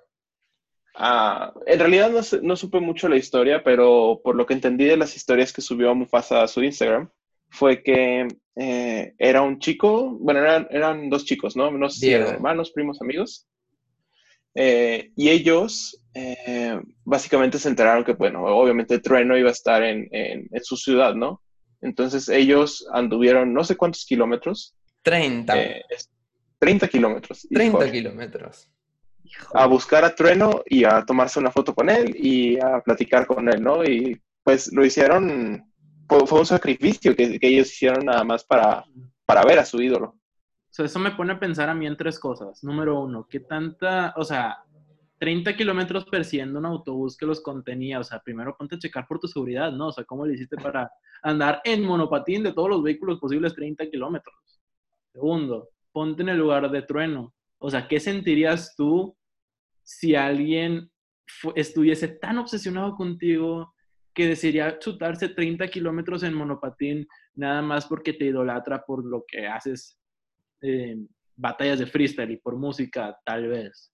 Ah, 0.99 1.53
en 1.67 1.79
realidad 1.79 2.11
no, 2.41 2.57
supe 2.57 2.81
mucho 2.81 3.07
la 3.09 3.17
historia, 3.17 3.63
pero 3.63 4.23
por 4.25 4.35
lo 4.35 4.47
que 4.47 4.55
entendí 4.55 4.87
de 4.87 4.97
las 4.97 5.15
historias 5.15 5.53
que 5.53 5.61
subió 5.61 5.95
Mufasa 5.95 6.43
a 6.43 6.49
su 6.49 6.63
Instagram, 6.63 7.11
fue 7.51 7.83
que 7.83 8.27
eh, 8.57 9.15
era 9.19 9.43
un 9.43 9.59
chico, 9.59 10.17
bueno, 10.19 10.41
eran, 10.41 11.11
dos 11.11 11.27
chicos, 11.27 11.55
¿no? 11.55 11.69
Unos 11.69 12.03
hermanos, 12.03 12.71
primos, 12.71 13.03
amigos. 13.03 13.47
Eh, 14.55 15.13
y 15.17 15.29
ellos 15.29 16.03
eh, 16.15 16.81
básicamente 17.05 17.59
se 17.59 17.69
enteraron 17.69 18.03
que, 18.03 18.15
bueno, 18.15 18.45
obviamente 18.47 18.99
Trueno 18.99 19.37
iba 19.37 19.51
a 19.51 19.53
estar 19.53 19.83
en, 19.83 20.09
en, 20.13 20.49
su 20.65 20.79
ciudad, 20.79 21.15
¿no? 21.15 21.43
Entonces 21.83 22.31
ellos 22.31 22.89
anduvieron 22.91 23.53
no 23.53 23.65
sé 23.65 23.77
cuántos 23.77 24.07
kilómetros. 24.07 24.75
30. 25.03 25.55
30 26.59 26.89
kilómetros. 26.89 27.47
30 27.51 27.93
kilómetros 27.93 28.71
a 29.55 29.67
buscar 29.67 30.05
a 30.05 30.15
Trueno 30.15 30.63
y 30.67 30.85
a 30.85 31.05
tomarse 31.05 31.39
una 31.39 31.51
foto 31.51 31.75
con 31.75 31.91
él 31.91 32.15
y 32.17 32.59
a 32.61 32.81
platicar 32.81 33.27
con 33.27 33.49
él, 33.49 33.63
¿no? 33.63 33.85
Y 33.85 34.21
pues 34.43 34.73
lo 34.73 34.85
hicieron, 34.85 35.65
fue, 36.09 36.39
un 36.39 36.47
sacrificio 36.47 37.15
que, 37.17 37.39
ellos 37.41 37.73
hicieron 37.73 38.07
nada 38.07 38.25
más 38.25 38.45
para, 38.45 38.85
para 39.25 39.45
ver 39.45 39.59
a 39.59 39.65
su 39.65 39.81
ídolo. 39.81 40.17
O 40.79 40.83
eso 40.83 40.99
me 40.99 41.13
pone 41.13 41.33
a 41.33 41.41
pensar 41.41 41.69
a 41.69 41.75
mí 41.75 41.87
en 41.87 41.97
tres 41.97 42.19
cosas. 42.19 42.63
Número 42.63 43.01
uno, 43.01 43.27
¿qué 43.29 43.41
tanta, 43.41 44.13
o 44.17 44.25
sea, 44.25 44.59
30 45.19 45.57
kilómetros 45.57 46.05
persiguiendo 46.05 46.59
un 46.59 46.67
autobús 46.67 47.17
que 47.17 47.27
los 47.27 47.41
contenía? 47.41 47.99
O 47.99 48.05
sea, 48.05 48.21
primero 48.21 48.57
ponte 48.57 48.77
a 48.77 48.79
checar 48.79 49.07
por 49.07 49.19
tu 49.19 49.27
seguridad, 49.27 49.73
¿no? 49.73 49.89
O 49.89 49.93
sea, 49.93 50.05
¿cómo 50.05 50.27
le 50.27 50.35
hiciste 50.35 50.57
para 50.57 50.91
andar 51.23 51.61
en 51.65 51.83
monopatín 51.83 52.43
de 52.43 52.53
todos 52.53 52.69
los 52.69 52.83
vehículos 52.83 53.19
posibles 53.19 53.55
30 53.55 53.89
kilómetros? 53.91 54.35
Segundo, 55.13 55.71
ponte 55.93 56.23
en 56.23 56.29
el 56.29 56.39
lugar 56.39 56.71
de 56.71 56.83
trueno. 56.83 57.33
O 57.59 57.71
sea, 57.71 57.89
¿qué 57.89 58.01
sentirías 58.01 58.75
tú 58.77 59.17
si 59.83 60.15
alguien 60.15 60.91
estuviese 61.55 62.09
tan 62.09 62.39
obsesionado 62.39 62.95
contigo 62.97 63.75
que 64.15 64.29
desearía 64.29 64.79
chutarse 64.79 65.29
30 65.29 65.69
kilómetros 65.69 66.23
en 66.23 66.35
monopatín 66.35 67.07
nada 67.35 67.61
más 67.63 67.87
porque 67.87 68.15
te 68.15 68.27
idolatra 68.27 68.83
por 68.85 69.05
lo 69.05 69.25
que 69.27 69.47
haces 69.47 69.99
en 70.63 71.09
batallas 71.37 71.79
de 71.79 71.87
freestyle 71.87 72.31
y 72.31 72.39
por 72.39 72.57
música, 72.57 73.19
tal 73.25 73.49
vez? 73.49 73.93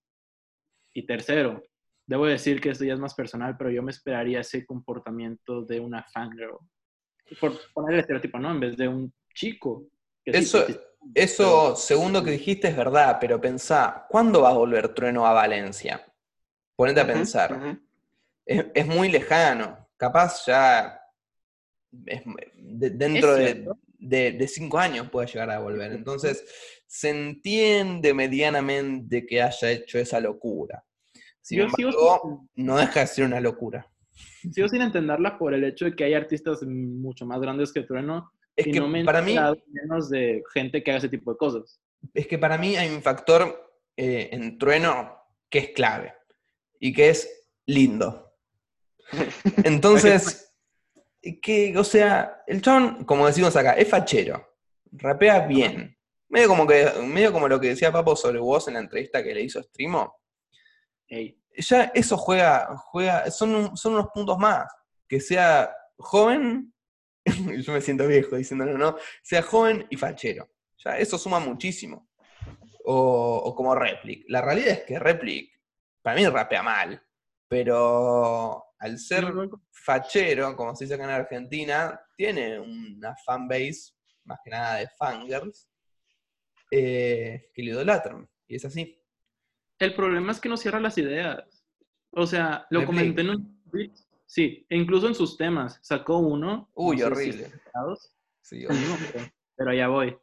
Y 0.94 1.04
tercero, 1.06 1.62
debo 2.06 2.26
decir 2.26 2.60
que 2.60 2.70
esto 2.70 2.84
ya 2.84 2.94
es 2.94 3.00
más 3.00 3.14
personal, 3.14 3.56
pero 3.58 3.70
yo 3.70 3.82
me 3.82 3.90
esperaría 3.90 4.40
ese 4.40 4.64
comportamiento 4.64 5.62
de 5.62 5.80
una 5.80 6.04
fangirl. 6.12 6.58
Por 7.40 7.58
poner 7.72 7.94
el 7.94 8.00
estereotipo, 8.00 8.38
¿no? 8.38 8.52
En 8.52 8.60
vez 8.60 8.76
de 8.76 8.86
un 8.86 9.12
chico. 9.34 9.88
Eso, 10.24 10.64
eso 11.14 11.76
segundo 11.76 12.22
que 12.22 12.30
dijiste 12.30 12.68
es 12.68 12.76
verdad, 12.76 13.18
pero 13.20 13.40
pensá, 13.40 14.06
¿cuándo 14.08 14.42
va 14.42 14.50
a 14.50 14.54
volver 14.54 14.88
Trueno 14.94 15.26
a 15.26 15.32
Valencia? 15.32 16.04
Ponete 16.76 17.00
a 17.00 17.06
pensar. 17.06 17.78
es, 18.46 18.86
muy 18.86 19.08
lejano. 19.10 19.88
Capaz 19.96 20.46
ya 20.46 21.00
dentro 21.90 23.34
de, 23.36 24.48
cinco 24.48 24.78
años 24.78 25.10
puede 25.10 25.26
llegar 25.26 25.50
a 25.50 25.58
volver. 25.58 25.92
Entonces, 25.92 26.44
se 26.86 27.10
entiende 27.10 28.14
medianamente 28.14 29.26
que 29.26 29.42
haya 29.42 29.70
hecho 29.70 29.98
esa 29.98 30.20
locura. 30.20 30.84
Sin 31.40 31.60
embargo, 31.60 32.48
no 32.54 32.76
deja 32.76 33.00
de 33.00 33.06
ser 33.06 33.24
una 33.24 33.40
locura. 33.40 33.86
Sigo 34.52 34.68
sin 34.68 34.82
entenderla 34.82 35.38
por 35.38 35.54
el 35.54 35.64
hecho 35.64 35.86
de 35.86 35.94
que 35.94 36.04
hay 36.04 36.14
artistas 36.14 36.62
mucho 36.62 37.26
más 37.26 37.40
grandes 37.40 37.72
que 37.72 37.82
Trueno 37.82 38.32
es 38.56 38.66
que 38.66 39.04
para 39.04 39.22
mí 39.22 39.36
menos 39.68 40.10
de 40.10 40.42
gente 40.52 40.82
que 40.82 40.90
haga 40.90 40.98
ese 40.98 41.08
tipo 41.08 41.32
de 41.32 41.38
cosas. 41.38 41.80
Es 42.12 42.26
que 42.26 42.38
para 42.38 42.58
mí 42.58 42.76
hay 42.76 42.94
un 42.94 43.02
factor 43.02 43.70
eh, 43.96 44.28
en 44.32 44.58
Trueno 44.58 45.18
que 45.48 45.58
es 45.58 45.68
clave 45.70 46.14
y 46.78 46.92
que 46.92 47.10
es 47.10 47.46
lindo. 47.66 48.34
Entonces, 49.64 50.52
que, 51.40 51.76
o 51.76 51.84
sea, 51.84 52.42
el 52.46 52.60
chabón, 52.60 53.04
como 53.04 53.26
decimos 53.26 53.54
acá, 53.56 53.72
es 53.74 53.88
fachero, 53.88 54.46
rapea 54.90 55.46
bien. 55.46 55.96
Medio 56.28 56.48
como, 56.48 56.66
que, 56.66 56.90
medio 57.06 57.32
como 57.32 57.46
lo 57.46 57.60
que 57.60 57.68
decía 57.68 57.92
Papo 57.92 58.16
sobre 58.16 58.38
vos 58.38 58.66
en 58.66 58.74
la 58.74 58.80
entrevista 58.80 59.22
que 59.22 59.34
le 59.34 59.42
hizo 59.42 59.62
Streamo. 59.62 60.16
Ya 61.08 61.92
eso 61.94 62.16
juega, 62.16 62.74
juega 62.76 63.30
son, 63.30 63.76
son 63.76 63.94
unos 63.94 64.08
puntos 64.14 64.38
más. 64.38 64.66
Que 65.06 65.20
sea 65.20 65.70
joven, 65.98 66.71
yo 67.62 67.72
me 67.72 67.80
siento 67.80 68.06
viejo 68.06 68.36
diciéndolo, 68.36 68.76
¿no? 68.76 68.96
Sea 69.22 69.42
joven 69.42 69.86
y 69.90 69.96
fachero. 69.96 70.48
Ya, 70.84 70.98
eso 70.98 71.18
suma 71.18 71.38
muchísimo. 71.38 72.08
O, 72.84 73.54
como 73.56 73.74
Replic. 73.74 74.24
La 74.28 74.42
realidad 74.42 74.70
es 74.70 74.82
que 74.84 74.98
Replic, 74.98 75.52
para 76.02 76.16
mí 76.16 76.26
rapea 76.26 76.62
mal, 76.62 77.00
pero 77.48 78.64
al 78.78 78.98
ser 78.98 79.32
fachero, 79.70 80.56
como 80.56 80.74
se 80.74 80.84
dice 80.84 80.94
acá 80.94 81.04
en 81.04 81.10
Argentina, 81.10 82.00
tiene 82.16 82.58
una 82.58 83.14
fanbase, 83.24 83.92
más 84.24 84.40
que 84.44 84.50
nada 84.50 84.76
de 84.76 84.88
fangirls, 84.98 85.68
eh, 86.70 87.50
que 87.54 87.62
le 87.62 87.70
idolatran. 87.70 88.28
Y 88.48 88.56
es 88.56 88.64
así. 88.64 88.98
El 89.78 89.94
problema 89.94 90.32
es 90.32 90.40
que 90.40 90.48
no 90.48 90.56
cierra 90.56 90.80
las 90.80 90.98
ideas. 90.98 91.44
O 92.10 92.26
sea, 92.26 92.66
lo 92.70 92.84
comenté 92.84 93.20
en 93.20 93.30
un 93.30 93.62
tweet 93.70 93.92
Sí, 94.32 94.64
e 94.70 94.78
incluso 94.78 95.08
en 95.08 95.14
sus 95.14 95.36
temas. 95.36 95.78
Sacó 95.82 96.16
uno. 96.16 96.70
Uy, 96.72 97.02
horrible. 97.02 97.48
sí, 98.40 98.64
pero, 99.54 99.74
ya 99.74 99.88
voy. 99.88 100.16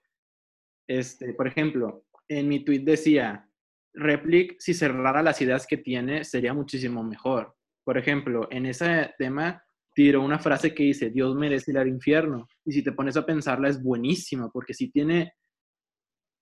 Este, 0.87 1.35
por 1.35 1.45
ejemplo, 1.45 2.05
en 2.27 2.47
mi 2.47 2.65
tweet 2.65 2.79
decía, 2.79 3.47
Replic, 3.93 4.59
si 4.59 4.73
cerrara 4.73 5.21
las 5.21 5.39
ideas 5.43 5.67
que 5.67 5.77
tiene, 5.77 6.23
sería 6.23 6.55
muchísimo 6.55 7.03
mejor. 7.03 7.55
Por 7.83 7.99
ejemplo, 7.99 8.47
en 8.49 8.65
ese 8.65 9.13
tema 9.19 9.63
tiró 9.93 10.23
una 10.23 10.39
frase 10.39 10.73
que 10.73 10.81
dice, 10.81 11.11
Dios 11.11 11.35
merece 11.35 11.69
ir 11.69 11.77
al 11.77 11.87
infierno. 11.87 12.47
Y 12.65 12.71
si 12.71 12.83
te 12.83 12.93
pones 12.93 13.15
a 13.15 13.27
pensarla, 13.27 13.69
es 13.69 13.79
buenísima, 13.79 14.49
porque 14.49 14.73
si 14.73 14.89
tiene, 14.89 15.33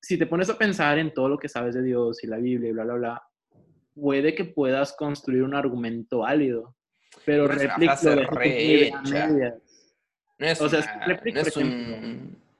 si 0.01 0.17
te 0.17 0.25
pones 0.25 0.49
a 0.49 0.57
pensar 0.57 0.99
en 0.99 1.13
todo 1.13 1.27
lo 1.27 1.37
que 1.37 1.49
sabes 1.49 1.75
de 1.75 1.83
Dios 1.83 2.23
y 2.23 2.27
la 2.27 2.37
Biblia 2.37 2.69
y 2.69 2.71
bla, 2.71 2.85
bla, 2.85 2.93
bla, 2.93 3.23
puede 3.93 4.35
que 4.35 4.45
puedas 4.45 4.95
construir 4.95 5.43
un 5.43 5.53
argumento 5.53 6.19
válido. 6.19 6.76
Pero 7.27 7.45
Replic 7.45 7.91
No 10.39 10.47
es, 10.47 11.57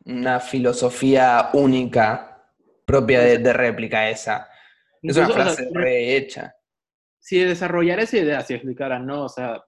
una, 0.04 0.42
filosofía 0.42 1.52
única 1.54 2.52
propia 2.84 3.22
de, 3.22 3.54
réplica 3.54 4.10
esa. 4.10 4.50
Es 5.02 5.16
una 5.16 5.30
frase 5.30 5.70
rehecha. 5.72 6.54
Si 7.18 7.40
desarrollara 7.40 8.02
esa 8.02 8.18
idea, 8.18 8.42
si 8.42 8.56
explicara, 8.56 9.00
no, 9.00 9.24
o 9.24 9.30
sea, 9.30 9.64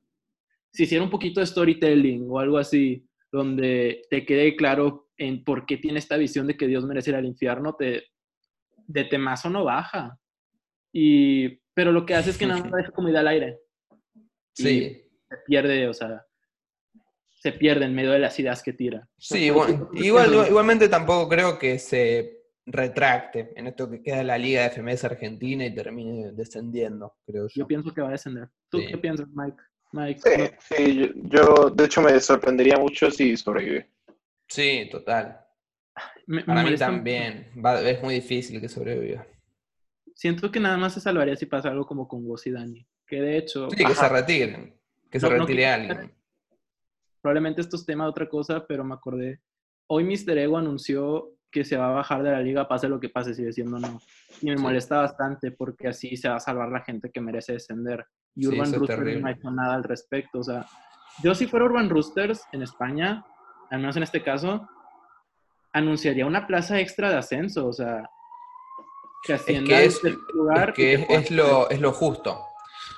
si 0.74 0.84
hiciera 0.84 1.02
un 1.02 1.10
poquito 1.10 1.40
de 1.40 1.46
storytelling 1.46 2.26
o 2.30 2.38
algo 2.38 2.58
así, 2.58 3.08
donde 3.32 4.02
te 4.10 4.26
quede 4.26 4.58
claro 4.58 5.12
en 5.16 5.46
por 5.46 5.66
qué 5.66 5.78
tiene 5.78 6.00
esta 6.00 6.18
visión 6.18 6.46
de 6.46 6.58
que 6.58 6.68
Dios 6.68 6.84
merece 6.84 7.12
ir 7.12 7.16
al 7.16 7.26
infierno, 7.26 7.74
te, 7.76 8.04
de 8.86 9.06
temazo 9.06 9.50
no 9.50 9.64
baja. 9.64 10.20
Y, 10.92 11.62
pero 11.74 11.94
lo 11.94 12.06
que 12.06 12.16
hace 12.16 12.32
es 12.32 12.38
que 12.38 12.48
nada 12.48 12.62
más 12.66 12.72
deja 12.76 12.92
comida 12.92 13.22
al 13.22 13.30
aire. 13.30 13.60
Sí. 14.64 15.02
Se 15.30 15.38
pierde, 15.45 15.88
o 15.88 15.94
sea, 15.94 16.26
se 17.41 17.52
pierde 17.53 17.86
en 17.86 17.95
medio 17.95 18.11
de 18.11 18.19
las 18.19 18.38
ideas 18.40 18.61
que 18.64 18.73
tira. 18.73 19.07
Sí, 19.18 19.45
igual, 19.45 19.90
igualmente 20.48 20.90
tampoco 20.90 21.30
creo 21.30 21.57
que 21.60 21.80
se 21.80 22.38
retracte 22.65 23.52
en 23.56 23.68
esto 23.68 23.90
que 23.90 24.02
queda 24.03 24.23
la 24.23 24.38
Liga 24.38 24.61
de 24.64 24.69
FMS 24.69 25.06
Argentina 25.06 25.65
y 25.65 25.73
termine 25.73 26.31
descendiendo, 26.34 27.15
creo 27.26 27.48
yo. 27.48 27.53
Yo 27.56 27.68
pienso 27.68 27.94
que 27.94 28.02
va 28.02 28.10
a 28.10 28.11
descender. 28.11 28.49
¿Tú 28.69 28.80
Sí. 28.80 28.88
qué 28.88 28.98
piensas, 28.98 29.27
Mike? 29.34 29.57
Mike, 29.91 30.19
Sí, 30.23 30.30
no- 30.38 30.49
sí, 30.60 30.95
yo, 30.95 31.07
yo, 31.15 31.69
de 31.72 31.86
hecho 31.86 32.02
me 32.02 32.19
sorprendería 32.19 32.77
mucho 32.77 33.10
si 33.10 33.36
sobrevive. 33.38 33.90
Sí, 34.48 34.88
total. 34.91 35.40
me- 36.27 36.38
me 36.38 36.44
Para 36.44 36.64
mí 36.64 36.76
también. 36.77 37.52
Va- 37.64 37.81
es 37.81 38.02
muy 38.03 38.14
difícil 38.15 38.61
que 38.61 38.69
sobreviva. 38.69 39.26
Siento 40.14 40.52
que 40.52 40.60
nada 40.60 40.77
más 40.77 40.94
se 40.94 41.02
salvaría 41.02 41.36
si 41.36 41.45
pasa 41.48 41.69
algo 41.69 41.86
como 41.88 42.07
con 42.07 42.23
Woz 42.26 42.45
y 42.45 42.52
Dani. 42.52 42.86
Que 43.10 43.22
de 43.22 43.38
hecho, 43.38 43.69
Sí, 43.72 43.84
que 43.84 43.95
se 43.95 44.07
retiren. 44.10 44.76
Que 45.10 45.19
se 45.19 45.27
No, 45.27 45.36
no 45.36 45.41
retire 45.41 45.64
que- 45.64 45.68
alguien. 45.68 46.14
probablemente 47.22 47.61
esto 47.61 47.76
es 47.76 47.86
tema 47.86 48.03
de 48.06 48.11
otra 48.11 48.30
cosa, 48.30 48.65
pero 48.68 48.84
me 48.84 48.94
acordé. 48.94 49.40
Hoy 49.88 50.03
Mr. 50.03 50.38
Ego 50.38 50.57
anunció 50.57 51.31
que 51.52 51.65
se 51.65 51.76
va 51.77 51.88
a 51.90 51.94
bajar 51.94 52.22
de 52.22 52.31
la 52.31 52.41
liga, 52.41 52.68
pase 52.68 52.88
lo 52.88 52.99
que 52.99 53.10
pase, 53.10 53.34
sigue 53.34 53.52
siendo 53.52 53.80
no. 53.80 53.99
Y 54.41 54.45
me 54.52 54.57
Sí. 54.57 54.61
molesta 54.61 54.98
bastante 54.98 55.52
porque 55.52 55.88
así 55.88 56.15
se 56.15 56.30
va 56.30 56.36
a 56.36 56.40
salvar 56.40 56.69
la 56.69 56.81
gente 56.81 57.10
que 57.10 57.19
merece 57.19 57.53
descender. 57.53 58.06
Y 58.36 58.45
Urban 58.45 58.72
Roosters 58.72 59.19
no 59.19 59.27
ha 59.27 59.31
hecho 59.31 59.49
nada 59.49 59.73
al 59.73 59.84
respecto. 59.84 60.40
O 60.40 60.44
sea, 60.44 60.68
yo 61.23 61.34
si 61.34 61.48
fuera 61.48 61.65
Urban 61.65 61.90
Roosters 61.90 62.44
en 62.52 62.61
España, 62.61 63.26
al 63.72 63.80
menos 63.80 63.98
en 63.98 64.03
este 64.03 64.22
caso, 64.22 64.69
anunciaría 65.73 66.27
una 66.27 66.45
plaza 66.45 66.80
extra 66.80 67.10
de 67.10 67.18
ascenso. 67.18 67.68
O 67.68 67.73
sea, 67.73 68.07
que 69.26 69.34
ascienda 69.34 69.68
que 69.68 69.76
al 69.76 69.84
es- 69.84 69.99
tercer 70.02 70.19
lugar 70.36 70.69
Es 70.69 70.76
que 70.76 71.06
es 71.10 71.31
lo, 71.31 71.68
es 71.72 71.81
lo 71.81 71.91
justo. 71.91 72.45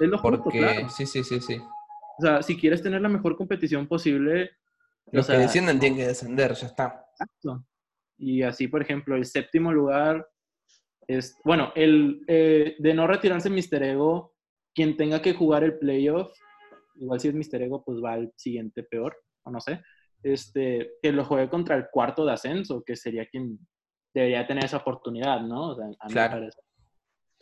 Es 0.05 0.09
lo 0.09 0.17
justo, 0.17 0.43
Porque, 0.43 0.59
claro. 0.59 0.89
sí, 0.89 1.05
sí, 1.05 1.23
sí, 1.23 1.39
sí. 1.41 1.57
O 2.17 2.21
sea, 2.21 2.41
si 2.41 2.57
quieres 2.57 2.81
tener 2.81 3.01
la 3.01 3.09
mejor 3.09 3.35
competición 3.35 3.87
posible, 3.87 4.51
Los 5.11 5.25
o 5.25 5.27
sea, 5.27 5.35
que 5.35 5.41
descienden 5.43 5.79
tienen 5.79 5.97
que 5.99 6.07
descender, 6.07 6.53
ya 6.53 6.67
está. 6.67 7.05
Exacto. 7.11 7.65
Y 8.17 8.43
así, 8.43 8.67
por 8.67 8.81
ejemplo, 8.81 9.15
el 9.15 9.25
séptimo 9.25 9.71
lugar 9.71 10.27
es, 11.07 11.35
bueno, 11.43 11.71
el 11.75 12.23
eh, 12.27 12.75
de 12.77 12.93
no 12.93 13.07
retirarse 13.07 13.49
Mr. 13.49 13.83
Ego, 13.83 14.35
quien 14.73 14.95
tenga 14.95 15.21
que 15.21 15.33
jugar 15.33 15.63
el 15.63 15.77
playoff, 15.79 16.31
igual 16.95 17.19
si 17.19 17.29
es 17.29 17.33
Mr. 17.33 17.63
Ego, 17.63 17.83
pues 17.83 17.97
va 18.03 18.13
al 18.13 18.31
siguiente 18.35 18.83
peor, 18.83 19.17
o 19.43 19.51
no 19.51 19.59
sé, 19.59 19.81
este, 20.23 20.91
que 21.01 21.11
lo 21.11 21.25
juegue 21.25 21.49
contra 21.49 21.75
el 21.75 21.87
cuarto 21.91 22.23
de 22.25 22.33
ascenso, 22.33 22.83
que 22.83 22.95
sería 22.95 23.25
quien 23.25 23.57
debería 24.13 24.45
tener 24.45 24.65
esa 24.65 24.77
oportunidad, 24.77 25.41
¿no? 25.41 25.69
O 25.69 25.75
sea, 25.75 25.85
a 25.85 25.87
mí 25.89 25.95
me 26.07 26.11
Claro. 26.11 26.33
parece. 26.33 26.59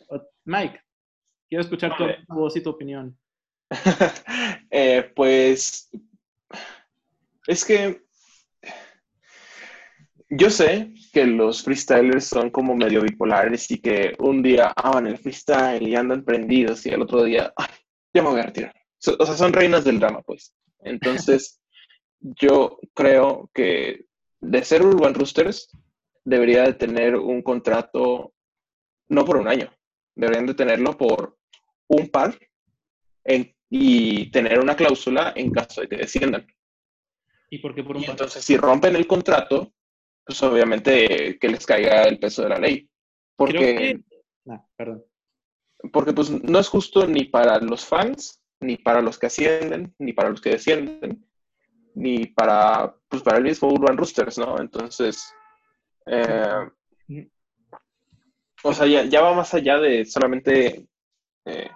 O- 0.08 0.28
Mike, 0.46 0.80
quiero 1.50 1.62
escuchar 1.62 1.96
tu, 1.96 2.04
Vale. 2.04 2.24
voz 2.28 2.56
y 2.56 2.62
tu 2.62 2.70
opinión. 2.70 3.18
Eh, 4.72 5.10
pues 5.16 5.90
es 7.48 7.64
que 7.64 8.02
yo 10.28 10.48
sé 10.48 10.94
que 11.12 11.26
los 11.26 11.64
freestylers 11.64 12.24
son 12.26 12.50
como 12.50 12.76
medio 12.76 13.02
bipolares 13.02 13.68
y 13.72 13.80
que 13.80 14.14
un 14.20 14.44
día 14.44 14.72
aman 14.76 15.08
el 15.08 15.18
freestyle 15.18 15.82
y 15.82 15.96
andan 15.96 16.24
prendidos 16.24 16.86
y 16.86 16.90
el 16.90 17.02
otro 17.02 17.24
día, 17.24 17.52
ay, 17.56 17.66
ya 18.14 18.22
me 18.22 18.30
voy 18.30 18.40
a 18.40 18.44
retirar. 18.44 18.74
So- 18.98 19.16
o 19.18 19.26
sea, 19.26 19.34
son 19.34 19.52
reinas 19.52 19.82
del 19.82 19.98
drama, 19.98 20.22
pues. 20.22 20.54
Entonces, 20.84 21.60
yo 22.20 22.78
creo 22.94 23.50
que 23.52 24.04
de 24.40 24.62
ser 24.62 24.82
Urban 24.86 25.14
Roosters 25.14 25.76
debería 26.24 26.62
de 26.62 26.74
tener 26.74 27.16
un 27.16 27.42
contrato 27.42 28.34
no 29.08 29.24
por 29.24 29.36
un 29.36 29.48
año, 29.48 29.68
deberían 30.14 30.46
de 30.46 30.54
tenerlo 30.54 30.96
por 30.96 31.39
un 31.90 32.08
par 32.08 32.38
en- 33.24 33.54
y 33.68 34.30
tener 34.30 34.58
una 34.60 34.76
cláusula 34.76 35.32
en 35.36 35.50
caso 35.52 35.80
de 35.82 35.88
que 35.88 35.96
desciendan. 35.96 36.46
¿Y 37.50 37.58
por 37.58 37.74
qué 37.74 37.82
por 37.82 37.96
un 37.96 38.02
Y 38.02 38.06
par? 38.06 38.12
entonces, 38.14 38.44
si 38.44 38.56
rompen 38.56 38.96
el 38.96 39.06
contrato, 39.06 39.72
pues 40.24 40.42
obviamente 40.42 41.38
que 41.38 41.48
les 41.48 41.66
caiga 41.66 42.04
el 42.04 42.18
peso 42.18 42.42
de 42.42 42.48
la 42.48 42.58
ley. 42.58 42.88
Porque, 43.36 43.58
que... 43.58 44.00
Ah, 44.50 44.64
perdón. 44.76 45.04
porque 45.92 46.12
pues 46.12 46.30
no 46.30 46.58
es 46.58 46.68
justo 46.68 47.06
ni 47.06 47.24
para 47.24 47.58
los 47.60 47.84
fans, 47.84 48.42
ni 48.60 48.76
para 48.76 49.00
los 49.00 49.18
que 49.18 49.26
ascienden, 49.26 49.94
ni 49.98 50.12
para 50.12 50.30
los 50.30 50.40
que 50.40 50.50
descienden, 50.50 51.26
ni 51.94 52.26
para, 52.26 52.94
pues, 53.08 53.22
para 53.22 53.38
el 53.38 53.44
mismo 53.44 53.68
Urban 53.68 53.96
Roosters, 53.96 54.38
¿no? 54.38 54.60
Entonces, 54.60 55.32
eh, 56.06 56.68
o 58.62 58.72
sea, 58.74 58.86
ya, 58.86 59.04
ya 59.04 59.22
va 59.22 59.34
más 59.34 59.54
allá 59.54 59.78
de 59.78 60.04
solamente, 60.04 60.86
eh, 61.46 61.70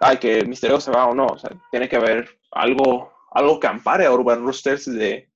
ay, 0.00 0.16
que 0.18 0.44
Misterio 0.44 0.80
se 0.80 0.90
va 0.90 1.06
o 1.06 1.14
no, 1.14 1.26
o 1.26 1.38
sea, 1.38 1.50
tiene 1.70 1.88
que 1.88 1.96
haber 1.96 2.38
algo, 2.50 3.12
algo 3.30 3.60
que 3.60 3.66
ampare 3.66 4.06
a 4.06 4.12
Urban 4.12 4.42
Roosters 4.42 4.86
de 4.86 5.28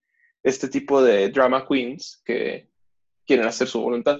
este 0.42 0.68
tipo 0.68 1.02
de 1.02 1.28
drama 1.30 1.66
queens 1.66 2.22
que 2.24 2.68
quieren 3.26 3.46
hacer 3.46 3.68
su 3.68 3.80
voluntad. 3.80 4.18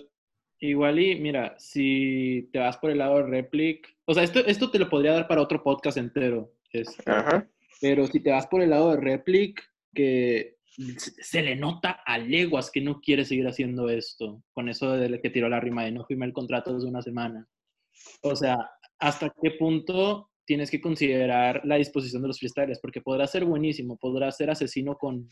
Igual 0.61 0.99
y, 0.99 1.19
mira, 1.19 1.55
si 1.59 2.49
te 2.53 2.59
vas 2.59 2.79
por 2.79 2.91
el 2.91 2.99
lado 2.99 3.17
de 3.17 3.25
Replic, 3.25 3.87
o 4.07 4.15
sea, 4.15 4.23
esto, 4.23 4.41
esto 4.41 4.71
te 4.71 4.79
lo 4.79 4.89
podría 4.89 5.13
dar 5.13 5.29
para 5.29 5.43
otro 5.43 5.63
podcast 5.63 5.99
entero, 5.99 6.53
este, 6.73 7.11
Ajá. 7.11 7.47
pero 7.81 8.07
si 8.07 8.21
te 8.21 8.31
vas 8.31 8.47
por 8.47 8.63
el 8.63 8.71
lado 8.71 8.91
de 8.91 9.01
Replic, 9.01 9.63
que 9.95 10.57
se 10.67 11.43
le 11.43 11.55
nota 11.57 12.03
a 12.05 12.19
leguas 12.19 12.71
que 12.71 12.81
no 12.81 13.01
quiere 13.01 13.25
seguir 13.25 13.47
haciendo 13.47 13.89
esto, 13.89 14.43
con 14.53 14.69
eso 14.69 14.93
de 14.93 15.21
que 15.21 15.31
tiró 15.31 15.49
la 15.49 15.61
rima 15.61 15.85
de 15.85 15.93
no 15.93 16.05
firmé 16.05 16.27
el 16.27 16.33
contrato 16.33 16.75
desde 16.75 16.89
una 16.89 17.03
semana. 17.03 17.47
O 18.23 18.35
sea, 18.35 18.57
¿hasta 18.99 19.33
qué 19.41 19.53
punto 19.53 20.31
tienes 20.47 20.71
que 20.71 20.81
considerar 20.81 21.63
la 21.65 21.77
disposición 21.77 22.23
de 22.23 22.29
los 22.29 22.39
freestylers? 22.39 22.81
Porque 22.81 23.01
podrá 23.01 23.27
ser 23.27 23.45
buenísimo, 23.45 23.97
podrá 23.97 24.31
ser 24.31 24.51
asesino 24.51 24.97
con 24.97 25.29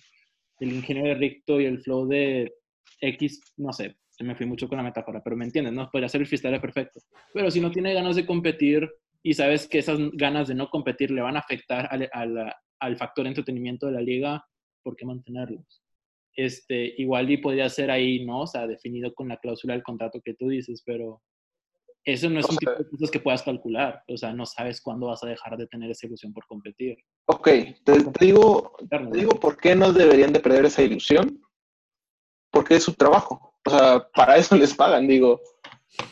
el 0.61 0.73
ingeniero 0.73 1.09
de 1.09 1.15
Ricto 1.15 1.61
y 1.61 1.65
el 1.67 1.81
flow 1.81 2.07
de 2.07 2.53
X, 3.01 3.41
no 3.57 3.73
sé, 3.73 3.97
se 4.11 4.25
me 4.25 4.35
fui 4.37 4.47
mucho 4.47 4.69
con 4.69 4.77
la 4.79 4.85
metáfora, 4.85 5.21
pero 5.23 5.37
me 5.37 5.45
entiendes, 5.45 5.73
¿no? 5.73 5.89
Podría 5.91 6.09
ser 6.09 6.21
el 6.21 6.27
freestyler 6.27 6.61
perfecto. 6.61 7.01
Pero 7.33 7.51
si 7.51 7.61
no 7.61 7.71
tiene 7.71 7.95
ganas 7.95 8.17
de 8.17 8.27
competir 8.27 8.89
y 9.23 9.35
sabes 9.35 9.67
que 9.67 9.79
esas 9.79 9.99
ganas 10.13 10.49
de 10.49 10.55
no 10.55 10.69
competir 10.69 11.11
le 11.11 11.23
van 11.23 11.37
a 11.37 11.41
afectar 11.41 11.89
al, 11.91 12.09
al- 12.13 12.53
al 12.81 12.97
factor 12.97 13.27
entretenimiento 13.27 13.87
de 13.87 13.93
la 13.93 14.01
liga, 14.01 14.45
¿por 14.83 14.97
qué 14.97 15.07
mantenerlos? 15.07 15.83
Este, 16.35 16.95
igual 16.99 17.31
y 17.31 17.37
podría 17.37 17.69
ser 17.69 17.91
ahí, 17.91 18.25
¿no? 18.25 18.41
O 18.43 18.47
sea, 18.47 18.67
definido 18.67 19.13
con 19.15 19.29
la 19.29 19.37
cláusula 19.37 19.75
del 19.75 19.83
contrato 19.83 20.21
que 20.25 20.35
tú 20.35 20.49
dices, 20.49 20.83
pero 20.85 21.23
eso 22.05 22.29
no 22.31 22.41
es 22.41 22.47
O 22.47 22.51
un 22.51 22.57
sea- 22.59 22.77
tipo 22.77 22.83
de 22.85 22.91
cosas 22.91 23.11
que 23.11 23.21
puedas 23.21 23.43
calcular. 23.43 24.03
O 24.09 24.17
sea, 24.17 24.33
no 24.33 24.45
sabes 24.47 24.81
cuándo 24.81 25.07
vas 25.07 25.23
a 25.23 25.29
dejar 25.29 25.57
de 25.57 25.67
tener 25.67 25.91
esa 25.91 26.07
ilusión 26.07 26.33
por 26.33 26.47
competir. 26.47 26.99
Ok, 27.27 27.45
te, 27.85 28.03
te 28.03 28.25
digo, 28.25 28.77
te 28.91 28.99
digo 29.19 29.31
por 29.39 29.57
qué 29.57 29.75
no 29.77 29.93
deberían 29.93 30.33
de 30.33 30.41
perder 30.41 30.65
esa 30.67 30.83
ilusión. 30.83 31.41
Porque 32.51 32.75
es 32.77 32.83
su 32.85 32.95
trabajo. 32.95 33.55
O 33.65 33.71
sea, 33.71 34.07
para 34.15 34.37
eso 34.37 34.57
les 34.57 34.75
pagan. 34.75 35.07
Digo, 35.07 35.41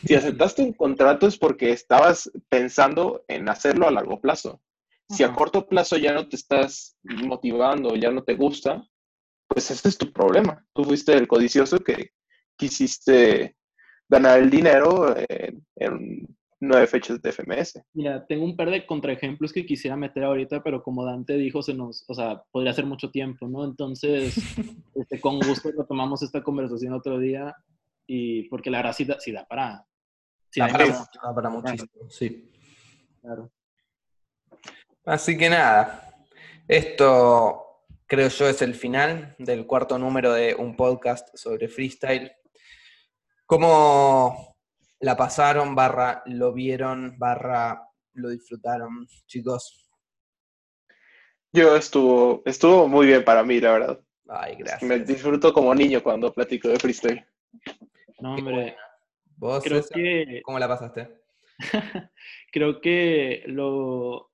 si 0.05 0.15
aceptaste 0.15 0.61
un 0.63 0.73
contrato 0.73 1.27
es 1.27 1.37
porque 1.37 1.71
estabas 1.71 2.31
pensando 2.49 3.23
en 3.27 3.49
hacerlo 3.49 3.87
a 3.87 3.91
largo 3.91 4.19
plazo. 4.21 4.61
Si 5.09 5.23
a 5.23 5.33
corto 5.33 5.67
plazo 5.67 5.97
ya 5.97 6.13
no 6.13 6.29
te 6.29 6.37
estás 6.37 6.95
motivando, 7.03 7.95
ya 7.97 8.11
no 8.11 8.23
te 8.23 8.35
gusta, 8.35 8.81
pues 9.47 9.69
ese 9.69 9.89
es 9.89 9.97
tu 9.97 10.13
problema. 10.13 10.65
Tú 10.73 10.85
fuiste 10.85 11.11
el 11.13 11.27
codicioso 11.27 11.79
que 11.79 12.11
quisiste 12.55 13.57
ganar 14.11 14.39
el 14.39 14.49
dinero 14.49 15.15
en, 15.29 15.65
en 15.77 16.27
nueve 16.59 16.85
fechas 16.85 17.21
de 17.21 17.31
FMS. 17.31 17.81
Mira, 17.93 18.23
tengo 18.27 18.43
un 18.45 18.55
par 18.55 18.69
de 18.69 18.85
contraejemplos 18.85 19.51
que 19.53 19.65
quisiera 19.65 19.95
meter 19.95 20.23
ahorita, 20.23 20.61
pero 20.61 20.83
como 20.83 21.05
Dante 21.05 21.35
dijo, 21.37 21.63
se 21.63 21.73
nos, 21.73 22.03
o 22.07 22.13
sea, 22.13 22.43
podría 22.51 22.73
ser 22.73 22.85
mucho 22.85 23.09
tiempo, 23.09 23.47
¿no? 23.47 23.63
Entonces, 23.65 24.35
este, 24.95 25.19
con 25.19 25.39
gusto 25.39 25.71
retomamos 25.75 26.21
esta 26.21 26.43
conversación 26.43 26.93
otro 26.93 27.17
día 27.17 27.55
y 28.05 28.43
porque 28.49 28.69
la 28.69 28.79
verdad 28.79 28.93
sí 28.93 29.05
da, 29.05 29.19
sí 29.19 29.31
da 29.31 29.45
para... 29.45 29.85
sí 30.51 30.59
Da 30.59 30.67
da 30.67 30.73
para, 30.73 30.85
para- 30.85 30.99
mucho, 30.99 31.19
da 31.23 31.33
para 31.35 31.49
muchísimo, 31.49 32.09
sí. 32.09 32.51
claro. 33.21 33.51
Así 35.05 35.35
que 35.37 35.49
nada, 35.49 36.13
esto 36.67 37.65
creo 38.05 38.27
yo 38.27 38.47
es 38.49 38.61
el 38.61 38.75
final 38.75 39.35
del 39.39 39.65
cuarto 39.65 39.97
número 39.97 40.33
de 40.33 40.53
un 40.53 40.75
podcast 40.75 41.29
sobre 41.35 41.67
freestyle. 41.69 42.31
¿Cómo 43.51 44.55
la 45.01 45.17
pasaron, 45.17 45.75
barra 45.75 46.23
lo 46.25 46.53
vieron, 46.53 47.19
barra 47.19 47.85
lo 48.13 48.29
disfrutaron, 48.29 49.05
chicos? 49.27 49.85
Yo 51.51 51.75
estuvo, 51.75 52.43
estuvo 52.45 52.87
muy 52.87 53.07
bien 53.07 53.25
para 53.25 53.43
mí, 53.43 53.59
la 53.59 53.73
verdad. 53.73 53.99
Ay, 54.29 54.55
Me 54.55 54.63
gracias. 54.63 55.05
disfruto 55.05 55.51
como 55.51 55.75
niño 55.75 56.01
cuando 56.01 56.33
platico 56.33 56.69
de 56.69 56.79
freestyle. 56.79 57.25
No, 58.21 58.35
hombre. 58.35 58.77
¿Vos, 59.35 59.61
creo 59.61 59.81
César, 59.83 59.97
que, 59.97 60.41
cómo 60.45 60.57
la 60.57 60.69
pasaste? 60.69 61.09
creo 62.53 62.79
que 62.79 63.43
lo... 63.47 64.31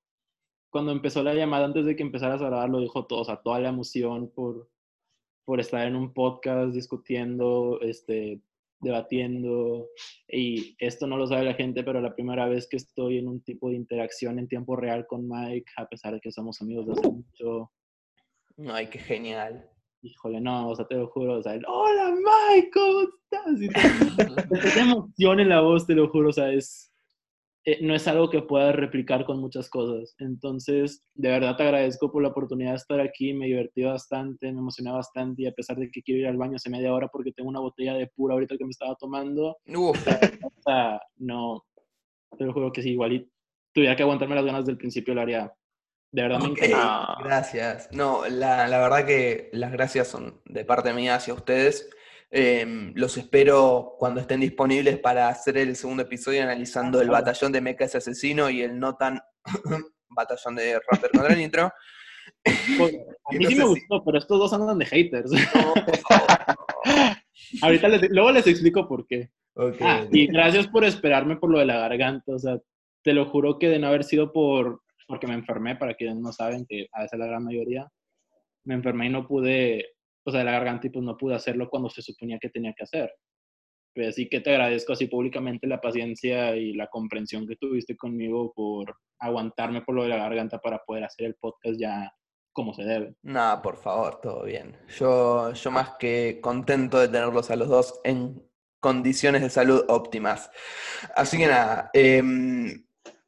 Cuando 0.70 0.92
empezó 0.92 1.24
la 1.24 1.34
llamada, 1.34 1.64
antes 1.64 1.86
de 1.86 1.96
que 1.96 2.04
empezaras 2.04 2.40
a 2.40 2.46
grabar, 2.46 2.68
lo 2.68 2.78
dijo 2.78 3.04
todo, 3.06 3.22
o 3.22 3.24
sea, 3.24 3.38
toda 3.38 3.58
la 3.58 3.70
emoción 3.70 4.30
por, 4.30 4.70
por 5.44 5.58
estar 5.58 5.84
en 5.88 5.96
un 5.96 6.14
podcast 6.14 6.72
discutiendo, 6.72 7.80
este, 7.82 8.42
debatiendo, 8.80 9.88
y 10.28 10.76
esto 10.78 11.06
no 11.06 11.16
lo 11.16 11.26
sabe 11.26 11.44
la 11.44 11.54
gente, 11.54 11.82
pero 11.82 12.00
la 12.00 12.14
primera 12.14 12.46
vez 12.48 12.68
que 12.68 12.76
estoy 12.76 13.18
en 13.18 13.28
un 13.28 13.42
tipo 13.42 13.70
de 13.70 13.76
interacción 13.76 14.38
en 14.38 14.48
tiempo 14.48 14.76
real 14.76 15.06
con 15.06 15.28
Mike, 15.28 15.70
a 15.76 15.86
pesar 15.86 16.14
de 16.14 16.20
que 16.20 16.32
somos 16.32 16.60
amigos 16.60 16.86
desde 16.86 17.00
hace 17.00 17.10
mucho, 17.10 17.70
Ay, 18.66 18.88
qué 18.88 18.98
genial. 18.98 19.70
Híjole, 20.02 20.40
no, 20.40 20.70
o 20.70 20.76
sea, 20.76 20.86
te 20.86 20.94
lo 20.94 21.08
juro, 21.08 21.38
o 21.38 21.42
sea, 21.42 21.54
el, 21.54 21.64
hola 21.66 22.14
Mike, 22.14 22.70
¿cómo 22.72 23.00
estás? 23.02 23.60
Y 23.60 23.68
te, 23.68 24.70
te 24.74 24.80
emoción 24.80 25.40
en 25.40 25.48
la 25.48 25.60
voz, 25.60 25.86
te 25.86 25.94
lo 25.94 26.08
juro, 26.08 26.30
o 26.30 26.32
sea, 26.32 26.52
es, 26.52 26.92
eh, 27.70 27.78
no 27.82 27.94
es 27.94 28.08
algo 28.08 28.30
que 28.30 28.40
puedas 28.40 28.74
replicar 28.74 29.26
con 29.26 29.40
muchas 29.40 29.68
cosas. 29.68 30.14
Entonces, 30.20 31.04
de 31.12 31.28
verdad 31.28 31.54
te 31.54 31.64
agradezco 31.64 32.10
por 32.10 32.22
la 32.22 32.30
oportunidad 32.30 32.70
de 32.70 32.76
estar 32.76 32.98
aquí, 32.98 33.34
me 33.34 33.44
divertí 33.44 33.82
bastante, 33.82 34.50
me 34.50 34.60
emocioné 34.60 34.90
bastante 34.90 35.42
y 35.42 35.46
a 35.46 35.52
pesar 35.52 35.76
de 35.76 35.90
que 35.90 36.02
quiero 36.02 36.22
ir 36.22 36.28
al 36.28 36.38
baño 36.38 36.56
hace 36.56 36.70
media 36.70 36.94
hora 36.94 37.08
porque 37.08 37.30
tengo 37.32 37.50
una 37.50 37.60
botella 37.60 37.92
de 37.92 38.06
pura 38.06 38.32
ahorita 38.32 38.56
que 38.56 38.64
me 38.64 38.70
estaba 38.70 38.94
tomando, 38.94 39.58
o 39.70 39.94
sea, 40.64 40.98
no, 41.18 41.62
te 42.38 42.44
lo 42.46 42.54
juro 42.54 42.72
que 42.72 42.80
sí, 42.80 42.92
igual 42.92 43.12
y 43.12 43.30
tuviera 43.74 43.94
que 43.94 44.02
aguantarme 44.02 44.34
las 44.34 44.46
ganas 44.46 44.64
del 44.64 44.78
principio 44.78 45.12
lo 45.12 45.20
haría. 45.20 45.52
De 46.10 46.22
verdad 46.22 46.40
me 46.40 46.48
encanta. 46.48 47.18
Gracias. 47.22 47.90
No, 47.92 48.26
la, 48.30 48.66
la 48.66 48.78
verdad 48.78 49.04
que 49.04 49.50
las 49.52 49.72
gracias 49.72 50.08
son 50.08 50.40
de 50.46 50.64
parte 50.64 50.94
mía 50.94 51.16
hacia 51.16 51.34
ustedes. 51.34 51.90
Em, 52.30 52.92
los 52.94 53.16
espero 53.16 53.94
cuando 53.98 54.20
estén 54.20 54.40
disponibles 54.40 54.98
para 54.98 55.28
hacer 55.28 55.56
el 55.56 55.74
segundo 55.76 56.02
episodio 56.02 56.42
analizando 56.42 57.00
el 57.00 57.08
batallón 57.08 57.52
de 57.52 57.62
Mecha 57.62 57.86
ese 57.86 57.98
asesino 57.98 58.50
y 58.50 58.60
el 58.60 58.78
no 58.78 58.96
tan 58.96 59.18
batallón 60.10 60.56
de 60.56 60.78
Rapper 60.90 61.10
contra 61.10 61.34
Nitro. 61.34 61.72
Pues, 62.76 62.96
a 63.24 63.32
mí 63.36 63.46
sí 63.46 63.54
me 63.54 63.64
gustó, 63.64 64.04
pero 64.04 64.18
estos 64.18 64.38
dos 64.38 64.52
andan 64.52 64.78
de 64.78 64.86
haters. 64.86 65.30
Ahorita 67.62 67.88
luego 68.10 68.32
les 68.32 68.46
explico 68.46 68.86
por 68.86 69.06
qué. 69.06 69.30
Ah, 69.80 70.06
y 70.12 70.26
gracias 70.26 70.68
por 70.68 70.84
esperarme 70.84 71.36
por 71.36 71.50
lo 71.50 71.58
de 71.58 71.64
la 71.64 71.78
garganta. 71.78 72.34
O 72.34 72.38
sea, 72.38 72.58
te 73.02 73.14
lo 73.14 73.26
juro 73.26 73.58
que 73.58 73.68
de 73.68 73.78
no 73.78 73.88
haber 73.88 74.04
sido 74.04 74.32
por 74.32 74.82
porque 75.08 75.26
me 75.26 75.34
enfermé, 75.34 75.74
para 75.74 75.94
quienes 75.94 76.16
no 76.16 76.32
saben, 76.32 76.66
que 76.68 76.86
a 76.92 77.02
veces 77.02 77.18
la 77.18 77.26
gran 77.26 77.42
mayoría, 77.42 77.88
me 78.64 78.74
enfermé 78.74 79.06
y 79.06 79.08
no 79.08 79.26
pude 79.26 79.86
o 80.34 80.38
de 80.38 80.44
la 80.44 80.52
garganta 80.52 80.86
y 80.86 80.90
pues 80.90 81.04
no 81.04 81.16
pude 81.16 81.34
hacerlo 81.34 81.68
cuando 81.68 81.90
se 81.90 82.02
suponía 82.02 82.38
que 82.40 82.50
tenía 82.50 82.74
que 82.76 82.84
hacer. 82.84 83.12
Pero 83.94 84.12
sí 84.12 84.28
que 84.28 84.40
te 84.40 84.50
agradezco 84.50 84.92
así 84.92 85.06
públicamente 85.06 85.66
la 85.66 85.80
paciencia 85.80 86.56
y 86.56 86.74
la 86.74 86.86
comprensión 86.88 87.46
que 87.46 87.56
tuviste 87.56 87.96
conmigo 87.96 88.52
por 88.54 88.94
aguantarme 89.18 89.82
por 89.82 89.94
lo 89.94 90.02
de 90.04 90.10
la 90.10 90.18
garganta 90.18 90.58
para 90.58 90.78
poder 90.86 91.04
hacer 91.04 91.26
el 91.26 91.34
podcast 91.34 91.80
ya 91.80 92.12
como 92.52 92.74
se 92.74 92.82
debe. 92.82 93.14
Nada, 93.22 93.62
por 93.62 93.76
favor, 93.76 94.20
todo 94.20 94.44
bien. 94.44 94.76
Yo, 94.98 95.52
yo 95.52 95.70
más 95.70 95.92
que 95.98 96.40
contento 96.40 96.98
de 96.98 97.08
tenerlos 97.08 97.50
a 97.50 97.56
los 97.56 97.68
dos 97.68 98.00
en 98.04 98.42
condiciones 98.80 99.42
de 99.42 99.50
salud 99.50 99.84
óptimas. 99.88 100.50
Así 101.14 101.38
que 101.38 101.46
nada, 101.46 101.90
eh, 101.92 102.22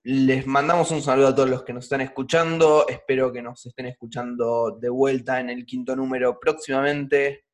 les 0.02 0.46
mandamos 0.46 0.90
un 0.92 1.02
saludo 1.02 1.28
a 1.28 1.34
todos 1.34 1.50
los 1.50 1.62
que 1.62 1.74
nos 1.74 1.84
están 1.84 2.00
escuchando. 2.00 2.88
Espero 2.88 3.32
que 3.32 3.42
nos 3.42 3.66
estén 3.66 3.86
escuchando 3.86 4.78
de 4.80 4.88
vuelta 4.88 5.40
en 5.40 5.50
el 5.50 5.66
quinto 5.66 5.94
número 5.94 6.38
próximamente. 6.40 7.44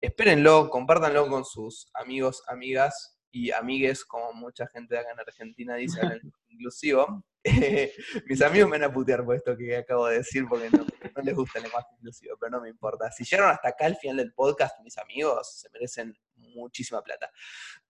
Espérenlo, 0.00 0.70
compártanlo 0.70 1.28
con 1.28 1.44
sus 1.44 1.88
amigos, 1.94 2.44
amigas 2.46 3.18
y 3.32 3.50
amigues, 3.50 4.04
como 4.04 4.32
mucha 4.34 4.68
gente 4.68 4.94
de 4.94 5.00
acá 5.00 5.10
en 5.12 5.20
Argentina 5.20 5.74
dice 5.74 6.00
inclusivo. 6.48 7.24
mis 8.26 8.42
amigos 8.42 8.68
me 8.68 8.78
van 8.78 8.90
a 8.90 8.92
putear 8.92 9.24
por 9.24 9.36
esto 9.36 9.56
que 9.56 9.76
acabo 9.76 10.06
de 10.06 10.18
decir 10.18 10.46
porque 10.48 10.68
no, 10.70 10.84
les 11.22 11.34
gusta 11.34 11.58
el 11.58 11.64
lenguaje 11.64 11.88
inclusivo, 11.98 12.36
pero 12.38 12.50
no 12.50 12.60
me 12.60 12.68
importa. 12.68 13.10
Si 13.10 13.24
llegaron 13.24 13.52
hasta 13.52 13.68
acá 13.68 13.86
al 13.86 13.96
final 13.96 14.16
del 14.16 14.32
podcast, 14.32 14.80
mis 14.82 14.96
amigos 14.98 15.60
se 15.60 15.70
merecen 15.70 16.16
muchísima 16.34 17.02
plata. 17.02 17.30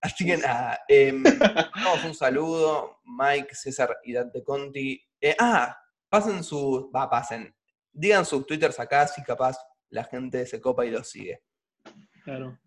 Así 0.01 0.25
que 0.25 0.37
nada, 0.37 0.79
eh, 0.87 1.13
un 2.05 2.13
saludo, 2.13 2.99
Mike, 3.05 3.55
César 3.55 3.97
y 4.03 4.13
Dante 4.13 4.43
Conti. 4.43 5.01
Eh, 5.19 5.35
ah, 5.39 5.77
pasen 6.09 6.43
su, 6.43 6.91
va, 6.95 7.09
pasen, 7.09 7.55
digan 7.91 8.25
sus 8.25 8.45
twitters 8.45 8.79
acá 8.79 9.07
si 9.07 9.23
capaz 9.23 9.57
la 9.89 10.03
gente 10.03 10.45
se 10.45 10.61
copa 10.61 10.85
y 10.85 10.91
los 10.91 11.09
sigue. 11.09 11.41
Claro. 12.23 12.59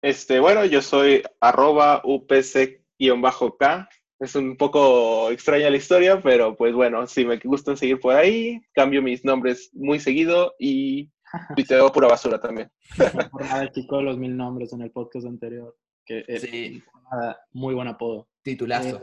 Este, 0.00 0.38
bueno, 0.38 0.64
yo 0.64 0.82
soy 0.82 1.22
arroba 1.40 2.02
upc-k. 2.04 3.88
Es 4.20 4.34
un 4.36 4.56
poco 4.56 5.30
extraña 5.30 5.70
la 5.70 5.76
historia, 5.76 6.22
pero 6.22 6.56
pues 6.56 6.72
bueno, 6.72 7.06
si 7.06 7.24
me 7.24 7.36
gustan 7.38 7.76
seguir 7.76 7.98
por 7.98 8.14
ahí, 8.14 8.60
cambio 8.72 9.02
mis 9.02 9.24
nombres 9.24 9.70
muy 9.74 9.98
seguido 9.98 10.54
y 10.58 11.10
tuiteo 11.56 11.90
pura 11.92 12.08
basura 12.08 12.40
también. 12.40 12.70
Por 13.30 13.42
nada, 13.42 13.70
chico, 13.72 14.00
los 14.00 14.16
mil 14.16 14.36
nombres 14.36 14.72
en 14.72 14.82
el 14.82 14.90
podcast 14.90 15.26
anterior. 15.26 15.76
Que 16.06 16.24
es 16.28 16.42
sí. 16.42 16.82
muy 17.52 17.74
buen 17.74 17.88
apodo. 17.88 18.28
Titulazo. 18.42 19.02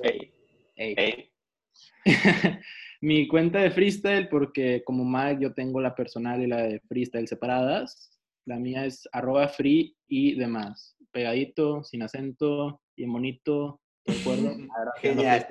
Mi 3.02 3.28
cuenta 3.28 3.60
de 3.60 3.72
freestyle, 3.72 4.30
porque 4.30 4.84
como 4.86 5.04
Mike 5.04 5.42
yo 5.42 5.54
tengo 5.54 5.82
la 5.82 5.96
personal 5.96 6.42
y 6.42 6.48
la 6.48 6.62
de 6.62 6.80
freestyle 6.82 7.28
separadas. 7.28 8.20
La 8.46 8.58
mía 8.60 8.86
es 8.86 9.10
arroba 9.12 9.48
free 9.48 9.96
y 10.08 10.36
demás. 10.36 10.96
Pegadito, 11.12 11.84
sin 11.84 12.04
acento, 12.04 12.82
y 12.96 13.06
bonito, 13.06 13.81
¿de 14.06 14.20
acuerdo? 14.20 14.56
Genial. 15.02 15.48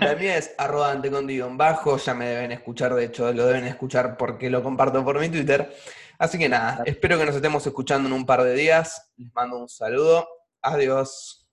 La 0.00 0.14
mía 0.14 0.36
es 0.36 0.54
arroba 0.58 0.92
en 0.92 1.58
bajo, 1.58 1.96
ya 1.96 2.14
me 2.14 2.28
deben 2.28 2.52
escuchar, 2.52 2.94
de 2.94 3.04
hecho 3.04 3.32
lo 3.32 3.46
deben 3.46 3.64
escuchar 3.64 4.16
porque 4.16 4.50
lo 4.50 4.62
comparto 4.62 5.04
por 5.04 5.18
mi 5.18 5.28
Twitter. 5.28 5.74
Así 6.18 6.36
que 6.38 6.48
nada, 6.48 6.82
espero 6.84 7.16
que 7.18 7.26
nos 7.26 7.36
estemos 7.36 7.64
escuchando 7.66 8.08
en 8.08 8.12
un 8.12 8.26
par 8.26 8.42
de 8.42 8.54
días. 8.54 9.10
Les 9.16 9.32
mando 9.34 9.58
un 9.58 9.68
saludo. 9.68 10.28
Adiós. 10.62 11.44